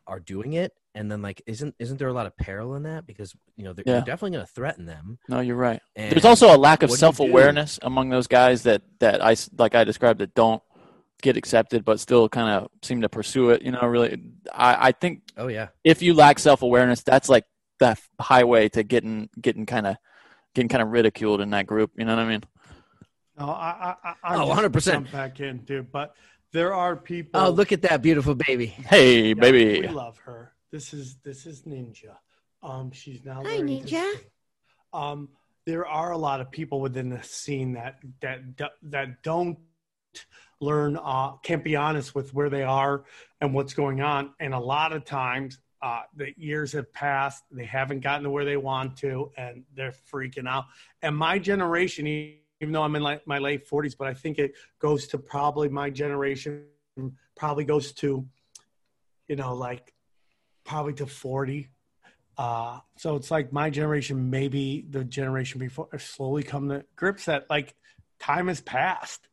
are 0.05 0.19
doing 0.19 0.53
it? 0.53 0.73
And 0.95 1.09
then 1.11 1.21
like 1.21 1.41
isn't 1.45 1.75
isn't 1.79 1.97
there 1.97 2.07
a 2.07 2.13
lot 2.13 2.25
of 2.25 2.35
peril 2.35 2.75
in 2.75 2.83
that 2.83 3.05
because 3.05 3.33
you 3.55 3.63
know 3.63 3.73
they're, 3.73 3.83
Yeah. 3.85 3.93
you're 3.95 4.01
definitely 4.05 4.31
going 4.37 4.45
to 4.45 4.51
threaten 4.51 4.85
them. 4.85 5.19
No, 5.29 5.39
you're 5.39 5.55
right. 5.55 5.81
And 5.95 6.11
There's 6.11 6.25
also 6.25 6.53
a 6.53 6.57
lack 6.57 6.81
of 6.83 6.89
what 6.89 6.99
do 6.99 7.05
you 7.05 7.11
do? 7.11 7.15
self 7.15 7.19
awareness 7.19 7.79
among 7.83 8.09
those 8.09 8.27
guys 8.27 8.63
that 8.63 8.81
that 8.99 9.23
I 9.23 9.33
s- 9.33 9.49
like 9.57 9.75
I 9.75 9.83
described 9.83 10.19
that 10.19 10.33
don't 10.33 10.63
get 11.21 11.37
accepted 11.37 11.83
but 11.85 11.99
still 11.99 12.27
kind 12.29 12.49
of 12.49 12.69
seem 12.81 13.01
to 13.01 13.09
pursue 13.09 13.51
it. 13.51 13.61
You 13.61 13.71
know, 13.71 13.81
really, 13.85 14.19
I 14.53 14.87
I 14.89 14.91
think 14.91 15.21
Oh 15.37 15.47
yeah, 15.47 15.67
if 15.83 16.01
you 16.01 16.13
lack 16.15 16.39
self 16.39 16.63
awareness, 16.63 17.03
that's 17.03 17.29
like 17.29 17.45
the 17.79 17.95
highway 18.19 18.67
to 18.69 18.83
getting 18.83 19.29
getting 19.39 19.65
kind 19.67 19.85
of 19.87 19.95
getting 20.55 20.69
kind 20.69 20.81
of 20.81 20.89
ridiculed 20.89 21.39
in 21.39 21.51
that 21.51 21.67
group. 21.67 21.91
You 21.97 22.05
know 22.05 22.15
what 22.15 22.25
I 22.25 22.27
mean? 22.27 22.43
no 23.37 23.45
i 23.51 23.95
i 24.03 24.13
i 24.23 24.35
Oh, 24.35 24.49
100%. 24.49 24.83
jump 24.91 25.11
back 25.11 25.39
in 25.39 25.59
dude 25.59 25.91
but 25.91 26.13
there 26.51 26.73
are 26.73 26.95
people 26.95 27.39
Oh, 27.39 27.49
look 27.51 27.71
at 27.71 27.83
that 27.83 28.01
beautiful 28.01 28.33
baby. 28.35 28.65
Hey, 28.65 29.27
Yeah, 29.29 29.33
baby. 29.35 29.81
we 29.81 29.87
love 29.87 30.17
her 30.25 30.51
this 30.71 30.93
is 30.93 31.17
this 31.23 31.45
is 31.45 31.63
ninja. 31.63 32.15
Um 32.61 32.91
she's 32.91 33.23
now 33.23 33.41
Hi, 33.43 33.57
Ninja. 33.57 34.11
um 34.93 35.29
there 35.65 35.85
are 35.85 36.11
a 36.11 36.17
lot 36.17 36.41
of 36.41 36.49
people 36.51 36.81
within 36.81 37.09
the 37.09 37.21
scene 37.23 37.73
that 37.73 37.99
that 38.21 38.41
that 38.83 39.23
don't 39.23 39.57
learn 40.59 40.97
uh 41.01 41.37
can't 41.37 41.63
be 41.63 41.75
honest 41.75 42.15
with 42.15 42.33
where 42.33 42.49
they 42.49 42.63
are 42.63 43.05
and 43.41 43.53
what's 43.53 43.73
going 43.73 44.01
on. 44.01 44.33
And 44.39 44.53
a 44.53 44.59
lot 44.59 44.93
of 44.93 45.05
times 45.05 45.59
uh 45.81 46.01
the 46.15 46.33
years 46.37 46.73
have 46.73 46.91
passed. 46.93 47.43
They 47.51 47.65
haven't 47.65 48.01
gotten 48.01 48.23
to 48.23 48.29
where 48.29 48.45
they 48.45 48.57
want 48.57 48.97
to 48.97 49.31
and 49.37 49.63
they're 49.75 49.93
freaking 50.11 50.47
out. 50.47 50.65
And 51.01 51.15
my 51.15 51.39
generation 51.39 52.07
even 52.61 52.73
though 52.73 52.83
i'm 52.83 52.95
in 52.95 53.01
like 53.01 53.25
my 53.25 53.37
late 53.37 53.67
40s 53.69 53.95
but 53.97 54.07
i 54.07 54.13
think 54.13 54.37
it 54.37 54.53
goes 54.79 55.07
to 55.07 55.17
probably 55.17 55.69
my 55.69 55.89
generation 55.89 56.65
probably 57.35 57.63
goes 57.63 57.93
to 57.93 58.25
you 59.27 59.35
know 59.35 59.53
like 59.53 59.93
probably 60.69 60.93
to 60.93 61.07
40 61.07 61.67
uh, 62.37 62.79
so 62.95 63.17
it's 63.17 63.29
like 63.29 63.51
my 63.51 63.69
generation, 63.69 64.29
maybe 64.29 64.85
the 64.89 65.03
generation 65.03 65.59
before, 65.59 65.89
slowly 65.97 66.41
come 66.41 66.69
to 66.69 66.85
grips 66.95 67.25
that 67.25 67.45
like 67.49 67.75
time 68.17 68.47
has 68.47 68.61
passed, 68.61 69.27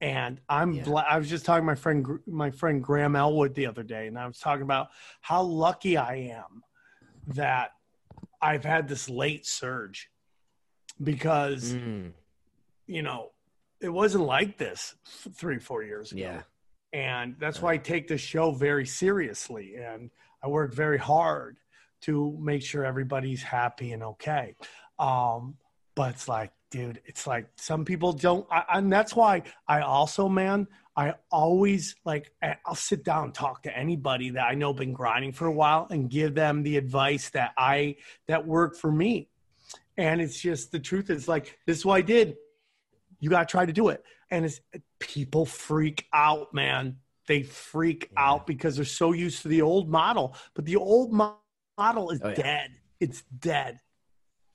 and 0.00 0.40
I'm. 0.48 0.74
Yeah. 0.74 0.84
Bla- 0.84 1.06
I 1.10 1.18
was 1.18 1.28
just 1.28 1.44
talking 1.44 1.62
to 1.62 1.66
my 1.66 1.74
friend, 1.74 2.06
my 2.24 2.52
friend 2.52 2.80
Graham 2.80 3.16
Elwood 3.16 3.56
the 3.56 3.66
other 3.66 3.82
day, 3.82 4.06
and 4.06 4.16
I 4.16 4.28
was 4.28 4.38
talking 4.38 4.62
about 4.62 4.90
how 5.20 5.42
lucky 5.42 5.96
I 5.96 6.14
am 6.36 6.62
that 7.34 7.72
I've 8.40 8.64
had 8.64 8.86
this 8.86 9.08
late 9.08 9.44
surge 9.44 10.08
because 11.02 11.74
Mm, 11.74 12.12
you 12.86 13.02
know 13.02 13.30
it 13.80 13.88
wasn't 13.88 14.24
like 14.24 14.58
this 14.58 14.94
three, 15.34 15.58
four 15.58 15.82
years 15.82 16.12
ago 16.12 16.20
yeah. 16.20 16.42
and 16.92 17.34
that's 17.40 17.60
why 17.60 17.72
I 17.72 17.76
take 17.78 18.06
this 18.06 18.20
show 18.20 18.52
very 18.52 18.86
seriously 18.86 19.74
and 19.76 20.10
I 20.42 20.48
work 20.48 20.74
very 20.74 20.98
hard 20.98 21.56
to 22.02 22.36
make 22.40 22.62
sure 22.62 22.84
everybody's 22.84 23.42
happy 23.42 23.92
and 23.92 24.02
okay. 24.02 24.56
Um, 24.98 25.56
but 25.94 26.10
it's 26.10 26.28
like, 26.28 26.52
dude, 26.70 27.00
it's 27.04 27.26
like 27.26 27.46
some 27.56 27.84
people 27.84 28.12
don't, 28.12 28.46
I, 28.50 28.64
and 28.74 28.92
that's 28.92 29.14
why 29.14 29.42
I 29.68 29.82
also, 29.82 30.28
man, 30.28 30.66
I 30.96 31.14
always 31.30 31.96
like 32.04 32.32
I'll 32.66 32.74
sit 32.74 33.02
down 33.02 33.24
and 33.24 33.34
talk 33.34 33.62
to 33.62 33.76
anybody 33.76 34.30
that 34.30 34.44
I 34.44 34.54
know 34.54 34.74
been 34.74 34.92
grinding 34.92 35.32
for 35.32 35.46
a 35.46 35.52
while 35.52 35.86
and 35.90 36.10
give 36.10 36.34
them 36.34 36.62
the 36.62 36.76
advice 36.76 37.30
that 37.30 37.52
I 37.56 37.96
that 38.28 38.46
worked 38.46 38.76
for 38.76 38.92
me. 38.92 39.28
And 39.96 40.20
it's 40.20 40.38
just 40.38 40.70
the 40.70 40.78
truth 40.78 41.08
is 41.08 41.28
like 41.28 41.58
this 41.66 41.78
is 41.78 41.86
what 41.86 41.94
I 41.94 42.02
did. 42.02 42.36
You 43.20 43.30
gotta 43.30 43.46
try 43.46 43.64
to 43.64 43.72
do 43.72 43.88
it. 43.88 44.04
And 44.30 44.44
it's 44.44 44.60
people 44.98 45.46
freak 45.46 46.06
out, 46.12 46.52
man. 46.52 46.96
They 47.26 47.42
freak 47.42 48.10
Yeah. 48.12 48.24
out 48.28 48.46
because 48.46 48.76
they're 48.76 48.84
so 48.84 49.12
used 49.12 49.42
to 49.42 49.48
the 49.48 49.62
old 49.62 49.88
model. 49.88 50.34
But 50.54 50.64
the 50.64 50.76
old 50.76 51.12
mo- 51.12 51.38
model 51.78 52.10
is 52.10 52.20
Oh, 52.22 52.28
yeah. 52.30 52.34
dead. 52.34 52.70
It's 53.00 53.22
dead. 53.22 53.80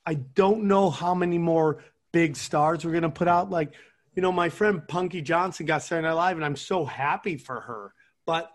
I 0.05 0.13
don't 0.15 0.63
know 0.65 0.89
how 0.89 1.13
many 1.13 1.38
more 1.38 1.84
big 2.13 2.36
stars 2.36 2.86
we're 2.86 2.93
gonna 2.93 3.09
put 3.09 3.28
out. 3.28 3.49
Like, 3.49 3.74
you 4.15 4.22
know, 4.22 4.32
my 4.32 4.49
friend 4.49 4.88
Punky 4.88 5.22
Johnson 5.22 5.65
got 5.65 5.84
Saturday 5.84 6.07
Night 6.07 6.13
Live, 6.13 6.38
and 6.38 6.45
I'm 6.45 6.55
so 6.55 6.86
happy 6.86 7.38
for 7.38 7.61
her. 7.61 7.93
But 8.26 8.51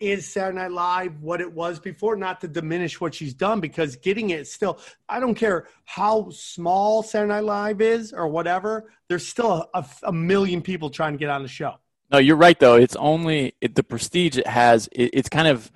is 0.00 0.30
Saturday 0.32 0.58
Night 0.58 0.72
Live 0.72 1.20
what 1.20 1.40
it 1.40 1.52
was 1.52 1.78
before? 1.78 2.16
Not 2.16 2.40
to 2.40 2.48
diminish 2.48 3.00
what 3.00 3.14
she's 3.14 3.32
done, 3.34 3.60
because 3.60 3.96
getting 3.96 4.30
it 4.30 4.46
still, 4.48 4.78
I 5.08 5.20
don't 5.20 5.34
care 5.36 5.68
how 5.84 6.30
small 6.30 7.02
Saturday 7.02 7.32
Night 7.34 7.44
Live 7.44 7.80
is 7.80 8.12
or 8.12 8.26
whatever. 8.28 8.92
There's 9.08 9.26
still 9.26 9.68
a, 9.72 9.84
a 10.02 10.12
million 10.12 10.62
people 10.62 10.90
trying 10.90 11.12
to 11.12 11.18
get 11.18 11.30
on 11.30 11.42
the 11.42 11.48
show. 11.48 11.74
No, 12.14 12.18
you're 12.20 12.36
right 12.36 12.56
though. 12.60 12.76
It's 12.76 12.94
only 12.94 13.56
it, 13.60 13.74
the 13.74 13.82
prestige 13.82 14.38
it 14.38 14.46
has. 14.46 14.88
It, 14.92 15.10
it's 15.14 15.28
kind 15.28 15.48
of 15.48 15.72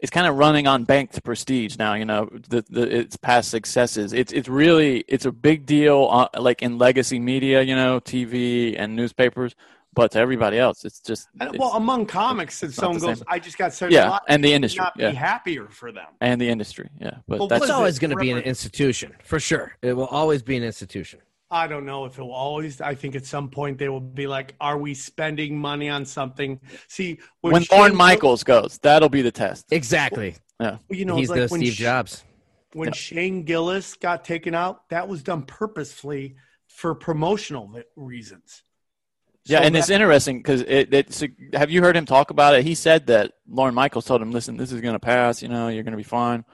it's 0.00 0.10
kind 0.10 0.26
of 0.26 0.36
running 0.36 0.66
on 0.66 0.82
banked 0.82 1.22
prestige 1.22 1.78
now. 1.78 1.94
You 1.94 2.04
know, 2.04 2.28
the, 2.48 2.64
the 2.68 2.98
its 2.98 3.16
past 3.16 3.50
successes. 3.52 4.12
It's 4.12 4.32
it's 4.32 4.48
really 4.48 5.04
it's 5.06 5.26
a 5.26 5.30
big 5.30 5.64
deal. 5.64 6.08
Uh, 6.10 6.40
like 6.40 6.60
in 6.60 6.76
legacy 6.76 7.20
media, 7.20 7.62
you 7.62 7.76
know, 7.76 8.00
TV 8.00 8.74
and 8.76 8.96
newspapers. 8.96 9.54
But 9.94 10.10
to 10.10 10.18
everybody 10.18 10.58
else, 10.58 10.84
it's 10.84 10.98
just 10.98 11.28
And, 11.40 11.50
it's- 11.50 11.58
well, 11.60 11.74
among 11.74 12.06
comics, 12.06 12.62
if 12.64 12.70
it's 12.70 12.78
not 12.78 12.94
someone 12.96 13.14
goes. 13.14 13.22
I 13.28 13.38
just 13.38 13.56
got 13.56 13.72
Saturday 13.72 13.96
Night 13.96 14.02
yeah, 14.02 14.10
Live, 14.10 14.20
and 14.28 14.44
the 14.44 14.52
industry, 14.52 14.82
not 14.82 14.92
yeah, 14.98 15.10
be 15.10 15.16
happier 15.16 15.68
for 15.70 15.90
them. 15.90 16.08
and 16.20 16.38
the 16.38 16.48
industry, 16.50 16.90
yeah. 17.00 17.18
But 17.26 17.38
Well, 17.38 17.48
that's 17.48 17.62
It's 17.62 17.70
what 17.70 17.74
is 17.74 17.78
always 17.78 17.98
going 18.00 18.10
to 18.10 18.16
be 18.16 18.30
an 18.32 18.38
institution 18.40 19.14
for 19.24 19.40
sure. 19.40 19.74
It 19.80 19.94
will 19.94 20.08
always 20.08 20.42
be 20.42 20.54
an 20.56 20.64
institution. 20.64 21.20
I 21.50 21.66
don't 21.68 21.86
know 21.86 22.04
if 22.06 22.18
it 22.18 22.22
will 22.22 22.32
always. 22.32 22.80
I 22.80 22.94
think 22.94 23.14
at 23.14 23.24
some 23.24 23.48
point 23.50 23.78
they 23.78 23.88
will 23.88 24.00
be 24.00 24.26
like, 24.26 24.54
"Are 24.60 24.78
we 24.78 24.94
spending 24.94 25.58
money 25.58 25.88
on 25.88 26.04
something?" 26.04 26.60
See, 26.88 27.20
When 27.40 27.62
Shane 27.62 27.78
Lorne 27.78 27.90
Gil- 27.92 27.98
Michaels 27.98 28.42
goes, 28.42 28.78
that'll 28.82 29.08
be 29.08 29.22
the 29.22 29.30
test. 29.30 29.66
Exactly. 29.70 30.34
Yeah. 30.60 30.78
You 30.90 31.04
know, 31.04 31.16
He's 31.16 31.30
it's 31.30 31.30
like 31.30 31.48
the 31.48 31.52
when 31.52 31.60
Steve 31.60 31.74
Sh- 31.74 31.78
Jobs. 31.78 32.24
when 32.72 32.92
Shane 32.92 33.44
Gillis 33.44 33.94
got 33.94 34.24
taken 34.24 34.54
out, 34.54 34.88
that 34.88 35.06
was 35.08 35.22
done 35.22 35.42
purposefully 35.42 36.34
for 36.68 36.94
promotional 36.94 37.68
vi- 37.68 37.84
reasons. 37.94 38.62
Yeah, 39.44 39.60
So 39.60 39.64
and 39.66 39.76
it's 39.76 39.90
interesting 39.90 40.38
because 40.38 40.62
it, 40.62 40.92
it's. 40.92 41.22
Have 41.52 41.70
you 41.70 41.80
heard 41.80 41.96
him 41.96 42.06
talk 42.06 42.30
about 42.30 42.56
it? 42.56 42.64
He 42.64 42.74
said 42.74 43.06
that 43.06 43.32
Lorne 43.48 43.74
Michaels 43.74 44.04
told 44.06 44.20
him, 44.20 44.32
"Listen, 44.32 44.56
this 44.56 44.72
is 44.72 44.80
going 44.80 44.94
to 44.94 44.98
pass. 44.98 45.40
You 45.42 45.48
know, 45.48 45.68
you're 45.68 45.84
going 45.84 45.92
to 45.92 45.96
be 45.96 46.02
fine. 46.02 46.44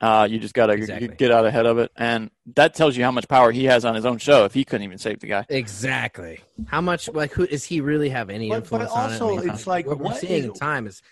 Uh, 0.00 0.26
you 0.30 0.38
just 0.38 0.52
got 0.54 0.66
to 0.66 0.74
Exactly. 0.74 1.08
get 1.08 1.30
out 1.30 1.46
ahead 1.46 1.64
of 1.66 1.78
it." 1.78 1.90
And 1.96 2.30
that 2.54 2.74
tells 2.74 2.96
you 2.96 3.04
how 3.04 3.10
much 3.10 3.28
power 3.28 3.50
he 3.50 3.64
has 3.64 3.84
on 3.84 3.94
his 3.94 4.04
own 4.04 4.18
show. 4.18 4.44
If 4.44 4.52
he 4.54 4.64
couldn't 4.64 4.84
even 4.84 4.98
save 4.98 5.20
the 5.20 5.26
guy, 5.26 5.46
Exactly. 5.48 6.40
How 6.66 6.80
much 6.80 7.08
like 7.08 7.32
who 7.32 7.46
does 7.46 7.64
he 7.64 7.80
really 7.80 8.10
have 8.10 8.28
any 8.30 8.48
But- 8.50 8.68
but 8.68 8.82
influence 8.82 8.90
on 8.92 8.98
it? 8.98 9.20
I 9.20 9.24
also 9.36 9.38
it's 9.52 9.66
like, 9.66 9.86
what 9.86 9.98
we're 9.98 10.14
seeing 10.14 10.40
is- 10.40 10.44
in 10.46 10.52
time 10.54 10.86
is 10.86 11.02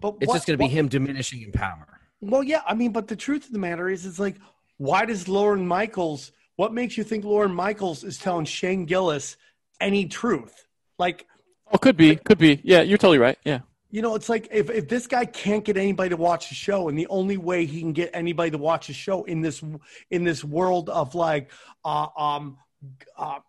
but 0.00 0.14
it's 0.20 0.28
what- 0.28 0.34
just 0.36 0.46
going 0.46 0.54
to 0.54 0.58
be 0.58 0.64
what- 0.64 0.70
him 0.72 0.88
diminishing 0.88 1.42
in 1.42 1.52
power. 1.52 1.86
Well, 2.20 2.42
yeah, 2.42 2.62
I 2.66 2.74
mean, 2.74 2.92
but 2.92 3.08
the 3.08 3.16
truth 3.16 3.46
of 3.46 3.52
the 3.52 3.58
matter 3.58 3.88
is, 3.88 4.06
it's 4.06 4.18
like, 4.18 4.36
why 4.78 5.04
does 5.04 5.28
Lorne 5.28 5.66
Michaels? 5.66 6.32
What 6.56 6.72
makes 6.72 6.96
you 6.96 7.04
think 7.04 7.24
Lorne 7.24 7.54
Michaels 7.54 8.04
is 8.04 8.16
telling 8.18 8.44
Shane 8.44 8.84
Gillis 8.86 9.36
any 9.80 10.06
truth? 10.06 10.66
Like, 10.98 11.26
oh, 11.72 11.78
could 11.78 11.96
be, 11.96 12.14
could 12.16 12.38
be. 12.38 12.60
Yeah, 12.62 12.82
you're 12.82 12.98
totally 12.98 13.18
right. 13.18 13.38
Yeah, 13.44 13.60
you 13.92 14.00
know, 14.00 14.14
it's 14.14 14.30
like 14.30 14.48
if, 14.50 14.70
if 14.70 14.88
this 14.88 15.06
guy 15.06 15.26
can't 15.26 15.64
get 15.66 15.76
anybody 15.76 16.08
to 16.08 16.16
watch 16.16 16.48
the 16.48 16.54
show, 16.54 16.88
and 16.88 16.98
the 16.98 17.06
only 17.08 17.36
way 17.36 17.66
he 17.66 17.80
can 17.80 17.92
get 17.92 18.10
anybody 18.14 18.50
to 18.50 18.58
watch 18.58 18.86
the 18.86 18.94
show 18.94 19.22
in 19.24 19.42
this 19.42 19.62
in 20.10 20.24
this 20.24 20.42
world 20.42 20.88
of 20.88 21.14
like 21.14 21.52
uh, 21.84 22.08
um 22.16 22.56
uh, 23.18 23.40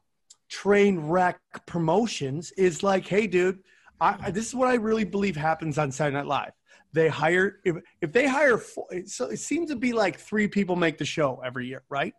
train 0.50 1.00
wreck 1.00 1.40
promotions 1.66 2.52
is 2.58 2.84
like, 2.84 3.08
hey, 3.08 3.26
dude, 3.26 3.60
I, 4.02 4.32
this 4.32 4.46
is 4.46 4.54
what 4.54 4.68
I 4.68 4.76
really 4.76 5.06
believe 5.06 5.38
happens 5.38 5.78
on 5.78 5.94
Saturday 5.94 6.18
Night 6.18 6.28
Live. 6.28 6.52
They 6.92 7.08
hire 7.08 7.60
if 7.64 7.78
if 8.02 8.12
they 8.12 8.28
hire 8.28 8.58
four, 8.58 8.88
so 9.06 9.28
it 9.28 9.40
seems 9.40 9.70
to 9.70 9.78
be 9.78 9.94
like 9.94 10.20
three 10.20 10.50
people 10.50 10.76
make 10.76 10.98
the 10.98 11.06
show 11.06 11.42
every 11.44 11.68
year, 11.68 11.84
right? 11.88 12.14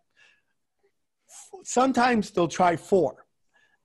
Sometimes 1.62 2.30
they'll 2.30 2.48
try 2.48 2.76
four 2.76 3.23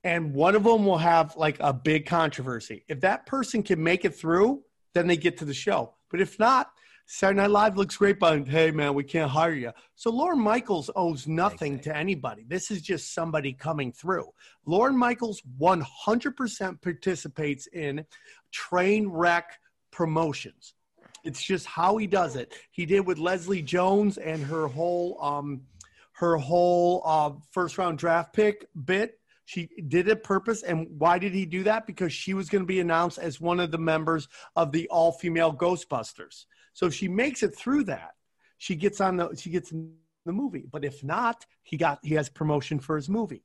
and 0.04 0.32
one 0.32 0.54
of 0.54 0.64
them 0.64 0.84
will 0.84 0.98
have 0.98 1.36
like 1.36 1.56
a 1.60 1.72
big 1.72 2.06
controversy. 2.06 2.84
If 2.88 3.00
that 3.00 3.26
person 3.26 3.62
can 3.62 3.82
make 3.82 4.04
it 4.04 4.14
through, 4.14 4.62
then 4.94 5.06
they 5.06 5.16
get 5.16 5.38
to 5.38 5.44
the 5.44 5.54
show. 5.54 5.94
But 6.10 6.20
if 6.20 6.38
not, 6.38 6.70
Saturday 7.06 7.40
Night 7.40 7.50
Live 7.50 7.76
looks 7.76 7.96
great, 7.96 8.20
but 8.20 8.46
hey, 8.46 8.70
man, 8.70 8.94
we 8.94 9.02
can't 9.02 9.30
hire 9.30 9.52
you. 9.52 9.72
So 9.96 10.10
Lorne 10.10 10.40
Michaels 10.40 10.90
owes 10.94 11.26
nothing 11.26 11.80
to 11.80 11.96
anybody. 11.96 12.44
This 12.46 12.70
is 12.70 12.82
just 12.82 13.12
somebody 13.12 13.52
coming 13.52 13.90
through. 13.90 14.28
Lorne 14.64 14.96
Michaels 14.96 15.42
100% 15.60 16.80
participates 16.80 17.66
in 17.66 18.06
train 18.52 19.08
wreck 19.08 19.58
promotions. 19.90 20.74
It's 21.24 21.42
just 21.42 21.66
how 21.66 21.96
he 21.96 22.06
does 22.06 22.36
it. 22.36 22.54
He 22.70 22.86
did 22.86 23.00
with 23.00 23.18
Leslie 23.18 23.62
Jones 23.62 24.16
and 24.16 24.42
her 24.44 24.68
whole 24.68 25.22
um, 25.22 25.62
her 26.12 26.36
whole 26.36 27.02
uh, 27.04 27.32
first 27.50 27.78
round 27.78 27.98
draft 27.98 28.32
pick 28.32 28.66
bit. 28.84 29.19
She 29.50 29.68
did 29.88 30.06
it 30.06 30.22
purpose. 30.22 30.62
And 30.62 30.86
why 30.96 31.18
did 31.18 31.34
he 31.34 31.44
do 31.44 31.64
that? 31.64 31.84
Because 31.84 32.12
she 32.12 32.34
was 32.34 32.48
going 32.48 32.62
to 32.62 32.68
be 32.68 32.78
announced 32.78 33.18
as 33.18 33.40
one 33.40 33.58
of 33.58 33.72
the 33.72 33.78
members 33.78 34.28
of 34.54 34.70
the 34.70 34.86
all 34.90 35.10
female 35.10 35.52
Ghostbusters. 35.52 36.44
So 36.72 36.86
if 36.86 36.94
she 36.94 37.08
makes 37.08 37.42
it 37.42 37.56
through 37.56 37.82
that, 37.84 38.12
she 38.58 38.76
gets 38.76 39.00
on 39.00 39.16
the 39.16 39.34
she 39.36 39.50
gets 39.50 39.72
in 39.72 39.92
the 40.24 40.32
movie. 40.32 40.66
But 40.70 40.84
if 40.84 41.02
not, 41.02 41.44
he 41.64 41.76
got 41.76 41.98
he 42.04 42.14
has 42.14 42.28
promotion 42.28 42.78
for 42.78 42.94
his 42.94 43.08
movie. 43.08 43.42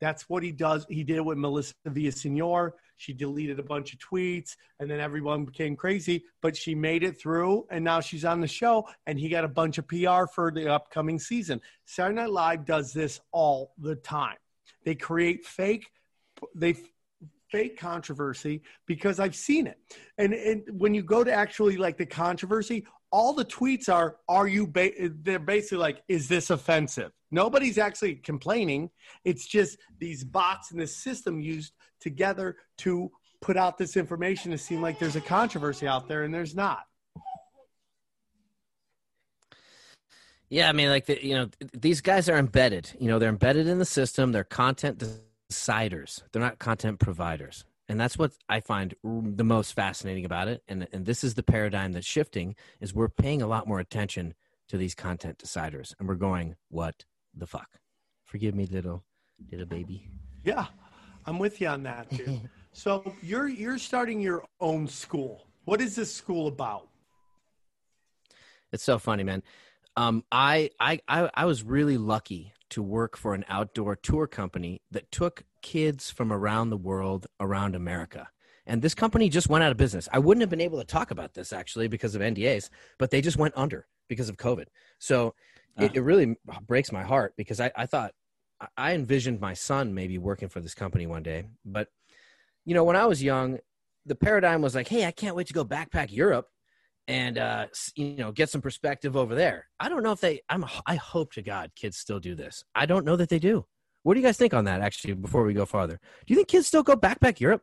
That's 0.00 0.28
what 0.28 0.44
he 0.44 0.52
does. 0.52 0.86
He 0.88 1.02
did 1.02 1.16
it 1.16 1.24
with 1.24 1.38
Melissa 1.38 1.74
Villasenor. 1.88 2.70
She 2.96 3.12
deleted 3.12 3.58
a 3.58 3.64
bunch 3.64 3.92
of 3.92 3.98
tweets, 3.98 4.54
and 4.78 4.88
then 4.88 5.00
everyone 5.00 5.44
became 5.44 5.74
crazy. 5.74 6.24
But 6.40 6.56
she 6.56 6.72
made 6.72 7.02
it 7.02 7.20
through, 7.20 7.66
and 7.68 7.84
now 7.84 7.98
she's 7.98 8.24
on 8.24 8.40
the 8.40 8.46
show. 8.46 8.88
And 9.08 9.18
he 9.18 9.28
got 9.28 9.42
a 9.42 9.48
bunch 9.48 9.78
of 9.78 9.88
PR 9.88 10.26
for 10.32 10.52
the 10.52 10.72
upcoming 10.72 11.18
season. 11.18 11.60
Saturday 11.84 12.14
Night 12.14 12.30
Live 12.30 12.64
does 12.64 12.92
this 12.92 13.20
all 13.32 13.72
the 13.76 13.96
time. 13.96 14.36
They 14.84 14.94
create 14.94 15.44
fake, 15.44 15.86
they 16.54 16.76
fake 17.50 17.78
controversy 17.78 18.62
because 18.86 19.20
I've 19.20 19.36
seen 19.36 19.66
it. 19.66 19.78
And 20.18 20.32
and 20.32 20.62
when 20.72 20.94
you 20.94 21.02
go 21.02 21.22
to 21.22 21.32
actually 21.32 21.76
like 21.76 21.98
the 21.98 22.06
controversy, 22.06 22.86
all 23.10 23.34
the 23.34 23.44
tweets 23.44 23.92
are, 23.92 24.16
"Are 24.28 24.48
you?" 24.48 24.66
Ba-? 24.66 25.10
They're 25.22 25.38
basically 25.38 25.78
like, 25.78 26.02
"Is 26.08 26.28
this 26.28 26.50
offensive?" 26.50 27.12
Nobody's 27.30 27.78
actually 27.78 28.16
complaining. 28.16 28.90
It's 29.24 29.46
just 29.46 29.78
these 29.98 30.24
bots 30.24 30.72
in 30.72 30.78
this 30.78 30.96
system 30.96 31.40
used 31.40 31.74
together 32.00 32.56
to 32.78 33.10
put 33.40 33.56
out 33.56 33.76
this 33.76 33.96
information 33.96 34.50
to 34.52 34.58
seem 34.58 34.80
like 34.80 34.98
there's 34.98 35.16
a 35.16 35.20
controversy 35.20 35.86
out 35.86 36.08
there, 36.08 36.22
and 36.24 36.32
there's 36.32 36.54
not. 36.54 36.84
Yeah, 40.52 40.68
I 40.68 40.72
mean, 40.72 40.90
like 40.90 41.06
the, 41.06 41.24
you 41.26 41.34
know, 41.34 41.48
these 41.72 42.02
guys 42.02 42.28
are 42.28 42.36
embedded. 42.36 42.92
You 43.00 43.08
know, 43.08 43.18
they're 43.18 43.30
embedded 43.30 43.68
in 43.68 43.78
the 43.78 43.86
system. 43.86 44.32
They're 44.32 44.44
content 44.44 45.02
deciders. 45.50 46.22
They're 46.30 46.42
not 46.42 46.58
content 46.58 46.98
providers, 46.98 47.64
and 47.88 47.98
that's 47.98 48.18
what 48.18 48.32
I 48.50 48.60
find 48.60 48.94
the 49.02 49.44
most 49.44 49.72
fascinating 49.72 50.26
about 50.26 50.48
it. 50.48 50.62
And 50.68 50.86
and 50.92 51.06
this 51.06 51.24
is 51.24 51.36
the 51.36 51.42
paradigm 51.42 51.92
that's 51.92 52.06
shifting. 52.06 52.54
Is 52.82 52.92
we're 52.92 53.08
paying 53.08 53.40
a 53.40 53.46
lot 53.46 53.66
more 53.66 53.80
attention 53.80 54.34
to 54.68 54.76
these 54.76 54.94
content 54.94 55.38
deciders, 55.38 55.94
and 55.98 56.06
we're 56.06 56.16
going, 56.16 56.56
what 56.68 57.06
the 57.34 57.46
fuck? 57.46 57.80
Forgive 58.26 58.54
me, 58.54 58.66
little 58.66 59.04
little 59.50 59.64
baby. 59.64 60.10
Yeah, 60.44 60.66
I'm 61.24 61.38
with 61.38 61.62
you 61.62 61.68
on 61.68 61.82
that, 61.84 62.10
dude. 62.10 62.50
so 62.72 63.14
you're 63.22 63.48
you're 63.48 63.78
starting 63.78 64.20
your 64.20 64.44
own 64.60 64.86
school. 64.86 65.46
What 65.64 65.80
is 65.80 65.96
this 65.96 66.14
school 66.14 66.46
about? 66.46 66.88
It's 68.70 68.84
so 68.84 68.98
funny, 68.98 69.22
man. 69.22 69.42
Um, 69.96 70.24
I, 70.32 70.70
I, 70.80 71.00
I, 71.06 71.30
I 71.34 71.44
was 71.44 71.62
really 71.62 71.98
lucky 71.98 72.52
to 72.70 72.82
work 72.82 73.16
for 73.16 73.34
an 73.34 73.44
outdoor 73.48 73.96
tour 73.96 74.26
company 74.26 74.80
that 74.90 75.10
took 75.12 75.44
kids 75.60 76.10
from 76.10 76.32
around 76.32 76.70
the 76.70 76.76
world, 76.76 77.26
around 77.38 77.74
America. 77.74 78.28
And 78.66 78.80
this 78.80 78.94
company 78.94 79.28
just 79.28 79.48
went 79.48 79.64
out 79.64 79.70
of 79.72 79.76
business. 79.76 80.08
I 80.12 80.18
wouldn't 80.20 80.40
have 80.42 80.50
been 80.50 80.60
able 80.60 80.78
to 80.78 80.84
talk 80.84 81.10
about 81.10 81.34
this 81.34 81.52
actually 81.52 81.88
because 81.88 82.14
of 82.14 82.22
NDAs, 82.22 82.70
but 82.98 83.10
they 83.10 83.20
just 83.20 83.36
went 83.36 83.54
under 83.56 83.86
because 84.08 84.28
of 84.28 84.36
COVID. 84.36 84.66
So 84.98 85.34
it, 85.78 85.96
it 85.96 86.00
really 86.02 86.36
breaks 86.66 86.92
my 86.92 87.02
heart 87.02 87.34
because 87.36 87.60
I, 87.60 87.70
I 87.76 87.86
thought 87.86 88.12
I- 88.60 88.68
I 88.76 88.94
envisioned 88.94 89.40
my 89.40 89.54
son 89.54 89.92
maybe 89.94 90.16
working 90.18 90.48
for 90.48 90.60
this 90.60 90.74
company 90.74 91.06
one 91.06 91.22
day. 91.24 91.44
But, 91.64 91.88
you 92.64 92.74
know, 92.74 92.84
when 92.84 92.96
I 92.96 93.06
was 93.06 93.22
young, 93.22 93.58
the 94.06 94.14
paradigm 94.14 94.62
was 94.62 94.74
like, 94.74 94.88
hey, 94.88 95.04
I 95.04 95.10
can't 95.10 95.34
wait 95.36 95.48
to 95.48 95.52
go 95.52 95.64
backpack 95.64 96.12
Europe 96.12 96.46
and 97.08 97.38
uh 97.38 97.66
you 97.96 98.16
know 98.16 98.30
get 98.32 98.48
some 98.48 98.60
perspective 98.60 99.16
over 99.16 99.34
there 99.34 99.66
i 99.80 99.88
don't 99.88 100.02
know 100.02 100.12
if 100.12 100.20
they 100.20 100.40
i'm 100.48 100.64
i 100.86 100.94
hope 100.94 101.32
to 101.32 101.42
god 101.42 101.70
kids 101.74 101.96
still 101.96 102.20
do 102.20 102.34
this 102.34 102.64
i 102.74 102.86
don't 102.86 103.04
know 103.04 103.16
that 103.16 103.28
they 103.28 103.38
do 103.38 103.64
what 104.04 104.14
do 104.14 104.20
you 104.20 104.26
guys 104.26 104.36
think 104.36 104.54
on 104.54 104.64
that 104.64 104.80
actually 104.80 105.12
before 105.14 105.42
we 105.44 105.52
go 105.52 105.66
farther 105.66 105.98
do 106.26 106.32
you 106.32 106.36
think 106.36 106.48
kids 106.48 106.66
still 106.66 106.82
go 106.82 106.96
backpack 106.96 107.40
europe 107.40 107.62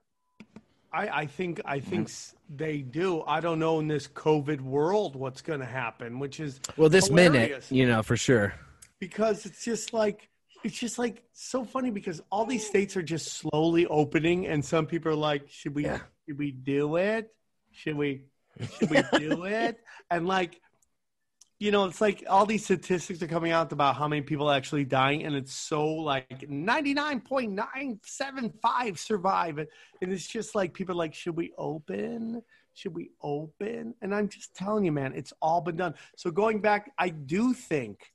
I, 0.92 1.08
I 1.08 1.26
think 1.28 1.62
I 1.66 1.80
think 1.80 2.08
s 2.08 2.36
they 2.50 2.80
do. 2.80 3.22
I 3.28 3.42
don't 3.42 3.60
know 3.60 3.80
in 3.80 3.88
this 3.88 4.08
COVID 4.08 4.60
world 4.60 5.16
what's 5.16 5.40
going 5.40 5.60
to 5.60 5.66
happen, 5.68 6.18
which 6.18 6.40
is 6.40 6.60
well 6.78 6.90
this 6.90 7.12
minute 7.12 7.64
you 7.70 7.86
know 7.86 8.02
for 8.02 8.18
sure 8.18 8.56
because 9.00 9.46
it's 9.46 9.64
just 9.64 9.94
like 9.94 10.30
it's 10.64 10.78
just 10.78 11.00
like 11.00 11.24
so 11.32 11.64
funny 11.64 11.90
because 11.90 12.22
all 12.32 12.46
these 12.46 12.66
states 12.66 12.98
are 12.98 13.04
just 13.04 13.34
slowly 13.34 13.86
opening, 13.88 14.48
and 14.48 14.64
some 14.64 14.86
people 14.86 15.12
are 15.12 15.16
like, 15.16 15.50
"Should 15.50 15.76
we? 15.76 15.86
Yeah. 15.86 16.00
Should 16.28 16.38
we 16.38 16.52
do 16.52 16.98
it? 16.98 17.34
Should 17.72 17.96
we? 17.96 18.26
Should 18.78 18.90
we 18.90 19.04
do 19.18 19.44
it?" 19.46 19.80
And 20.10 20.28
like, 20.28 20.60
you 21.60 21.72
know, 21.72 21.86
it's 21.86 22.02
like 22.02 22.24
all 22.30 22.46
these 22.46 22.64
statistics 22.64 23.22
are 23.22 23.28
coming 23.28 23.52
out 23.52 23.72
about 23.72 23.96
how 23.96 24.08
many 24.08 24.22
people 24.22 24.50
actually 24.50 24.86
dying, 24.86 25.24
and 25.24 25.36
it's 25.36 25.54
so 25.54 25.86
like 25.86 26.50
ninety 26.50 26.94
nine 26.94 27.22
point 27.22 27.52
nine 27.52 28.00
seven 28.04 28.52
five 28.62 29.00
survive, 29.00 29.58
and 29.58 29.68
it's 30.14 30.28
just 30.28 30.56
like 30.56 30.74
people 30.74 30.94
are 30.96 30.98
like, 30.98 31.14
"Should 31.14 31.36
we 31.36 31.54
open?" 31.58 32.42
Should 32.76 32.96
we 32.96 33.12
open? 33.22 33.94
And 34.02 34.16
I'm 34.16 34.30
just 34.30 34.56
telling 34.56 34.86
you, 34.86 34.94
man, 34.94 35.12
it's 35.14 35.34
all 35.42 35.60
been 35.60 35.76
done. 35.76 35.96
So 36.16 36.32
going 36.32 36.62
back, 36.62 36.92
I 36.98 37.10
do 37.10 37.54
think 37.54 38.14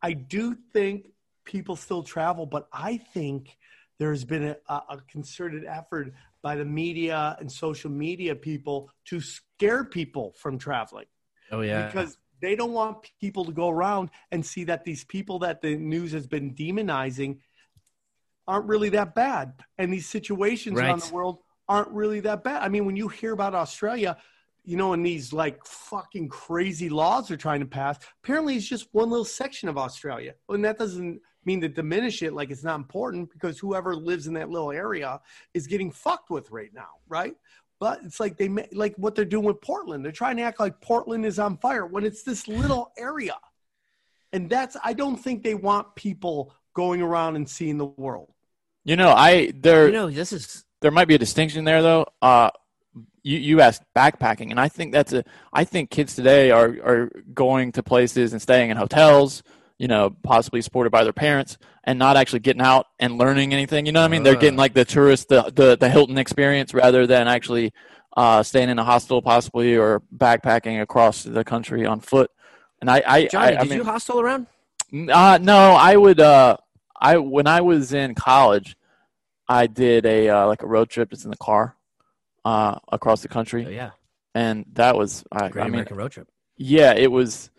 I 0.00 0.12
do 0.12 0.56
think 0.72 1.08
people 1.44 1.74
still 1.74 2.02
travel, 2.02 2.46
but 2.46 2.68
I 2.72 2.98
think 2.98 3.56
there's 3.98 4.24
been 4.24 4.54
a, 4.68 4.74
a 4.74 4.98
concerted 5.08 5.64
effort 5.64 6.12
by 6.42 6.56
the 6.56 6.64
media 6.64 7.36
and 7.40 7.50
social 7.50 7.90
media 7.90 8.34
people 8.34 8.90
to 9.06 9.20
scare 9.20 9.84
people 9.84 10.34
from 10.38 10.58
traveling. 10.58 11.06
Oh 11.50 11.60
yeah. 11.60 11.86
Because 11.86 12.18
they 12.42 12.54
don't 12.54 12.72
want 12.72 13.10
people 13.20 13.44
to 13.46 13.52
go 13.52 13.70
around 13.70 14.10
and 14.30 14.44
see 14.44 14.64
that 14.64 14.84
these 14.84 15.04
people 15.04 15.38
that 15.40 15.62
the 15.62 15.76
news 15.76 16.12
has 16.12 16.26
been 16.26 16.54
demonizing 16.54 17.38
aren't 18.46 18.66
really 18.66 18.90
that 18.90 19.14
bad. 19.14 19.54
And 19.78 19.92
these 19.92 20.08
situations 20.08 20.78
around 20.78 21.02
the 21.02 21.14
world 21.14 21.38
aren't 21.68 21.90
really 21.90 22.20
that 22.20 22.44
bad. 22.44 22.62
I 22.62 22.68
mean 22.68 22.84
when 22.84 22.96
you 22.96 23.08
hear 23.08 23.32
about 23.32 23.54
australia 23.54 24.16
you 24.64 24.76
know 24.76 24.92
and 24.92 25.04
these 25.04 25.32
like 25.32 25.64
fucking 25.64 26.28
crazy 26.28 26.88
laws 26.88 27.28
they're 27.28 27.36
trying 27.36 27.60
to 27.60 27.66
pass 27.66 27.98
apparently 28.22 28.56
it's 28.56 28.66
just 28.66 28.88
one 28.92 29.10
little 29.10 29.24
section 29.24 29.68
of 29.68 29.78
australia. 29.78 30.34
And 30.48 30.64
that 30.64 30.78
doesn't 30.78 31.20
mean 31.46 31.60
to 31.60 31.68
diminish 31.68 32.22
it 32.22 32.32
like 32.32 32.50
it's 32.50 32.64
not 32.64 32.76
important 32.76 33.32
because 33.32 33.58
whoever 33.58 33.94
lives 33.94 34.26
in 34.26 34.34
that 34.34 34.50
little 34.50 34.72
area 34.72 35.20
is 35.54 35.66
getting 35.66 35.90
fucked 35.90 36.30
with 36.30 36.50
right 36.50 36.74
now, 36.74 36.88
right? 37.08 37.34
But 37.78 38.00
it's 38.04 38.20
like 38.20 38.36
they 38.36 38.48
ma- 38.48 38.62
like 38.72 38.94
what 38.96 39.14
they're 39.14 39.24
doing 39.24 39.44
with 39.44 39.60
Portland. 39.60 40.04
They're 40.04 40.12
trying 40.12 40.36
to 40.38 40.42
act 40.42 40.60
like 40.60 40.80
Portland 40.80 41.24
is 41.24 41.38
on 41.38 41.58
fire 41.58 41.86
when 41.86 42.04
it's 42.04 42.22
this 42.22 42.48
little 42.48 42.92
area. 42.98 43.36
And 44.32 44.50
that's 44.50 44.76
I 44.82 44.92
don't 44.92 45.16
think 45.16 45.42
they 45.42 45.54
want 45.54 45.94
people 45.94 46.54
going 46.74 47.00
around 47.00 47.36
and 47.36 47.48
seeing 47.48 47.78
the 47.78 47.86
world. 47.86 48.32
You 48.84 48.96
know, 48.96 49.10
I 49.10 49.52
there 49.54 49.86
You 49.86 49.92
know, 49.92 50.10
this 50.10 50.32
is 50.32 50.64
there 50.80 50.90
might 50.90 51.08
be 51.08 51.14
a 51.14 51.18
distinction 51.18 51.64
there 51.64 51.82
though. 51.82 52.06
Uh, 52.22 52.50
you 53.22 53.38
you 53.38 53.60
asked 53.60 53.82
backpacking, 53.96 54.50
and 54.50 54.60
I 54.60 54.68
think 54.68 54.92
that's 54.92 55.12
a. 55.12 55.24
I 55.52 55.64
think 55.64 55.90
kids 55.90 56.14
today 56.14 56.50
are 56.50 56.76
are 56.84 57.10
going 57.34 57.72
to 57.72 57.82
places 57.82 58.32
and 58.32 58.40
staying 58.40 58.70
in 58.70 58.76
hotels. 58.76 59.42
You 59.78 59.88
know, 59.88 60.16
possibly 60.22 60.62
supported 60.62 60.90
by 60.90 61.04
their 61.04 61.12
parents, 61.12 61.58
and 61.84 61.98
not 61.98 62.16
actually 62.16 62.40
getting 62.40 62.62
out 62.62 62.86
and 62.98 63.18
learning 63.18 63.52
anything. 63.52 63.84
You 63.86 63.92
know 63.92 64.00
what 64.00 64.06
I 64.06 64.08
mean? 64.08 64.22
They're 64.22 64.34
getting 64.36 64.56
like 64.56 64.72
the 64.72 64.84
tourist, 64.86 65.28
the 65.28 65.42
the, 65.54 65.76
the 65.76 65.90
Hilton 65.90 66.16
experience, 66.18 66.72
rather 66.72 67.06
than 67.06 67.28
actually 67.28 67.72
uh, 68.16 68.42
staying 68.42 68.70
in 68.70 68.78
a 68.78 68.84
hostel, 68.84 69.20
possibly, 69.20 69.76
or 69.76 70.02
backpacking 70.16 70.80
across 70.80 71.22
the 71.24 71.44
country 71.44 71.84
on 71.84 72.00
foot. 72.00 72.30
And 72.80 72.90
I, 72.90 73.02
I, 73.06 73.26
Johnny. 73.26 73.56
I, 73.56 73.60
I 73.60 73.62
did 73.64 73.68
mean, 73.70 73.78
you 73.78 73.84
hostel 73.84 74.20
around? 74.20 74.46
uh, 75.10 75.38
no, 75.42 75.72
I 75.74 75.96
would. 75.96 76.20
Uh, 76.20 76.56
I 76.98 77.18
when 77.18 77.46
I 77.46 77.60
was 77.60 77.92
in 77.92 78.14
college, 78.14 78.76
I 79.48 79.66
did 79.66 80.06
a 80.06 80.30
uh, 80.30 80.46
like 80.46 80.62
a 80.62 80.66
road 80.66 80.88
trip. 80.88 81.12
It's 81.12 81.24
in 81.24 81.30
the 81.30 81.36
car, 81.36 81.76
uh, 82.46 82.78
across 82.90 83.20
the 83.20 83.28
Oh, 83.28 83.32
country, 83.32 83.74
yeah, 83.74 83.90
and 84.34 84.64
that 84.72 84.96
was. 84.96 85.22
I, 85.30 85.48
Great 85.50 85.62
I 85.62 85.64
mean, 85.66 85.74
American 85.74 85.96
road 85.98 86.12
trip. 86.12 86.28
yeah, 86.56 86.94
it 86.94 87.10
was. 87.12 87.50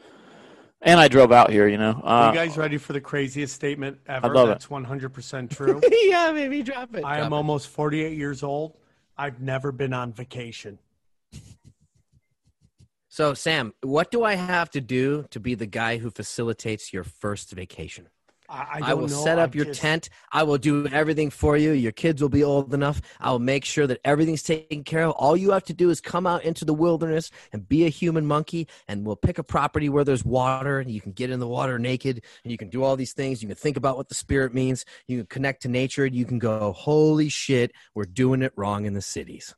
And 0.81 0.99
I 0.99 1.07
drove 1.07 1.31
out 1.31 1.49
here. 1.49 1.67
You 1.67 1.77
know, 1.77 1.99
Are 2.03 2.29
uh, 2.29 2.31
you 2.31 2.35
guys 2.35 2.57
ready 2.57 2.77
for 2.77 2.93
the 2.93 3.01
craziest 3.01 3.53
statement 3.53 3.99
ever? 4.07 4.27
I 4.27 4.29
love 4.29 4.49
it. 4.49 4.51
That's 4.53 4.67
100% 4.67 5.49
true. 5.55 5.81
yeah, 6.03 6.31
maybe 6.31 6.61
drop 6.63 6.95
it. 6.95 7.03
I 7.03 7.17
drop 7.17 7.25
am 7.25 7.33
it. 7.33 7.35
almost 7.35 7.67
48 7.69 8.17
years 8.17 8.43
old. 8.43 8.77
I've 9.17 9.41
never 9.41 9.71
been 9.71 9.93
on 9.93 10.13
vacation. 10.13 10.77
So, 13.09 13.33
Sam, 13.33 13.73
what 13.81 14.11
do 14.11 14.23
I 14.23 14.35
have 14.35 14.69
to 14.71 14.81
do 14.81 15.25
to 15.31 15.39
be 15.39 15.55
the 15.55 15.65
guy 15.65 15.97
who 15.97 16.11
facilitates 16.11 16.93
your 16.93 17.03
first 17.03 17.51
vacation? 17.51 18.09
I, 18.49 18.79
I, 18.81 18.91
I, 18.91 18.93
will 18.93 19.07
know. 19.07 19.23
set 19.23 19.39
up 19.39 19.51
I 19.53 19.55
your 19.55 19.65
just- 19.65 19.81
tent. 19.81 20.09
I 20.31 20.43
will 20.43 20.57
do 20.57 20.87
everything 20.87 21.29
for 21.29 21.57
you. 21.57 21.71
Your 21.71 21.91
kids 21.91 22.21
will 22.21 22.29
be 22.29 22.43
old 22.43 22.73
enough. 22.73 23.01
I 23.19 23.31
will 23.31 23.39
make 23.39 23.65
sure 23.65 23.87
that 23.87 23.99
everything's 24.05 24.43
taken 24.43 24.83
care 24.83 25.03
of. 25.03 25.11
All 25.11 25.35
you 25.35 25.51
have 25.51 25.63
to 25.65 25.73
do 25.73 25.89
is 25.89 25.99
come 25.99 26.25
out 26.25 26.43
into 26.43 26.63
the 26.63 26.73
wilderness 26.73 27.29
and 27.51 27.67
be 27.67 27.85
a 27.85 27.89
human 27.89 28.25
monkey, 28.25 28.67
and 28.87 29.05
we'll 29.05 29.15
pick 29.15 29.37
a 29.37 29.43
property 29.43 29.89
where 29.89 30.03
there's 30.03 30.23
water, 30.23 30.79
and 30.79 30.89
you 30.89 31.01
can 31.01 31.11
get 31.11 31.29
in 31.29 31.39
the 31.39 31.47
water 31.47 31.77
naked, 31.77 32.23
and 32.43 32.51
you 32.51 32.57
can 32.57 32.69
do 32.69 32.83
all 32.83 32.95
these 32.95 33.13
things. 33.13 33.41
You 33.41 33.47
can 33.47 33.57
think 33.57 33.77
about 33.77 33.97
what 33.97 34.09
the 34.09 34.15
spirit 34.15 34.53
means. 34.53 34.85
You 35.07 35.17
can 35.17 35.27
connect 35.27 35.63
to 35.63 35.67
nature, 35.67 36.05
and 36.05 36.15
you 36.15 36.25
can 36.25 36.39
go, 36.39 36.71
"Holy 36.71 37.29
shit, 37.29 37.71
we're 37.95 38.05
doing 38.05 38.41
it 38.41 38.53
wrong 38.55 38.85
in 38.85 38.93
the 38.93 39.01
cities." 39.01 39.53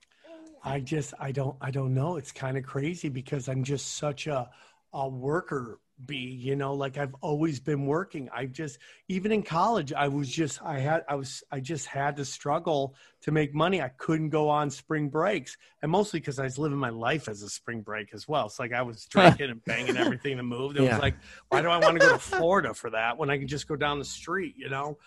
I 0.63 0.79
just 0.79 1.13
I 1.19 1.31
don't 1.31 1.55
I 1.61 1.71
don't 1.71 1.93
know. 1.93 2.17
It's 2.17 2.31
kind 2.31 2.57
of 2.57 2.65
crazy 2.65 3.09
because 3.09 3.47
I'm 3.47 3.63
just 3.63 3.95
such 3.95 4.27
a 4.27 4.49
a 4.93 5.07
worker 5.07 5.79
bee, 6.05 6.15
you 6.39 6.55
know, 6.55 6.73
like 6.73 6.97
I've 6.97 7.13
always 7.21 7.59
been 7.59 7.85
working. 7.85 8.29
I 8.33 8.45
just 8.45 8.79
even 9.07 9.31
in 9.31 9.43
college 9.43 9.91
I 9.93 10.07
was 10.07 10.29
just 10.29 10.61
I 10.63 10.79
had 10.79 11.03
I 11.09 11.15
was 11.15 11.43
I 11.51 11.59
just 11.59 11.87
had 11.87 12.17
to 12.17 12.25
struggle 12.25 12.95
to 13.21 13.31
make 13.31 13.53
money. 13.53 13.81
I 13.81 13.89
couldn't 13.89 14.29
go 14.29 14.49
on 14.49 14.69
spring 14.69 15.09
breaks. 15.09 15.57
And 15.81 15.91
mostly 15.91 16.19
because 16.19 16.39
I 16.39 16.43
was 16.43 16.57
living 16.57 16.77
my 16.77 16.89
life 16.89 17.27
as 17.27 17.41
a 17.41 17.49
spring 17.49 17.81
break 17.81 18.13
as 18.13 18.27
well. 18.27 18.49
so 18.49 18.63
like 18.63 18.73
I 18.73 18.81
was 18.81 19.05
drinking 19.05 19.49
and 19.49 19.63
banging 19.65 19.97
everything 19.97 20.37
that 20.37 20.43
moved. 20.43 20.77
It 20.77 20.83
Yeah. 20.83 20.93
was 20.93 21.01
like, 21.01 21.15
why 21.49 21.61
do 21.61 21.69
I 21.69 21.77
want 21.77 21.99
to 21.99 22.05
go 22.07 22.13
to 22.13 22.19
Florida 22.19 22.73
for 22.73 22.89
that 22.91 23.17
when 23.17 23.29
I 23.29 23.37
can 23.37 23.47
just 23.47 23.67
go 23.67 23.75
down 23.75 23.99
the 23.99 24.05
street, 24.05 24.55
you 24.57 24.69
know? 24.69 24.97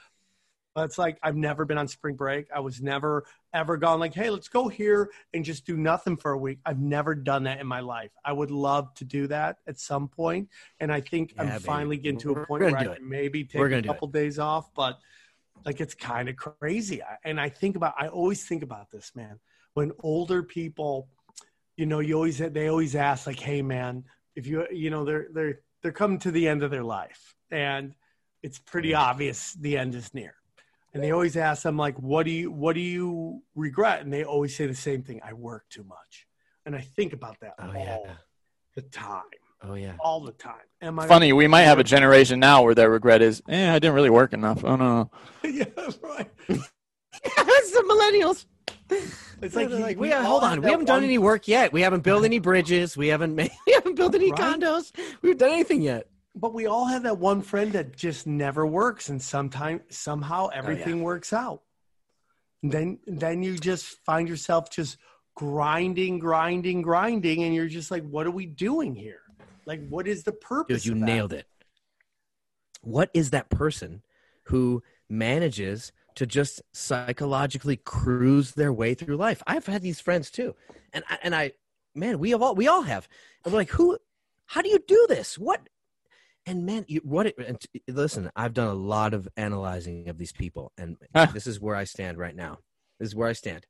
But 0.74 0.84
it's 0.84 0.98
like 0.98 1.18
I've 1.22 1.36
never 1.36 1.64
been 1.64 1.78
on 1.78 1.86
spring 1.88 2.14
break. 2.16 2.46
I 2.54 2.60
was 2.60 2.80
never 2.80 3.24
ever 3.52 3.76
gone 3.76 4.00
like, 4.00 4.14
hey, 4.14 4.30
let's 4.30 4.48
go 4.48 4.68
here 4.68 5.10
and 5.34 5.44
just 5.44 5.66
do 5.66 5.76
nothing 5.76 6.16
for 6.16 6.32
a 6.32 6.38
week. 6.38 6.58
I've 6.64 6.80
never 6.80 7.14
done 7.14 7.44
that 7.44 7.60
in 7.60 7.66
my 7.66 7.80
life. 7.80 8.10
I 8.24 8.32
would 8.32 8.50
love 8.50 8.94
to 8.94 9.04
do 9.04 9.26
that 9.26 9.58
at 9.66 9.78
some 9.78 10.08
point, 10.08 10.48
and 10.80 10.90
I 10.90 11.00
think 11.00 11.34
Yeah, 11.36 11.42
I'm 11.42 11.48
baby. 11.48 11.62
finally 11.64 11.96
getting 11.98 12.20
to 12.20 12.32
a 12.32 12.46
point 12.46 12.62
where 12.62 12.76
I 12.76 12.84
can 12.84 13.08
maybe 13.08 13.44
take 13.44 13.60
a 13.60 13.82
couple 13.82 14.08
days 14.08 14.38
off. 14.38 14.72
But 14.74 14.98
like, 15.64 15.80
it's 15.80 15.94
kind 15.94 16.28
of 16.28 16.36
crazy. 16.36 17.02
And 17.24 17.40
I 17.40 17.50
think 17.50 17.76
about, 17.76 17.94
I 17.98 18.08
always 18.08 18.44
think 18.44 18.62
about 18.62 18.90
this, 18.90 19.12
man. 19.14 19.38
When 19.74 19.92
older 20.02 20.42
people, 20.42 21.08
you 21.76 21.86
know, 21.86 22.00
you 22.00 22.14
always 22.14 22.38
they 22.38 22.68
always 22.68 22.94
ask 22.94 23.26
like, 23.26 23.40
hey, 23.40 23.62
man, 23.62 24.04
if 24.34 24.46
you 24.46 24.66
you 24.72 24.90
know 24.90 25.04
they're 25.04 25.28
they're 25.32 25.60
they're 25.82 25.92
coming 25.92 26.18
to 26.20 26.30
the 26.30 26.48
end 26.48 26.62
of 26.62 26.70
their 26.70 26.84
life, 26.84 27.34
and 27.50 27.94
it's 28.42 28.58
pretty 28.58 28.94
obvious 28.94 29.52
the 29.54 29.76
end 29.78 29.94
is 29.94 30.12
near 30.14 30.34
and 30.94 31.02
they 31.02 31.10
always 31.10 31.36
ask 31.36 31.62
them 31.62 31.76
like 31.76 31.98
what 31.98 32.24
do 32.26 32.30
you 32.32 32.50
what 32.50 32.74
do 32.74 32.80
you 32.80 33.42
regret 33.54 34.02
and 34.02 34.12
they 34.12 34.24
always 34.24 34.54
say 34.54 34.66
the 34.66 34.74
same 34.74 35.02
thing 35.02 35.20
i 35.24 35.32
work 35.32 35.64
too 35.70 35.84
much 35.84 36.26
and 36.66 36.74
i 36.76 36.80
think 36.80 37.12
about 37.12 37.38
that 37.40 37.54
Oh 37.58 37.66
all 37.68 37.74
yeah. 37.74 37.98
the 38.76 38.82
time 38.82 39.22
Oh 39.64 39.74
yeah. 39.74 39.92
all 40.00 40.20
the 40.20 40.32
time 40.32 40.66
am 40.80 40.98
i 40.98 41.06
funny. 41.06 41.32
We 41.32 41.46
might 41.46 41.62
have 41.62 41.78
a 41.78 41.84
generation 41.84 42.40
now 42.40 42.62
where 42.64 42.74
their 42.74 42.90
regret 42.90 43.22
is, 43.22 43.42
"Eh, 43.48 43.70
I 43.70 43.78
didn't 43.78 43.94
really 43.94 44.10
work 44.10 44.32
enough." 44.32 44.64
Oh 44.64 44.74
no. 44.76 45.10
yeah 45.44 45.64
that's 45.76 45.98
right 46.02 46.28
That's 46.48 47.70
the 47.70 47.84
millennials. 47.88 48.46
it's 49.40 49.54
Like, 49.54 49.70
like, 49.70 49.98
we, 50.00 50.12
all 50.12 50.22
hold 50.24 50.42
have 50.42 50.52
on. 50.52 50.58
We 50.58 50.64
that 50.64 50.70
haven't 50.72 50.86
done 50.86 50.96
one- 50.96 51.04
any 51.04 51.18
work 51.18 51.46
yet. 51.46 51.72
We 51.72 51.82
haven't 51.82 52.02
built 52.02 52.24
any 52.24 52.38
bridges. 52.40 52.96
We 52.96 53.08
haven't 53.08 53.34
made, 53.36 53.50
we 53.66 53.72
haven't 53.74 53.94
built 53.94 54.14
any 54.14 54.30
Right? 54.32 54.40
condos. 54.60 54.90
We 55.22 55.28
haven't 55.28 55.38
done 55.38 55.52
anything 55.52 55.82
yet. 55.82 56.08
But 56.34 56.54
we 56.54 56.66
all 56.66 56.86
have 56.86 57.02
that 57.02 57.18
one 57.18 57.42
friend 57.42 57.72
that 57.72 57.96
just 57.96 58.26
never 58.26 58.66
works 58.66 59.08
and 59.08 59.20
sometime 59.20 59.80
somehow 59.88 60.46
oh, 60.46 60.56
everything 60.56 61.02
works 61.02 61.32
out 61.32 61.62
then 62.62 62.98
then 63.06 63.42
you 63.42 63.58
just 63.58 63.84
find 64.06 64.28
yourself 64.28 64.70
just 64.70 64.96
grinding 65.34 66.18
grinding 66.18 66.82
grinding 66.82 67.42
and 67.42 67.54
you're 67.54 67.66
just 67.66 67.90
like 67.90 68.02
what 68.04 68.26
are 68.26 68.30
we 68.30 68.46
doing 68.46 68.94
here 68.94 69.22
like 69.66 69.86
what 69.88 70.06
is 70.06 70.24
the 70.24 70.32
purpose 70.32 70.82
Dude, 70.82 70.96
you 70.98 71.04
nailed 71.04 71.32
it. 71.32 71.46
What 72.82 73.10
is 73.14 73.30
that 73.30 73.48
person 73.48 74.02
who 74.44 74.82
manages 75.08 75.92
to 76.16 76.26
just 76.26 76.62
psychologically 76.72 77.76
cruise 77.76 78.52
their 78.52 78.72
way 78.72 78.94
through 78.94 79.16
life? 79.16 79.42
I've 79.46 79.66
had 79.66 79.82
these 79.82 80.00
friends 80.00 80.30
too, 80.30 80.54
and 80.92 81.04
I, 81.08 81.18
and 81.22 81.34
I, 81.34 81.52
man, 81.94 82.18
we 82.18 82.30
have 82.30 82.42
all 82.42 82.54
we 82.54 82.66
all 82.66 82.82
have. 82.82 83.08
And 83.44 83.52
we're 83.52 83.60
like, 83.60 83.70
who? 83.70 83.98
How 84.46 84.62
do 84.62 84.68
you 84.68 84.80
do 84.86 85.06
this? 85.08 85.38
What? 85.38 85.68
And 86.46 86.66
man, 86.66 86.84
you, 86.88 87.00
what? 87.04 87.26
It, 87.26 87.34
and 87.38 87.58
listen, 87.88 88.30
I've 88.34 88.54
done 88.54 88.68
a 88.68 88.74
lot 88.74 89.14
of 89.14 89.28
analyzing 89.36 90.08
of 90.08 90.18
these 90.18 90.32
people, 90.32 90.72
and 90.76 90.96
Huh. 91.14 91.26
Ah. 91.28 91.32
this 91.32 91.46
is 91.46 91.60
where 91.60 91.76
I 91.76 91.84
stand 91.84 92.18
right 92.18 92.34
now. 92.34 92.58
This 92.98 93.08
is 93.10 93.14
where 93.14 93.28
I 93.28 93.32
stand. 93.32 93.66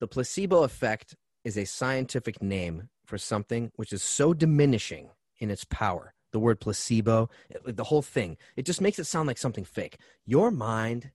The 0.00 0.08
placebo 0.08 0.62
effect 0.64 1.16
is 1.44 1.56
a 1.56 1.64
scientific 1.64 2.42
name 2.42 2.88
for 3.06 3.18
something 3.18 3.70
which 3.76 3.92
is 3.92 4.02
so 4.02 4.34
diminishing 4.34 5.10
in 5.40 5.50
its 5.50 5.64
power. 5.64 6.14
The 6.32 6.38
word 6.38 6.60
placebo, 6.60 7.30
the 7.64 7.84
whole 7.84 8.02
thing, 8.02 8.36
it 8.56 8.66
just 8.66 8.80
makes 8.80 8.98
it 8.98 9.04
sound 9.04 9.26
like 9.26 9.38
something 9.38 9.64
fake. 9.64 9.98
Your 10.26 10.50
mind 10.50 11.10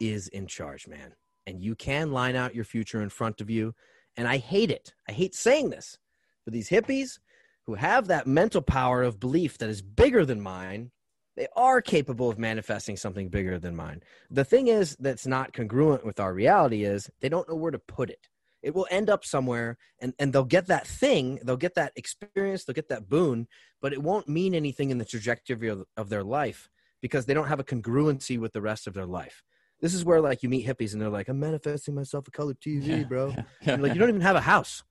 is 0.00 0.28
in 0.28 0.46
charge, 0.46 0.88
man. 0.88 1.14
And 1.46 1.60
you 1.60 1.74
can 1.74 2.12
line 2.12 2.34
out 2.34 2.54
your 2.54 2.64
future 2.64 3.02
in 3.02 3.08
front 3.10 3.40
of 3.40 3.50
you. 3.50 3.74
And 4.16 4.26
I 4.26 4.38
hate 4.38 4.70
it. 4.70 4.94
I 5.08 5.12
hate 5.12 5.34
saying 5.34 5.70
this. 5.70 5.98
But 6.44 6.54
these 6.54 6.70
hippies 6.70 7.18
who 7.66 7.74
have 7.74 8.08
that 8.08 8.26
mental 8.26 8.62
power 8.62 9.02
of 9.02 9.20
belief 9.20 9.58
that 9.58 9.68
is 9.68 9.82
bigger 9.82 10.24
than 10.24 10.40
mine, 10.40 10.90
they 11.36 11.46
are 11.56 11.80
capable 11.80 12.28
of 12.28 12.38
manifesting 12.38 12.96
something 12.96 13.28
bigger 13.28 13.58
than 13.58 13.74
mine. 13.74 14.02
The 14.30 14.44
thing 14.44 14.68
is 14.68 14.96
that's 15.00 15.26
not 15.26 15.52
congruent 15.52 16.04
with 16.04 16.20
our 16.20 16.34
reality 16.34 16.84
is 16.84 17.10
they 17.20 17.28
don't 17.28 17.48
know 17.48 17.54
where 17.54 17.70
to 17.70 17.78
put 17.78 18.10
it. 18.10 18.28
It 18.62 18.74
will 18.74 18.86
end 18.90 19.10
up 19.10 19.24
somewhere 19.24 19.76
and, 20.00 20.14
and 20.18 20.32
they'll 20.32 20.44
get 20.44 20.66
that 20.66 20.86
thing, 20.86 21.40
they'll 21.42 21.56
get 21.56 21.74
that 21.74 21.92
experience, 21.96 22.64
they'll 22.64 22.74
get 22.74 22.88
that 22.90 23.08
boon, 23.08 23.48
but 23.80 23.92
it 23.92 24.02
won't 24.02 24.28
mean 24.28 24.54
anything 24.54 24.90
in 24.90 24.98
the 24.98 25.04
trajectory 25.04 25.68
of, 25.68 25.84
of 25.96 26.08
their 26.10 26.22
life 26.22 26.68
because 27.00 27.26
they 27.26 27.34
don't 27.34 27.48
have 27.48 27.58
a 27.60 27.64
congruency 27.64 28.38
with 28.38 28.52
the 28.52 28.60
rest 28.60 28.86
of 28.86 28.94
their 28.94 29.06
life. 29.06 29.42
This 29.80 29.94
is 29.94 30.04
where 30.04 30.20
like 30.20 30.44
you 30.44 30.48
meet 30.48 30.66
hippies 30.66 30.92
and 30.92 31.02
they're 31.02 31.08
like, 31.08 31.28
I'm 31.28 31.40
manifesting 31.40 31.94
myself 31.94 32.28
a 32.28 32.30
color 32.30 32.54
TV, 32.54 32.86
Yeah, 32.86 33.04
bro. 33.04 33.30
yeah, 33.30 33.42
You're 33.66 33.78
like, 33.78 33.94
you 33.94 33.98
don't 33.98 34.10
even 34.10 34.20
have 34.20 34.36
a 34.36 34.40
house. 34.40 34.84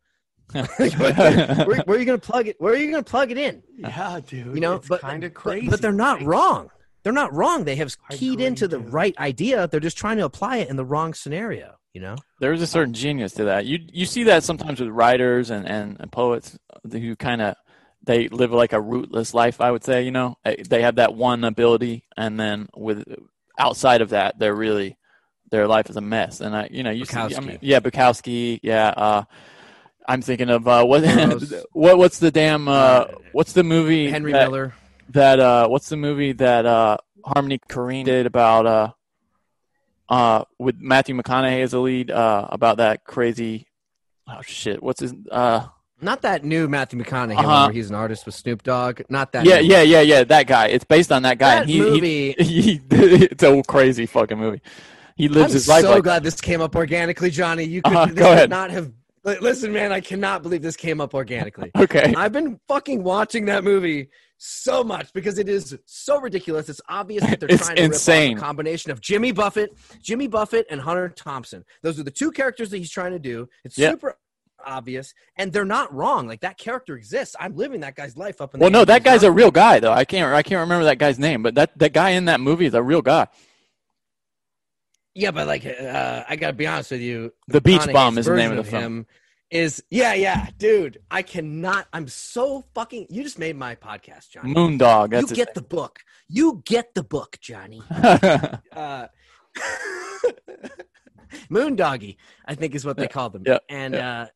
yeah. 0.79 1.63
where, 1.65 1.81
where 1.81 1.97
are 1.97 1.99
you 1.99 2.05
gonna 2.05 2.17
plug 2.17 2.47
it? 2.47 2.59
Where 2.59 2.73
are 2.73 2.77
you 2.77 2.91
gonna 2.91 3.03
plug 3.03 3.31
it 3.31 3.37
in? 3.37 3.63
Yeah, 3.77 4.19
dude. 4.25 4.53
You 4.53 4.61
know, 4.61 4.75
it's 4.75 4.87
but 4.87 5.01
kind 5.01 5.23
of 5.23 5.33
crazy. 5.33 5.69
But, 5.69 5.81
they're 5.81 5.91
not 5.91 6.19
right? 6.19 6.27
wrong. 6.27 6.69
They're 7.03 7.13
not 7.13 7.33
wrong. 7.33 7.63
They 7.63 7.75
have 7.77 7.95
keyed 8.09 8.33
agree, 8.33 8.45
into 8.45 8.67
the 8.67 8.77
dude. 8.77 8.93
right 8.93 9.17
idea. 9.17 9.67
They're 9.67 9.79
just 9.79 9.97
trying 9.97 10.17
to 10.17 10.25
apply 10.25 10.57
it 10.57 10.69
in 10.69 10.75
the 10.75 10.85
wrong 10.85 11.13
scenario. 11.13 11.75
You 11.93 12.01
know? 12.01 12.15
There's 12.39 12.61
a 12.61 12.67
certain 12.67 12.93
genius 12.93 13.33
to 13.33 13.45
that. 13.45 13.65
You 13.65 13.79
you 13.91 14.05
see 14.05 14.23
that 14.25 14.43
sometimes 14.43 14.79
with 14.79 14.89
writers 14.89 15.49
and, 15.49 15.67
and, 15.67 15.97
and 15.99 16.11
poets 16.11 16.57
who 16.89 17.15
kind 17.15 17.41
of 17.41 17.55
they 18.03 18.27
live 18.29 18.51
like 18.51 18.73
a 18.73 18.81
rootless 18.81 19.33
life. 19.33 19.61
I 19.61 19.71
would 19.71 19.83
say, 19.83 20.03
you 20.03 20.11
know, 20.11 20.37
they 20.43 20.81
have 20.81 20.95
that 20.95 21.13
one 21.13 21.43
ability, 21.43 22.05
and 22.17 22.39
then 22.39 22.69
with 22.75 23.03
outside 23.57 24.01
of 24.01 24.09
that, 24.09 24.39
they're 24.39 24.55
really 24.55 24.97
their 25.51 25.67
life 25.67 25.89
is 25.89 25.97
a 25.97 26.01
mess. 26.01 26.39
And 26.41 26.55
I, 26.55 26.69
you 26.71 26.81
know, 26.81 26.91
you 26.91 27.05
see, 27.05 27.17
I 27.17 27.39
mean, 27.41 27.59
yeah, 27.61 27.79
Bukowski, 27.79 28.59
yeah. 28.63 28.87
Uh, 28.89 29.23
I'm 30.07 30.21
thinking 30.21 30.49
of 30.49 30.67
uh, 30.67 30.83
what 30.85 31.03
what 31.71 31.97
what's 31.97 32.19
the 32.19 32.31
damn 32.31 32.67
uh, 32.67 33.05
what's 33.31 33.53
the 33.53 33.63
movie 33.63 34.09
Henry 34.09 34.31
that- 34.31 34.49
Miller. 34.49 34.73
that 35.09 35.39
uh, 35.39 35.67
what's 35.67 35.89
the 35.89 35.97
movie 35.97 36.31
that 36.33 36.65
uh, 36.65 36.97
Harmony 37.25 37.59
Korine 37.69 38.05
did 38.05 38.25
about 38.25 38.65
uh, 38.65 38.91
uh, 40.09 40.43
with 40.59 40.75
Matthew 40.79 41.15
McConaughey 41.15 41.61
as 41.61 41.71
the 41.71 41.79
lead 41.79 42.11
uh, 42.11 42.47
about 42.51 42.77
that 42.77 43.03
crazy 43.05 43.67
oh 44.27 44.41
shit 44.41 44.81
what's 44.83 44.99
his 45.01 45.13
uh 45.31 45.67
Not 46.01 46.21
that 46.23 46.43
new 46.43 46.67
Matthew 46.67 47.01
McConaughey 47.01 47.37
Uh-huh. 47.37 47.65
where 47.67 47.73
he's 47.73 47.89
an 47.89 47.95
artist 47.95 48.25
with 48.25 48.35
Snoop 48.35 48.63
Dogg. 48.63 49.01
Not 49.09 49.31
that. 49.33 49.45
yeah 49.45 49.59
new. 49.59 49.67
yeah 49.67 49.81
yeah 49.81 50.01
yeah 50.01 50.23
that 50.25 50.47
guy 50.47 50.67
it's 50.67 50.83
based 50.85 51.11
on 51.11 51.23
that 51.23 51.37
guy 51.37 51.55
That 51.59 51.67
he, 51.69 51.79
movie- 51.79 52.33
he, 52.37 52.43
he 52.43 52.81
it's 52.89 53.43
a 53.43 53.61
crazy 53.67 54.05
fucking 54.05 54.37
movie 54.37 54.61
he 55.15 55.27
lives 55.27 55.51
I'm 55.51 55.53
his 55.53 55.67
life 55.67 55.83
so 55.83 55.91
like 55.91 56.03
glad 56.03 56.23
this 56.23 56.39
came 56.41 56.61
up 56.61 56.75
organically, 56.75 57.29
Johnny. 57.29 57.63
You 57.65 57.81
could 57.83 57.93
Uh-huh, 57.93 58.05
go 58.07 58.13
could 58.13 58.23
ahead. 58.33 58.49
not 58.49 58.71
have. 58.71 58.91
Li- 59.23 59.37
Listen, 59.41 59.71
man, 59.73 59.91
I 59.91 59.99
cannot 60.01 60.43
believe 60.43 60.61
this 60.61 60.75
came 60.75 60.99
up 61.01 61.13
organically. 61.13 61.71
okay 61.77 62.13
I've 62.15 62.31
been 62.33 62.59
fucking 62.67 63.03
watching 63.03 63.45
that 63.45 63.63
movie 63.63 64.09
so 64.37 64.83
much 64.83 65.13
because 65.13 65.37
it 65.37 65.47
is 65.47 65.77
so 65.85 66.19
ridiculous. 66.19 66.67
It's 66.67 66.81
obvious 66.89 67.23
that 67.25 67.39
they're 67.39 67.49
It's 67.51 67.65
trying 67.65 67.75
to 67.77 67.83
insane. 67.83 68.29
rip 68.33 68.37
off 68.37 68.43
a 68.43 68.45
combination 68.47 68.91
of 68.91 68.99
Jimmy 68.99 69.31
Buffett, 69.31 69.71
Jimmy 70.01 70.27
Buffett, 70.27 70.65
and 70.71 70.81
Hunter 70.81 71.09
Thompson. 71.09 71.63
Those 71.83 71.99
are 71.99 72.03
the 72.03 72.09
two 72.11 72.31
characters 72.31 72.71
that 72.71 72.77
he's 72.77 72.89
trying 72.89 73.11
to 73.11 73.19
do. 73.19 73.47
It's 73.63 73.77
Yeah. 73.77 73.91
super 73.91 74.17
obvious, 74.65 75.13
and 75.37 75.51
they're 75.51 75.65
not 75.65 75.93
wrong. 75.93 76.27
Like 76.27 76.41
that 76.41 76.57
character 76.57 76.95
exists. 76.95 77.35
I'm 77.39 77.55
living 77.55 77.81
that 77.81 77.95
guy's 77.95 78.15
life 78.17 78.41
up 78.41 78.53
in. 78.53 78.59
The 78.59 78.63
Well 78.63 78.71
no 78.71 78.85
that 78.85 79.03
guy's 79.03 79.23
a 79.23 79.31
real 79.31 79.51
guy 79.51 79.79
though 79.79 79.91
I 79.91 80.05
can't 80.05 80.31
I 80.33 80.43
can't 80.43 80.59
remember 80.59 80.85
that 80.85 80.97
guy's 80.99 81.17
name 81.19 81.41
but 81.43 81.55
that 81.55 81.77
that 81.79 81.93
guy 81.93 82.11
in 82.11 82.25
that 82.25 82.39
movie 82.39 82.65
is 82.67 82.73
a 82.75 82.81
real 82.83 83.01
guy 83.01 83.27
Yeah, 85.13 85.31
but 85.31 85.47
like, 85.47 85.65
uh, 85.65 86.23
I 86.27 86.35
gotta 86.35 86.53
be 86.53 86.67
honest 86.67 86.91
with 86.91 87.01
you. 87.01 87.33
The 87.47 87.61
Beach 87.61 87.91
Bum 87.91 88.17
is 88.17 88.25
the 88.25 88.35
name 88.35 88.51
of 88.51 88.57
the 88.57 88.63
film. 88.63 88.83
him 88.83 89.05
Is 89.49 89.83
yeah, 89.89 90.13
yeah, 90.13 90.47
dude. 90.57 90.99
I 91.11 91.21
cannot. 91.21 91.87
I'm 91.91 92.07
so 92.07 92.63
fucking. 92.73 93.07
You 93.09 93.23
just 93.23 93.37
made 93.37 93.57
my 93.57 93.75
podcast, 93.75 94.29
Johnny. 94.29 94.53
Moondog 94.53 95.19
you 95.19 95.27
get 95.27 95.53
the 95.53 95.61
book. 95.61 95.99
You 96.29 96.61
get 96.65 96.93
the 96.95 97.03
book, 97.03 97.37
Johnny. 97.41 97.81
Uh, 98.71 99.07
Moondoggy, 101.49 102.17
I 102.45 102.55
think 102.55 102.75
is 102.75 102.85
what 102.85 102.97
they 102.97 103.07
called 103.07 103.33
them. 103.33 103.43
yeah, 103.45 103.59
And 103.69 103.95
uh, 103.95 104.27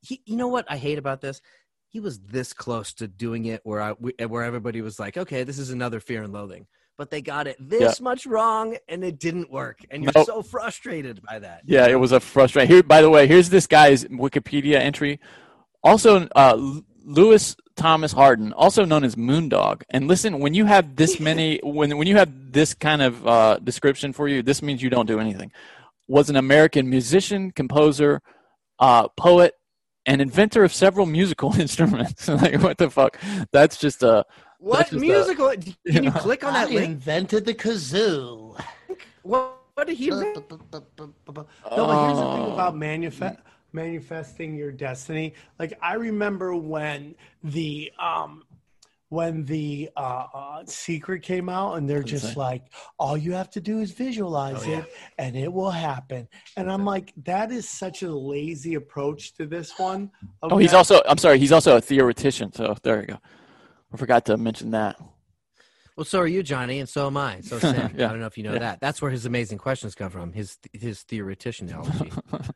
he, 0.00 0.22
you 0.24 0.36
know 0.36 0.48
what 0.48 0.66
I 0.68 0.76
hate 0.76 0.98
about 0.98 1.20
this? 1.20 1.40
He 1.88 2.00
was 2.00 2.18
this 2.20 2.52
close 2.52 2.92
to 2.94 3.08
doing 3.08 3.46
it 3.46 3.60
where 3.64 3.80
I, 3.80 3.92
where 3.92 4.44
everybody 4.44 4.82
was 4.82 4.98
like, 4.98 5.16
okay, 5.16 5.44
this 5.44 5.58
is 5.58 5.70
another 5.70 6.00
Fear 6.00 6.24
and 6.24 6.32
Loathing, 6.32 6.66
but 6.98 7.10
they 7.10 7.22
got 7.22 7.46
it 7.46 7.56
this 7.60 8.00
much 8.00 8.26
wrong 8.26 8.76
and 8.88 9.04
it 9.04 9.18
didn't 9.18 9.50
work, 9.50 9.78
and 9.90 10.02
you're 10.02 10.12
Nope. 10.14 10.26
so 10.26 10.42
frustrated 10.42 11.22
by 11.22 11.38
that. 11.38 11.62
Yeah, 11.64 11.86
it 11.86 11.94
was 11.94 12.12
a 12.12 12.20
frustrating. 12.20 12.70
Here, 12.70 12.82
by 12.82 13.00
the 13.00 13.08
way, 13.08 13.26
here's 13.26 13.48
this 13.48 13.66
guy's 13.68 14.04
Wikipedia 14.04 14.74
entry. 14.74 15.20
Also, 15.82 16.28
uh, 16.34 16.56
Louis 17.04 17.56
Thomas 17.76 18.12
Hardin, 18.12 18.52
also 18.52 18.84
known 18.84 19.04
as 19.04 19.14
Moondog. 19.14 19.82
And 19.88 20.08
listen, 20.08 20.40
when 20.40 20.52
you 20.52 20.66
have 20.66 20.96
this 20.96 21.20
many, 21.28 21.60
when 21.62 21.96
when 21.96 22.08
you 22.08 22.16
have 22.16 22.52
this 22.52 22.74
kind 22.74 23.00
of 23.00 23.26
uh, 23.26 23.58
description 23.62 24.12
for 24.12 24.28
you, 24.28 24.42
this 24.42 24.60
means 24.60 24.82
you 24.82 24.90
don't 24.90 25.06
do 25.06 25.20
anything. 25.20 25.52
Was 26.08 26.28
an 26.28 26.36
American 26.36 26.90
musician, 26.90 27.52
composer, 27.52 28.20
uh, 28.80 29.08
poet, 29.08 29.54
and 30.04 30.20
inventor 30.20 30.64
of 30.64 30.72
several 30.74 31.06
musical 31.06 31.54
instruments. 31.60 32.26
like 32.28 32.60
what 32.60 32.76
the 32.76 32.90
fuck? 32.90 33.16
That's 33.52 33.76
just 33.78 34.02
a 34.02 34.26
What 34.58 34.78
That's 34.78 34.90
just 34.90 35.02
a- 35.02 35.06
musical? 35.06 35.52
Can 35.92 36.04
you 36.04 36.10
click 36.12 36.44
on 36.44 36.52
that 36.52 36.68
I 36.68 36.72
link? 36.72 36.84
invented 36.84 37.44
the 37.44 37.54
kazoo. 37.54 38.60
What, 39.22 39.56
what 39.74 39.86
did 39.86 39.96
he? 39.96 40.08
invent? 40.08 40.34
No, 40.50 40.50
but 40.70 40.84
here's 41.06 42.18
the 42.18 42.32
thing 42.32 42.44
Oh. 42.44 42.52
about 42.54 42.74
manufa- 42.76 43.38
manifesting 43.72 44.56
your 44.56 44.72
destiny. 44.72 45.34
Like 45.58 45.74
I 45.80 45.94
remember 45.94 46.56
when 46.56 47.14
the 47.44 47.92
um 48.00 48.42
when 49.10 49.44
the 49.46 49.88
uh, 49.96 50.26
uh 50.34 50.62
secret 50.66 51.22
came 51.22 51.48
out 51.48 51.74
and 51.78 51.88
they're 51.88 52.02
just 52.02 52.36
like 52.36 52.64
all 52.98 53.16
you 53.16 53.32
have 53.32 53.48
to 53.50 53.60
do 53.60 53.78
is 53.78 53.90
visualize 53.92 54.66
Oh, 54.66 54.70
it 54.70 54.84
and 55.18 55.34
it 55.34 55.50
will 55.50 55.70
happen 55.70 56.28
and 56.58 56.70
i'm 56.70 56.84
like 56.84 57.14
that 57.24 57.50
is 57.50 57.66
such 57.66 58.02
a 58.02 58.12
lazy 58.12 58.74
approach 58.74 59.32
to 59.36 59.46
this 59.46 59.78
one 59.78 60.10
Oh, 60.42 60.58
he's 60.58 60.74
also. 60.74 61.00
I'm 61.08 61.16
sorry. 61.16 61.38
He's 61.38 61.52
also 61.52 61.76
a 61.76 61.80
theoretician. 61.80 62.52
So 62.52 62.76
there 62.82 63.00
you 63.00 63.06
go. 63.06 63.18
I 63.92 63.96
forgot 63.96 64.26
to 64.26 64.36
mention 64.36 64.72
that. 64.72 64.96
Well, 65.96 66.04
so 66.04 66.20
are 66.20 66.26
you, 66.28 66.42
Johnny, 66.44 66.78
and 66.78 66.88
so 66.88 67.06
am 67.08 67.16
I. 67.16 67.40
So 67.40 67.58
Sam. 67.60 67.94
Yeah. 67.96 68.06
I 68.06 68.10
don't 68.10 68.20
know 68.20 68.26
if 68.26 68.38
you 68.38 68.44
know 68.44 68.52
Yeah. 68.52 68.60
that. 68.60 68.80
That's 68.80 69.02
where 69.02 69.10
his 69.10 69.26
amazing 69.26 69.58
questions 69.58 69.94
come 69.94 70.10
from. 70.10 70.32
His 70.32 70.56
his 70.72 71.04
theoreticianology. 71.04 72.12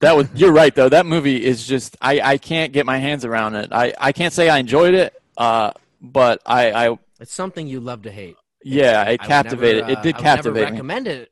That 0.00 0.14
was. 0.14 0.28
You're 0.34 0.52
right 0.52 0.74
though. 0.74 0.90
That 0.90 1.06
movie 1.06 1.42
is 1.42 1.66
just. 1.66 1.96
I. 2.02 2.20
I 2.20 2.38
can't 2.38 2.72
get 2.72 2.84
my 2.84 2.98
hands 2.98 3.24
around 3.24 3.54
it. 3.54 3.72
I. 3.72 3.94
I 3.98 4.12
can't 4.12 4.32
say 4.32 4.48
I 4.50 4.58
enjoyed 4.58 4.92
it. 4.94 5.14
Uh. 5.38 5.70
But 6.02 6.42
I. 6.44 6.88
I. 6.88 6.98
it's 7.18 7.32
something 7.32 7.66
you 7.66 7.80
love 7.80 8.02
to 8.02 8.10
hate. 8.10 8.36
Yeah. 8.62 9.04
It 9.04 9.22
captivated. 9.22 9.86
never, 9.86 9.92
it 9.92 9.98
uh, 9.98 10.02
did 10.02 10.14
I 10.14 10.18
would 10.18 10.24
never 10.24 10.36
captivate 10.36 10.64
me. 10.66 10.70
recommend 10.72 11.08
it 11.08 11.30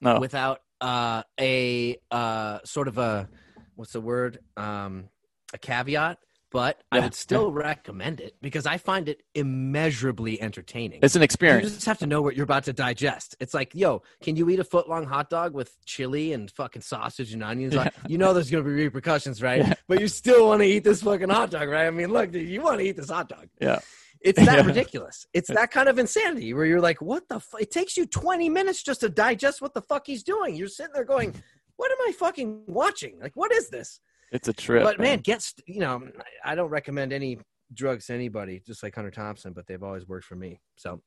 no. 0.00 0.18
without 0.18 0.60
uh, 0.80 1.22
a 1.38 1.96
uh, 2.10 2.58
sort 2.64 2.88
of 2.88 2.98
a 2.98 3.28
what's 3.76 3.92
the 3.92 4.00
word? 4.00 4.40
Um, 4.56 5.08
a 5.54 5.58
caveat. 5.58 6.18
But 6.50 6.80
I 6.90 7.00
would 7.00 7.14
still 7.14 7.52
recommend 7.52 8.20
it 8.20 8.36
because 8.40 8.64
I 8.64 8.78
find 8.78 9.08
it 9.08 9.22
immeasurably 9.34 10.40
entertaining. 10.40 11.00
It's 11.02 11.14
an 11.14 11.22
experience. 11.22 11.64
You 11.68 11.74
just 11.74 11.86
have 11.86 11.98
to 11.98 12.06
know 12.06 12.22
what 12.22 12.36
you're 12.36 12.44
about 12.44 12.64
to 12.64 12.72
digest. 12.72 13.36
It's 13.38 13.52
like, 13.52 13.74
yo, 13.74 14.02
can 14.22 14.34
you 14.36 14.48
eat 14.48 14.58
a 14.58 14.64
foot 14.64 14.88
long 14.88 15.04
hot 15.04 15.28
dog 15.28 15.52
with 15.52 15.76
chili 15.84 16.32
and 16.32 16.50
fucking 16.50 16.82
sausage 16.82 17.34
and 17.34 17.42
onions? 17.42 17.74
Like, 17.74 17.92
you 18.08 18.16
know 18.16 18.32
there's 18.32 18.50
gonna 18.50 18.64
be 18.64 18.70
repercussions, 18.70 19.42
right? 19.42 19.58
Yeah. 19.60 19.74
But 19.88 20.00
you 20.00 20.08
still 20.08 20.46
want 20.48 20.62
to 20.62 20.66
eat 20.66 20.84
this 20.84 21.02
fucking 21.02 21.28
hot 21.28 21.50
dog, 21.50 21.68
right? 21.68 21.86
I 21.86 21.90
mean, 21.90 22.10
look, 22.12 22.30
dude, 22.30 22.48
you 22.48 22.62
want 22.62 22.80
to 22.80 22.86
eat 22.86 22.96
this 22.96 23.10
hot 23.10 23.28
dog. 23.28 23.48
Yeah. 23.60 23.80
It's 24.20 24.38
that 24.38 24.58
Yeah. 24.58 24.64
ridiculous. 24.66 25.26
It's 25.34 25.48
that 25.48 25.70
kind 25.70 25.88
of 25.88 25.98
insanity 25.98 26.54
where 26.54 26.64
you're 26.64 26.80
like, 26.80 27.00
what 27.02 27.28
the? 27.28 27.40
Fu-? 27.40 27.58
It 27.58 27.70
takes 27.70 27.96
you 27.96 28.06
20 28.06 28.48
minutes 28.48 28.82
just 28.82 29.00
to 29.00 29.08
digest 29.08 29.60
what 29.60 29.74
the 29.74 29.82
fuck 29.82 30.06
he's 30.06 30.22
doing. 30.22 30.56
You're 30.56 30.68
sitting 30.68 30.92
there 30.94 31.04
going, 31.04 31.34
what 31.76 31.92
am 31.92 31.98
I 32.08 32.12
fucking 32.12 32.62
watching? 32.66 33.20
Like, 33.20 33.32
what 33.34 33.52
is 33.52 33.68
this? 33.68 34.00
It's 34.32 34.48
a 34.48 34.52
trip. 34.52 34.82
but 34.82 34.98
man, 34.98 35.20
gets 35.20 35.54
you 35.66 35.80
know, 35.80 36.08
I 36.44 36.54
don't 36.54 36.70
recommend 36.70 37.12
any 37.12 37.38
drugs 37.72 38.06
to 38.06 38.14
anybody, 38.14 38.62
just 38.66 38.82
like 38.82 38.94
Hunter 38.94 39.10
Thompson, 39.10 39.52
but 39.52 39.66
they've 39.66 39.82
always 39.82 40.06
worked 40.06 40.26
for 40.26 40.36
me. 40.36 40.60
So, 40.76 41.00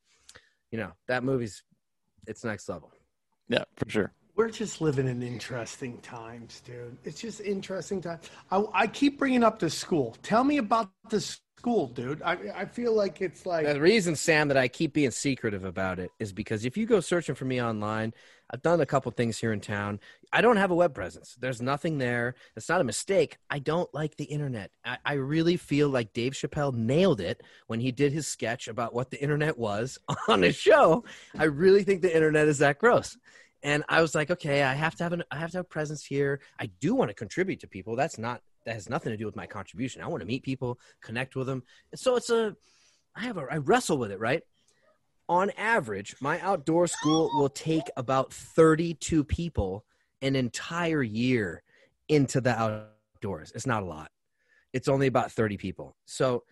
you 0.72 0.78
know, 0.78 0.92
that 1.08 1.24
movie's 1.24 1.64
it's 2.28 2.44
next 2.44 2.68
level. 2.70 2.92
Yeah, 3.50 3.64
for 3.76 3.90
sure. 3.90 4.14
we're 4.36 4.50
just 4.50 4.80
living 4.80 5.08
in 5.08 5.22
interesting 5.22 5.98
times 6.00 6.62
dude 6.66 6.98
it's 7.04 7.20
just 7.20 7.42
interesting 7.42 8.00
time 8.02 8.20
I, 8.50 8.64
I 8.74 8.88
keep 8.88 9.20
bringing 9.20 9.44
up 9.44 9.60
the 9.60 9.70
school 9.70 10.16
tell 10.24 10.44
me 10.44 10.58
about 10.58 10.90
the 11.10 11.20
school 11.62 11.86
dude 11.86 12.22
i, 12.24 12.36
I 12.56 12.66
feel 12.66 12.94
like 12.94 13.22
it's 13.22 13.46
like 13.46 13.68
The 13.68 13.80
reason, 13.80 14.16
Sam, 14.16 14.48
that 14.48 14.58
I 14.58 14.68
keep 14.68 14.94
being 14.94 15.12
secretive 15.12 15.64
about 15.64 16.00
it 16.00 16.10
is 16.20 16.34
because 16.34 16.66
if 16.66 16.76
you 16.76 16.88
go 16.88 17.00
searching 17.00 17.36
for 17.36 17.46
me 17.46 17.62
online, 17.62 18.14
I've 18.50 18.64
done 18.64 18.82
a 18.82 18.86
couple 18.86 19.12
things 19.12 19.38
here 19.38 19.54
in 19.54 19.62
town. 19.62 20.00
I 20.34 20.42
don't 20.42 20.58
have 20.58 20.72
a 20.72 20.76
web 20.76 20.96
presence. 20.96 21.38
There's 21.40 21.62
nothing 21.62 22.00
there. 22.00 22.34
It's 22.56 22.68
not 22.68 22.82
a 22.82 22.84
mistake. 22.84 23.38
I 23.50 23.60
don't 23.60 23.94
like 23.94 24.18
the 24.18 24.24
internet. 24.26 24.72
I, 24.84 24.98
I 25.06 25.14
really 25.14 25.56
feel 25.56 25.90
like 25.90 26.14
Dave 26.14 26.34
Chappelle 26.34 26.74
nailed 26.74 27.22
it 27.22 27.44
when 27.68 27.80
he 27.80 27.92
did 27.92 28.12
his 28.12 28.28
sketch 28.28 28.68
about 28.68 28.94
what 28.96 29.12
the 29.12 29.22
internet 29.22 29.58
was 29.58 30.00
on 30.28 30.42
his 30.42 30.56
show. 30.56 31.04
I 31.38 31.44
really 31.46 31.84
think 31.84 32.02
the 32.02 32.16
internet 32.16 32.48
is 32.48 32.58
that 32.58 32.80
gross. 32.80 33.18
And 33.64 33.84
I 33.88 34.02
was 34.02 34.16
like, 34.16 34.32
okay, 34.32 34.64
I 34.64 34.74
have 34.74 34.96
to 34.96 35.04
have 35.04 35.14
an 35.14 35.24
I 35.30 35.38
have 35.38 35.52
to 35.52 35.60
have 35.60 35.70
presence 35.70 36.04
here. 36.04 36.42
I 36.60 36.66
do 36.66 36.96
want 36.96 37.10
to 37.10 37.16
contribute 37.16 37.60
to 37.60 37.68
people. 37.68 37.96
That's 37.96 38.18
not 38.18 38.42
that 38.66 38.74
has 38.74 38.90
nothing 38.90 39.12
to 39.12 39.18
do 39.18 39.26
with 39.26 39.36
my 39.36 39.48
contribution. 39.48 40.02
I 40.02 40.08
want 40.08 40.22
to 40.22 40.28
meet 40.28 40.44
people, 40.44 40.80
connect 41.02 41.36
with 41.36 41.48
them. 41.48 41.64
And 41.92 42.00
so 42.00 42.16
it's 42.16 42.30
a 42.30 42.56
I 43.16 43.22
have 43.22 43.38
a 43.38 43.48
I 43.50 43.58
wrestle 43.58 43.98
with 43.98 44.12
it, 44.12 44.20
right? 44.20 44.42
On 45.30 45.50
average, 45.58 46.16
my 46.22 46.40
outdoor 46.42 46.88
school 46.88 47.30
will 47.34 47.50
take 47.50 47.90
about 47.96 48.34
32 48.34 49.24
people 49.24 49.86
an 50.22 50.36
entire 50.36 51.02
year 51.02 51.64
into 52.10 52.42
the 52.42 52.52
outdoors. 52.52 53.52
It's 53.56 53.66
not 53.66 53.84
a 53.84 53.86
lot. 53.86 54.12
It's 54.74 54.88
only 54.88 55.08
about 55.08 55.32
30 55.32 55.58
people. 55.58 55.96
So 56.06 56.44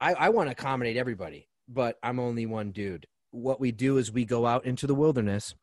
I, 0.00 0.14
I 0.14 0.28
want 0.30 0.48
to 0.48 0.52
accommodate 0.52 0.96
everybody, 0.96 1.48
but 1.68 1.98
I'm 2.02 2.20
only 2.20 2.46
one 2.46 2.70
dude. 2.70 3.06
What 3.30 3.60
we 3.60 3.72
do 3.72 3.98
is 3.98 4.12
we 4.12 4.24
go 4.24 4.46
out 4.46 4.64
into 4.64 4.86
the 4.86 4.94
wilderness 4.94 5.54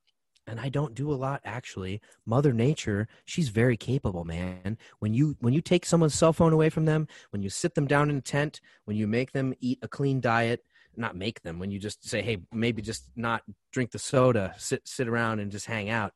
and 0.47 0.59
I 0.59 0.69
don't 0.69 0.95
do 0.95 1.11
a 1.11 1.15
lot 1.15 1.41
actually. 1.45 2.01
Mother 2.26 2.53
Nature, 2.53 3.07
she's 3.26 3.49
very 3.49 3.77
capable, 3.77 4.26
man. 4.26 4.77
When 4.99 5.13
you 5.13 5.35
when 5.39 5.53
you 5.53 5.61
take 5.61 5.85
someone's 5.85 6.15
cell 6.15 6.34
phone 6.34 6.53
away 6.53 6.69
from 6.69 6.85
them, 6.85 7.07
when 7.31 7.41
you 7.41 7.49
sit 7.49 7.76
them 7.76 7.88
down 7.88 8.09
in 8.09 8.18
a 8.18 8.22
tent, 8.22 8.61
when 8.85 8.97
you 8.97 9.07
make 9.07 9.31
them 9.31 9.53
eat 9.59 9.80
a 9.81 9.88
clean 9.88 10.19
diet, 10.19 10.63
not 10.95 11.15
make 11.15 11.41
them, 11.41 11.59
when 11.59 11.72
you 11.72 11.80
just 11.80 12.07
say, 12.07 12.22
"Hey, 12.22 12.39
maybe 12.51 12.81
just 12.81 13.05
not 13.15 13.43
drink 13.72 13.91
the 13.91 13.99
soda, 13.99 14.53
sit 14.57 14.88
sit 14.88 15.07
around 15.07 15.39
and 15.39 15.51
just 15.51 15.68
hang 15.68 15.89
out." 15.89 16.13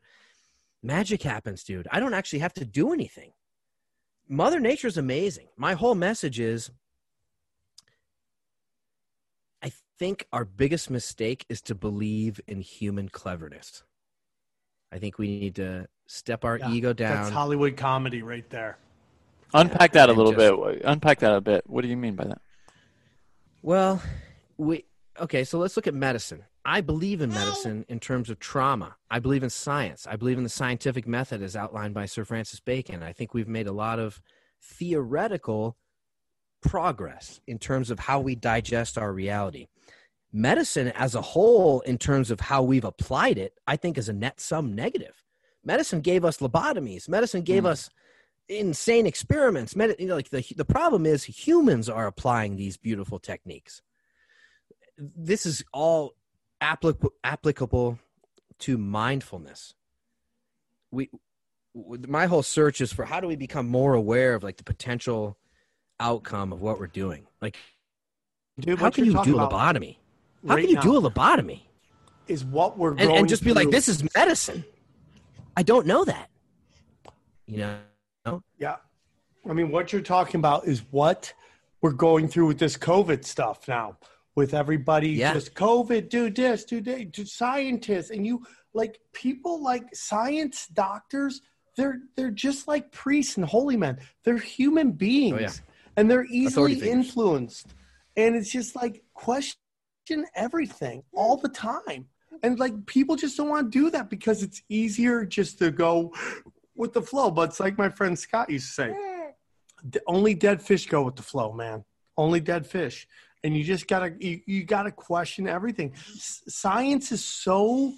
Magic 0.83 1.23
happens, 1.23 1.63
dude. 1.63 1.87
I 1.91 1.99
don't 1.99 2.13
actually 2.13 2.39
have 2.39 2.53
to 2.53 2.65
do 2.65 2.93
anything. 2.93 3.31
Mother 4.27 4.59
Nature's 4.59 4.97
amazing. 4.97 5.47
My 5.55 5.73
whole 5.73 5.95
message 5.95 6.39
is 6.39 6.71
I 9.61 9.71
think 9.97 10.27
our 10.33 10.45
biggest 10.45 10.89
mistake 10.89 11.45
is 11.49 11.61
to 11.63 11.75
believe 11.75 12.39
in 12.47 12.61
human 12.61 13.09
cleverness. 13.09 13.83
I 14.91 14.99
think 14.99 15.17
we 15.17 15.27
need 15.27 15.55
to 15.55 15.87
step 16.07 16.45
our 16.45 16.57
Yeah, 16.59 16.71
ego 16.71 16.93
down. 16.93 17.15
that's 17.23 17.29
hollywood 17.33 17.75
comedy 17.77 18.21
right 18.21 18.47
there 18.49 18.77
Unpack 19.53 19.93
that 19.93 20.09
a 20.09 20.13
little 20.13 20.33
just- 20.33 20.73
bit. 20.73 20.81
Unpack 20.83 21.19
that 21.19 21.33
a 21.33 21.39
bit. 21.39 21.63
What 21.69 21.81
do 21.83 21.87
you 21.87 21.95
mean 21.95 22.15
by 22.15 22.25
that? 22.25 22.41
Well, 23.61 24.01
we 24.57 24.83
okay. 25.19 25.43
So 25.45 25.59
let's 25.59 25.77
look 25.77 25.87
at 25.87 25.93
medicine. 25.93 26.43
I 26.65 26.81
believe 26.81 27.21
in 27.21 27.29
medicine 27.29 27.85
in 27.87 27.99
terms 28.01 28.29
of 28.29 28.37
trauma. 28.39 28.97
I 29.09 29.19
believe 29.19 29.43
in 29.43 29.49
science. 29.49 30.07
I 30.07 30.17
believe 30.17 30.37
in 30.37 30.43
the 30.43 30.49
scientific 30.49 31.07
method 31.07 31.41
as 31.41 31.55
outlined 31.55 31.93
by 31.93 32.05
Sir 32.05 32.25
Francis 32.25 32.59
Bacon. 32.59 33.01
I 33.01 33.13
think 33.13 33.33
we've 33.33 33.47
made 33.47 33.67
a 33.67 33.71
lot 33.71 33.97
of 33.97 34.19
theoretical 34.61 35.77
progress 36.61 37.39
in 37.47 37.57
terms 37.59 37.89
of 37.91 37.99
how 37.99 38.19
we 38.19 38.35
digest 38.35 38.97
our 38.97 39.13
reality. 39.13 39.67
Medicine 40.33 40.89
as 40.89 41.15
a 41.15 41.21
whole, 41.21 41.81
in 41.81 41.97
terms 41.97 42.29
of 42.31 42.39
how 42.41 42.61
we've 42.63 42.83
applied 42.83 43.37
it, 43.37 43.53
I 43.67 43.77
think 43.77 43.97
is 43.97 44.09
a 44.09 44.13
net 44.13 44.39
sum 44.39 44.75
negative. 44.75 45.23
Medicine 45.63 46.01
gave 46.01 46.25
us 46.25 46.37
lobotomies. 46.39 47.07
Medicine 47.09 47.41
gave 47.41 47.63
Mm. 47.63 47.67
us 47.67 47.89
insane 48.49 49.07
experiments. 49.07 49.75
Medi- 49.75 49.95
you 49.97 50.07
know, 50.07 50.15
like 50.15 50.29
the 50.29 50.45
the 50.55 50.65
problem 50.65 51.05
is 51.05 51.23
humans 51.23 51.89
are 51.89 52.05
applying 52.05 52.55
these 52.57 52.77
beautiful 52.77 53.17
techniques. 53.17 53.81
This 54.97 55.45
is 55.45 55.63
all 55.73 56.15
applic- 56.61 57.09
applicable 57.23 57.99
to 58.59 58.77
mindfulness. 58.77 59.73
We, 60.91 61.09
my 61.73 62.27
whole 62.27 62.43
search 62.43 62.79
is 62.81 62.93
for 62.93 63.03
how 63.05 63.19
do 63.19 63.27
we 63.27 63.35
become 63.35 63.67
more 63.67 63.93
aware 63.93 64.35
of 64.35 64.43
like 64.43 64.57
the 64.57 64.63
potential 64.63 65.37
outcome 65.99 66.53
of 66.53 66.61
what 66.61 66.79
we're 66.79 66.87
doing. 66.87 67.25
Like, 67.41 67.57
Dude, 68.59 68.79
how 68.79 68.89
can 68.91 69.05
you 69.05 69.21
do 69.23 69.39
a 69.39 69.45
about 69.45 69.75
lobotomy? 69.75 69.97
How 70.47 70.55
right 70.55 70.61
can 70.67 70.75
you 70.75 70.81
do 70.81 70.97
a 70.97 71.01
lobotomy? 71.01 71.61
Is 72.27 72.43
what 72.43 72.77
we're 72.77 72.91
And, 72.91 72.99
going 72.99 73.17
and 73.19 73.29
just 73.29 73.43
be 73.43 73.53
like, 73.53 73.69
this 73.69 73.87
is 73.87 74.03
medicine. 74.15 74.63
I 75.55 75.63
don't 75.63 75.85
know 75.85 76.03
that. 76.05 76.29
You 77.47 77.75
know. 78.25 78.43
Yeah. 78.57 78.77
I 79.47 79.53
mean, 79.53 79.69
what 79.69 79.93
you're 79.93 80.01
talking 80.01 80.39
about 80.39 80.67
is 80.67 80.81
what 80.91 81.33
we're 81.81 81.91
going 81.91 82.27
through 82.27 82.47
with 82.47 82.57
this 82.59 82.77
COVID 82.77 83.23
stuff 83.23 83.67
now, 83.67 83.97
with 84.35 84.53
everybody 84.53 85.09
Yeah. 85.09 85.33
just 85.33 85.53
COVID, 85.53 86.09
do 86.09 86.29
this, 86.31 86.63
do 86.65 86.81
that, 86.81 87.11
do 87.11 87.25
scientists, 87.25 88.09
and 88.09 88.25
you 88.25 88.43
like 88.73 88.99
people 89.13 89.61
like 89.63 89.95
science 89.95 90.67
doctors. 90.67 91.41
They're 91.77 91.99
they're 92.15 92.31
just 92.31 92.67
like 92.67 92.91
priests 92.91 93.37
and 93.37 93.45
holy 93.45 93.77
men. 93.77 93.99
They're 94.23 94.37
human 94.37 94.93
beings, 94.93 95.35
Oh, 95.37 95.39
yeah. 95.41 95.51
and 95.97 96.09
they're 96.09 96.25
easily 96.25 96.79
influenced. 96.89 97.67
And 98.17 98.35
it's 98.35 98.51
just 98.51 98.75
like 98.75 99.03
question 99.13 99.59
everything 100.35 101.03
all 101.13 101.37
the 101.37 101.49
time. 101.49 102.07
And 102.43 102.59
like 102.59 102.85
people 102.85 103.15
just 103.15 103.37
don't 103.37 103.49
want 103.49 103.71
to 103.71 103.79
do 103.79 103.89
that 103.91 104.09
because 104.09 104.43
it's 104.43 104.61
easier 104.69 105.25
just 105.25 105.57
to 105.59 105.71
go 105.71 106.13
with 106.75 106.93
the 106.93 107.01
flow. 107.01 107.31
But 107.31 107.49
it's 107.49 107.59
like 107.59 107.77
my 107.77 107.89
friend 107.89 108.17
Scott 108.17 108.49
used 108.49 108.67
to 108.67 108.73
say, 108.73 109.33
"D- 109.89 109.99
only 110.07 110.33
dead 110.33 110.61
fish 110.61 110.87
go 110.87 111.01
with 111.03 111.15
the 111.15 111.23
flow, 111.23 111.53
man. 111.53 111.83
Only 112.17 112.39
dead 112.39 112.67
fish. 112.67 113.07
And 113.43 113.55
you 113.55 113.63
just 113.63 113.87
gotta 113.87 114.13
you, 114.19 114.41
you 114.45 114.63
gotta 114.63 114.91
question 114.91 115.47
everything. 115.47 115.93
S- 115.95 116.43
science 116.47 117.11
is 117.11 117.23
so 117.23 117.93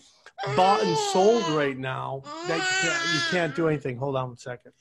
bought 0.55 0.83
and 0.83 0.95
sold 0.97 1.47
right 1.49 1.77
now 1.77 2.21
that 2.47 2.57
you 2.57 2.89
can't, 2.89 3.13
you 3.13 3.19
can't 3.31 3.55
do 3.55 3.67
anything. 3.67 3.97
Hold 3.97 4.15
on 4.17 4.27
one 4.29 4.37
second. 4.37 4.73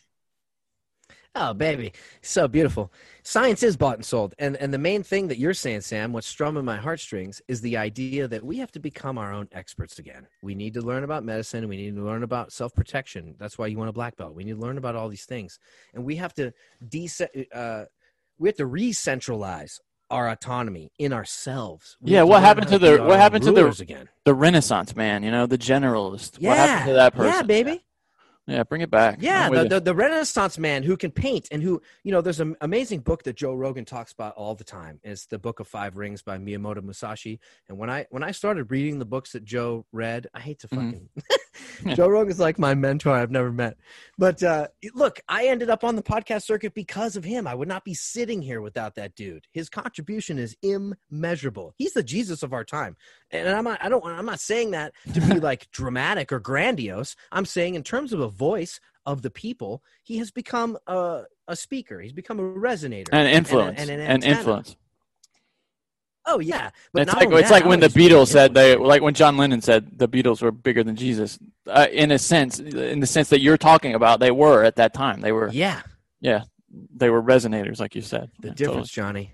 Oh, 1.38 1.52
baby, 1.52 1.92
so 2.22 2.48
beautiful. 2.48 2.90
Science 3.22 3.62
is 3.62 3.76
bought 3.76 3.96
and 3.96 4.04
sold, 4.04 4.34
and 4.38 4.56
and 4.56 4.72
the 4.72 4.78
main 4.78 5.02
thing 5.02 5.28
that 5.28 5.38
you're 5.38 5.52
saying, 5.52 5.82
Sam, 5.82 6.12
what's 6.14 6.26
strumming 6.26 6.64
my 6.64 6.76
heartstrings, 6.78 7.42
is 7.46 7.60
the 7.60 7.76
idea 7.76 8.26
that 8.26 8.42
we 8.42 8.56
have 8.56 8.72
to 8.72 8.80
become 8.80 9.18
our 9.18 9.32
own 9.34 9.46
experts 9.52 9.98
again. 9.98 10.26
We 10.42 10.54
need 10.54 10.72
to 10.74 10.80
learn 10.80 11.04
about 11.04 11.24
medicine. 11.24 11.68
We 11.68 11.76
need 11.76 11.94
to 11.94 12.02
learn 12.02 12.22
about 12.22 12.52
self 12.52 12.74
protection. 12.74 13.34
That's 13.38 13.58
why 13.58 13.66
you 13.66 13.76
want 13.76 13.90
a 13.90 13.92
black 13.92 14.16
belt. 14.16 14.34
We 14.34 14.44
need 14.44 14.54
to 14.54 14.60
learn 14.60 14.78
about 14.78 14.96
all 14.96 15.10
these 15.10 15.26
things, 15.26 15.58
and 15.92 16.04
we 16.04 16.16
have 16.16 16.32
to 16.34 16.52
de- 16.88 17.10
uh, 17.52 17.84
we 18.38 18.48
have 18.48 18.56
to 18.56 18.66
re-centralize 18.66 19.80
our 20.08 20.28
autonomy 20.30 20.92
in 20.98 21.12
ourselves. 21.12 21.96
We 22.00 22.12
Yeah, 22.12 22.22
what 22.22 22.40
happened 22.42 22.68
to 22.68 22.78
the- 22.78 23.02
what 23.02 23.18
happened 23.18 23.44
to 23.44 23.52
the- 23.52 23.66
again? 23.82 24.08
The 24.24 24.34
Renaissance 24.34 24.94
man, 24.96 25.22
you 25.22 25.30
know, 25.30 25.46
the 25.46 25.58
generalist. 25.58 26.36
Yeah, 26.38 26.50
what 26.50 26.58
happened 26.58 26.86
to 26.88 26.94
that 26.94 27.14
person? 27.14 27.32
yeah, 27.32 27.42
baby. 27.42 27.82
Yeah, 28.46 28.62
bring 28.62 28.80
it 28.80 28.90
back. 28.92 29.18
Yeah, 29.20 29.50
the, 29.50 29.64
the, 29.64 29.80
the 29.80 29.94
Renaissance 29.94 30.56
man 30.56 30.84
who 30.84 30.96
can 30.96 31.10
paint 31.10 31.48
and 31.50 31.60
who, 31.62 31.82
you 32.04 32.12
know, 32.12 32.20
there's 32.20 32.38
an 32.38 32.54
amazing 32.60 33.00
book 33.00 33.24
that 33.24 33.34
Joe 33.34 33.54
Rogan 33.54 33.84
talks 33.84 34.12
about 34.12 34.34
all 34.36 34.54
the 34.54 34.62
time. 34.62 35.00
It's 35.02 35.26
the 35.26 35.38
Book 35.38 35.58
of 35.58 35.66
Five 35.66 35.96
Rings 35.96 36.22
by 36.22 36.38
Miyamoto 36.38 36.82
Musashi. 36.82 37.40
And 37.68 37.76
when 37.76 37.90
I 37.90 38.06
when 38.10 38.22
I 38.22 38.30
started 38.30 38.70
reading 38.70 39.00
the 39.00 39.04
books 39.04 39.32
that 39.32 39.44
Joe 39.44 39.84
read, 39.90 40.28
I 40.32 40.38
hate 40.40 40.60
to 40.60 40.68
Mhm. 40.68 40.76
fucking 40.76 41.08
Joe 41.94 42.08
Rogan's 42.08 42.40
like 42.40 42.58
my 42.58 42.74
mentor 42.74 43.12
I've 43.12 43.30
never 43.30 43.52
met. 43.52 43.76
But 44.18 44.42
uh, 44.42 44.68
look, 44.94 45.20
I 45.28 45.46
ended 45.46 45.70
up 45.70 45.84
on 45.84 45.96
the 45.96 46.02
podcast 46.02 46.42
circuit 46.42 46.74
because 46.74 47.16
of 47.16 47.24
him. 47.24 47.46
I 47.46 47.54
would 47.54 47.68
not 47.68 47.84
be 47.84 47.94
sitting 47.94 48.42
here 48.42 48.60
without 48.60 48.94
that 48.96 49.14
dude. 49.14 49.46
His 49.52 49.68
contribution 49.68 50.38
is 50.38 50.56
immeasurable. 50.62 51.74
He's 51.76 51.92
the 51.92 52.02
Jesus 52.02 52.42
of 52.42 52.52
our 52.52 52.64
time. 52.64 52.96
And 53.30 53.48
I'm 53.48 53.64
not, 53.64 53.82
I 53.82 53.88
don't 53.88 54.04
I'm 54.04 54.26
not 54.26 54.40
saying 54.40 54.72
that 54.72 54.92
to 55.14 55.20
be 55.20 55.40
like 55.40 55.70
dramatic 55.70 56.32
or 56.32 56.40
grandiose. 56.40 57.16
I'm 57.32 57.46
saying 57.46 57.74
in 57.74 57.82
terms 57.82 58.12
of 58.12 58.20
a 58.20 58.28
voice 58.28 58.80
of 59.04 59.22
the 59.22 59.30
people, 59.30 59.82
he 60.02 60.18
has 60.18 60.30
become 60.30 60.76
a, 60.86 61.22
a 61.46 61.56
speaker. 61.56 62.00
He's 62.00 62.12
become 62.12 62.38
a 62.40 62.42
resonator. 62.42 63.08
and 63.12 63.28
influence 63.28 63.80
and 63.80 63.90
and, 63.90 64.00
an 64.00 64.22
influence. 64.22 64.76
Oh 66.28 66.40
yeah, 66.40 66.70
but 66.92 67.02
It's 67.02 67.14
like 67.14 67.30
it's 67.30 67.48
that, 67.48 67.54
like 67.54 67.64
when 67.64 67.78
the 67.78 67.86
only 67.86 67.86
is 67.86 67.94
he 67.94 68.08
Beatles 68.08 68.28
said 68.28 68.52
they 68.52 68.74
like 68.74 69.00
when 69.00 69.14
John 69.14 69.36
Lennon 69.36 69.60
said 69.60 69.96
the 69.96 70.08
Beatles 70.08 70.42
were 70.42 70.50
bigger 70.50 70.82
than 70.82 70.96
Jesus. 70.96 71.38
Uh, 71.66 71.86
in 71.92 72.10
a 72.10 72.18
sense, 72.18 72.58
in 72.58 73.00
the 73.00 73.06
sense 73.06 73.28
that 73.28 73.40
you're 73.40 73.56
talking 73.56 73.94
about, 73.94 74.18
they 74.18 74.32
were 74.32 74.64
at 74.64 74.76
that 74.76 74.92
time. 74.92 75.20
They 75.20 75.32
were 75.32 75.50
yeah. 75.50 75.82
yeah, 76.20 76.44
they 76.94 77.10
were 77.10 77.22
resonators, 77.22 77.78
like 77.78 77.94
you 77.94 78.02
said. 78.02 78.30
The 78.40 78.48
Yeah, 78.48 78.54
difference, 78.54 78.90
Johnny, 78.90 79.32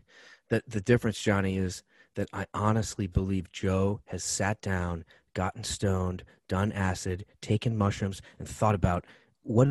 the 0.50 0.62
the 0.68 0.82
difference, 0.82 1.18
Johnny, 1.18 1.56
is 1.56 1.82
that 2.14 2.28
I 2.32 2.46
honestly 2.52 3.06
believe 3.06 3.50
Joe 3.52 4.00
has 4.06 4.22
sat 4.22 4.60
down, 4.60 5.04
gotten 5.32 5.64
stoned, 5.64 6.24
done 6.46 6.72
acid, 6.72 7.24
taken 7.40 7.76
mushrooms, 7.76 8.20
and 8.38 8.46
thought 8.46 8.74
about 8.74 9.06
what 9.42 9.68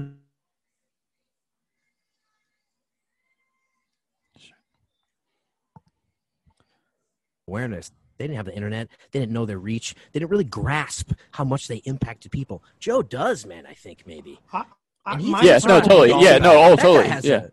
awareness. 7.52 7.92
They 8.18 8.26
didn't 8.26 8.38
have 8.38 8.46
the 8.46 8.56
internet. 8.56 8.88
They 9.12 9.20
didn't 9.20 9.34
know 9.34 9.46
their 9.46 9.58
reach. 9.60 9.94
They 10.12 10.20
didn't 10.20 10.32
really 10.32 10.44
grasp 10.44 11.12
how 11.32 11.44
much 11.44 11.68
they 11.68 11.78
impacted 11.78 12.32
people. 12.32 12.64
Joe 12.80 13.02
does, 13.02 13.46
man. 13.46 13.66
I 13.66 13.74
think 13.74 14.04
maybe. 14.06 14.40
I, 14.54 14.64
I, 15.06 15.18
he- 15.18 15.32
my 15.32 15.42
Yes, 15.42 15.66
no, 15.66 15.82
totally. 15.82 16.10
Yeah, 16.24 16.38
no, 16.38 16.54
that. 16.54 16.72
oh, 16.72 16.76
totally. 16.76 17.30
Yeah. 17.30 17.46
a- 17.46 17.52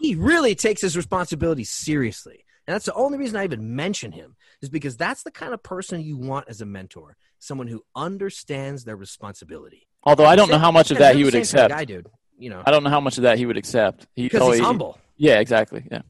he 0.00 0.14
really 0.14 0.54
takes 0.54 0.80
his 0.80 0.96
responsibility 0.96 1.64
seriously. 1.64 2.44
And 2.66 2.74
that's 2.74 2.84
the 2.84 2.94
only 2.94 3.16
reason 3.16 3.36
I 3.36 3.44
even 3.44 3.74
mention 3.74 4.12
him 4.12 4.36
is 4.60 4.68
because 4.68 4.96
that's 4.96 5.22
the 5.22 5.30
kind 5.30 5.54
of 5.54 5.62
person 5.62 6.02
you 6.02 6.16
want 6.18 6.48
as 6.48 6.60
a 6.60 6.66
mentor, 6.66 7.16
someone 7.38 7.66
who 7.68 7.82
understands 7.96 8.84
their 8.84 8.96
responsibility. 8.96 9.88
Although 10.04 10.26
I 10.26 10.36
don't 10.36 10.50
know 10.50 10.58
how 10.58 10.70
much 10.70 10.90
of 10.90 10.98
that 10.98 11.16
he 11.16 11.24
would 11.24 11.32
Same 11.32 11.44
kind 11.44 11.48
of 11.48 11.54
accept. 11.54 11.74
Guy, 11.74 11.84
dude. 11.84 12.06
You 12.38 12.50
know, 12.50 12.62
I 12.66 12.70
don't 12.70 12.84
know 12.84 12.90
how 12.90 13.00
much 13.00 13.16
of 13.16 13.22
that 13.22 13.38
he 13.38 13.46
would 13.46 13.56
accept. 13.56 14.06
He 14.14 14.24
because 14.24 14.40
totally, 14.40 14.58
he's 14.58 14.66
humble. 14.66 14.98
Yeah, 15.16 15.40
exactly. 15.40 15.84
Yeah. 15.90 16.02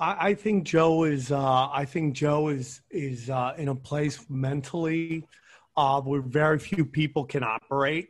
I, 0.00 0.30
I 0.30 0.34
think 0.34 0.64
Joe 0.64 1.04
is. 1.04 1.30
Uh, 1.30 1.68
I 1.70 1.84
think 1.84 2.14
Joe 2.14 2.48
is 2.48 2.80
is 2.90 3.30
uh, 3.30 3.52
in 3.58 3.68
a 3.68 3.74
place 3.74 4.24
mentally 4.28 5.26
uh, 5.76 6.00
where 6.00 6.22
very 6.22 6.58
few 6.58 6.84
people 6.84 7.24
can 7.24 7.44
operate. 7.44 8.08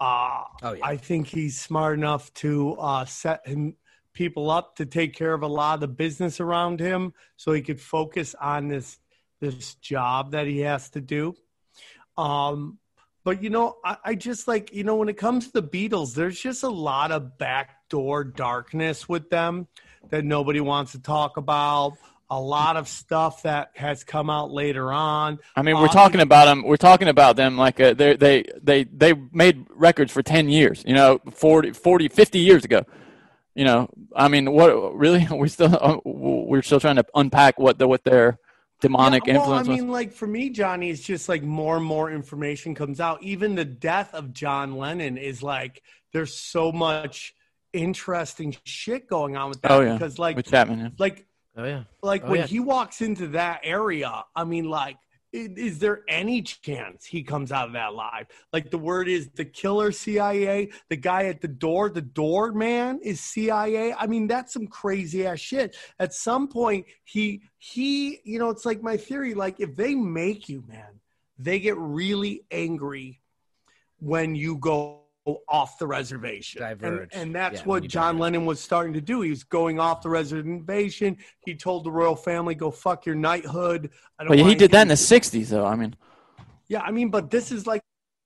Uh, 0.00 0.42
Oh 0.62 0.72
yeah. 0.72 0.84
I 0.84 0.96
think 0.96 1.28
he's 1.28 1.60
smart 1.60 1.98
enough 1.98 2.32
to 2.34 2.72
uh, 2.74 3.04
set 3.04 3.46
him, 3.46 3.76
people 4.14 4.50
up 4.50 4.76
to 4.76 4.86
take 4.86 5.14
care 5.14 5.34
of 5.34 5.42
a 5.42 5.46
lot 5.46 5.74
of 5.74 5.80
the 5.80 5.88
business 5.88 6.40
around 6.40 6.80
him, 6.80 7.12
so 7.36 7.52
he 7.52 7.60
could 7.60 7.80
focus 7.80 8.34
on 8.40 8.68
this 8.68 8.98
this 9.40 9.74
job 9.74 10.32
that 10.32 10.46
he 10.46 10.60
has 10.60 10.88
to 10.90 11.00
do. 11.00 11.34
Um, 12.16 12.78
but 13.24 13.42
you 13.42 13.50
know, 13.50 13.76
I, 13.84 13.96
I 14.04 14.14
just 14.14 14.48
like 14.48 14.72
you 14.72 14.84
know 14.84 14.96
when 14.96 15.10
it 15.10 15.18
comes 15.18 15.46
to 15.46 15.60
the 15.60 15.68
Beatles, 15.68 16.14
there's 16.14 16.40
just 16.40 16.62
a 16.62 16.68
lot 16.68 17.12
of 17.12 17.36
backdoor 17.36 18.24
darkness 18.24 19.06
with 19.06 19.28
them 19.28 19.68
that 20.10 20.24
nobody 20.24 20.60
wants 20.60 20.92
to 20.92 20.98
talk 21.00 21.36
about. 21.36 21.96
A 22.30 22.40
lot 22.40 22.76
of 22.76 22.88
stuff 22.88 23.42
that 23.42 23.70
has 23.74 24.02
come 24.02 24.30
out 24.30 24.50
later 24.50 24.92
on. 24.92 25.38
I 25.54 25.62
mean, 25.62 25.76
we're 25.78 25.86
Uh, 25.86 25.88
talking 25.88 26.20
about 26.20 26.46
them. 26.46 26.62
We're 26.64 26.76
talking 26.78 27.08
about 27.08 27.36
them 27.36 27.56
like 27.58 27.78
uh, 27.80 27.94
they 27.94 28.16
they 28.16 28.44
they 28.62 28.84
they 28.84 29.12
made 29.32 29.66
records 29.70 30.10
for 30.10 30.22
ten 30.22 30.48
years. 30.48 30.82
You 30.86 30.94
know, 30.94 31.20
40, 31.30 31.72
40 31.72 32.08
50 32.08 32.38
years 32.38 32.64
ago. 32.64 32.82
You 33.54 33.64
know, 33.64 33.88
I 34.16 34.28
mean, 34.28 34.50
what 34.52 34.96
really? 34.96 35.26
We 35.30 35.48
still 35.48 35.76
uh, 35.80 35.98
we're 36.04 36.62
still 36.62 36.80
trying 36.80 36.96
to 36.96 37.04
unpack 37.14 37.58
what 37.58 37.78
the 37.78 37.86
what 37.86 38.04
their 38.04 38.38
demonic 38.80 39.26
Yeah, 39.26 39.34
well, 39.34 39.52
influence 39.52 39.68
I 39.68 39.72
was. 39.72 39.80
mean, 39.80 39.90
like 39.90 40.12
for 40.12 40.26
me, 40.26 40.50
Johnny, 40.50 40.90
it's 40.90 41.02
just 41.02 41.28
like 41.28 41.42
more 41.42 41.76
and 41.76 41.84
more 41.84 42.10
information 42.10 42.74
comes 42.74 43.00
out. 43.00 43.22
Even 43.22 43.54
the 43.54 43.64
death 43.64 44.14
of 44.14 44.32
John 44.32 44.76
Lennon 44.76 45.18
is 45.18 45.42
like 45.42 45.82
there's 46.12 46.34
so 46.36 46.72
much 46.72 47.34
interesting 47.74 48.56
shit 48.64 49.06
going 49.08 49.36
on 49.36 49.50
with 49.50 49.60
that 49.62 49.70
Oh, 49.70 49.80
yeah. 49.80 49.92
because 49.94 50.18
like 50.18 50.36
with 50.36 50.46
Chapman. 50.46 50.94
Like 50.98 51.26
oh 51.56 51.64
yeah. 51.64 51.84
like 52.02 52.22
Oh, 52.24 52.30
when 52.30 52.40
yeah. 52.40 52.46
he 52.46 52.60
walks 52.60 53.02
into 53.02 53.28
that 53.28 53.60
area, 53.64 54.24
I 54.34 54.44
mean, 54.44 54.64
like 54.70 54.96
is 55.36 55.80
there 55.80 56.02
any 56.08 56.42
chance 56.42 57.04
he 57.04 57.24
comes 57.24 57.50
out 57.50 57.66
of 57.66 57.72
that 57.72 57.92
live? 57.92 58.26
Like 58.52 58.70
the 58.70 58.78
word 58.78 59.08
is 59.08 59.28
the 59.34 59.44
killer 59.44 59.90
CIA, 59.90 60.70
the 60.88 60.96
guy 60.96 61.24
at 61.24 61.40
the 61.40 61.48
door, 61.48 61.90
the 61.90 62.00
door 62.00 62.52
man 62.52 63.00
is 63.02 63.20
CIA. 63.20 63.92
I 63.92 64.06
mean, 64.06 64.28
that's 64.28 64.52
some 64.52 64.68
crazy 64.68 65.26
ass 65.26 65.40
shit. 65.40 65.76
At 65.98 66.14
some 66.14 66.46
point, 66.46 66.86
he 67.02 67.42
he, 67.58 68.20
you 68.22 68.38
know, 68.38 68.50
it's 68.50 68.64
like 68.64 68.80
my 68.80 68.96
theory. 68.96 69.34
Like 69.34 69.58
if 69.58 69.74
they 69.74 69.96
make 69.96 70.48
you, 70.48 70.62
man, 70.68 71.00
they 71.36 71.58
get 71.58 71.76
really 71.78 72.44
angry 72.52 73.20
when 73.98 74.36
you 74.36 74.56
go 74.58 75.03
off 75.48 75.78
the 75.78 75.86
reservation. 75.86 76.62
And- 76.62 76.80
Diverge. 76.80 77.10
And, 77.12 77.34
that's 77.34 77.60
Yeah, 77.60 77.64
what 77.66 77.82
John 77.84 78.14
diverge. 78.14 78.20
Lennon 78.20 78.46
was 78.46 78.60
starting 78.60 78.92
to 78.94 79.00
do. 79.00 79.20
He 79.22 79.30
was 79.30 79.44
going 79.44 79.80
off 79.80 80.02
the 80.02 80.10
reservation. 80.10 81.16
He 81.44 81.54
told 81.54 81.84
the 81.84 81.90
royal 81.90 82.16
family, 82.16 82.54
"Go 82.54 82.70
fuck 82.70 83.06
your 83.06 83.14
knighthood." 83.14 83.90
I 84.18 84.24
don't 84.24 84.28
But 84.36 84.38
he 84.40 84.54
did 84.54 84.70
that 84.72 84.82
in 84.82 84.88
the 84.88 84.94
'60s, 84.96 85.48
though. 85.48 85.64
I 85.66 85.76
mean, 85.76 85.96
yeah, 86.68 86.80
I 86.82 86.90
mean, 86.90 87.08
but 87.10 87.30
this 87.30 87.50
is 87.52 87.66
like 87.66 87.82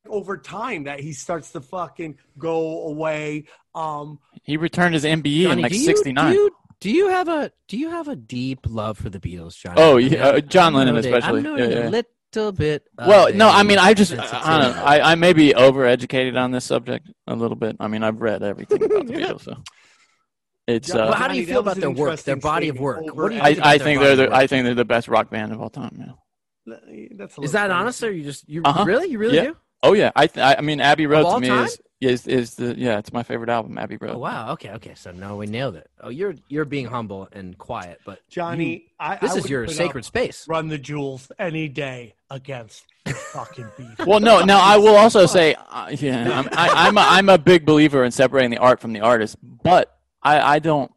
over 0.09 0.37
time 0.37 0.85
that 0.85 1.01
he 1.01 1.13
starts 1.13 1.53
to 1.53 1.61
fucking 1.61 2.19
go 2.39 2.87
away. 2.87 3.45
Um, 3.75 4.19
he 4.43 4.57
returned 4.57 4.95
his 4.95 5.05
MBE 5.05 5.43
Johnny, 5.45 5.53
in 5.53 5.61
like 5.63 5.73
do 5.73 5.79
you- 5.79 5.85
'69. 5.85 6.33
Do 6.33 6.37
you, 6.39 6.51
do 6.81 6.91
you 6.91 7.09
have 7.11 7.29
a 7.29 7.53
do 7.69 7.77
you 7.77 7.91
have 7.91 8.09
a 8.09 8.17
deep 8.17 8.61
love 8.69 8.99
for 8.99 9.09
the 9.11 9.21
Beatles, 9.21 9.57
Johnny? 9.57 9.77
Oh, 9.81 9.97
yeah, 9.99 10.29
uh, 10.29 10.41
John 10.41 10.75
Lennon 10.75 10.97
especially. 10.97 11.43
Yeah, 11.43 11.91
a 11.91 11.91
little 12.35 12.53
bit. 12.53 12.85
Well, 12.97 13.33
no, 13.35 13.49
I 13.49 13.63
mean, 13.63 13.79
I 13.79 13.95
just, 13.95 14.13
I. 14.13 14.25
I, 14.25 14.99
I, 14.99 15.13
I 15.13 15.15
may 15.15 15.33
be 15.33 15.51
overeducated 15.55 16.37
on 16.41 16.51
this 16.51 16.65
subject 16.65 17.11
a 17.27 17.35
little 17.35 17.57
bit. 17.57 17.77
I 17.81 17.89
mean, 17.89 18.03
I've 18.03 18.21
read 18.21 18.43
everything 18.43 18.83
about 18.83 19.07
the 19.07 19.13
Beatles, 19.15 19.43
so 19.43 19.57
it's. 20.67 20.89
John- 20.89 20.97
Well, 20.99 21.13
Uh, 21.13 21.17
how 21.17 21.29
do 21.29 21.37
you 21.39 21.47
feel 21.47 21.61
about 21.61 21.77
their 21.77 21.91
work, 21.91 22.21
their 22.21 22.37
body 22.37 22.69
of 22.69 22.79
work? 22.79 23.05
What 23.15 23.31
do 23.31 23.37
you 23.37 23.41
I, 23.43 23.55
think 23.55 23.59
about 23.59 23.67
I 23.69 23.79
think 23.79 24.01
they're, 24.01 24.17
the, 24.17 24.35
I 24.35 24.47
think 24.47 24.65
they're 24.65 24.75
the 24.75 24.85
best 24.85 25.09
rock 25.09 25.31
band 25.31 25.53
of 25.53 25.61
all 25.61 25.71
time. 25.71 25.97
Yeah. 25.99 26.77
that's 27.17 27.39
a 27.39 27.41
Is 27.43 27.53
that 27.53 27.67
crazy. 27.69 27.73
honest, 27.81 28.03
or 28.03 28.11
you 28.13 28.25
just 28.25 28.49
you 28.49 28.63
Uh-huh. 28.65 28.85
really 28.85 29.09
you 29.09 29.19
really 29.19 29.37
Yeah. 29.37 29.45
do? 29.45 29.57
Oh 29.83 29.93
yeah, 29.93 30.11
I, 30.17 30.27
th- 30.27 30.45
I 30.45 30.57
I 30.57 30.61
mean, 30.61 30.81
Abbey 30.81 31.07
Road 31.07 31.35
to 31.35 31.41
me 31.41 31.49
time? 31.49 31.67
is 31.67 31.79
is 32.01 32.27
is 32.27 32.55
the 32.55 32.79
yeah, 32.79 32.99
it's 32.99 33.13
my 33.13 33.23
favorite 33.23 33.51
album, 33.51 33.79
Abbey 33.79 33.97
Road. 33.97 34.17
Oh 34.17 34.19
wow, 34.19 34.53
okay, 34.53 34.71
okay. 34.73 34.95
So 34.95 35.13
no, 35.13 35.37
we 35.37 35.47
nailed 35.47 35.77
it. 35.77 35.89
Oh, 36.01 36.09
you're 36.09 36.35
you're 36.49 36.65
being 36.65 36.87
humble 36.87 37.29
and 37.33 37.57
quiet, 37.59 38.01
but 38.05 38.21
Johnny? 38.29 38.87
I, 38.99 39.17
this 39.17 39.33
I 39.33 39.37
is 39.39 39.51
your 39.51 39.67
sacred 39.69 40.01
up 40.01 40.07
space. 40.07 40.47
Run 40.49 40.69
the 40.69 40.79
jewels 40.79 41.31
any 41.39 41.69
day 41.69 42.15
against 42.31 42.85
the 43.05 43.15
fucking 43.33 43.71
beef. 43.77 44.07
Well, 44.07 44.21
no. 44.21 44.41
Now 44.45 44.61
I 44.61 44.77
will 44.79 44.97
also 44.97 45.27
say, 45.27 45.55
uh, 45.55 45.95
yeah, 45.97 46.39
I'm, 46.39 46.49
I, 46.53 46.87
I'm 46.87 46.99
a, 46.99 47.03
I'm 47.03 47.29
a 47.29 47.39
big 47.39 47.65
believer 47.65 48.05
in 48.05 48.11
separating 48.11 48.51
the 48.51 48.59
art 48.59 48.81
from 48.81 48.93
the 48.93 49.01
artist, 49.01 49.37
but 49.43 49.97
I, 50.23 50.41
I 50.41 50.59
don't. 50.59 50.91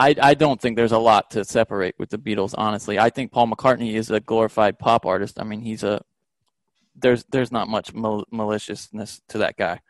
I, 0.00 0.14
I 0.22 0.34
don't 0.34 0.60
think 0.60 0.76
there's 0.76 0.92
a 0.92 0.98
lot 0.98 1.32
to 1.32 1.44
separate 1.44 1.96
with 1.98 2.10
the 2.10 2.18
Beatles. 2.18 2.54
Honestly, 2.56 3.00
I 3.00 3.10
think 3.10 3.32
Paul 3.32 3.48
McCartney 3.48 3.94
is 3.94 4.12
a 4.12 4.20
glorified 4.20 4.78
pop 4.78 5.04
artist. 5.04 5.40
I 5.40 5.42
mean, 5.42 5.60
he's 5.60 5.82
a 5.82 6.02
there's 7.00 7.24
there's 7.30 7.52
not 7.52 7.68
much 7.68 7.94
mal- 7.94 8.26
maliciousness 8.30 9.20
to 9.28 9.38
that 9.38 9.56
guy. 9.56 9.80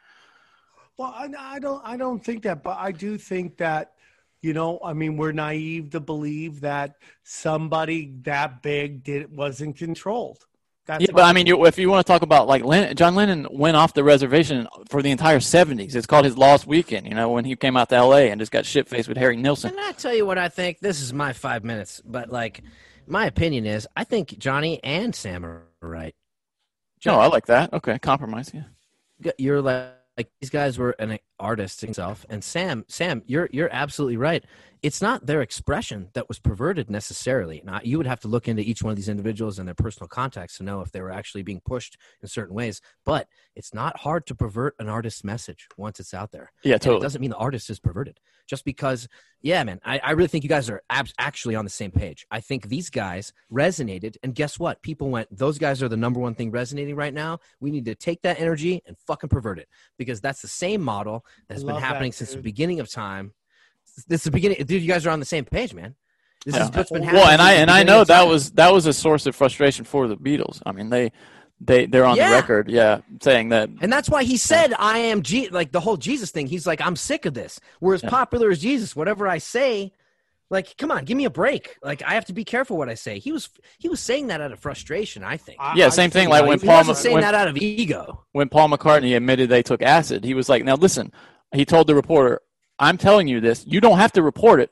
Well, 0.98 1.14
I, 1.16 1.28
I 1.38 1.58
don't, 1.60 1.80
I 1.84 1.96
don't 1.96 2.22
think 2.22 2.42
that, 2.42 2.64
but 2.64 2.76
I 2.76 2.90
do 2.90 3.16
think 3.18 3.58
that, 3.58 3.92
you 4.42 4.52
know, 4.52 4.80
I 4.84 4.94
mean, 4.94 5.16
we're 5.16 5.30
naive 5.30 5.90
to 5.90 6.00
believe 6.00 6.62
that 6.62 6.96
somebody 7.22 8.14
that 8.22 8.62
big 8.62 9.04
did 9.04 9.34
wasn't 9.34 9.76
controlled. 9.76 10.44
That's 10.86 11.02
Yeah, 11.02 11.12
but 11.12 11.24
I 11.24 11.32
mean, 11.32 11.46
you, 11.46 11.66
if 11.66 11.78
you 11.78 11.88
want 11.88 12.04
to 12.04 12.10
talk 12.12 12.22
about 12.22 12.48
like 12.48 12.64
Lennon, 12.64 12.96
John 12.96 13.14
Lennon 13.14 13.46
went 13.50 13.76
off 13.76 13.94
the 13.94 14.02
reservation 14.02 14.66
for 14.88 15.02
the 15.02 15.10
entire 15.10 15.38
'70s. 15.38 15.94
It's 15.94 16.06
called 16.06 16.24
his 16.24 16.36
Lost 16.36 16.66
Weekend. 16.66 17.06
You 17.06 17.14
know, 17.14 17.28
when 17.28 17.44
he 17.44 17.54
came 17.56 17.76
out 17.76 17.90
to 17.90 17.96
L.A. 17.96 18.30
and 18.30 18.40
just 18.40 18.50
got 18.50 18.64
shit 18.64 18.88
faced 18.88 19.06
with 19.06 19.18
Harry 19.18 19.36
Nilsson. 19.36 19.70
And 19.72 19.80
I 19.80 19.92
tell 19.92 20.14
you 20.14 20.24
what 20.24 20.38
I 20.38 20.48
think. 20.48 20.80
This 20.80 21.00
is 21.00 21.12
my 21.12 21.32
five 21.34 21.62
minutes, 21.62 22.00
but 22.04 22.30
like, 22.30 22.62
my 23.06 23.26
opinion 23.26 23.66
is, 23.66 23.86
I 23.94 24.04
think 24.04 24.38
Johnny 24.38 24.82
and 24.82 25.14
Sam 25.14 25.44
are 25.44 25.66
right. 25.82 26.14
No, 27.06 27.18
I 27.18 27.26
like 27.26 27.46
that. 27.46 27.72
Okay, 27.72 27.98
compromise. 27.98 28.52
Yeah. 28.52 29.32
You're 29.38 29.60
like, 29.60 29.92
like 30.16 30.30
these 30.40 30.50
guys 30.50 30.78
were 30.78 30.90
an 30.98 31.18
artist 31.38 31.80
himself, 31.80 32.24
and 32.28 32.42
Sam, 32.42 32.84
Sam, 32.88 33.22
you're 33.26 33.48
you're 33.52 33.68
absolutely 33.72 34.16
right. 34.16 34.44
It's 34.80 35.02
not 35.02 35.26
their 35.26 35.42
expression 35.42 36.08
that 36.12 36.28
was 36.28 36.38
perverted 36.38 36.88
necessarily. 36.88 37.60
Now, 37.64 37.80
you 37.82 37.98
would 37.98 38.06
have 38.06 38.20
to 38.20 38.28
look 38.28 38.46
into 38.46 38.62
each 38.62 38.80
one 38.80 38.92
of 38.92 38.96
these 38.96 39.08
individuals 39.08 39.58
and 39.58 39.66
their 39.66 39.74
personal 39.74 40.06
context 40.06 40.58
to 40.58 40.62
know 40.62 40.82
if 40.82 40.92
they 40.92 41.00
were 41.00 41.10
actually 41.10 41.42
being 41.42 41.60
pushed 41.64 41.96
in 42.22 42.28
certain 42.28 42.54
ways. 42.54 42.80
But 43.04 43.26
it's 43.56 43.74
not 43.74 43.96
hard 43.98 44.24
to 44.28 44.36
pervert 44.36 44.76
an 44.78 44.88
artist's 44.88 45.24
message 45.24 45.66
once 45.76 45.98
it's 45.98 46.14
out 46.14 46.30
there. 46.30 46.52
Yeah, 46.62 46.74
And 46.74 46.82
totally. 46.82 47.00
it 47.00 47.02
doesn't 47.02 47.20
mean 47.20 47.30
the 47.30 47.36
artist 47.36 47.70
is 47.70 47.80
perverted. 47.80 48.20
Just 48.46 48.64
because, 48.64 49.08
yeah, 49.42 49.64
man, 49.64 49.80
I, 49.84 49.98
I 49.98 50.10
really 50.12 50.28
think 50.28 50.44
you 50.44 50.48
guys 50.48 50.70
are 50.70 50.80
ab- 50.88 51.08
actually 51.18 51.56
on 51.56 51.64
the 51.64 51.70
same 51.70 51.90
page. 51.90 52.24
I 52.30 52.38
think 52.40 52.68
these 52.68 52.88
guys 52.88 53.32
resonated, 53.52 54.16
and 54.22 54.32
guess 54.32 54.60
what? 54.60 54.80
People 54.82 55.10
went, 55.10 55.28
those 55.36 55.58
guys 55.58 55.82
are 55.82 55.88
the 55.88 55.96
number 55.96 56.20
one 56.20 56.36
thing 56.36 56.52
resonating 56.52 56.94
right 56.94 57.12
now. 57.12 57.40
We 57.58 57.72
need 57.72 57.84
to 57.86 57.96
take 57.96 58.22
that 58.22 58.38
energy 58.38 58.80
and 58.86 58.96
fucking 58.96 59.28
pervert 59.28 59.58
it 59.58 59.68
because 59.98 60.20
that's 60.20 60.40
the 60.40 60.48
same 60.48 60.82
model 60.82 61.26
that's 61.48 61.62
been 61.62 61.74
Love 61.74 61.82
that, 61.82 61.86
happening 61.86 62.12
since 62.12 62.34
the 62.34 62.42
beginning 62.42 62.80
of 62.80 62.90
time. 62.90 63.32
This 64.06 64.20
is 64.20 64.24
the 64.24 64.30
beginning, 64.30 64.64
dude. 64.64 64.82
You 64.82 64.88
guys 64.88 65.06
are 65.06 65.10
on 65.10 65.18
the 65.20 65.26
same 65.26 65.44
page, 65.44 65.74
man. 65.74 65.94
This 66.44 66.54
is 66.56 66.70
what's 66.70 66.90
been 66.90 67.02
happening. 67.02 67.22
Well, 67.22 67.30
and 67.30 67.42
I 67.42 67.54
and 67.54 67.70
I 67.70 67.82
know 67.82 68.04
that 68.04 68.26
was 68.26 68.52
that 68.52 68.72
was 68.72 68.86
a 68.86 68.92
source 68.92 69.26
of 69.26 69.34
frustration 69.34 69.84
for 69.84 70.06
the 70.06 70.16
Beatles. 70.16 70.62
I 70.64 70.72
mean, 70.72 70.88
they 70.90 71.10
they 71.60 71.86
they're 71.86 72.04
on 72.04 72.16
Yeah. 72.16 72.28
the 72.30 72.34
record, 72.36 72.70
yeah, 72.70 73.00
saying 73.20 73.48
that. 73.48 73.68
And 73.80 73.92
that's 73.92 74.08
why 74.08 74.22
he 74.22 74.36
said, 74.36 74.72
I 74.78 74.98
am 74.98 75.22
Je-, 75.22 75.48
like 75.48 75.72
the 75.72 75.80
whole 75.80 75.96
Jesus 75.96 76.30
thing. 76.30 76.46
He's 76.46 76.66
like, 76.66 76.80
I'm 76.80 76.94
sick 76.94 77.26
of 77.26 77.34
this. 77.34 77.58
We're 77.80 77.94
as 77.94 78.02
Yeah. 78.04 78.10
popular 78.10 78.50
as 78.50 78.60
Jesus. 78.60 78.94
Whatever 78.94 79.26
I 79.26 79.38
say, 79.38 79.92
like, 80.50 80.76
come 80.78 80.90
on, 80.90 81.04
give 81.04 81.16
me 81.16 81.24
a 81.26 81.30
break. 81.30 81.76
Like, 81.82 82.02
I 82.02 82.14
have 82.14 82.24
to 82.26 82.32
be 82.32 82.44
careful 82.44 82.76
what 82.78 82.88
I 82.88 82.94
say. 82.94 83.18
He 83.18 83.32
was 83.32 83.50
he 83.78 83.88
was 83.88 84.00
saying 84.00 84.28
that 84.28 84.40
out 84.40 84.52
of 84.52 84.60
frustration, 84.60 85.22
I 85.22 85.36
think. 85.36 85.58
I- 85.60 85.74
Yeah, 85.76 85.86
I 85.86 85.90
same 85.90 86.10
thing, 86.10 86.28
like 86.28 86.46
when 86.46 86.58
he 86.58 86.66
Paul 86.66 86.78
wasn't 86.78 86.98
saying 86.98 87.14
when- 87.14 87.22
that 87.22 87.34
out 87.34 87.48
of 87.48 87.56
ego. 87.56 88.24
when 88.32 88.48
Paul 88.48 88.68
McCartney 88.70 89.16
admitted 89.16 89.48
they 89.50 89.62
took 89.62 89.82
acid, 89.82 90.24
he 90.24 90.34
was 90.34 90.48
like, 90.48 90.64
"Now 90.64 90.74
listen," 90.76 91.12
he 91.52 91.64
told 91.64 91.86
the 91.86 91.94
reporter, 91.94 92.40
"I'm 92.78 92.96
telling 92.98 93.28
you 93.28 93.40
this. 93.40 93.64
You 93.66 93.80
don't 93.80 93.98
have 93.98 94.12
to 94.12 94.22
report 94.22 94.60
it. 94.60 94.70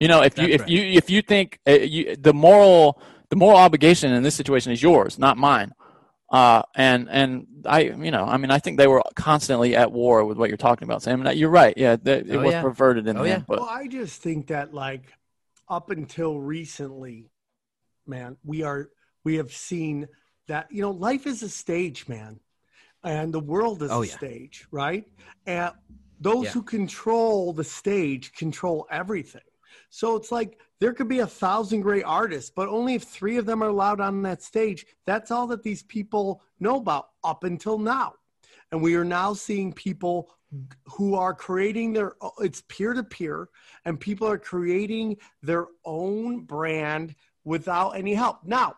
You 0.00 0.08
know, 0.08 0.22
if 0.22 0.38
you 0.38 0.46
if 0.46 0.60
right. 0.62 0.70
you 0.70 0.82
if 0.82 1.10
you 1.10 1.22
think 1.22 1.58
uh, 1.66 1.72
you, 1.72 2.14
the 2.16 2.34
moral 2.34 3.00
the 3.30 3.36
moral 3.36 3.58
obligation 3.58 4.12
in 4.12 4.22
this 4.22 4.34
situation 4.34 4.72
is 4.72 4.82
yours, 4.82 5.18
not 5.18 5.36
mine." 5.36 5.72
Uh, 6.30 6.62
and 6.74 7.08
and 7.08 7.46
I, 7.64 7.80
you 7.80 8.10
know, 8.10 8.24
I 8.24 8.36
mean, 8.36 8.50
I 8.50 8.58
think 8.58 8.76
they 8.76 8.86
were 8.86 9.02
constantly 9.14 9.74
at 9.74 9.92
war 9.92 10.24
with 10.24 10.36
what 10.36 10.50
you're 10.50 10.58
talking 10.58 10.86
about, 10.86 11.02
Sam. 11.02 11.24
And 11.24 11.38
you're 11.38 11.48
right. 11.48 11.72
Yeah, 11.76 11.96
that, 12.02 12.26
it 12.26 12.36
Oh, 12.36 12.42
was 12.42 12.52
yeah. 12.52 12.62
perverted 12.62 13.06
in 13.06 13.16
Oh, 13.16 13.22
the 13.22 13.30
yeah. 13.30 13.34
end, 13.36 13.46
but 13.48 13.60
well, 13.60 13.68
I 13.68 13.86
just 13.86 14.20
think 14.20 14.48
that 14.48 14.74
like 14.74 15.12
up 15.68 15.90
until 15.90 16.38
recently, 16.38 17.30
man, 18.06 18.36
we 18.44 18.62
are 18.62 18.90
we 19.24 19.36
have 19.36 19.52
seen 19.52 20.06
that 20.48 20.66
you 20.70 20.82
know 20.82 20.90
life 20.90 21.26
is 21.26 21.42
a 21.42 21.48
stage, 21.48 22.08
man, 22.08 22.40
and 23.02 23.32
the 23.32 23.40
world 23.40 23.82
is 23.82 23.90
Oh, 23.90 24.02
a 24.02 24.06
yeah. 24.06 24.16
stage, 24.16 24.66
right? 24.70 25.04
And 25.46 25.72
those 26.20 26.46
Yeah. 26.46 26.52
who 26.52 26.62
control 26.62 27.52
the 27.54 27.64
stage 27.64 28.32
control 28.32 28.86
everything. 28.90 29.40
So 29.90 30.16
it's 30.16 30.30
like 30.30 30.58
there 30.80 30.92
could 30.92 31.08
be 31.08 31.20
a 31.20 31.26
thousand 31.26 31.80
great 31.80 32.04
artists, 32.04 32.50
but 32.54 32.68
only 32.68 32.94
if 32.94 33.04
three 33.04 33.36
of 33.36 33.46
them 33.46 33.62
are 33.62 33.68
allowed 33.68 34.00
on 34.00 34.22
that 34.22 34.42
stage. 34.42 34.86
That's 35.06 35.30
all 35.30 35.46
that 35.48 35.62
these 35.62 35.82
people 35.82 36.42
know 36.60 36.76
about 36.76 37.08
up 37.24 37.44
until 37.44 37.78
now. 37.78 38.14
And 38.70 38.82
we 38.82 38.94
are 38.96 39.04
now 39.04 39.32
seeing 39.32 39.72
people 39.72 40.30
who 40.86 41.14
are 41.14 41.34
creating 41.34 41.92
their 41.92 42.14
it's 42.38 42.62
peer 42.68 42.94
to 42.94 43.02
peer 43.02 43.48
and 43.84 44.00
people 44.00 44.26
are 44.26 44.38
creating 44.38 45.16
their 45.42 45.66
own 45.84 46.40
brand 46.40 47.14
without 47.44 47.90
any 47.90 48.14
help. 48.14 48.38
Now, 48.44 48.76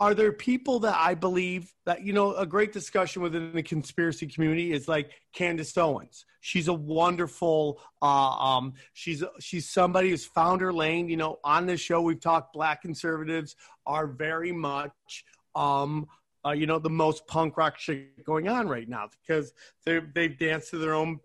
are 0.00 0.14
there 0.14 0.32
people 0.32 0.80
that 0.80 0.96
I 0.96 1.14
believe 1.14 1.72
that 1.84 2.02
you 2.02 2.12
know 2.14 2.34
a 2.34 2.46
great 2.46 2.72
discussion 2.72 3.20
within 3.20 3.52
the 3.52 3.62
conspiracy 3.62 4.26
community 4.26 4.72
is 4.72 4.88
like 4.88 5.10
Candace 5.34 5.76
Owens. 5.76 6.24
She's 6.40 6.68
a 6.68 6.72
wonderful 6.72 7.80
uh, 8.00 8.06
um 8.06 8.72
she's 8.94 9.22
she's 9.38 9.68
somebody 9.68 10.10
who's 10.10 10.24
found 10.24 10.62
her 10.62 10.72
lane, 10.72 11.08
you 11.08 11.18
know, 11.18 11.38
on 11.44 11.66
this 11.66 11.80
show 11.80 12.00
we've 12.00 12.20
talked 12.20 12.54
black 12.54 12.80
conservatives 12.82 13.56
are 13.86 14.06
very 14.06 14.52
much 14.52 15.24
um 15.54 16.08
uh, 16.46 16.52
you 16.52 16.66
know 16.66 16.78
the 16.78 16.88
most 16.88 17.26
punk 17.26 17.58
rock 17.58 17.78
shit 17.78 18.24
going 18.24 18.48
on 18.48 18.66
right 18.66 18.88
now 18.88 19.08
because 19.20 19.52
they 19.84 20.00
they've 20.14 20.38
danced 20.38 20.70
to 20.70 20.78
their 20.78 20.94
own 20.94 21.20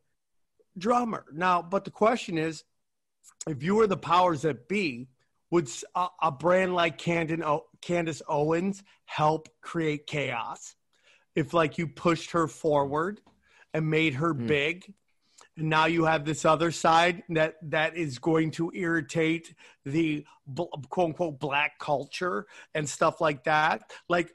drummer. 0.78 1.24
Now, 1.34 1.62
but 1.62 1.86
the 1.86 1.92
question 1.92 2.38
is 2.38 2.66
if 3.48 3.64
you 3.64 3.76
were 3.76 3.88
the 3.88 3.96
powers 3.96 4.42
that 4.42 4.68
be, 4.68 5.08
would 5.52 5.70
a 5.96 6.32
brand 6.32 6.74
like 6.74 6.98
Candon, 6.98 7.44
o, 7.44 7.66
Candace 7.82 8.22
Owens 8.28 8.84
help 9.06 9.50
create 9.62 10.08
chaos? 10.08 10.76
If 11.36 11.54
like 11.54 11.78
you 11.78 11.88
pushed 11.88 12.32
her 12.32 12.48
forward 12.48 13.22
and 13.74 13.90
made 13.90 14.16
her 14.16 14.34
Hmm. 14.34 14.48
big, 14.48 14.94
and 15.58 15.70
now 15.70 15.86
you 15.86 16.06
have 16.06 16.26
this 16.26 16.46
other 16.46 16.72
side 16.72 17.24
that 17.30 17.56
that 17.64 17.96
is 17.98 18.20
going 18.20 18.52
to 18.52 18.72
irritate 18.74 19.54
the 19.86 20.26
quote 20.56 21.10
unquote 21.10 21.40
black 21.40 21.80
culture 21.80 22.48
and 22.74 22.88
stuff 22.90 23.22
like 23.22 23.44
that. 23.46 23.92
Like, 24.10 24.34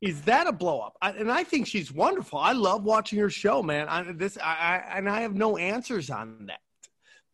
is 0.00 0.22
that 0.22 0.46
a 0.46 0.52
blow 0.52 0.80
up? 0.80 0.96
I, 1.02 1.10
and 1.10 1.30
I 1.30 1.44
think 1.44 1.66
she's 1.66 1.92
wonderful. 1.92 2.38
I 2.38 2.52
love 2.52 2.84
watching 2.84 3.18
her 3.20 3.30
show, 3.30 3.62
man. 3.62 3.88
I, 3.88 4.12
this 4.12 4.38
I, 4.38 4.82
I 4.88 4.98
and 4.98 5.08
I 5.08 5.20
have 5.22 5.34
no 5.34 5.56
answers 5.58 6.10
on 6.10 6.46
that. 6.46 6.60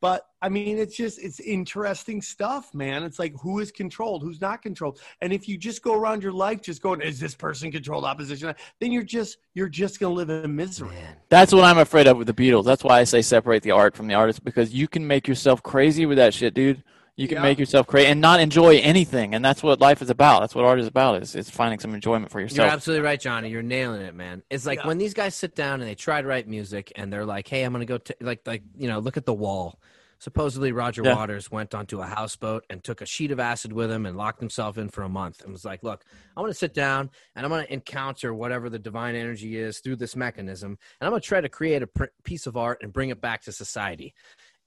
But 0.00 0.26
I 0.42 0.48
mean, 0.48 0.76
it's 0.76 0.94
just 0.94 1.18
it's 1.18 1.40
interesting 1.40 2.20
stuff, 2.20 2.74
man. 2.74 3.02
It's 3.02 3.18
like 3.18 3.34
who 3.40 3.60
is 3.60 3.72
controlled, 3.72 4.22
who's 4.22 4.40
not 4.40 4.62
controlled, 4.62 5.00
and 5.22 5.32
if 5.32 5.48
you 5.48 5.56
just 5.56 5.82
go 5.82 5.94
around 5.94 6.22
your 6.22 6.32
life 6.32 6.60
just 6.60 6.82
going, 6.82 7.00
"Is 7.00 7.18
this 7.18 7.34
person 7.34 7.72
controlled 7.72 8.04
opposition?" 8.04 8.54
Then 8.80 8.92
you're 8.92 9.02
just 9.02 9.38
you're 9.54 9.68
just 9.68 9.98
gonna 9.98 10.14
live 10.14 10.28
in 10.28 10.54
misery. 10.54 10.90
Man. 10.90 11.16
That's 11.30 11.52
what 11.52 11.64
I'm 11.64 11.78
afraid 11.78 12.06
of 12.06 12.18
with 12.18 12.26
the 12.26 12.34
Beatles. 12.34 12.64
That's 12.64 12.84
why 12.84 13.00
I 13.00 13.04
say 13.04 13.22
separate 13.22 13.62
the 13.62 13.70
art 13.70 13.96
from 13.96 14.06
the 14.06 14.14
artist 14.14 14.44
because 14.44 14.74
you 14.74 14.86
can 14.86 15.06
make 15.06 15.26
yourself 15.26 15.62
crazy 15.62 16.04
with 16.04 16.18
that 16.18 16.34
shit, 16.34 16.52
dude. 16.52 16.82
You 17.16 17.28
can 17.28 17.36
Yeah. 17.36 17.42
make 17.44 17.58
yourself 17.58 17.86
create 17.86 18.06
and 18.08 18.20
not 18.20 18.40
enjoy 18.40 18.76
anything, 18.76 19.34
and 19.34 19.42
that's 19.42 19.62
what 19.62 19.80
life 19.80 20.02
is 20.02 20.10
about. 20.10 20.40
That's 20.40 20.54
what 20.54 20.66
art 20.66 20.78
is 20.78 20.86
about. 20.86 21.22
Is 21.22 21.34
is 21.34 21.48
finding 21.48 21.78
some 21.78 21.94
enjoyment 21.94 22.30
for 22.30 22.40
yourself. 22.40 22.66
You're 22.66 22.72
absolutely 22.74 23.04
right, 23.06 23.18
Johnny. 23.20 23.48
You're 23.48 23.62
nailing 23.62 24.02
it, 24.02 24.14
man. 24.14 24.42
It's 24.50 24.66
like 24.66 24.80
Yeah. 24.80 24.86
when 24.88 24.98
these 24.98 25.14
guys 25.14 25.34
sit 25.34 25.54
down 25.54 25.80
and 25.80 25.88
they 25.88 25.94
try 25.94 26.20
to 26.20 26.28
write 26.28 26.46
music, 26.46 26.92
and 26.94 27.10
they're 27.10 27.24
like, 27.24 27.48
"Hey, 27.48 27.62
I'm 27.64 27.72
gonna 27.72 27.86
go 27.86 27.98
t- 27.98 28.14
like 28.20 28.40
like 28.46 28.62
you 28.76 28.86
know, 28.88 28.98
look 28.98 29.16
at 29.16 29.24
the 29.24 29.34
wall." 29.34 29.80
Supposedly, 30.18 30.72
Roger 30.72 31.02
Yeah. 31.04 31.14
Waters 31.14 31.50
went 31.50 31.74
onto 31.74 32.00
a 32.00 32.06
houseboat 32.06 32.64
and 32.70 32.82
took 32.82 33.02
a 33.02 33.06
sheet 33.06 33.30
of 33.30 33.38
acid 33.38 33.70
with 33.70 33.90
him 33.90 34.06
and 34.06 34.16
locked 34.16 34.40
himself 34.40 34.78
in 34.78 34.88
for 34.88 35.02
a 35.02 35.10
month 35.10 35.42
and 35.42 35.52
was 35.52 35.62
like, 35.62 35.82
"Look, 35.82 36.04
I'm 36.34 36.42
gonna 36.42 36.54
sit 36.54 36.72
down 36.72 37.10
and 37.34 37.44
I'm 37.44 37.50
gonna 37.50 37.66
encounter 37.68 38.32
whatever 38.32 38.70
the 38.70 38.78
divine 38.78 39.14
energy 39.14 39.58
is 39.58 39.78
through 39.80 39.96
this 39.96 40.16
mechanism, 40.16 40.78
and 41.00 41.06
I'm 41.06 41.10
gonna 41.10 41.20
try 41.20 41.42
to 41.42 41.50
create 41.50 41.82
a 41.82 41.86
pr- 41.86 42.04
piece 42.24 42.46
of 42.46 42.56
art 42.56 42.78
and 42.82 42.92
bring 42.94 43.10
it 43.10 43.20
back 43.20 43.42
to 43.42 43.52
society." 43.52 44.14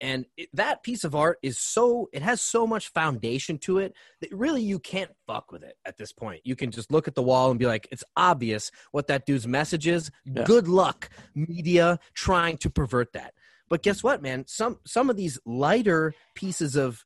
And 0.01 0.25
it, 0.37 0.49
that 0.53 0.83
piece 0.83 1.03
of 1.03 1.15
art 1.15 1.37
is 1.41 1.59
so 1.59 2.09
it 2.13 2.21
has 2.21 2.41
so 2.41 2.65
much 2.65 2.89
foundation 2.89 3.57
to 3.57 3.79
it 3.79 3.93
that 4.21 4.31
really 4.33 4.61
you 4.61 4.79
can't 4.79 5.11
fuck 5.27 5.51
with 5.51 5.63
it 5.63 5.75
at 5.85 5.97
this 5.97 6.11
point 6.13 6.41
you 6.43 6.55
can 6.55 6.71
just 6.71 6.91
look 6.91 7.07
at 7.07 7.15
the 7.15 7.21
wall 7.21 7.49
and 7.51 7.59
be 7.59 7.65
like 7.67 7.87
it's 7.91 8.03
obvious 8.15 8.71
what 8.91 9.07
that 9.07 9.25
dude's 9.25 9.47
message 9.47 9.87
is 9.87 10.09
Yeah. 10.25 10.43
good 10.43 10.67
luck 10.67 11.09
media 11.35 11.99
trying 12.13 12.57
to 12.59 12.69
pervert 12.69 13.13
that 13.13 13.33
but 13.69 13.83
guess 13.83 14.03
what 14.03 14.21
man 14.21 14.45
some 14.47 14.79
some 14.85 15.09
of 15.09 15.17
these 15.17 15.39
lighter 15.45 16.13
pieces 16.35 16.75
of 16.75 17.03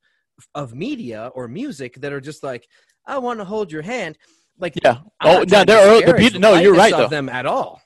of 0.55 0.73
media 0.73 1.31
or 1.35 1.47
music 1.47 1.95
that 2.01 2.11
are 2.13 2.21
just 2.21 2.43
like 2.43 2.67
i 3.05 3.17
want 3.17 3.39
to 3.39 3.45
hold 3.45 3.71
your 3.71 3.81
hand 3.83 4.17
like 4.59 4.73
Yeah. 4.83 4.99
Oh, 5.23 5.43
no, 5.49 5.63
they're 5.63 5.65
the 5.65 6.39
no, 6.39 6.55
you're 6.55 6.75
right, 6.75 6.93
of 6.93 6.99
though. 6.99 7.07
them 7.07 7.27
at 7.29 7.45
all 7.45 7.81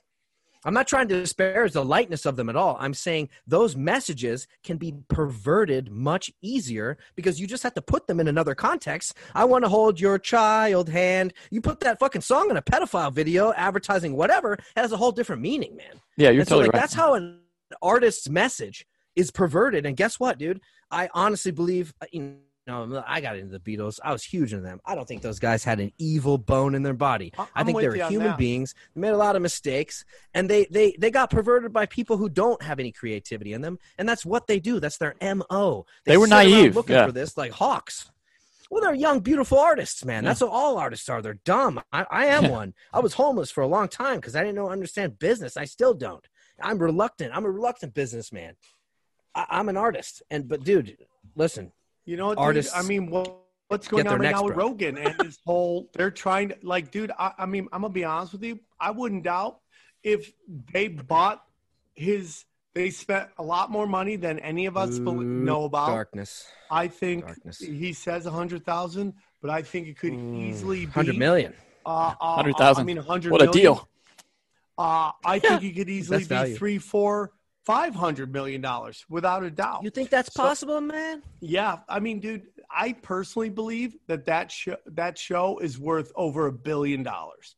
I'm 0.66 0.74
not 0.74 0.88
trying 0.88 1.08
to 1.10 1.20
disparage 1.20 1.74
the 1.74 1.84
lightness 1.84 2.26
of 2.26 2.36
them 2.36 2.50
at 2.50 2.56
all. 2.56 2.78
I'm 2.80 2.94
saying 2.94 3.30
those 3.46 3.76
messages 3.76 4.48
can 4.64 4.78
be 4.78 4.94
perverted 5.08 5.92
much 5.92 6.32
easier 6.42 6.98
because 7.16 7.40
you 7.40 7.48
just 7.48 7.64
have 7.64 7.74
to 7.76 7.82
put 7.82 8.08
them 8.08 8.20
in 8.20 8.28
another 8.28 8.56
context. 8.56 9.16
I 9.34 9.46
want 9.46 9.64
to 9.64 9.70
hold 9.70 10.00
your 10.00 10.20
child 10.20 10.90
hand. 10.90 11.34
You 11.52 11.62
put 11.62 11.80
that 11.82 12.00
fucking 12.00 12.22
song 12.22 12.50
in 12.50 12.58
a 12.58 12.62
pedophile 12.62 13.14
video, 13.14 13.54
advertising 13.54 14.16
whatever, 14.16 14.54
it 14.54 14.62
has 14.76 14.92
a 14.92 14.98
whole 14.98 15.12
different 15.12 15.42
meaning, 15.42 15.76
man. 15.76 16.02
yeah, 16.18 16.30
you're 16.30 16.42
And 16.42 16.50
so, 16.50 16.56
totally 16.56 16.68
like, 16.68 16.74
right. 16.74 16.82
That's 16.82 16.94
how 16.94 17.14
an 17.14 17.40
artist's 17.82 18.30
message 18.30 18.86
is 19.16 19.32
perverted. 19.32 19.86
And 19.86 19.98
guess 19.98 20.20
what, 20.20 20.38
dude? 20.38 20.62
I 20.92 21.10
honestly 21.14 21.52
believe, 21.52 21.94
you 22.12 22.38
know, 22.68 23.04
I 23.08 23.22
got 23.22 23.38
into 23.38 23.58
the 23.58 23.60
Beatles. 23.60 24.00
I 24.04 24.12
was 24.12 24.24
huge 24.24 24.54
into 24.54 24.64
them. 24.64 24.80
I 24.86 24.96
don't 24.96 25.08
think 25.08 25.22
those 25.22 25.40
guys 25.40 25.64
had 25.64 25.80
an 25.80 25.92
evil 25.98 26.38
bone 26.38 26.76
in 26.76 26.84
their 26.84 26.94
body. 26.94 27.34
I- 27.38 27.44
I 27.44 27.48
I'm 27.56 27.66
think 27.66 27.80
they 27.80 27.88
were 27.88 27.96
human 27.96 28.30
that. 28.30 28.38
beings. 28.38 28.76
They 28.94 29.02
made 29.02 29.10
a 29.10 29.18
lot 29.18 29.36
of 29.36 29.42
mistakes, 29.42 30.06
and 30.34 30.50
they 30.50 30.66
they 30.66 30.96
they 31.00 31.12
got 31.12 31.30
perverted 31.30 31.74
by 31.74 31.86
people 31.86 32.18
who 32.18 32.30
don't 32.30 32.62
have 32.62 32.80
any 32.80 32.92
creativity 32.92 33.54
in 33.54 33.62
them, 33.62 33.80
and 33.98 34.08
that's 34.08 34.26
what 34.26 34.48
they 34.48 34.60
do. 34.60 34.80
That's 34.80 34.98
their 34.98 35.16
mo. 35.22 35.86
They 36.06 36.18
were 36.18 36.28
naive, 36.28 36.76
looking 36.76 36.96
yeah. 36.96 37.06
for 37.06 37.12
this 37.12 37.38
like 37.38 37.52
hawks. 37.52 38.12
Well, 38.70 38.84
they're 38.84 38.94
young, 38.94 39.22
beautiful 39.22 39.60
artists, 39.60 40.04
man. 40.04 40.26
That's 40.26 40.42
what 40.42 40.52
all 40.52 40.78
artists 40.78 41.08
are. 41.08 41.22
They're 41.22 41.40
dumb. 41.46 41.82
I, 41.94 42.06
I 42.12 42.26
am 42.26 42.50
one. 42.50 42.74
I 42.92 43.00
was 43.00 43.14
homeless 43.14 43.50
for 43.50 43.62
a 43.62 43.68
long 43.68 43.88
time 43.88 44.18
because 44.18 44.36
I 44.36 44.42
didn't 44.42 44.56
know 44.56 44.70
understand 44.70 45.20
business. 45.20 45.56
I 45.56 45.66
still 45.66 45.94
don't. 45.94 46.28
I'm 46.62 46.78
reluctant. 46.78 47.36
I'm 47.36 47.46
a 47.46 47.52
reluctant 47.52 47.94
businessman. 47.94 48.56
I, 49.34 49.46
I'm 49.50 49.70
an 49.70 49.78
artist, 49.78 50.22
and 50.30 50.48
but 50.48 50.64
dude, 50.64 50.98
listen, 51.36 51.72
You 52.08 52.16
know 52.16 52.28
what? 52.28 52.38
Artists 52.38 52.74
Dude? 52.74 52.86
I 52.86 52.88
mean, 52.88 53.10
what, 53.10 53.36
what's 53.68 53.88
going 53.90 54.08
on 54.08 54.20
right 54.20 54.32
now 54.32 54.44
with 54.44 54.56
broke. 54.56 54.82
Rogan 54.82 54.98
and 54.98 55.22
his 55.22 55.38
whole? 55.46 55.90
They're 55.94 56.10
trying 56.10 56.50
to 56.50 56.58
like, 56.64 56.90
dude. 56.90 57.12
I, 57.20 57.34
I 57.38 57.46
mean, 57.46 57.68
I'm 57.74 57.82
gonna 57.82 57.94
be 57.94 58.06
honest 58.06 58.32
with 58.32 58.44
you. 58.44 58.60
I 58.80 58.92
wouldn't 58.92 59.24
doubt 59.24 59.60
if 60.04 60.32
they 60.72 60.88
bought 60.88 61.44
his. 61.94 62.46
They 62.74 62.92
spent 62.92 63.30
a 63.38 63.44
lot 63.44 63.72
more 63.72 63.88
money 63.88 64.16
than 64.16 64.40
any 64.40 64.68
of 64.68 64.78
us 64.78 65.00
Ooh, 65.00 65.22
know 65.24 65.66
about. 65.66 65.88
darkness, 65.88 66.48
I 66.72 66.88
think 66.88 67.26
darkness. 67.26 67.58
he 67.60 67.92
says 67.92 68.26
a 68.26 68.32
hundred 68.32 68.66
thousand, 68.66 69.14
but 69.42 69.50
I 69.50 69.62
think 69.62 69.88
it 69.88 70.00
could 70.00 70.14
easily 70.14 70.86
be 70.86 70.92
hundred 70.92 71.18
million. 71.18 71.54
Uh, 71.86 72.14
uh, 72.22 72.36
100,000. 72.36 72.82
I 72.82 72.86
mean, 72.86 72.98
hundred. 72.98 73.32
What 73.32 73.42
a 73.42 73.46
million. 73.46 73.62
deal. 73.62 73.90
Uh, 74.78 75.12
I 75.26 75.40
think 75.40 75.64
it 75.64 75.74
could 75.74 75.90
easily 75.90 76.20
be 76.20 76.26
value. 76.26 76.56
three, 76.56 76.78
four, 76.78 77.32
five 77.68 77.94
hundred 77.94 78.32
million 78.32 78.62
dollars 78.62 79.06
without 79.10 79.44
a 79.44 79.52
doubt. 79.52 79.80
You 79.84 79.90
think 79.98 80.10
that's 80.10 80.34
So- 80.34 80.44
possible, 80.44 80.80
man? 80.82 81.22
Yeah, 81.42 81.74
I 81.90 82.00
mean, 82.06 82.18
dude, 82.26 82.44
I 82.86 82.94
personally 82.94 83.50
believe 83.62 83.90
that 84.08 84.22
that 84.32 84.52
show 84.52 84.78
that 85.02 85.14
show 85.30 85.46
is 85.68 85.74
worth 85.90 86.10
over 86.16 86.48
a 86.48 86.52
billion 86.70 87.04
dollars. 87.04 87.56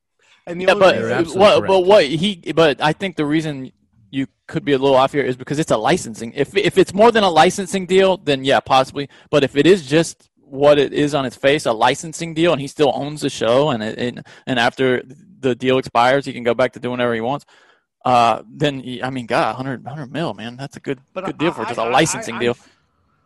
And 0.47 0.59
the 0.59 0.65
Yeah, 0.65 0.71
only 0.73 0.79
but 0.85 0.95
You're 0.95 1.03
reason, 1.05 1.17
absolutely 1.19 1.59
what? 1.61 1.67
But 1.67 1.81
what 1.91 2.03
he? 2.05 2.29
But 2.63 2.81
I 2.81 2.93
think 2.99 3.11
the 3.15 3.25
reason 3.35 3.71
you 4.17 4.25
could 4.47 4.65
be 4.65 4.73
a 4.73 4.79
little 4.83 4.95
off 5.03 5.11
here 5.13 5.23
is 5.31 5.37
because 5.37 5.59
it's 5.59 5.69
a 5.79 5.81
licensing. 5.91 6.29
If 6.43 6.57
if 6.57 6.77
it's 6.81 6.93
more 7.01 7.11
than 7.11 7.23
a 7.23 7.29
licensing 7.43 7.85
deal, 7.85 8.17
then 8.17 8.43
yeah, 8.43 8.59
possibly. 8.59 9.05
But 9.29 9.43
if 9.43 9.55
it 9.55 9.67
is 9.67 9.85
just 9.85 10.15
what 10.41 10.79
it 10.79 10.91
is 10.93 11.13
on 11.13 11.23
its 11.29 11.35
face, 11.35 11.67
a 11.67 11.71
licensing 11.87 12.33
deal, 12.33 12.51
and 12.51 12.59
he 12.59 12.67
still 12.67 12.91
owns 13.03 13.21
the 13.21 13.29
show, 13.29 13.69
and 13.69 13.83
it, 13.83 13.99
and 13.99 14.25
and 14.47 14.57
after 14.67 15.03
the 15.45 15.53
deal 15.55 15.77
expires, 15.77 16.25
he 16.25 16.33
can 16.33 16.43
go 16.43 16.55
back 16.55 16.73
to 16.73 16.79
doing 16.79 16.93
whatever 16.97 17.13
he 17.13 17.21
wants. 17.21 17.45
Uh, 18.05 18.43
then 18.49 18.83
I 19.03 19.09
mean, 19.09 19.25
God, 19.25 19.55
100, 19.55 19.83
100 19.83 20.11
mil, 20.11 20.33
man, 20.33 20.55
that's 20.55 20.77
a 20.77 20.79
good 20.79 20.99
but 21.13 21.25
good 21.25 21.37
deal 21.37 21.51
for 21.51 21.63
I- 21.63 21.65
just 21.69 21.79
I- 21.79 21.83
a 21.85 21.87
I- 21.87 21.91
licensing 21.91 22.35
I- 22.35 22.39
deal. 22.39 22.57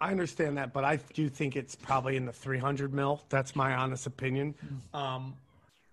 I 0.02 0.12
understand 0.12 0.58
that, 0.58 0.74
but 0.74 0.84
I 0.84 0.98
do 1.14 1.30
think 1.30 1.56
it's 1.56 1.76
probably 1.76 2.18
in 2.18 2.26
the 2.26 2.34
three 2.34 2.58
hundred 2.58 2.94
mil. 2.94 3.22
That's 3.30 3.56
my 3.56 3.74
honest 3.74 4.06
opinion. 4.06 4.54
Um, 4.94 5.36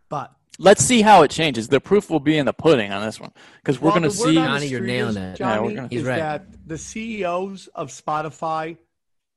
but 0.09 0.33
Let's 0.59 0.85
see 0.85 1.01
how 1.01 1.23
it 1.23 1.31
changes. 1.31 1.69
The 1.69 1.81
proof 1.81 2.11
will 2.11 2.19
be 2.21 2.37
in 2.37 2.45
the 2.45 2.53
pudding 2.53 2.91
on 2.91 3.05
this 3.05 3.21
one 3.21 3.31
because 3.63 3.81
we're 3.81 3.91
well, 3.91 4.01
going 4.01 4.11
to 4.11 4.17
see. 4.17 4.35
Johnny, 4.35 4.67
you're 4.67 4.81
nailing 4.81 5.17
is, 5.17 5.35
it. 5.35 5.41
Yeah, 5.41 5.61
we're 5.61 5.65
Johnny, 5.67 5.75
gonna- 5.77 5.89
He's 5.89 6.01
is 6.01 6.07
right. 6.09 6.17
that 6.19 6.47
the 6.67 6.77
CEOs 6.77 7.69
of 7.69 7.89
Spotify 7.91 8.77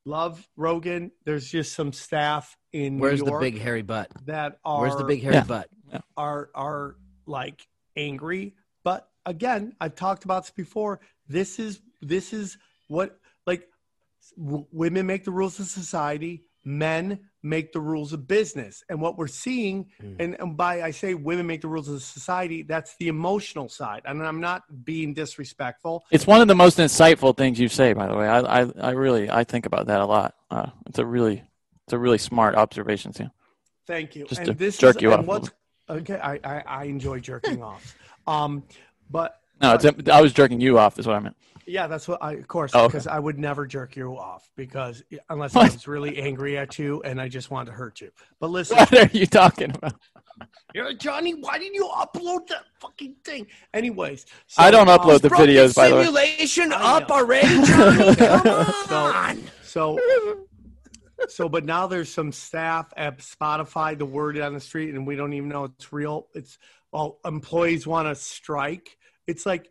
love 0.06 0.46
Rogan. 0.58 1.12
There's 1.24 1.48
just 1.50 1.74
some 1.74 1.94
staff 1.94 2.58
in 2.74 2.98
Where's 2.98 3.22
New 3.22 3.30
the 3.32 3.38
big 3.40 3.60
hairy 3.60 3.84
butt? 3.84 4.10
that 4.26 4.58
are 4.66 4.82
Where's 4.82 4.96
the 4.96 5.06
big 5.06 5.22
hairy 5.22 5.36
Yeah. 5.36 5.44
butt? 5.44 5.70
are 6.18 6.50
are 6.56 6.96
like 7.28 7.68
angry 7.96 8.56
but 8.84 9.08
again 9.26 9.74
i've 9.82 9.96
talked 9.96 10.26
about 10.26 10.44
this 10.44 10.52
before 10.52 11.00
this 11.28 11.60
is 11.60 11.82
this 12.02 12.34
is 12.34 12.58
what 12.88 13.18
like 13.46 13.68
w- 14.38 14.66
women 14.72 15.06
make 15.06 15.24
the 15.24 15.32
rules 15.32 15.60
of 15.60 15.66
society 15.68 16.44
men 16.66 17.20
make 17.42 17.74
the 17.74 17.80
rules 17.80 18.14
of 18.14 18.26
business 18.28 18.84
and 18.90 19.02
what 19.02 19.18
we're 19.18 19.28
seeing 19.28 19.86
Mm. 20.02 20.16
and, 20.20 20.36
and 20.40 20.58
by 20.58 20.82
i 20.82 20.92
say 20.92 21.14
women 21.14 21.46
make 21.46 21.62
the 21.62 21.68
rules 21.68 21.90
of 21.90 22.02
society 22.02 22.64
that's 22.64 22.96
the 22.98 23.08
emotional 23.10 23.68
side 23.68 24.02
and 24.06 24.26
i'm 24.26 24.40
not 24.40 24.64
being 24.86 25.14
disrespectful 25.14 26.04
It's 26.12 26.26
one 26.28 26.42
of 26.42 26.48
the 26.48 26.56
most 26.56 26.78
insightful 26.78 27.36
things 27.36 27.60
you 27.60 27.68
say, 27.68 27.94
by 27.94 28.08
the 28.08 28.16
way. 28.16 28.28
I, 28.28 28.62
I, 28.62 28.72
I 28.80 28.92
really, 28.92 29.30
I 29.30 29.44
think 29.44 29.66
about 29.66 29.88
that 29.88 30.00
a 30.02 30.06
lot. 30.06 30.36
Uh, 30.50 30.68
it's 30.88 31.00
a 31.00 31.06
really, 31.06 31.44
it's 31.86 31.94
a 31.94 31.98
really 31.98 32.18
smart 32.18 32.56
observation 32.56 33.12
too. 33.12 33.30
Thank 33.86 34.16
you. 34.16 34.26
Just 34.26 34.40
and 34.42 34.48
to 34.48 34.54
this 34.54 34.78
jerk 34.78 34.98
is, 34.98 35.02
you 35.02 35.14
off 35.14 35.52
okay, 35.90 36.20
I, 36.20 36.40
I 36.44 36.64
I 36.66 36.84
enjoy 36.86 37.20
jerking 37.20 37.62
off. 37.70 37.96
Um, 38.26 38.64
but 39.10 39.36
No, 39.62 39.74
it's, 39.76 40.10
I 40.10 40.22
was 40.22 40.34
jerking 40.34 40.60
you 40.62 40.78
off, 40.80 40.98
is 41.00 41.08
what 41.08 41.16
I 41.16 41.20
meant. 41.20 41.36
yeah, 41.66 41.88
that's 41.88 42.08
what 42.08 42.22
I 42.22 42.34
of 42.34 42.48
course 42.48 42.72
Oh, 42.74 42.82
okay. 42.86 42.88
because 42.88 43.08
I 43.08 43.20
would 43.20 43.38
never 43.40 43.66
jerk 43.66 43.96
you 43.96 44.18
off 44.18 44.50
because 44.56 45.04
unless 45.30 45.56
I 45.56 45.64
was 45.64 45.88
really 45.88 46.18
angry 46.22 46.58
at 46.58 46.78
you 46.80 47.02
and 47.04 47.22
I 47.22 47.28
just 47.30 47.52
wanted 47.52 47.72
to 47.72 47.78
hurt 47.78 48.02
you. 48.02 48.12
But 48.40 48.50
listen, 48.58 48.78
What 48.78 48.94
are 48.94 49.10
you 49.18 49.26
talking 49.26 49.72
about? 49.72 49.94
you're 50.74 50.86
like, 50.88 50.98
Johnny, 51.00 51.36
why 51.36 51.60
didn't 51.60 51.76
you 51.76 51.86
upload 51.96 52.48
that 52.48 52.64
fucking 52.80 53.16
thing? 53.24 53.46
Anyways, 53.74 54.26
so, 54.48 54.62
I 54.64 54.72
don't 54.72 54.90
um, 54.90 55.00
upload 55.00 55.22
the 55.22 55.30
Broken 55.30 55.48
videos, 55.48 55.76
by 55.76 55.90
the 55.90 55.96
way. 55.96 56.04
simulation 56.06 56.72
up 56.74 57.10
already, 57.12 57.48
Johnny. 57.66 58.16
Come 58.16 58.74
So- 58.88 58.96
on. 58.96 59.44
So, 59.64 60.00
so, 61.30 61.48
but 61.50 61.66
now 61.66 61.88
there's 61.88 62.12
some 62.14 62.32
staff 62.32 62.92
at 62.98 63.20
Spotify. 63.20 63.98
The 63.98 64.06
word 64.06 64.38
on 64.40 64.54
the 64.54 64.60
street, 64.60 64.94
and 64.94 65.08
we 65.08 65.16
don't 65.16 65.34
even 65.34 65.50
know 65.50 65.64
it's 65.66 65.92
real. 65.94 66.28
It's 66.34 66.58
well, 66.94 67.20
employees 67.26 67.88
want 67.88 68.08
to 68.08 68.16
strike. 68.16 68.98
It's 69.28 69.46
like, 69.46 69.70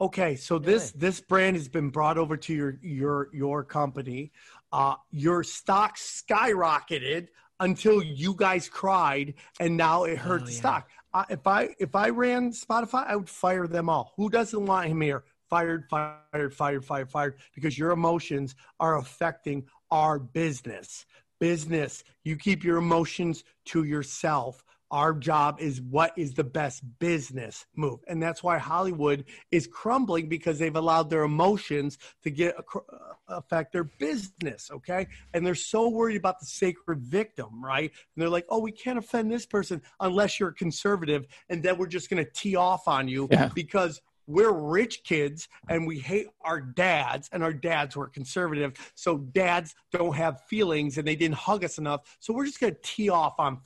okay, 0.00 0.36
so 0.36 0.58
this 0.58 0.90
this 0.92 1.20
brand 1.20 1.56
has 1.56 1.68
been 1.68 1.90
brought 1.90 2.18
over 2.18 2.36
to 2.36 2.54
your 2.54 2.78
your 2.82 3.28
your 3.32 3.62
company. 3.62 4.32
Uh, 4.72 4.94
your 5.10 5.44
stock 5.44 5.96
skyrocketed 5.96 7.28
until 7.60 8.02
you 8.02 8.34
guys 8.34 8.68
cried, 8.68 9.34
and 9.60 9.76
now 9.76 10.04
it 10.04 10.18
hurt 10.18 10.42
Oh, 10.42 10.46
the 10.46 10.52
yeah. 10.52 10.58
stock. 10.58 10.90
Uh, 11.14 11.24
if 11.30 11.46
I 11.46 11.74
if 11.78 11.94
I 11.94 12.08
ran 12.08 12.50
Spotify, 12.52 13.06
I 13.06 13.16
would 13.16 13.28
fire 13.28 13.66
them 13.66 13.88
all. 13.88 14.12
Who 14.16 14.28
doesn't 14.30 14.64
want 14.66 14.88
him 14.88 15.00
here? 15.00 15.24
Fired, 15.48 15.84
fired, 15.88 16.52
fired, 16.52 16.84
fired, 16.84 17.10
fired. 17.10 17.36
Because 17.54 17.78
your 17.78 17.92
emotions 17.92 18.54
are 18.80 18.98
affecting 18.98 19.64
our 19.90 20.18
business. 20.18 21.06
Business. 21.38 22.02
You 22.24 22.36
keep 22.36 22.64
your 22.64 22.78
emotions 22.78 23.44
to 23.66 23.84
yourself. 23.84 24.64
Our 24.90 25.14
job 25.14 25.58
is 25.60 25.80
what 25.80 26.12
is 26.16 26.34
the 26.34 26.44
best 26.44 26.82
business 26.98 27.66
move. 27.74 28.00
And 28.06 28.22
that's 28.22 28.42
why 28.42 28.58
Hollywood 28.58 29.24
is 29.50 29.66
crumbling 29.66 30.28
because 30.28 30.58
they've 30.58 30.76
allowed 30.76 31.10
their 31.10 31.24
emotions 31.24 31.98
to 32.22 32.30
get 32.30 32.56
uh, 32.56 32.80
affect 33.28 33.72
their 33.72 33.84
business, 33.84 34.70
okay? 34.70 35.08
And 35.34 35.44
they're 35.44 35.54
so 35.54 35.88
worried 35.88 36.16
about 36.16 36.38
the 36.40 36.46
sacred 36.46 37.00
victim, 37.00 37.64
right? 37.64 37.90
And 37.90 38.22
they're 38.22 38.28
like, 38.28 38.46
"Oh, 38.48 38.60
we 38.60 38.72
can't 38.72 38.98
offend 38.98 39.30
this 39.30 39.46
person 39.46 39.82
unless 40.00 40.38
you're 40.38 40.50
a 40.50 40.54
conservative 40.54 41.26
and 41.48 41.62
then 41.62 41.78
we're 41.78 41.86
just 41.86 42.08
going 42.10 42.24
to 42.24 42.30
tee 42.30 42.56
off 42.56 42.86
on 42.88 43.08
you 43.08 43.28
Yeah. 43.30 43.48
because 43.54 44.00
we're 44.28 44.52
rich 44.52 45.04
kids 45.04 45.48
and 45.68 45.86
we 45.86 45.98
hate 45.98 46.26
our 46.42 46.60
dads 46.60 47.28
and 47.32 47.42
our 47.44 47.52
dads 47.52 47.94
were 47.96 48.08
conservative 48.08 48.72
so 48.94 49.18
dads 49.18 49.74
don't 49.92 50.16
have 50.16 50.42
feelings 50.46 50.98
and 50.98 51.06
they 51.06 51.14
didn't 51.14 51.36
hug 51.36 51.64
us 51.64 51.78
enough 51.78 52.16
so 52.18 52.32
we're 52.34 52.44
just 52.44 52.58
going 52.58 52.74
to 52.74 52.80
tee 52.82 53.08
off 53.08 53.34
on 53.38 53.60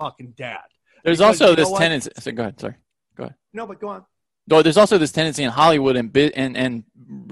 fucking 0.00 0.32
dad 0.36 0.58
There's 1.04 1.18
Because 1.18 1.40
also 1.40 1.44
you 1.44 1.50
know 1.52 1.56
this 1.56 1.70
what? 1.70 1.78
tendency. 1.78 2.10
So 2.18 2.32
go 2.32 2.42
ahead. 2.42 2.58
Sorry. 2.60 2.74
Go 3.16 3.24
ahead. 3.24 3.34
No 3.52 3.66
but 3.66 3.80
go 3.80 3.88
on 3.88 4.04
Though 4.46 4.62
there's 4.62 4.76
also 4.78 4.98
this 4.98 5.12
tendency 5.12 5.44
in 5.44 5.50
Hollywood 5.50 5.96
and 5.96 6.12
bi- 6.12 6.32
and 6.34 6.56
and 6.56 6.84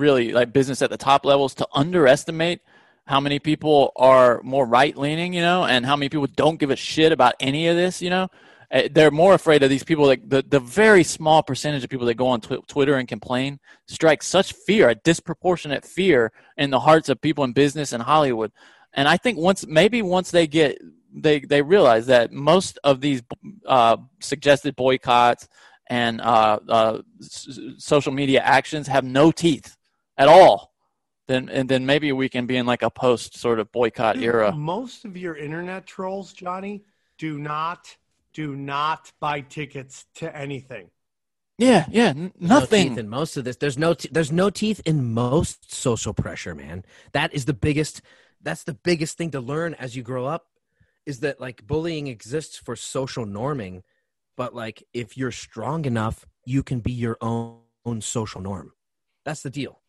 really 0.04 0.30
like 0.32 0.52
business 0.52 0.82
at 0.82 0.90
the 0.90 0.96
top 0.96 1.24
levels 1.24 1.52
to 1.54 1.66
underestimate 1.72 2.60
how 3.06 3.18
many 3.20 3.38
people 3.38 3.92
are 3.96 4.40
more 4.42 4.66
right 4.66 4.96
leaning, 4.96 5.32
you 5.32 5.40
know, 5.40 5.64
and 5.64 5.84
how 5.86 5.96
many 5.96 6.10
people 6.10 6.28
don't 6.36 6.60
give 6.60 6.70
a 6.70 6.76
shit 6.76 7.10
about 7.10 7.34
any 7.40 7.66
of 7.66 7.74
this, 7.76 8.00
you 8.02 8.10
know. 8.10 8.28
Uh, 8.70 8.82
They're 8.92 9.10
more 9.10 9.32
afraid 9.34 9.62
of 9.62 9.70
these 9.70 9.82
people. 9.82 10.04
Like 10.06 10.28
the, 10.28 10.44
the 10.46 10.60
very 10.60 11.02
small 11.02 11.42
percentage 11.42 11.82
of 11.82 11.90
people 11.90 12.06
that 12.06 12.14
go 12.14 12.28
on 12.28 12.40
tw- 12.42 12.68
Twitter 12.68 12.96
and 12.96 13.08
complain 13.08 13.58
strike 13.86 14.22
such 14.22 14.52
fear, 14.52 14.90
a 14.90 14.94
disproportionate 14.94 15.84
fear 15.86 16.30
in 16.58 16.68
the 16.70 16.80
hearts 16.80 17.08
of 17.08 17.20
people 17.20 17.42
in 17.44 17.52
business 17.52 17.92
and 17.94 18.02
Hollywood. 18.02 18.52
And 18.92 19.08
I 19.08 19.16
think 19.16 19.38
once 19.38 19.66
maybe 19.66 20.02
once 20.02 20.30
they 20.30 20.46
get 20.46 20.78
they 21.12 21.40
they 21.40 21.62
realize 21.62 22.06
that 22.06 22.32
most 22.32 22.78
of 22.85 23.01
these 23.01 23.22
uh, 23.66 23.97
suggested 24.20 24.76
boycotts 24.76 25.48
and 25.89 26.20
uh, 26.20 26.59
uh, 26.68 26.98
s- 27.20 27.59
social 27.78 28.12
media 28.12 28.40
actions 28.40 28.86
have 28.89 29.05
no 29.05 29.30
teeth 29.32 29.76
at 30.16 30.28
all, 30.28 30.72
then 31.28 31.48
and 31.48 31.68
then 31.68 31.86
maybe 31.86 32.12
we 32.12 32.28
can 32.28 32.47
be 32.47 32.56
in 32.56 32.66
like 32.66 32.82
a 32.82 32.90
post 32.90 33.36
sort 33.39 33.59
of 33.60 33.70
boycott 33.72 34.16
Dude, 34.16 34.24
era. 34.24 34.52
most 34.52 35.05
of 35.05 35.16
your 35.16 35.36
internet 35.36 35.86
trolls 35.86 36.32
johnny 36.32 36.85
do 37.18 37.39
not 37.39 37.97
do 38.32 38.55
not 38.56 39.12
buy 39.20 39.40
tickets 39.40 40.06
to 40.16 40.35
anything 40.36 40.90
Yeah, 41.59 41.86
yeah, 41.90 42.10
n- 42.10 42.32
There's 42.39 42.51
no 42.51 42.59
nothing. 42.60 42.89
teeth 42.90 42.98
in 42.98 43.09
most 43.09 43.36
of 43.36 43.44
this. 43.44 43.56
There's 43.56 43.76
no 43.78 43.94
te- 43.94 44.10
there's 44.12 44.30
no 44.30 44.48
teeth 44.51 44.80
in 44.85 45.12
most 45.12 45.72
social 45.74 46.14
pressure, 46.14 46.55
man. 46.55 46.85
That 47.12 47.35
is 47.35 47.47
the 47.47 47.55
biggest. 47.55 48.01
That's 48.40 48.62
the 48.62 48.74
biggest 48.74 49.18
thing 49.18 49.32
to 49.32 49.40
learn 49.40 49.74
as 49.74 49.97
you 49.97 50.02
grow 50.05 50.26
up, 50.26 50.47
is 51.09 51.20
that 51.20 51.40
like 51.40 51.66
bullying 51.66 52.06
exists 52.06 52.59
for 52.59 52.76
social 52.76 53.24
norming, 53.24 53.82
but 54.36 54.55
like 54.55 54.85
if 54.93 55.16
you're 55.16 55.32
strong 55.32 55.86
enough, 55.86 56.26
you 56.44 56.62
can 56.62 56.80
be 56.80 56.93
your 56.93 57.16
own, 57.22 57.60
own 57.86 58.02
social 58.02 58.43
norm. 58.43 58.72
That's 59.24 59.40
the 59.43 59.48
deal. 59.48 59.80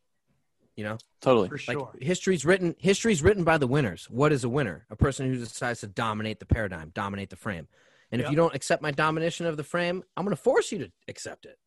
You 0.78 0.86
know, 0.86 0.98
totally. 1.20 1.50
for 1.50 1.60
like 1.68 1.78
sure 1.78 1.92
history's 2.00 2.46
written. 2.46 2.74
History's 2.80 3.22
written 3.22 3.44
by 3.44 3.58
the 3.58 3.68
winners. 3.68 4.08
What 4.10 4.32
is 4.32 4.46
a 4.46 4.50
winner? 4.50 4.86
A 4.90 4.96
person 4.96 5.28
who 5.28 5.38
decides 5.38 5.82
to 5.82 5.88
dominate 5.88 6.40
the 6.40 6.46
paradigm, 6.46 6.92
dominate 6.94 7.30
the 7.30 7.36
frame. 7.36 7.68
And 8.14 8.22
if 8.22 8.30
you 8.30 8.38
don't 8.38 8.56
accept 8.56 8.82
my 8.82 8.92
domination 8.92 9.46
of 9.46 9.58
the 9.58 9.64
frame, 9.64 10.04
I'm 10.16 10.24
going 10.24 10.36
to 10.36 10.42
force 10.42 10.72
you 10.72 10.80
to 10.80 10.92
accept 11.10 11.46
it. 11.46 11.60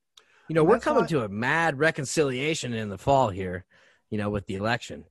You 0.49 0.55
know, 0.55 0.63
And 0.63 0.71
we're 0.71 0.81
coming 0.81 1.03
why- 1.03 1.09
to 1.09 1.25
a 1.25 1.29
mad 1.29 1.79
reconciliation 1.79 2.73
in 2.73 2.89
the 2.89 2.97
fall 2.97 3.29
here, 3.29 3.67
you 4.09 4.17
know, 4.17 4.31
with 4.31 4.47
the 4.47 4.55
election. 4.55 5.05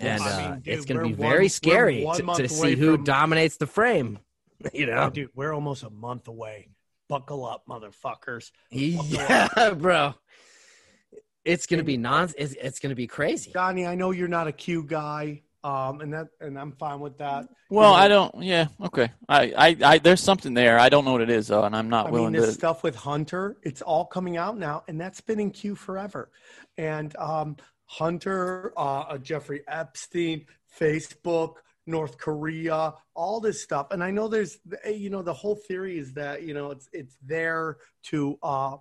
And 0.00 0.22
I 0.22 0.36
mean, 0.42 0.46
uh, 0.50 0.54
dude, 0.56 0.68
it's 0.74 0.84
going 0.84 1.00
to 1.00 1.06
be 1.06 1.12
very 1.12 1.44
we're 1.44 1.48
scary 1.48 2.06
to, 2.16 2.22
to 2.36 2.48
see 2.48 2.74
who 2.76 2.96
from- 2.96 3.04
dominates 3.04 3.56
the 3.56 3.66
frame. 3.66 4.18
You 4.72 4.90
Oh, 4.90 4.94
know? 5.04 5.10
dude 5.10 5.30
we're 5.36 5.52
almost 5.54 5.84
a 5.84 5.90
month 5.90 6.26
away 6.26 6.68
buckle 7.08 7.46
up 7.46 7.62
motherfuckers 7.68 8.50
Yeah, 8.72 9.72
bro. 9.78 10.14
It's 11.44 11.66
going 11.66 11.78
to 11.78 11.84
be 11.84 11.96
non 11.96 12.30
it's, 12.36 12.54
it's 12.54 12.80
going 12.80 12.90
to 12.90 12.96
be 12.96 13.06
crazy. 13.06 13.52
johnny 13.52 13.86
i 13.86 13.94
know 13.94 14.10
you're 14.10 14.26
not 14.26 14.48
a 14.48 14.52
q 14.52 14.82
guy 14.82 15.42
um 15.62 16.00
and 16.00 16.12
that 16.12 16.26
and 16.40 16.58
i'm 16.58 16.72
fine 16.72 16.98
with 16.98 17.18
that 17.18 17.46
Well, 17.70 17.92
know- 17.92 17.96
I 17.96 18.08
don't. 18.08 18.42
Yeah, 18.42 18.66
okay. 18.86 19.10
I, 19.28 19.42
I, 19.56 19.76
I, 19.92 19.98
there's 19.98 20.22
something 20.22 20.54
there. 20.54 20.78
I 20.78 20.88
don't 20.88 21.04
know 21.04 21.12
what 21.12 21.20
it 21.22 21.30
is 21.30 21.46
though, 21.48 21.62
and 21.64 21.76
I'm 21.76 21.88
not 21.88 22.06
I 22.08 22.10
willing 22.10 22.32
mean, 22.32 22.40
this 22.42 22.50
to. 22.50 22.54
stuff 22.54 22.82
with 22.82 22.96
Hunter, 22.96 23.58
it's 23.62 23.82
all 23.82 24.06
coming 24.06 24.36
out 24.38 24.56
now, 24.58 24.82
and 24.88 25.00
that's 25.00 25.20
been 25.20 25.38
in 25.38 25.50
Q 25.50 25.74
forever. 25.74 26.30
And 26.78 27.14
um, 27.16 27.56
Hunter, 27.88 28.72
uh, 28.76 29.16
Jeffrey 29.18 29.62
Epstein, 29.66 30.44
Facebook, 30.78 31.54
North 31.86 32.18
Korea, 32.18 32.94
all 33.14 33.40
this 33.40 33.62
stuff. 33.62 33.88
And 33.90 34.04
I 34.04 34.10
know 34.10 34.28
there's, 34.28 34.58
you 34.88 35.08
know, 35.10 35.22
the 35.22 35.32
whole 35.32 35.56
theory 35.56 35.98
is 35.98 36.12
that 36.12 36.42
you 36.42 36.54
know 36.54 36.70
it's 36.70 36.88
it's 36.92 37.16
there 37.24 37.78
to 38.04 38.38
uh, 38.42 38.76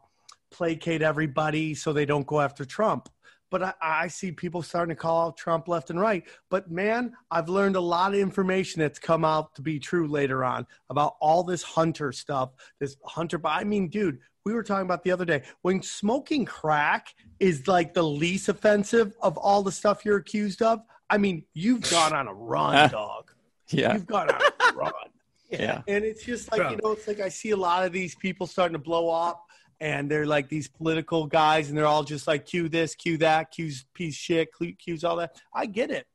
placate 0.52 1.02
everybody 1.02 1.74
so 1.74 1.94
they 1.94 2.06
don't 2.06 2.28
go 2.28 2.42
after 2.42 2.66
Trump. 2.66 3.10
But 3.50 3.64
I, 3.64 3.74
I 3.82 4.08
see 4.08 4.32
people 4.32 4.62
starting 4.62 4.96
to 4.96 5.00
call 5.00 5.28
out 5.28 5.38
Trump 5.38 5.68
left 5.68 5.90
and 5.90 6.00
right. 6.00 6.26
But 6.50 6.70
man, 6.70 7.14
I've 7.32 7.50
learned 7.50 7.76
a 7.76 7.82
lot 7.82 8.14
of 8.14 8.20
information 8.20 8.82
that's 8.82 9.00
come 9.00 9.24
out 9.24 9.56
to 9.56 9.62
be 9.62 9.80
true 9.80 10.08
later 10.08 10.44
on 10.44 10.68
about 10.90 11.16
all 11.22 11.44
this 11.44 11.64
Hunter 11.64 12.12
stuff. 12.12 12.52
This 12.80 12.98
Hunter, 13.06 13.38
but 13.38 13.50
I 13.50 13.64
mean, 13.64 13.88
dude, 13.88 14.20
we 14.48 14.54
were 14.54 14.64
talking 14.64 14.86
about 14.86 15.04
the 15.04 15.12
other 15.12 15.26
day 15.26 15.44
when 15.62 15.82
smoking 15.82 16.46
crack 16.46 17.14
is 17.40 17.68
like 17.68 17.94
the 17.94 18.04
least 18.04 18.48
offensive 18.48 19.14
of 19.22 19.38
all 19.38 19.62
the 19.62 19.72
stuff 19.72 20.06
you're 20.06 20.18
accused 20.18 20.62
of. 20.62 20.80
I 21.10 21.18
mean, 21.18 21.44
you've 21.54 21.90
gone 21.90 22.14
on 22.14 22.28
a 22.28 22.34
run, 22.34 22.90
dog. 22.92 23.32
Yeah, 23.70 23.94
You've 23.94 24.08
gone 24.08 24.30
on 24.30 24.42
a 24.42 24.74
run. 24.74 24.94
yeah. 25.50 25.82
And 25.88 26.06
it's 26.06 26.24
just 26.24 26.52
like, 26.52 26.62
Bro. 26.62 26.72
you 26.72 26.78
know, 26.84 26.92
it's 26.92 27.08
like 27.08 27.20
I 27.20 27.30
see 27.30 27.52
a 27.52 27.58
lot 27.58 27.86
of 27.86 27.92
these 27.92 28.16
people 28.16 28.48
starting 28.48 28.74
to 28.74 28.80
blow 28.80 29.10
up 29.10 29.47
and 29.80 30.10
they're 30.10 30.26
like 30.26 30.50
these 30.50 30.68
political 30.68 31.26
guys 31.28 31.70
and 31.70 31.78
they're 31.78 31.86
all 31.86 32.04
just 32.04 32.28
like 32.28 32.46
Q 32.46 32.70
this, 32.70 32.96
Q 32.96 33.18
that, 33.18 33.52
Q's 33.52 33.86
piece 33.94 34.16
shit, 34.16 34.50
Q- 34.58 34.76
Q's 34.76 35.04
all 35.04 35.18
that. 35.18 35.36
I 35.54 35.66
get 35.66 35.92
it. 35.92 36.06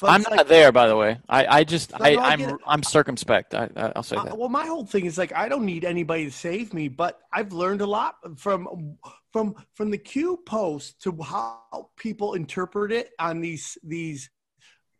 But 0.00 0.10
I'm 0.10 0.22
not 0.22 0.32
like, 0.36 0.48
there, 0.48 0.72
by 0.72 0.88
the 0.88 0.96
way. 0.96 1.18
I, 1.28 1.46
I 1.58 1.64
just, 1.64 1.92
No, 1.92 2.04
I, 2.04 2.14
no, 2.14 2.20
I 2.22 2.36
get 2.36 2.48
I'm, 2.48 2.54
it. 2.54 2.60
I'm 2.66 2.82
circumspect. 2.82 3.54
I, 3.54 3.68
I- 3.76 3.92
I'll 3.94 4.02
say 4.02 4.16
Uh, 4.16 4.24
that. 4.24 4.38
well, 4.38 4.48
my 4.48 4.66
whole 4.66 4.84
thing 4.86 5.06
is 5.06 5.16
like 5.18 5.32
I 5.32 5.48
don't 5.48 5.64
need 5.64 5.84
anybody 5.84 6.24
to 6.24 6.30
save 6.30 6.74
me, 6.74 6.88
but 6.88 7.20
I've 7.32 7.52
learned 7.52 7.80
a 7.82 7.86
lot 7.86 8.16
from 8.36 8.96
from 9.32 9.54
from 9.74 9.90
the 9.90 9.98
Q 9.98 10.40
post 10.46 11.00
to 11.02 11.16
how 11.22 11.90
people 11.96 12.34
interpret 12.34 12.90
it 12.92 13.10
on 13.18 13.40
these 13.40 13.78
these 13.82 14.28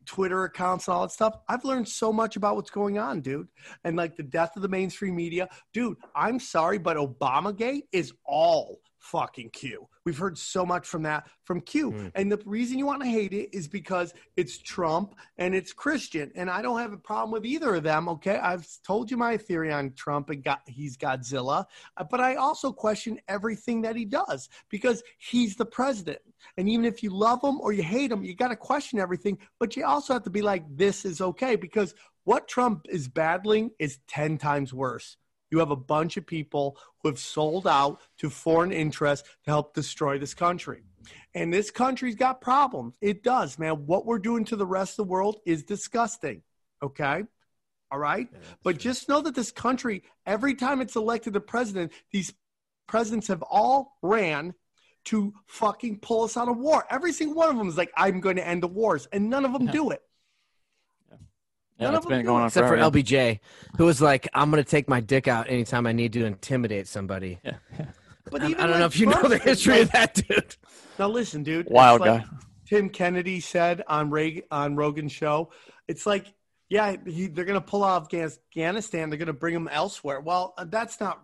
Twitter 0.06 0.44
accounts 0.44 0.88
and 0.88 0.94
all 0.94 1.02
that 1.02 1.12
stuff. 1.12 1.36
I've 1.48 1.64
learned 1.64 1.88
so 1.88 2.12
much 2.12 2.36
about 2.36 2.56
what's 2.56 2.70
going 2.70 2.98
on, 2.98 3.20
dude. 3.20 3.48
And 3.84 3.96
like 3.96 4.16
the 4.16 4.22
death 4.22 4.56
of 4.56 4.62
the 4.62 4.68
mainstream 4.68 5.14
media, 5.14 5.48
dude. 5.72 5.96
I'm 6.14 6.38
sorry, 6.38 6.78
but 6.78 6.96
Obamagate 6.96 7.82
is 7.92 8.12
all 8.24 8.80
fucking 9.02 9.50
Q. 9.50 9.88
We've 10.04 10.16
heard 10.16 10.38
so 10.38 10.64
much 10.64 10.86
from 10.86 11.02
that 11.02 11.28
from 11.44 11.60
Q. 11.60 11.92
Mm. 11.92 12.12
And 12.14 12.32
the 12.32 12.40
reason 12.44 12.78
you 12.78 12.86
want 12.86 13.02
to 13.02 13.08
hate 13.08 13.32
it 13.32 13.50
is 13.52 13.68
because 13.68 14.14
it's 14.36 14.58
Trump 14.58 15.14
and 15.38 15.54
it's 15.54 15.72
Christian. 15.72 16.30
And 16.34 16.48
I 16.48 16.62
don't 16.62 16.78
have 16.78 16.92
a 16.92 16.98
problem 16.98 17.32
with 17.32 17.44
either 17.44 17.74
of 17.74 17.82
them. 17.82 18.08
Okay. 18.08 18.38
I've 18.38 18.66
told 18.86 19.10
you 19.10 19.16
my 19.16 19.36
theory 19.36 19.72
on 19.72 19.92
Trump 19.94 20.30
and 20.30 20.42
got 20.42 20.60
he's 20.66 20.96
Godzilla. 20.96 21.66
Uh, 21.96 22.04
But 22.04 22.20
I 22.20 22.36
also 22.36 22.72
question 22.72 23.20
everything 23.28 23.82
that 23.82 23.96
he 23.96 24.04
does 24.04 24.48
because 24.70 25.02
he's 25.18 25.56
the 25.56 25.66
president. 25.66 26.20
And 26.56 26.68
even 26.68 26.84
if 26.84 27.02
you 27.02 27.10
love 27.10 27.42
him 27.42 27.60
or 27.60 27.72
you 27.72 27.82
hate 27.82 28.10
him, 28.10 28.22
you 28.24 28.34
got 28.34 28.48
to 28.48 28.56
question 28.56 28.98
everything. 28.98 29.38
But 29.58 29.76
you 29.76 29.84
also 29.84 30.12
have 30.12 30.24
to 30.24 30.30
be 30.30 30.42
like, 30.42 30.64
this 30.68 31.04
is 31.04 31.20
okay 31.20 31.56
because 31.56 31.94
what 32.24 32.46
Trump 32.48 32.86
is 32.88 33.08
battling 33.08 33.70
is 33.78 33.98
10 34.08 34.38
times 34.38 34.72
worse. 34.72 35.16
You 35.52 35.58
have 35.58 35.70
a 35.70 35.76
bunch 35.76 36.16
of 36.16 36.26
people 36.26 36.78
who 37.02 37.10
have 37.10 37.18
sold 37.18 37.66
out 37.66 38.00
to 38.18 38.30
foreign 38.30 38.72
interests 38.72 39.28
to 39.44 39.50
help 39.50 39.74
destroy 39.74 40.18
this 40.18 40.32
country. 40.32 40.82
And 41.34 41.52
this 41.52 41.70
country's 41.70 42.14
got 42.14 42.40
problems. 42.40 42.96
It 43.02 43.22
does, 43.22 43.58
man. 43.58 43.86
What 43.86 44.06
we're 44.06 44.18
doing 44.18 44.46
to 44.46 44.56
the 44.56 44.66
rest 44.66 44.92
of 44.92 45.06
the 45.06 45.10
world 45.10 45.40
is 45.44 45.62
disgusting. 45.62 46.42
Okay? 46.82 47.24
All 47.90 47.98
right? 47.98 48.28
But 48.62 48.78
just 48.78 49.10
know 49.10 49.20
that 49.20 49.34
this 49.34 49.52
country, 49.52 50.04
every 50.24 50.54
time 50.54 50.80
it's 50.80 50.96
elected 50.96 51.36
a 51.36 51.40
president, 51.40 51.92
these 52.12 52.32
presidents 52.88 53.28
have 53.28 53.42
all 53.42 53.98
ran 54.00 54.54
to 55.04 55.34
fucking 55.48 55.98
pull 55.98 56.24
us 56.24 56.38
out 56.38 56.48
of 56.48 56.56
war. 56.56 56.86
Every 56.88 57.12
single 57.12 57.36
one 57.36 57.50
of 57.50 57.58
them 57.58 57.68
is 57.68 57.76
like, 57.76 57.92
I'm 57.94 58.20
going 58.20 58.36
to 58.36 58.46
end 58.46 58.62
the 58.62 58.68
wars. 58.68 59.06
And 59.12 59.28
none 59.28 59.44
of 59.44 59.52
them 59.52 59.66
do 59.66 59.90
it. 59.90 60.00
Yeah, 61.82 61.88
none 61.88 61.94
it's 61.96 62.04
of 62.04 62.10
them 62.10 62.18
been 62.18 62.26
going 62.26 62.42
on 62.42 62.48
Except 62.48 62.68
for. 62.68 62.76
LBJ, 62.76 63.40
who 63.76 63.84
was 63.86 64.00
like, 64.00 64.28
I'm 64.34 64.50
going 64.50 64.62
to 64.62 64.68
take 64.68 64.88
my 64.88 65.00
dick 65.00 65.28
out 65.28 65.48
anytime 65.48 65.86
I 65.86 65.92
need 65.92 66.12
to 66.14 66.24
intimidate 66.24 66.88
somebody. 66.88 67.40
Yeah. 67.44 67.56
But 68.30 68.40
I, 68.42 68.46
I 68.46 68.50
don't 68.50 68.70
like 68.70 68.78
know 68.78 68.86
if 68.86 69.00
you 69.00 69.06
know 69.06 69.28
the 69.28 69.36
history 69.36 69.74
like- 69.74 69.82
of 69.82 69.92
that 69.92 70.14
dude. 70.14 70.56
Now 70.98 71.08
listen, 71.08 71.42
dude. 71.42 71.66
Wild 71.68 72.00
like 72.00 72.22
guy. 72.22 72.28
Tim 72.66 72.88
Kennedy 72.88 73.40
said 73.40 73.82
on 73.88 74.10
Reagan, 74.10 74.44
on 74.50 74.76
Rogan's 74.76 75.12
show, 75.12 75.50
it's 75.88 76.06
like, 76.06 76.32
yeah, 76.68 76.96
he, 77.04 77.26
they're 77.26 77.44
going 77.44 77.60
to 77.60 77.66
pull 77.66 77.84
out 77.84 78.14
Afghanistan. 78.14 79.10
They're 79.10 79.18
going 79.18 79.26
to 79.26 79.32
bring 79.32 79.54
them 79.54 79.68
elsewhere. 79.70 80.20
Well, 80.20 80.54
uh, 80.56 80.66
that's 80.68 81.00
not. 81.00 81.20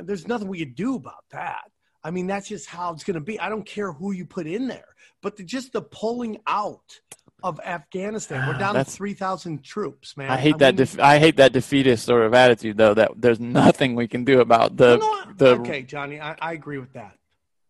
There's 0.00 0.26
nothing 0.26 0.48
we 0.48 0.58
could 0.58 0.74
do 0.74 0.96
about 0.96 1.24
that. 1.30 1.70
I 2.02 2.10
mean, 2.10 2.26
that's 2.26 2.48
just 2.48 2.66
how 2.66 2.92
it's 2.92 3.04
going 3.04 3.14
to 3.14 3.20
be. 3.20 3.38
I 3.38 3.48
don't 3.48 3.66
care 3.66 3.92
who 3.92 4.12
you 4.12 4.24
put 4.24 4.46
in 4.46 4.66
there, 4.66 4.96
but 5.22 5.36
the, 5.36 5.44
just 5.44 5.72
the 5.72 5.82
pulling 5.82 6.38
out 6.46 6.98
of 7.42 7.60
Afghanistan. 7.60 8.46
We're 8.46 8.58
down 8.58 8.74
to 8.74 8.84
three 8.84 9.14
thousand 9.14 9.62
troops, 9.64 10.16
man. 10.16 10.30
I 10.30 10.36
hate 10.36 10.58
that. 10.58 10.74
mean, 10.74 10.76
Def- 10.76 11.00
I 11.00 11.18
hate 11.18 11.36
that 11.36 11.52
defeatist 11.52 12.04
sort 12.04 12.24
of 12.24 12.34
attitude, 12.34 12.76
though. 12.76 12.94
That 12.94 13.12
there's 13.16 13.40
nothing 13.40 13.94
we 13.94 14.08
can 14.08 14.24
do 14.24 14.40
about 14.40 14.76
the 14.76 14.96
no, 14.98 15.32
the. 15.36 15.60
okay, 15.60 15.82
Johnny, 15.82 16.20
I, 16.20 16.36
I 16.40 16.52
agree 16.52 16.78
with 16.78 16.92
that, 16.94 17.16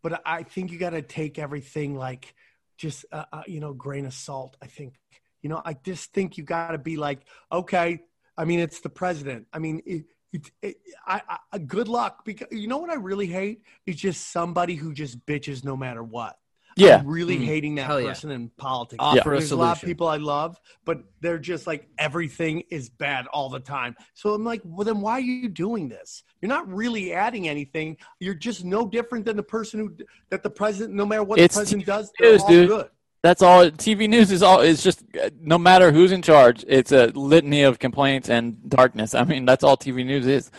but 0.01 0.21
I 0.25 0.43
think 0.43 0.71
you 0.71 0.79
got 0.79 0.91
to 0.91 1.01
take 1.01 1.39
everything 1.39 1.95
like 1.95 2.33
just 2.77 3.05
uh, 3.11 3.25
uh, 3.31 3.43
you 3.47 3.59
know 3.59 3.73
grain 3.73 4.05
of 4.05 4.13
salt. 4.13 4.57
I 4.61 4.67
think 4.67 4.95
you 5.41 5.49
know 5.49 5.61
I 5.63 5.73
just 5.73 6.13
think 6.13 6.37
you 6.37 6.43
got 6.43 6.71
to 6.71 6.77
be 6.77 6.97
like 6.97 7.21
okay. 7.51 8.01
I 8.37 8.45
mean, 8.45 8.59
it's 8.59 8.79
the 8.79 8.89
president. 8.89 9.45
I 9.53 9.59
mean, 9.59 9.81
it, 9.85 10.05
it, 10.33 10.51
it, 10.61 10.77
I, 11.05 11.21
I 11.51 11.57
good 11.57 11.87
luck 11.87 12.23
because 12.25 12.47
you 12.51 12.67
know 12.67 12.77
what 12.77 12.89
I 12.89 12.95
really 12.95 13.27
hate 13.27 13.61
is 13.85 13.97
just 13.97 14.31
somebody 14.31 14.75
who 14.75 14.93
just 14.93 15.23
bitches 15.25 15.63
no 15.63 15.75
matter 15.75 16.01
what. 16.03 16.37
Yeah. 16.77 16.97
I'm 16.99 17.07
really 17.07 17.37
Mm. 17.37 17.45
hating 17.45 17.75
that 17.75 17.85
Hell 17.87 17.99
yeah. 18.01 18.09
person 18.09 18.31
in 18.31 18.49
politics. 18.57 18.97
Offer 18.99 19.33
a 19.33 19.37
There's 19.37 19.51
a 19.51 19.55
lot 19.55 19.77
of 19.81 19.83
people 19.87 20.07
I 20.07 20.17
love, 20.17 20.59
but 20.85 21.03
they're 21.19 21.37
just 21.39 21.67
like 21.67 21.87
everything 21.97 22.63
is 22.69 22.89
bad 22.89 23.27
all 23.27 23.49
the 23.49 23.59
time. 23.59 23.95
So 24.13 24.33
I'm 24.33 24.43
like, 24.43 24.61
well, 24.63 24.85
then 24.85 25.01
why 25.01 25.13
are 25.13 25.19
you 25.19 25.49
doing 25.49 25.89
this? 25.89 26.23
You're 26.41 26.49
not 26.49 26.67
really 26.71 27.13
adding 27.13 27.47
anything. 27.47 27.97
You're 28.19 28.33
just 28.35 28.63
no 28.63 28.87
different 28.87 29.25
than 29.25 29.35
the 29.37 29.43
person 29.43 29.79
who 29.79 30.05
that 30.29 30.43
the 30.43 30.49
president, 30.49 30.93
no 30.95 31.05
matter 31.05 31.23
what 31.23 31.39
It's 31.39 31.55
the 31.55 31.59
president 31.61 31.83
TV 31.83 31.85
does, 31.87 32.11
they're 32.19 32.31
news, 32.31 32.41
all 32.41 32.49
dude. 32.49 32.69
good. 32.69 32.89
That's 33.23 33.43
all. 33.43 33.69
TV 33.69 34.09
news 34.09 34.31
is 34.31 34.41
all. 34.41 34.61
It's 34.61 34.81
just 34.81 35.03
no 35.39 35.59
matter 35.59 35.91
who's 35.91 36.11
in 36.11 36.23
charge, 36.23 36.65
it's 36.67 36.91
a 36.91 37.07
litany 37.13 37.61
of 37.61 37.77
complaints 37.77 38.29
and 38.29 38.67
darkness. 38.67 39.13
I 39.13 39.23
mean, 39.25 39.45
that's 39.45 39.63
all 39.63 39.77
TV 39.77 40.03
news 40.03 40.25
is. 40.25 40.49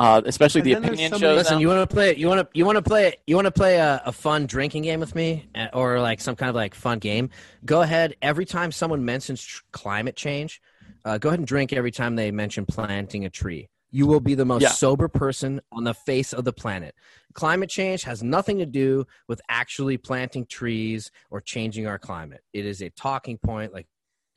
Uh, 0.00 0.22
especially 0.24 0.60
And 0.62 0.66
the 0.70 0.74
then 0.74 0.84
opinion 0.84 1.10
shows. 1.12 1.36
Listen, 1.36 1.54
now. 1.56 1.60
you 1.60 1.68
want 1.68 1.88
to 1.88 1.94
play? 1.94 2.16
You 2.16 2.26
want 2.26 2.40
to? 2.40 2.58
You 2.58 2.64
want 2.64 2.76
to 2.76 2.82
play? 2.82 3.14
You 3.26 3.36
want 3.36 3.44
to 3.44 3.50
play 3.52 3.76
a, 3.76 4.00
a 4.06 4.12
fun 4.12 4.46
drinking 4.46 4.84
game 4.84 4.98
with 4.98 5.14
me, 5.14 5.46
Uh, 5.54 5.66
or 5.74 6.00
like 6.00 6.22
some 6.22 6.36
kind 6.36 6.48
of 6.48 6.54
like 6.54 6.74
fun 6.74 6.98
game? 7.00 7.28
Go 7.66 7.82
ahead. 7.82 8.16
Every 8.22 8.46
time 8.46 8.72
someone 8.72 9.04
mentions 9.04 9.42
tr- 9.42 9.62
climate 9.72 10.16
change, 10.16 10.62
uh, 11.04 11.18
go 11.18 11.28
ahead 11.28 11.38
and 11.38 11.46
drink 11.46 11.74
every 11.74 11.90
time 11.90 12.16
they 12.16 12.30
mention 12.30 12.64
planting 12.64 13.26
a 13.26 13.30
tree. 13.30 13.68
You 13.90 14.06
will 14.06 14.20
be 14.20 14.34
the 14.34 14.46
most 14.46 14.62
Yeah. 14.62 14.70
sober 14.70 15.08
person 15.08 15.60
on 15.70 15.84
the 15.84 15.92
face 15.94 16.32
of 16.32 16.44
the 16.44 16.52
planet. 16.52 16.94
Climate 17.34 17.68
change 17.68 18.04
has 18.04 18.22
nothing 18.22 18.56
to 18.58 18.66
do 18.66 19.04
with 19.28 19.42
actually 19.50 19.98
planting 19.98 20.46
trees 20.46 21.10
or 21.28 21.42
changing 21.42 21.86
our 21.86 21.98
climate. 21.98 22.42
It 22.54 22.64
is 22.64 22.80
a 22.80 22.88
talking 22.90 23.36
point, 23.36 23.74
like 23.74 23.86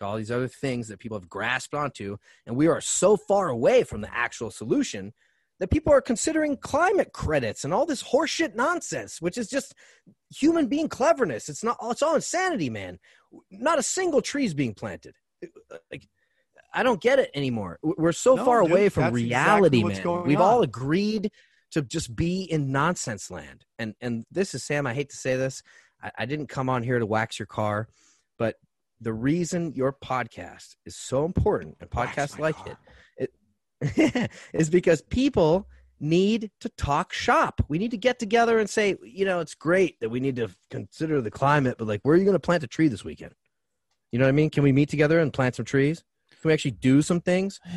all 0.02 0.18
these 0.18 0.32
other 0.32 0.50
things 0.50 0.90
that 0.90 1.00
people 1.00 1.18
have 1.18 1.30
grasped 1.30 1.74
onto, 1.74 2.18
and 2.46 2.58
we 2.58 2.68
are 2.68 2.82
so 2.82 3.16
far 3.16 3.48
away 3.48 3.84
from 3.84 4.02
the 4.02 4.14
actual 4.14 4.52
solution 4.52 5.14
that 5.64 5.70
people 5.70 5.94
are 5.94 6.02
considering 6.02 6.58
climate 6.58 7.14
credits 7.14 7.64
and 7.64 7.74
all 7.74 7.86
this 7.86 8.04
horseshit 8.04 8.54
nonsense, 8.54 9.22
which 9.22 9.38
is 9.38 9.48
just 9.48 9.74
human 10.30 10.68
being 10.68 10.90
cleverness. 10.90 11.48
It's 11.48 11.64
not. 11.64 11.78
It's 11.84 12.02
all 12.02 12.16
insanity, 12.16 12.70
man. 12.70 13.00
Not 13.50 13.80
a 13.80 13.84
single 13.84 14.22
tree 14.22 14.44
is 14.44 14.54
being 14.54 14.74
planted. 14.74 15.16
Like, 15.90 16.10
I 16.74 16.84
don't 16.84 17.00
get 17.00 17.18
it 17.18 17.32
anymore. 17.34 17.80
We're 17.82 18.12
so 18.12 18.36
No, 18.36 18.44
far 18.44 18.62
dude, 18.64 18.72
away 18.72 18.90
from 18.90 19.04
that's 19.04 19.16
exactly 19.16 19.84
reality, 19.84 20.04
man. 20.04 20.24
We've 20.26 20.42
on. 20.42 20.44
all 20.46 20.62
agreed 20.64 21.32
to 21.72 21.82
just 21.82 22.14
be 22.14 22.44
in 22.44 22.74
nonsense 22.74 23.32
land. 23.32 23.64
And 23.80 23.94
and 24.02 24.26
this 24.30 24.54
is 24.54 24.66
Sam. 24.66 24.86
I 24.86 24.94
hate 24.94 25.12
to 25.12 25.16
say 25.16 25.38
this. 25.38 25.64
I, 26.04 26.12
I 26.18 26.26
didn't 26.26 26.48
come 26.48 26.70
on 26.70 26.84
here 26.84 27.00
to 27.00 27.06
wax 27.06 27.40
your 27.40 27.46
car, 27.46 27.88
but 28.38 28.58
the 29.00 29.14
reason 29.14 29.72
your 29.76 29.94
podcast 29.94 30.76
is 30.86 30.98
so 30.98 31.24
important 31.24 31.78
and 31.80 31.90
podcasts 31.90 32.38
like 32.38 32.58
car. 32.58 32.72
it 32.74 32.78
is 34.54 34.70
because 34.70 35.02
people 35.02 35.68
need 36.00 36.52
to 36.60 36.70
talk 36.70 37.14
shop. 37.14 37.62
We 37.70 37.78
need 37.78 37.92
to 37.92 37.98
get 37.98 38.20
together 38.20 38.60
and 38.60 38.70
say, 38.70 38.96
you 39.04 39.26
know, 39.26 39.40
it's 39.40 39.56
great 39.56 40.00
that 40.02 40.10
we 40.10 40.20
need 40.20 40.36
to 40.38 40.50
consider 40.70 41.22
the 41.22 41.32
climate, 41.32 41.76
but 41.78 41.88
like, 41.88 42.02
where 42.04 42.16
are 42.16 42.18
you 42.18 42.26
going 42.26 42.34
to 42.36 42.40
plant 42.40 42.64
a 42.64 42.68
tree 42.68 42.88
this 42.90 43.04
weekend? 43.06 43.34
You 44.12 44.20
know 44.20 44.26
what 44.26 44.30
I 44.30 44.34
mean? 44.34 44.50
Can 44.50 44.64
we 44.64 44.72
meet 44.72 44.90
together 44.90 45.20
and 45.20 45.32
plant 45.32 45.56
some 45.56 45.66
trees? 45.66 46.04
Can 46.42 46.50
we 46.50 46.54
actually 46.54 46.72
do 46.72 47.02
some 47.02 47.22
things? 47.22 47.60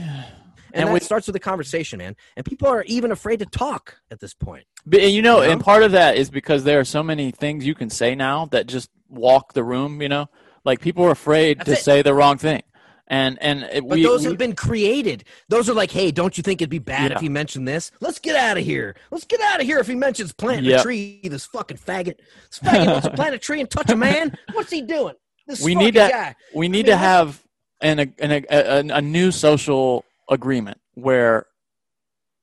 And, 0.72 0.86
And 0.86 0.92
we- 0.92 1.00
starts 1.00 1.26
with 1.26 1.36
a 1.36 1.40
conversation, 1.40 1.98
man. 1.98 2.16
And 2.36 2.44
people 2.44 2.68
are 2.68 2.82
even 2.82 3.10
afraid 3.10 3.38
to 3.38 3.46
talk 3.46 3.98
at 4.10 4.20
this 4.20 4.34
point. 4.34 4.64
But 4.84 5.00
you 5.10 5.22
know, 5.22 5.40
You 5.40 5.46
know? 5.46 5.52
and 5.52 5.60
part 5.60 5.82
of 5.82 5.92
that 5.92 6.16
is 6.16 6.28
because 6.28 6.64
there 6.64 6.78
are 6.80 6.84
so 6.84 7.02
many 7.02 7.30
things 7.30 7.64
you 7.64 7.74
can 7.74 7.88
say 7.88 8.14
now 8.14 8.44
that 8.46 8.66
just 8.66 8.90
walk 9.08 9.54
the 9.54 9.62
room. 9.64 10.02
You 10.02 10.10
know, 10.10 10.26
like 10.64 10.80
people 10.80 11.04
are 11.04 11.12
afraid 11.12 11.58
That's 11.60 11.66
to 11.66 11.72
it. 11.74 11.78
say 11.78 12.02
the 12.02 12.12
wrong 12.12 12.36
thing, 12.36 12.62
and 13.08 13.38
and 13.40 13.62
it, 13.64 13.86
But 13.88 13.96
we, 13.98 14.02
those 14.02 14.22
we- 14.22 14.28
have 14.28 14.38
been 14.38 14.54
created. 14.54 15.24
Those 15.48 15.68
are 15.70 15.74
like, 15.74 15.90
hey, 15.90 16.10
don't 16.10 16.36
you 16.36 16.42
think 16.42 16.60
it'd 16.60 16.70
be 16.70 16.78
bad 16.78 17.10
Yeah. 17.10 17.16
if 17.16 17.20
he 17.22 17.28
mentioned 17.28 17.66
this? 17.68 17.90
Let's 18.00 18.18
get 18.18 18.36
out 18.36 18.58
of 18.58 18.64
here. 18.64 18.96
Let's 19.10 19.24
get 19.24 19.40
out 19.40 19.60
of 19.60 19.66
here 19.66 19.78
if 19.78 19.86
he 19.86 19.94
mentions 19.94 20.32
planting 20.32 20.64
Yep. 20.70 20.80
a 20.80 20.82
tree. 20.82 21.20
This 21.24 21.46
fucking 21.46 21.76
faggot. 21.78 22.16
This 22.50 22.58
faggot 22.62 22.86
wants 22.86 23.06
to 23.08 23.12
plant 23.14 23.34
a 23.34 23.38
tree 23.38 23.60
and 23.60 23.70
touch 23.70 23.90
a 23.90 23.96
man. 23.96 24.36
What's 24.52 24.70
he 24.70 24.82
doing? 24.82 25.14
This 25.46 25.62
we 25.62 25.74
need 25.76 25.94
to 25.94 26.08
guy. 26.10 26.34
we 26.54 26.66
I 26.66 26.68
need 26.68 26.76
mean, 26.78 26.86
to 26.86 26.96
have 26.96 27.42
an 27.80 28.00
a, 28.00 28.12
an, 28.50 28.90
a, 28.90 29.00
new 29.00 29.30
social 29.30 30.04
agreement 30.28 30.78
where 30.94 31.46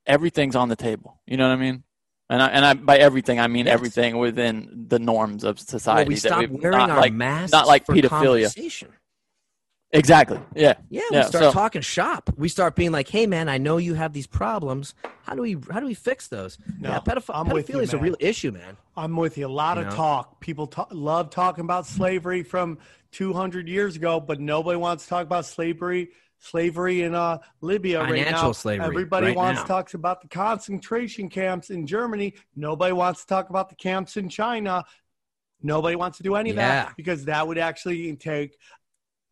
everything's 0.06 0.56
on 0.56 0.68
the 0.68 0.76
table. 0.76 1.20
You 1.26 1.36
know 1.36 1.48
what 1.48 1.54
I 1.58 1.60
mean? 1.60 1.82
And 2.30 2.42
I, 2.42 2.46
and 2.48 2.64
I, 2.64 2.72
by 2.74 2.96
everything 2.96 3.38
I 3.38 3.48
mean 3.48 3.66
Yes. 3.66 3.74
everything 3.74 4.16
within 4.16 4.86
the 4.88 4.98
norms 4.98 5.44
of 5.44 5.56
Well, 5.58 5.64
society. 5.66 6.08
we 6.08 6.14
that 6.14 6.20
stop 6.20 6.48
wearing 6.48 6.78
not 6.78 6.90
our 6.90 7.00
like, 7.00 7.12
masks 7.12 7.52
not 7.52 7.66
like 7.66 7.84
for 7.84 7.94
pedophilia. 7.94 8.50
Conversation. 9.94 9.98
Exactly. 9.98 10.40
Yeah. 10.54 10.74
Yeah, 10.90 11.02
we 11.10 11.16
Yeah, 11.16 11.22
start 11.24 11.44
so- 11.44 11.52
talking 11.52 11.82
shop. 11.82 12.30
We 12.36 12.48
start 12.48 12.74
being 12.76 12.92
like, 12.92 13.08
"Hey, 13.08 13.26
man, 13.26 13.48
I 13.48 13.58
know 13.58 13.76
you 13.78 13.94
have 13.94 14.12
these 14.12 14.26
problems. 14.26 14.94
How 15.22 15.34
do 15.34 15.42
we 15.42 15.56
how 15.70 15.80
do 15.80 15.86
we 15.86 15.94
fix 15.94 16.28
those?" 16.28 16.58
No, 16.80 16.90
yeah, 16.90 17.00
pedoph- 17.00 17.30
I'm 17.34 17.48
with 17.48 17.68
you, 17.68 17.76
pedophilia 17.76 17.82
is 17.82 17.94
a 17.94 17.98
real 17.98 18.16
issue, 18.20 18.52
man. 18.52 18.76
I'm 18.96 19.16
with 19.16 19.38
you. 19.38 19.46
A 19.46 19.48
lot 19.48 19.76
You 19.76 19.84
of 19.84 19.90
know? 19.90 19.96
talk. 19.96 20.40
People 20.40 20.66
talk, 20.66 20.88
love 20.92 21.30
talking 21.30 21.64
about 21.64 21.86
slavery 21.86 22.42
from 22.42 22.78
200 23.12 23.68
years 23.68 23.96
ago, 23.96 24.20
but 24.20 24.40
nobody 24.40 24.76
wants 24.76 25.04
to 25.04 25.10
talk 25.10 25.22
about 25.26 25.46
slavery. 25.46 26.10
Slavery 26.40 27.02
in 27.02 27.14
uh, 27.14 27.38
Libya 27.62 28.00
right 28.00 28.08
Financial 28.10 28.48
now. 28.48 28.52
slavery 28.52 28.84
Everybody 28.84 29.26
right 29.28 29.36
wants 29.36 29.60
now. 29.60 29.62
to 29.62 29.68
talk 29.68 29.94
about 29.94 30.20
the 30.20 30.28
concentration 30.28 31.30
camps 31.30 31.70
in 31.70 31.86
Germany. 31.86 32.34
Nobody 32.54 32.92
wants 32.92 33.22
to 33.22 33.26
talk 33.28 33.48
about 33.48 33.70
the 33.70 33.76
camps 33.76 34.18
in 34.18 34.28
China. 34.28 34.84
Nobody 35.62 35.96
wants 35.96 36.18
to 36.18 36.22
do 36.22 36.34
any 36.34 36.50
of 36.50 36.56
that 36.56 36.94
because 36.98 37.24
that 37.26 37.48
would 37.48 37.56
actually 37.56 38.14
take 38.16 38.58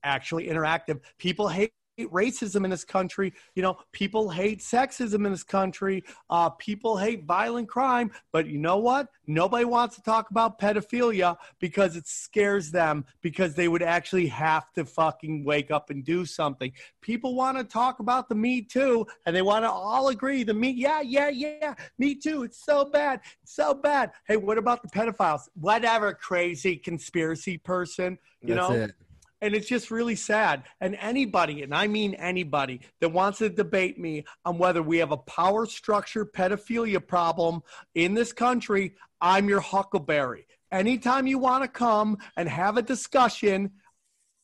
actually 0.02 0.46
interactive. 0.46 1.00
People 1.18 1.48
hate 1.48 1.72
racism 1.98 2.64
in 2.64 2.70
this 2.70 2.84
country. 2.84 3.32
You 3.54 3.62
know, 3.62 3.78
people 3.92 4.30
hate 4.30 4.60
sexism 4.60 5.26
in 5.26 5.32
this 5.32 5.42
country. 5.42 6.04
Uh, 6.30 6.50
people 6.50 6.96
hate 6.96 7.24
violent 7.24 7.68
crime. 7.68 8.10
But 8.32 8.46
you 8.46 8.58
know 8.58 8.78
what? 8.78 9.08
Nobody 9.26 9.64
wants 9.64 9.96
to 9.96 10.02
talk 10.02 10.30
about 10.30 10.58
pedophilia 10.58 11.36
because 11.60 11.96
it 11.96 12.06
scares 12.06 12.70
them 12.70 13.04
because 13.20 13.54
they 13.54 13.68
would 13.68 13.82
actually 13.82 14.26
have 14.28 14.72
to 14.72 14.84
fucking 14.84 15.44
wake 15.44 15.70
up 15.70 15.90
and 15.90 16.04
do 16.04 16.24
something. 16.24 16.72
People 17.00 17.34
want 17.34 17.58
to 17.58 17.64
talk 17.64 18.00
about 18.00 18.28
the 18.28 18.34
Me 18.34 18.62
Too 18.62 19.06
and 19.26 19.34
they 19.36 19.42
want 19.42 19.64
to 19.64 19.70
all 19.70 20.08
agree 20.08 20.42
the 20.44 20.54
Me, 20.54 20.70
yeah, 20.70 21.00
yeah, 21.00 21.28
yeah, 21.28 21.74
Me 21.98 22.14
Too. 22.14 22.42
It's 22.42 22.64
so 22.64 22.84
bad. 22.84 23.20
It's 23.42 23.54
so 23.54 23.74
bad. 23.74 24.12
Hey, 24.26 24.36
what 24.36 24.58
about 24.58 24.82
the 24.82 24.88
pedophiles? 24.88 25.48
Whatever, 25.54 26.14
crazy 26.14 26.76
conspiracy 26.76 27.58
person. 27.58 28.18
You 28.40 28.54
That's 28.54 28.68
know, 28.68 28.74
it. 28.74 28.94
And 29.42 29.54
it's 29.54 29.68
just 29.68 29.90
really 29.90 30.14
sad. 30.14 30.62
And 30.80 30.96
anybody, 31.00 31.62
and 31.62 31.74
I 31.74 31.88
mean 31.88 32.14
anybody, 32.14 32.80
that 33.00 33.10
wants 33.10 33.38
to 33.38 33.50
debate 33.50 33.98
me 33.98 34.24
on 34.44 34.56
whether 34.56 34.82
we 34.82 34.98
have 34.98 35.10
a 35.10 35.16
power 35.16 35.66
structure 35.66 36.24
pedophilia 36.24 37.04
problem 37.06 37.62
in 37.94 38.14
this 38.14 38.32
country, 38.32 38.94
I'm 39.20 39.48
your 39.48 39.60
huckleberry. 39.60 40.46
Anytime 40.70 41.26
you 41.26 41.38
want 41.38 41.64
to 41.64 41.68
come 41.68 42.16
and 42.36 42.48
have 42.48 42.78
a 42.78 42.82
discussion, 42.82 43.72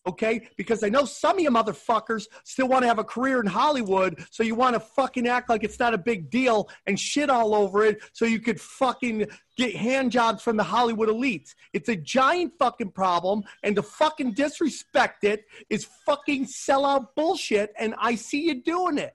okay? 0.09 0.49
Because 0.57 0.83
I 0.83 0.89
know 0.89 1.05
some 1.05 1.37
of 1.37 1.41
you 1.41 1.51
motherfuckers 1.51 2.27
still 2.45 2.69
want 2.69 2.83
to 2.83 2.89
have 2.89 2.99
a 2.99 3.05
career 3.05 3.41
in 3.41 3.47
Hollywood, 3.47 4.25
so 4.31 4.43
you 4.43 4.55
want 4.55 4.75
to 4.75 4.81
fucking 4.81 5.27
act 5.27 5.49
like 5.49 5.65
it's 5.65 5.79
not 5.79 5.95
a 5.95 5.99
big 5.99 6.31
deal 6.31 6.69
and 6.87 6.99
shit 6.99 7.31
all 7.31 7.55
over 7.55 7.85
it 7.85 8.01
so 8.13 8.25
you 8.25 8.41
could 8.41 8.61
fucking 8.61 9.27
get 9.57 9.75
hand 9.77 10.11
jobs 10.13 10.43
from 10.43 10.57
the 10.57 10.63
Hollywood 10.65 11.09
elites. 11.09 11.55
It's 11.73 11.89
a 11.89 11.97
giant 11.97 12.55
fucking 12.59 12.93
problem, 12.93 13.43
and 13.63 13.77
to 13.77 13.83
fucking 13.83 14.33
disrespect 14.35 15.25
it 15.25 15.45
is 15.71 15.85
fucking 16.07 16.47
sellout 16.47 17.09
bullshit, 17.15 17.73
and 17.79 17.95
I 17.99 18.15
see 18.15 18.43
you 18.47 18.63
doing 18.63 18.99
it. 18.99 19.15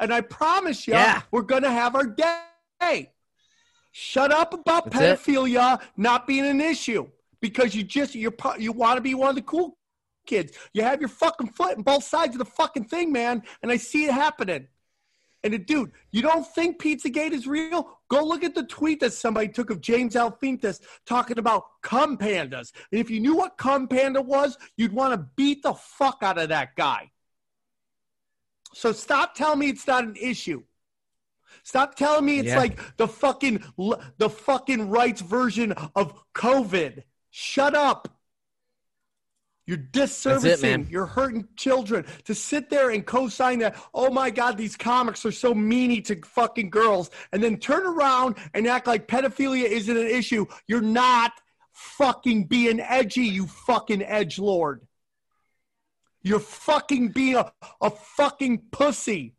And 0.00 0.12
I 0.12 0.20
promise 0.20 0.86
you, 0.86 0.94
Yeah. 0.94 1.22
we're 1.30 1.42
gonna 1.42 1.70
have 1.72 1.94
our 1.94 2.06
day. 2.06 3.10
Shut 3.92 4.30
up 4.30 4.52
about 4.52 4.90
That's 4.90 4.96
it. 5.00 5.32
pedophilia 5.32 5.80
not 5.96 6.26
being 6.26 6.44
an 6.46 6.60
issue 6.60 7.08
because 7.40 7.74
you 7.74 7.82
just 7.82 8.14
you're 8.14 8.34
you 8.58 8.72
want 8.72 8.98
to 8.98 9.00
be 9.00 9.14
one 9.14 9.30
of 9.30 9.36
the 9.36 9.42
cool 9.42 9.78
kids. 10.26 10.52
You 10.72 10.82
have 10.82 11.00
your 11.00 11.08
fucking 11.08 11.48
foot 11.48 11.76
in 11.76 11.82
both 11.82 12.04
sides 12.04 12.34
of 12.34 12.38
the 12.38 12.44
fucking 12.44 12.84
thing, 12.84 13.12
man, 13.12 13.42
and 13.62 13.70
I 13.72 13.76
see 13.76 14.04
it 14.06 14.12
happening. 14.12 14.68
And 15.44 15.54
it, 15.54 15.66
dude, 15.66 15.92
you 16.10 16.22
don't 16.22 16.46
think 16.46 16.80
Pizzagate 16.82 17.30
is 17.32 17.46
real? 17.46 18.00
Go 18.08 18.24
look 18.24 18.42
at 18.42 18.54
the 18.54 18.64
tweet 18.64 18.98
that 19.00 19.12
somebody 19.12 19.46
took 19.48 19.70
of 19.70 19.80
James 19.80 20.14
Alefantis 20.14 20.80
talking 21.06 21.38
about 21.38 21.64
cum 21.82 22.18
pandas. 22.18 22.72
And 22.90 23.00
if 23.00 23.10
you 23.10 23.20
knew 23.20 23.36
what 23.36 23.56
cum 23.56 23.86
panda 23.86 24.20
was, 24.20 24.58
you'd 24.76 24.92
want 24.92 25.12
to 25.12 25.18
beat 25.36 25.62
the 25.62 25.74
fuck 25.74 26.18
out 26.22 26.38
of 26.38 26.48
that 26.48 26.74
guy. 26.74 27.12
So 28.74 28.92
stop 28.92 29.34
telling 29.34 29.60
me 29.60 29.68
it's 29.68 29.86
not 29.86 30.04
an 30.04 30.16
issue. 30.20 30.64
Stop 31.62 31.94
telling 31.94 32.24
me 32.24 32.38
it's 32.40 32.48
Yeah. 32.48 32.58
like 32.58 32.96
the 32.96 33.08
fucking 33.08 33.62
the 34.18 34.30
fucking 34.30 34.90
rights 34.90 35.20
version 35.20 35.72
of 35.94 36.12
COVID. 36.34 37.04
Shut 37.30 37.74
up. 37.74 38.15
You're 39.66 39.78
disservicing. 39.78 40.62
man. 40.62 40.86
You're 40.88 41.06
hurting 41.06 41.48
children. 41.56 42.06
To 42.24 42.34
sit 42.34 42.70
there 42.70 42.90
and 42.90 43.04
co-sign 43.04 43.58
that, 43.60 43.76
oh 43.92 44.10
my 44.10 44.30
God, 44.30 44.56
these 44.56 44.76
comics 44.76 45.26
are 45.26 45.32
so 45.32 45.52
meany 45.52 46.00
to 46.02 46.20
fucking 46.24 46.70
girls, 46.70 47.10
and 47.32 47.42
then 47.42 47.58
turn 47.58 47.84
around 47.84 48.36
and 48.54 48.66
act 48.68 48.86
like 48.86 49.08
pedophilia 49.08 49.64
isn't 49.64 49.96
an 49.96 50.06
issue. 50.06 50.46
You're 50.68 50.80
not 50.80 51.32
fucking 51.72 52.44
being 52.44 52.80
edgy, 52.80 53.24
you 53.24 53.46
fucking 53.46 54.02
edge 54.02 54.38
lord. 54.38 54.86
You're 56.22 56.40
fucking 56.40 57.08
being 57.08 57.36
a, 57.36 57.52
a 57.80 57.90
fucking 57.90 58.62
pussy. 58.70 59.34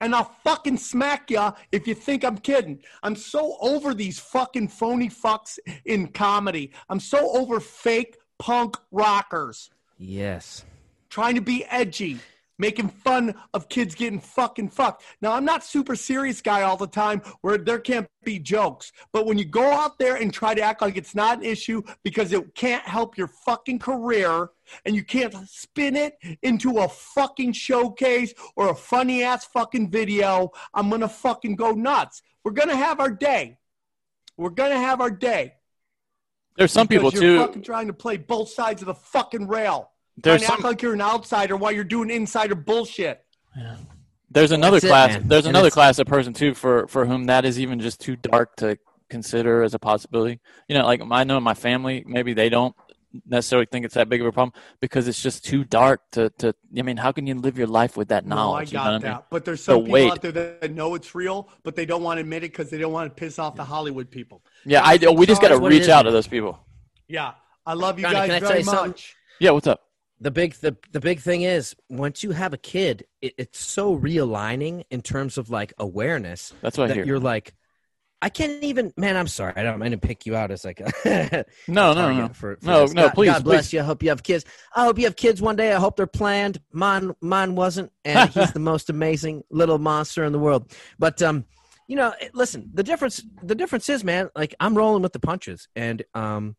And 0.00 0.14
I'll 0.14 0.30
fucking 0.44 0.76
smack 0.76 1.30
ya 1.30 1.52
if 1.72 1.86
you 1.86 1.94
think 1.94 2.22
I'm 2.22 2.36
kidding. 2.36 2.82
I'm 3.02 3.16
so 3.16 3.56
over 3.62 3.94
these 3.94 4.18
fucking 4.18 4.68
phony 4.68 5.08
fucks 5.08 5.58
in 5.86 6.08
comedy. 6.08 6.72
I'm 6.90 7.00
so 7.00 7.30
over 7.34 7.60
fake 7.60 8.18
punk 8.38 8.76
rockers 8.90 9.70
Yes. 9.98 10.64
trying 11.08 11.34
to 11.36 11.40
be 11.40 11.64
edgy, 11.66 12.18
making 12.58 12.88
fun 12.88 13.34
of 13.54 13.68
kids 13.68 13.94
getting 13.94 14.20
fucking 14.20 14.68
fucked. 14.70 15.02
Now, 15.20 15.32
I'm 15.32 15.44
not 15.44 15.64
super 15.64 15.94
serious 15.96 16.40
guy 16.40 16.62
all 16.62 16.76
the 16.76 16.86
time 16.86 17.20
where 17.40 17.58
there 17.58 17.78
can't 17.78 18.06
be 18.24 18.38
jokes, 18.38 18.92
but 19.12 19.26
when 19.26 19.38
you 19.38 19.44
go 19.44 19.70
out 19.72 19.98
there 19.98 20.16
and 20.16 20.32
try 20.32 20.54
to 20.54 20.62
act 20.62 20.82
like 20.82 20.96
it's 20.96 21.14
not 21.14 21.38
an 21.38 21.44
issue 21.44 21.82
because 22.02 22.32
it 22.32 22.54
can't 22.54 22.82
help 22.84 23.16
your 23.16 23.28
fucking 23.28 23.78
career 23.78 24.50
and 24.84 24.94
you 24.96 25.04
can't 25.04 25.34
spin 25.48 25.96
it 25.96 26.18
into 26.42 26.78
a 26.78 26.88
fucking 26.88 27.52
showcase 27.52 28.34
or 28.56 28.70
a 28.70 28.74
funny 28.74 29.22
ass 29.22 29.44
fucking 29.46 29.90
video, 29.90 30.50
I'm 30.74 30.90
gonna 30.90 31.08
fucking 31.08 31.56
go 31.56 31.72
nuts. 31.72 32.22
We're 32.42 32.52
gonna 32.52 32.76
have 32.76 33.00
our 33.00 33.10
day. 33.10 33.58
We're 34.36 34.50
gonna 34.50 34.78
have 34.78 35.00
our 35.00 35.10
day. 35.10 35.54
There's 36.56 36.72
some 36.72 36.88
people 36.88 37.10
Because 37.10 37.22
you're 37.22 37.38
too. 37.38 37.46
fucking 37.46 37.62
trying 37.62 37.86
to 37.88 37.92
play 37.92 38.16
both 38.16 38.48
sides 38.48 38.82
of 38.82 38.86
the 38.86 38.94
fucking 38.94 39.46
rail. 39.46 39.90
There's 40.16 40.42
trying 40.42 40.48
to 40.48 40.54
act 40.54 40.64
like 40.64 40.82
you're 40.82 40.94
an 40.94 41.02
outsider 41.02 41.56
while 41.56 41.72
you're 41.72 41.84
doing 41.84 42.10
insider 42.10 42.54
bullshit. 42.54 43.22
There's 44.30 44.50
another 44.52 44.76
That's 44.76 44.84
it, 44.84 44.88
class. 44.88 45.12
man. 45.12 45.28
there's 45.28 45.46
And 45.46 45.56
another 45.56 45.70
class 45.70 45.98
of 45.98 46.06
person 46.06 46.32
too 46.32 46.54
for 46.54 46.86
for 46.88 47.06
whom 47.06 47.24
that 47.26 47.44
is 47.44 47.60
even 47.60 47.80
just 47.80 48.00
too 48.00 48.16
dark 48.16 48.56
to 48.56 48.78
consider 49.08 49.62
as 49.62 49.72
a 49.74 49.78
possibility. 49.78 50.40
You 50.68 50.76
know, 50.76 50.84
like 50.84 51.00
I 51.10 51.24
know 51.24 51.38
my 51.40 51.54
family, 51.54 52.02
maybe 52.06 52.34
they 52.34 52.48
don't 52.48 52.74
necessarily 53.26 53.66
think 53.70 53.84
it's 53.84 53.94
that 53.94 54.08
big 54.08 54.20
of 54.20 54.26
a 54.26 54.32
problem 54.32 54.52
because 54.80 55.08
it's 55.08 55.22
just 55.22 55.44
too 55.44 55.64
dark 55.64 56.02
to 56.12 56.30
to. 56.38 56.54
I 56.76 56.82
mean, 56.82 56.96
how 56.96 57.12
can 57.12 57.26
you 57.26 57.34
live 57.34 57.56
your 57.56 57.66
life 57.66 57.96
with 57.96 58.08
that 58.08 58.26
No, 58.26 58.34
I 58.34 58.38
knowledge? 58.38 58.72
you 58.72 58.78
know 58.78 58.84
got 58.84 58.92
what 58.94 59.02
that. 59.02 59.08
I 59.08 59.14
mean? 59.14 59.22
But 59.30 59.44
there's 59.44 59.60
The 59.60 59.72
some 59.72 59.80
people 59.80 59.92
weight. 59.92 60.10
out 60.12 60.22
there 60.22 60.32
that 60.32 60.70
know 60.72 60.94
it's 60.94 61.14
real, 61.14 61.48
but 61.62 61.76
they 61.76 61.86
don't 61.86 62.02
want 62.02 62.18
to 62.18 62.22
admit 62.22 62.44
it 62.44 62.52
because 62.52 62.70
they 62.70 62.78
don't 62.78 62.92
want 62.92 63.10
to 63.10 63.14
piss 63.20 63.38
off 63.38 63.54
the 63.56 63.64
Hollywood 63.64 64.10
people. 64.10 64.42
Yeah, 64.64 64.82
I 64.84 64.96
we 65.10 65.26
just 65.26 65.40
got 65.40 65.48
to 65.48 65.54
That's 65.54 65.60
what 65.62 65.72
it 65.72 65.78
reach 65.80 65.88
out 65.88 66.02
to 66.02 66.10
those 66.10 66.26
people. 66.26 66.58
Yeah, 67.08 67.32
I 67.64 67.74
love 67.74 67.98
you 67.98 68.02
Johnny, 68.04 68.14
can 68.14 68.22
I 68.24 68.28
guys 68.28 68.40
tell 68.40 68.48
very 68.48 68.58
you 68.60 68.64
something? 68.64 68.90
much. 68.90 69.16
Yeah, 69.40 69.50
what's 69.52 69.66
up? 69.66 69.82
the 70.18 70.30
big 70.30 70.54
the, 70.54 70.74
the 70.92 71.00
big 71.00 71.20
thing 71.20 71.42
is 71.42 71.76
once 71.90 72.22
you 72.22 72.30
have 72.30 72.54
a 72.54 72.56
kid 72.56 73.04
it, 73.20 73.34
it's 73.36 73.58
so 73.58 73.98
realigning 73.98 74.82
in 74.90 75.02
terms 75.02 75.36
of 75.36 75.50
like 75.50 75.74
awareness 75.78 76.54
That's 76.62 76.78
what 76.78 76.84
I 76.84 76.88
that 76.88 76.94
hear. 76.94 77.04
you're 77.04 77.20
like 77.20 77.54
i 78.22 78.28
can't 78.28 78.62
even 78.64 78.92
man 78.96 79.16
i'm 79.16 79.26
sorry. 79.26 79.52
I 79.56 79.62
don't 79.62 79.78
mean 79.78 79.90
to 79.92 79.98
pick 79.98 80.26
you 80.26 80.34
out 80.34 80.50
as 80.50 80.64
like 80.64 80.80
a 80.80 81.44
No, 81.68 81.92
no, 81.92 82.12
no, 82.12 82.28
for, 82.28 82.56
for 82.56 82.66
no, 82.66 82.80
this. 82.82 82.94
no. 82.94 83.02
God, 83.06 83.14
Please, 83.14 83.32
God 83.32 83.44
bless 83.44 83.66
please. 83.66 83.72
you. 83.74 83.80
I 83.80 83.82
hope 83.84 84.02
you 84.02 84.08
have 84.08 84.22
kids. 84.22 84.44
I 84.74 84.84
hope 84.84 84.98
you 84.98 85.04
have 85.04 85.16
kids 85.16 85.42
one 85.42 85.56
day. 85.56 85.72
I 85.72 85.78
hope 85.78 85.96
they're 85.96 86.06
planned. 86.06 86.60
Mine 86.72 87.14
mine 87.20 87.54
wasn't 87.54 87.92
and 88.04 88.30
he's 88.34 88.52
the 88.52 88.60
most 88.60 88.88
amazing 88.90 89.42
little 89.50 89.78
monster 89.78 90.24
in 90.24 90.32
the 90.32 90.38
world. 90.38 90.72
But 90.98 91.20
um 91.22 91.44
you 91.88 91.96
know 91.96 92.12
listen 92.34 92.70
the 92.74 92.82
difference 92.82 93.22
the 93.42 93.54
difference 93.54 93.88
is 93.88 94.02
man 94.02 94.28
like 94.34 94.54
i'm 94.58 94.76
rolling 94.76 95.02
with 95.02 95.12
the 95.12 95.20
punches. 95.20 95.68
And 95.76 96.02
um 96.14 96.56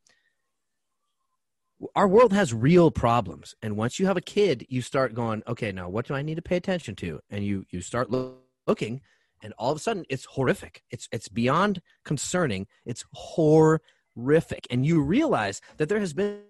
our 1.95 2.07
world 2.07 2.33
has 2.33 2.53
real 2.53 2.89
problems. 2.91 3.53
And 3.61 3.75
once 3.77 3.99
you 3.99 4.05
have 4.05 4.17
a 4.17 4.21
kid 4.21 4.65
you 4.69 4.81
start 4.81 5.13
going 5.13 5.43
okay 5.47 5.71
now 5.71 5.89
what 5.89 6.05
do 6.07 6.13
i 6.13 6.21
need 6.21 6.35
to 6.35 6.41
pay 6.41 6.55
attention 6.57 6.95
to? 6.97 7.19
And 7.29 7.43
you 7.43 7.65
you 7.71 7.81
start 7.81 8.09
loo- 8.11 8.37
looking 8.67 9.01
and 9.41 9.53
all 9.57 9.71
of 9.71 9.77
a 9.77 9.79
sudden 9.79 10.05
it's 10.09 10.25
horrific. 10.25 10.83
It's 10.89 11.07
it's 11.11 11.27
beyond 11.27 11.81
concerning. 12.03 12.67
It's 12.85 13.05
horrific. 13.13 14.67
And 14.69 14.85
you 14.85 15.01
realize 15.01 15.61
that 15.77 15.89
there 15.89 15.99
has 15.99 16.13
been 16.13 16.41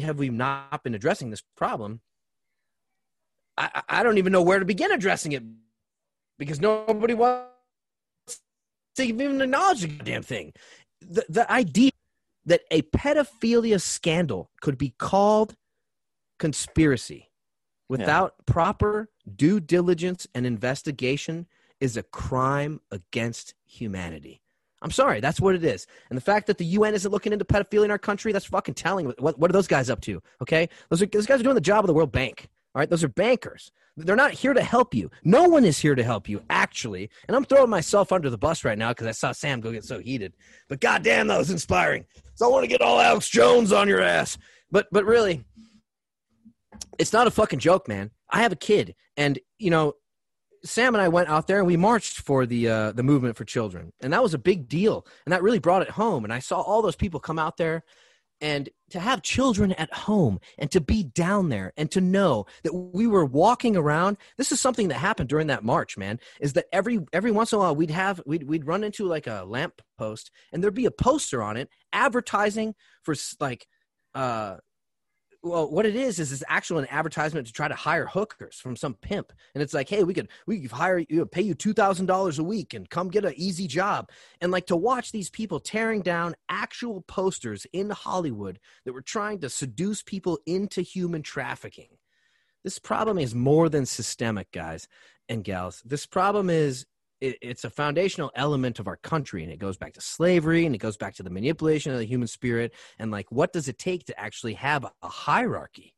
have 0.00 0.18
we 0.18 0.28
not 0.28 0.82
been 0.82 0.94
addressing 0.94 1.30
this 1.30 1.42
problem? 1.56 2.00
I, 3.58 3.82
I 3.88 4.02
don't 4.02 4.18
even 4.18 4.32
know 4.32 4.42
where 4.42 4.58
to 4.58 4.64
begin 4.64 4.92
addressing 4.92 5.32
it 5.32 5.42
because 6.38 6.60
nobody 6.60 7.14
wants 7.14 7.48
to 8.96 9.02
even 9.02 9.40
acknowledge 9.40 9.80
the 9.80 9.88
damn 9.88 10.22
thing. 10.22 10.52
The, 11.00 11.24
the 11.28 11.50
idea 11.50 11.90
that 12.46 12.62
a 12.70 12.82
pedophilia 12.82 13.80
scandal 13.80 14.50
could 14.60 14.78
be 14.78 14.94
called 14.98 15.56
conspiracy 16.38 17.30
without 17.88 18.34
proper 18.46 19.10
due 19.34 19.60
diligence 19.60 20.26
and 20.34 20.46
investigation 20.46 21.46
is 21.80 21.96
a 21.96 22.02
crime 22.02 22.80
against 22.90 23.54
humanity. 23.64 24.40
I'm 24.82 24.90
sorry, 24.90 25.20
that's 25.20 25.40
what 25.40 25.54
it 25.54 25.64
is. 25.64 25.86
And 26.10 26.16
the 26.16 26.22
fact 26.22 26.46
that 26.46 26.58
the 26.58 26.64
UN 26.64 26.94
isn't 26.94 27.10
looking 27.10 27.32
into 27.32 27.44
pedophilia 27.44 27.86
in 27.86 27.90
our 27.90 27.98
country, 27.98 28.32
that's 28.32 28.44
fucking 28.46 28.74
telling. 28.74 29.06
What, 29.18 29.38
what 29.38 29.50
are 29.50 29.52
those 29.52 29.66
guys 29.66 29.90
up 29.90 30.00
to? 30.02 30.22
Okay? 30.42 30.68
Those, 30.90 31.02
are, 31.02 31.06
those 31.06 31.26
guys 31.26 31.40
are 31.40 31.44
doing 31.44 31.54
the 31.54 31.60
job 31.60 31.84
of 31.84 31.86
the 31.86 31.94
World 31.94 32.12
Bank. 32.12 32.48
All 32.74 32.80
right? 32.80 32.88
Those 32.88 33.02
are 33.02 33.08
bankers. 33.08 33.72
They're 33.96 34.16
not 34.16 34.32
here 34.32 34.52
to 34.52 34.62
help 34.62 34.94
you. 34.94 35.10
No 35.24 35.44
one 35.44 35.64
is 35.64 35.78
here 35.78 35.94
to 35.94 36.04
help 36.04 36.28
you, 36.28 36.42
actually. 36.50 37.08
And 37.26 37.36
I'm 37.36 37.44
throwing 37.44 37.70
myself 37.70 38.12
under 38.12 38.28
the 38.28 38.36
bus 38.36 38.64
right 38.64 38.76
now 38.76 38.90
because 38.90 39.06
I 39.06 39.12
saw 39.12 39.32
Sam 39.32 39.60
go 39.60 39.72
get 39.72 39.84
so 39.84 39.98
heated. 39.98 40.34
But 40.68 40.80
goddamn, 40.80 41.28
that 41.28 41.38
was 41.38 41.50
inspiring. 41.50 42.04
So 42.34 42.46
I 42.46 42.50
want 42.50 42.64
to 42.64 42.68
get 42.68 42.82
all 42.82 43.00
Alex 43.00 43.28
Jones 43.28 43.72
on 43.72 43.88
your 43.88 44.02
ass. 44.02 44.36
But 44.70 44.88
but 44.92 45.06
really, 45.06 45.44
it's 46.98 47.12
not 47.12 47.26
a 47.26 47.30
fucking 47.30 47.60
joke, 47.60 47.88
man. 47.88 48.10
I 48.30 48.42
have 48.42 48.52
a 48.52 48.56
kid, 48.56 48.94
and 49.16 49.38
you 49.58 49.70
know, 49.70 49.94
Sam 50.64 50.94
and 50.94 51.02
I 51.02 51.08
went 51.08 51.28
out 51.28 51.46
there 51.46 51.58
and 51.58 51.66
we 51.66 51.76
marched 51.76 52.20
for 52.20 52.44
the 52.44 52.68
uh, 52.68 52.92
the 52.92 53.02
movement 53.02 53.36
for 53.36 53.44
children, 53.44 53.92
and 54.00 54.12
that 54.12 54.22
was 54.22 54.34
a 54.34 54.38
big 54.38 54.68
deal, 54.68 55.06
and 55.24 55.32
that 55.32 55.42
really 55.42 55.58
brought 55.58 55.82
it 55.82 55.90
home. 55.90 56.24
And 56.24 56.32
I 56.32 56.40
saw 56.40 56.60
all 56.60 56.82
those 56.82 56.96
people 56.96 57.20
come 57.20 57.38
out 57.38 57.56
there, 57.56 57.84
and 58.40 58.68
to 58.90 59.00
have 59.00 59.22
children 59.22 59.72
at 59.72 59.92
home, 59.92 60.40
and 60.58 60.70
to 60.70 60.80
be 60.80 61.02
down 61.02 61.48
there, 61.48 61.72
and 61.76 61.90
to 61.90 62.00
know 62.00 62.46
that 62.62 62.74
we 62.74 63.06
were 63.06 63.24
walking 63.24 63.76
around. 63.76 64.18
This 64.36 64.52
is 64.52 64.60
something 64.60 64.88
that 64.88 64.98
happened 64.98 65.28
during 65.28 65.48
that 65.48 65.64
march, 65.64 65.96
man. 65.96 66.20
Is 66.40 66.52
that 66.54 66.66
every 66.72 67.00
every 67.12 67.30
once 67.30 67.52
in 67.52 67.56
a 67.56 67.60
while 67.60 67.76
we'd 67.76 67.90
have 67.90 68.20
we'd 68.26 68.44
we'd 68.44 68.66
run 68.66 68.84
into 68.84 69.06
like 69.06 69.26
a 69.26 69.44
lamp 69.46 69.82
post, 69.98 70.30
and 70.52 70.62
there'd 70.62 70.74
be 70.74 70.86
a 70.86 70.90
poster 70.90 71.42
on 71.42 71.56
it 71.56 71.68
advertising 71.92 72.74
for 73.02 73.14
like. 73.40 73.66
uh 74.14 74.56
well, 75.46 75.70
what 75.70 75.86
it 75.86 75.96
is 75.96 76.18
is 76.18 76.32
it's 76.32 76.42
actually 76.48 76.82
an 76.82 76.90
advertisement 76.90 77.46
to 77.46 77.52
try 77.52 77.68
to 77.68 77.74
hire 77.74 78.06
hookers 78.06 78.56
from 78.56 78.76
some 78.76 78.94
pimp, 78.94 79.32
and 79.54 79.62
it's 79.62 79.74
like, 79.74 79.88
hey, 79.88 80.04
we 80.04 80.14
could 80.14 80.28
we 80.46 80.60
could 80.60 80.72
hire 80.72 80.98
you, 80.98 81.24
pay 81.26 81.42
you 81.42 81.54
two 81.54 81.72
thousand 81.72 82.06
dollars 82.06 82.38
a 82.38 82.44
week, 82.44 82.74
and 82.74 82.90
come 82.90 83.08
get 83.08 83.24
an 83.24 83.34
easy 83.36 83.66
job, 83.66 84.10
and 84.40 84.52
like 84.52 84.66
to 84.66 84.76
watch 84.76 85.12
these 85.12 85.30
people 85.30 85.60
tearing 85.60 86.02
down 86.02 86.34
actual 86.48 87.02
posters 87.02 87.66
in 87.72 87.90
Hollywood 87.90 88.58
that 88.84 88.92
were 88.92 89.02
trying 89.02 89.38
to 89.40 89.48
seduce 89.48 90.02
people 90.02 90.38
into 90.46 90.82
human 90.82 91.22
trafficking. 91.22 91.98
This 92.64 92.78
problem 92.78 93.18
is 93.18 93.34
more 93.34 93.68
than 93.68 93.86
systemic, 93.86 94.50
guys 94.50 94.88
and 95.28 95.44
gals. 95.44 95.82
This 95.84 96.06
problem 96.06 96.50
is 96.50 96.86
it, 97.20 97.38
it's 97.40 97.64
a 97.64 97.70
foundational 97.70 98.30
element 98.34 98.78
of 98.78 98.86
our 98.86 98.96
country, 98.96 99.42
and 99.42 99.52
it 99.52 99.58
goes 99.58 99.76
back 99.76 99.94
to 99.94 100.00
slavery, 100.00 100.66
and 100.66 100.74
it 100.74 100.78
goes 100.78 100.96
back 100.96 101.14
to 101.16 101.22
the 101.22 101.30
manipulation 101.30 101.92
of 101.92 101.98
the 101.98 102.04
human 102.06 102.28
spirit, 102.28 102.72
and 102.98 103.10
like 103.10 103.26
what 103.30 103.52
does 103.52 103.68
it 103.68 103.78
take 103.78 104.04
to 104.06 104.20
actually 104.20 104.54
have 104.54 104.84
a, 104.84 105.08
hierarchy 105.08 105.92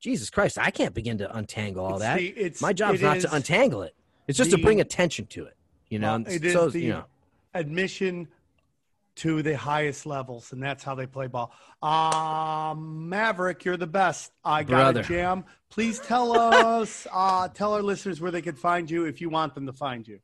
jesus 0.00 0.30
christ 0.30 0.56
i 0.58 0.70
can't 0.70 0.94
begin 0.94 1.18
to 1.18 1.36
untangle 1.36 1.84
all 1.84 1.96
It's 1.96 2.00
that 2.02 2.16
the- 2.18 2.38
it's- 2.38 2.60
my 2.62 2.72
job's 2.72 3.02
not 3.02 3.20
to 3.20 3.34
untangle 3.34 3.82
it 3.82 3.94
it's 4.26 4.38
just 4.38 4.50
to 4.50 4.56
bring 4.58 4.80
attention 4.80 5.26
to 5.26 5.44
it 5.44 5.56
you 5.90 5.98
know 5.98 6.18
Well, 6.18 6.34
it 6.34 6.42
is 6.44 6.52
so 6.54 6.68
the 6.70 6.80
you 6.80 6.88
know 6.90 7.04
admission 7.54 8.28
to 9.16 9.42
the 9.42 9.54
highest 9.56 10.06
levels, 10.06 10.52
and 10.52 10.62
that's 10.62 10.82
how 10.82 10.94
they 10.94 11.04
play 11.06 11.26
ball. 11.26 11.52
Um, 11.82 13.08
Maverick, 13.10 13.64
you're 13.66 13.76
the 13.76 13.86
best. 13.86 14.32
I 14.44 14.62
got 14.62 14.68
Brother. 14.94 15.00
a 15.00 15.04
jam. 15.04 15.44
Please 15.68 15.98
tell 15.98 16.32
us, 16.38 17.06
uh, 17.12 17.48
tell 17.48 17.74
our 17.74 17.82
listeners 17.82 18.20
where 18.20 18.30
they 18.30 18.40
could 18.40 18.58
find 18.58 18.90
you 18.90 19.04
if 19.04 19.20
you 19.20 19.28
want 19.28 19.54
them 19.54 19.66
to 19.66 19.72
find 19.74 20.06
you. 20.08 20.20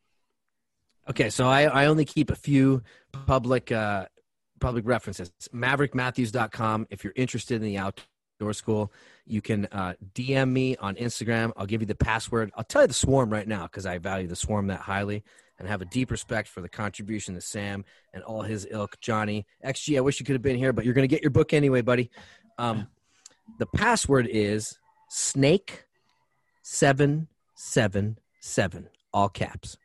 Okay, 1.09 1.31
so 1.31 1.49
I, 1.49 1.63
I 1.65 1.87
only 1.87 2.05
keep 2.05 2.31
a 2.31 2.35
few 2.35 2.83
public 3.27 3.71
uh, 3.71 4.07
public 4.61 4.87
references. 4.87 5.31
MaverickMatthews.com. 5.55 6.89
If 6.91 7.05
you're 7.05 7.13
interested 7.15 7.57
in 7.57 7.63
the 7.63 7.79
outdoor 7.79 8.53
school, 8.53 8.93
you 9.25 9.41
can 9.41 9.67
uh, 9.67 9.95
DM 10.15 10.51
me 10.51 10.77
on 10.77 10.97
Instagram. 10.97 11.53
I'll 11.57 11.67
give 11.67 11.81
you 11.81 11.87
the 11.87 11.95
password. 11.95 12.51
I'll 12.57 12.65
tell 12.65 12.83
you 12.83 12.89
the 12.89 12.95
swarm 12.95 13.31
right 13.31 13.47
now 13.47 13.65
because 13.65 13.87
I 13.87 13.99
value 13.99 14.27
the 14.27 14.37
swarm 14.37 14.67
that 14.69 14.81
highly 14.81 15.23
and 15.59 15.69
have 15.69 15.81
a 15.81 15.87
deep 15.87 16.11
respect 16.11 16.49
for 16.49 16.61
the 16.61 16.69
contribution 16.69 17.35
to 17.35 17.41
Sam 17.41 17.85
and 18.13 18.23
all 18.25 18.43
his 18.43 18.67
ilk. 18.71 19.01
Johnny 19.01 19.47
XG, 19.65 19.97
I 19.97 20.01
wish 20.01 20.19
you 20.19 20.27
could 20.27 20.35
have 20.35 20.43
been 20.43 20.57
here, 20.57 20.73
but 20.73 20.85
you're 20.85 20.95
going 20.95 21.09
to 21.09 21.15
get 21.15 21.23
your 21.23 21.31
book 21.31 21.53
anyway, 21.53 21.83
buddy. 21.83 22.11
Um, 22.59 22.89
the 23.59 23.67
password 23.67 24.27
is 24.31 24.79
snake 25.09 25.85
seven 26.63 27.29
seven 27.55 28.19
seven, 28.41 28.89
all 29.13 29.29
caps. 29.29 29.77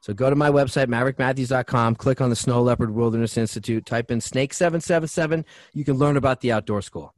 So 0.00 0.14
go 0.14 0.30
to 0.30 0.36
my 0.36 0.50
website, 0.50 0.86
maverickmatthews.com, 0.86 1.96
click 1.96 2.22
on 2.22 2.30
the 2.30 2.36
Snow 2.36 2.62
Leopard 2.62 2.90
Wilderness 2.90 3.36
Institute, 3.36 3.84
type 3.84 4.10
in 4.10 4.20
Snake 4.20 4.54
777. 4.54 5.44
You 5.74 5.84
can 5.84 5.96
learn 5.96 6.16
about 6.16 6.40
the 6.40 6.52
outdoor 6.52 6.80
school. 6.80 7.14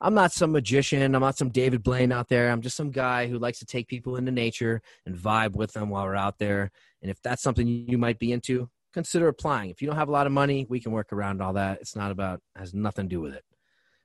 I'm 0.00 0.14
not 0.14 0.32
some 0.32 0.52
magician. 0.52 1.14
I'm 1.14 1.20
not 1.20 1.36
some 1.36 1.50
David 1.50 1.82
Blaine 1.82 2.12
out 2.12 2.28
there. 2.28 2.50
I'm 2.50 2.62
just 2.62 2.76
some 2.76 2.90
guy 2.90 3.26
who 3.26 3.38
likes 3.38 3.58
to 3.58 3.66
take 3.66 3.88
people 3.88 4.16
into 4.16 4.30
nature 4.30 4.80
and 5.04 5.16
vibe 5.16 5.56
with 5.56 5.72
them 5.72 5.90
while 5.90 6.04
we're 6.04 6.14
out 6.14 6.38
there. 6.38 6.70
And 7.02 7.10
if 7.10 7.20
that's 7.20 7.42
something 7.42 7.66
you 7.66 7.98
might 7.98 8.18
be 8.18 8.32
into, 8.32 8.70
consider 8.94 9.28
applying. 9.28 9.70
If 9.70 9.82
you 9.82 9.88
don't 9.88 9.98
have 9.98 10.08
a 10.08 10.12
lot 10.12 10.26
of 10.26 10.32
money, 10.32 10.66
we 10.70 10.80
can 10.80 10.92
work 10.92 11.12
around 11.12 11.42
all 11.42 11.54
that. 11.54 11.80
It's 11.80 11.96
not 11.96 12.12
about, 12.12 12.40
has 12.56 12.72
nothing 12.72 13.06
to 13.06 13.14
do 13.14 13.20
with 13.20 13.34
it. 13.34 13.44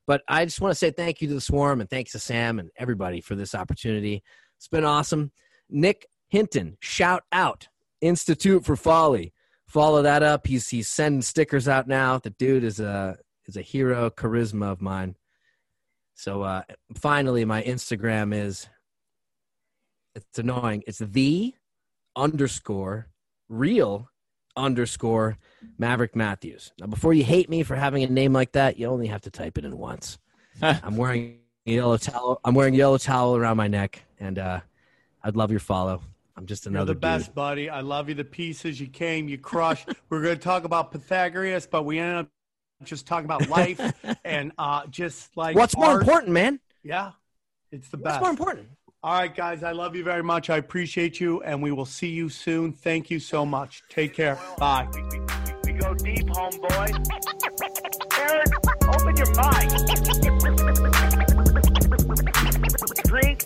But 0.08 0.22
I 0.28 0.46
just 0.46 0.60
want 0.60 0.72
to 0.72 0.76
say 0.76 0.92
thank 0.92 1.22
you 1.22 1.28
to 1.30 1.36
the 1.36 1.42
Swarm 1.42 1.80
and 1.80 1.90
thanks 1.90 2.12
to 2.12 2.20
Sam 2.20 2.60
and 2.60 2.72
everybody 2.76 3.22
for 3.22 3.36
this 3.36 3.56
opportunity. 3.56 4.22
It's 4.58 4.68
been 4.68 4.84
awesome. 4.84 5.32
Nick 5.70 6.08
Hinton, 6.28 6.78
shout 6.82 7.24
out 7.32 7.68
Institute 8.02 8.66
for 8.66 8.76
Folly. 8.76 9.34
Follow 9.68 10.02
that 10.04 10.24
up. 10.24 10.48
He's 10.48 10.70
he's 10.70 10.88
sending 10.88 11.22
stickers 11.22 11.68
out 11.68 11.88
now. 11.88 12.20
The 12.20 12.30
dude 12.30 12.64
is 12.64 12.80
a 12.80 13.18
is 13.48 13.58
a 13.58 13.62
hero, 13.62 14.10
charisma 14.10 14.72
of 14.72 14.82
mine. 14.82 15.16
So 16.14 16.44
uh, 16.44 16.64
finally, 16.96 17.46
my 17.46 17.64
Instagram 17.64 18.34
is 18.34 18.68
it's 20.16 20.40
annoying. 20.40 20.84
It's 20.88 21.00
the 21.00 21.54
underscore 22.16 23.08
real 23.50 24.10
underscore 24.56 25.38
Maverick 25.78 26.16
Matthews. 26.16 26.72
Now, 26.80 26.88
before 26.88 27.14
you 27.14 27.24
hate 27.24 27.50
me 27.50 27.64
for 27.64 27.76
having 27.76 28.04
a 28.04 28.08
name 28.08 28.34
like 28.34 28.54
that, 28.54 28.80
you 28.80 28.88
only 28.88 29.08
have 29.08 29.22
to 29.22 29.30
type 29.30 29.58
it 29.58 29.66
in 29.66 29.78
once. 29.78 30.18
I'm 30.62 30.96
wearing 30.96 31.40
a 31.68 31.72
yellow 31.72 31.98
towel. 31.98 32.40
I'm 32.46 32.56
wearing 32.56 32.76
a 32.76 32.78
yellow 32.78 32.98
towel 32.98 33.36
around 33.36 33.58
my 33.58 33.68
neck, 33.68 34.04
and 34.20 34.40
uh, 34.40 34.62
I'd 35.24 35.36
love 35.36 35.52
your 35.52 35.60
follow. 35.60 36.02
I'm 36.38 36.46
just 36.46 36.66
another 36.68 36.78
You're 36.78 36.82
another 36.82 36.94
the 36.94 37.00
best, 37.00 37.26
dude. 37.28 37.36
buddy. 37.36 37.70
I 37.70 37.82
love 37.82 38.10
you. 38.10 38.16
The 38.16 38.26
pieces 38.26 38.80
you 38.80 38.88
came, 38.88 39.30
you 39.30 39.38
crushed. 39.38 39.88
We're 40.10 40.22
going 40.22 40.38
to 40.38 40.42
talk 40.44 40.66
about 40.66 40.92
Pythagoras, 40.92 41.66
but 41.66 41.84
we 41.84 42.00
ended 42.00 42.26
up 42.26 42.30
just 42.84 43.08
talking 43.08 43.26
about 43.26 43.48
life 43.48 43.80
and 44.26 44.52
uh, 44.58 44.86
just 44.88 45.36
like 45.38 45.56
What's 45.56 45.78
more 45.78 45.98
important, 46.00 46.32
man? 46.34 46.60
Yeah, 46.84 47.12
it's 47.72 47.88
the 47.90 47.98
What's 47.98 48.04
best. 48.04 48.22
What's 48.22 48.22
more 48.22 48.30
important? 48.32 48.68
All 49.02 49.14
right, 49.14 49.34
guys, 49.34 49.64
I 49.64 49.72
love 49.72 49.96
you 49.96 50.04
very 50.04 50.24
much. 50.24 50.50
I 50.50 50.58
appreciate 50.58 51.20
you, 51.20 51.42
and 51.44 51.62
we 51.62 51.72
will 51.72 51.86
see 51.86 52.10
you 52.10 52.28
soon. 52.28 52.74
Thank 52.74 53.12
you 53.12 53.20
so 53.20 53.46
much. 53.46 53.84
Take 53.88 54.16
care. 54.16 54.38
Bye. 54.58 54.88
We, 54.94 55.02
we, 55.04 55.20
we, 55.20 55.74
we 55.74 55.80
go 55.80 55.94
deep, 55.94 56.26
homeboy. 56.26 56.90
Aaron, 58.20 58.48
open 58.90 59.16
your 59.16 59.32
mind. 59.36 59.72
Drink 63.06 63.46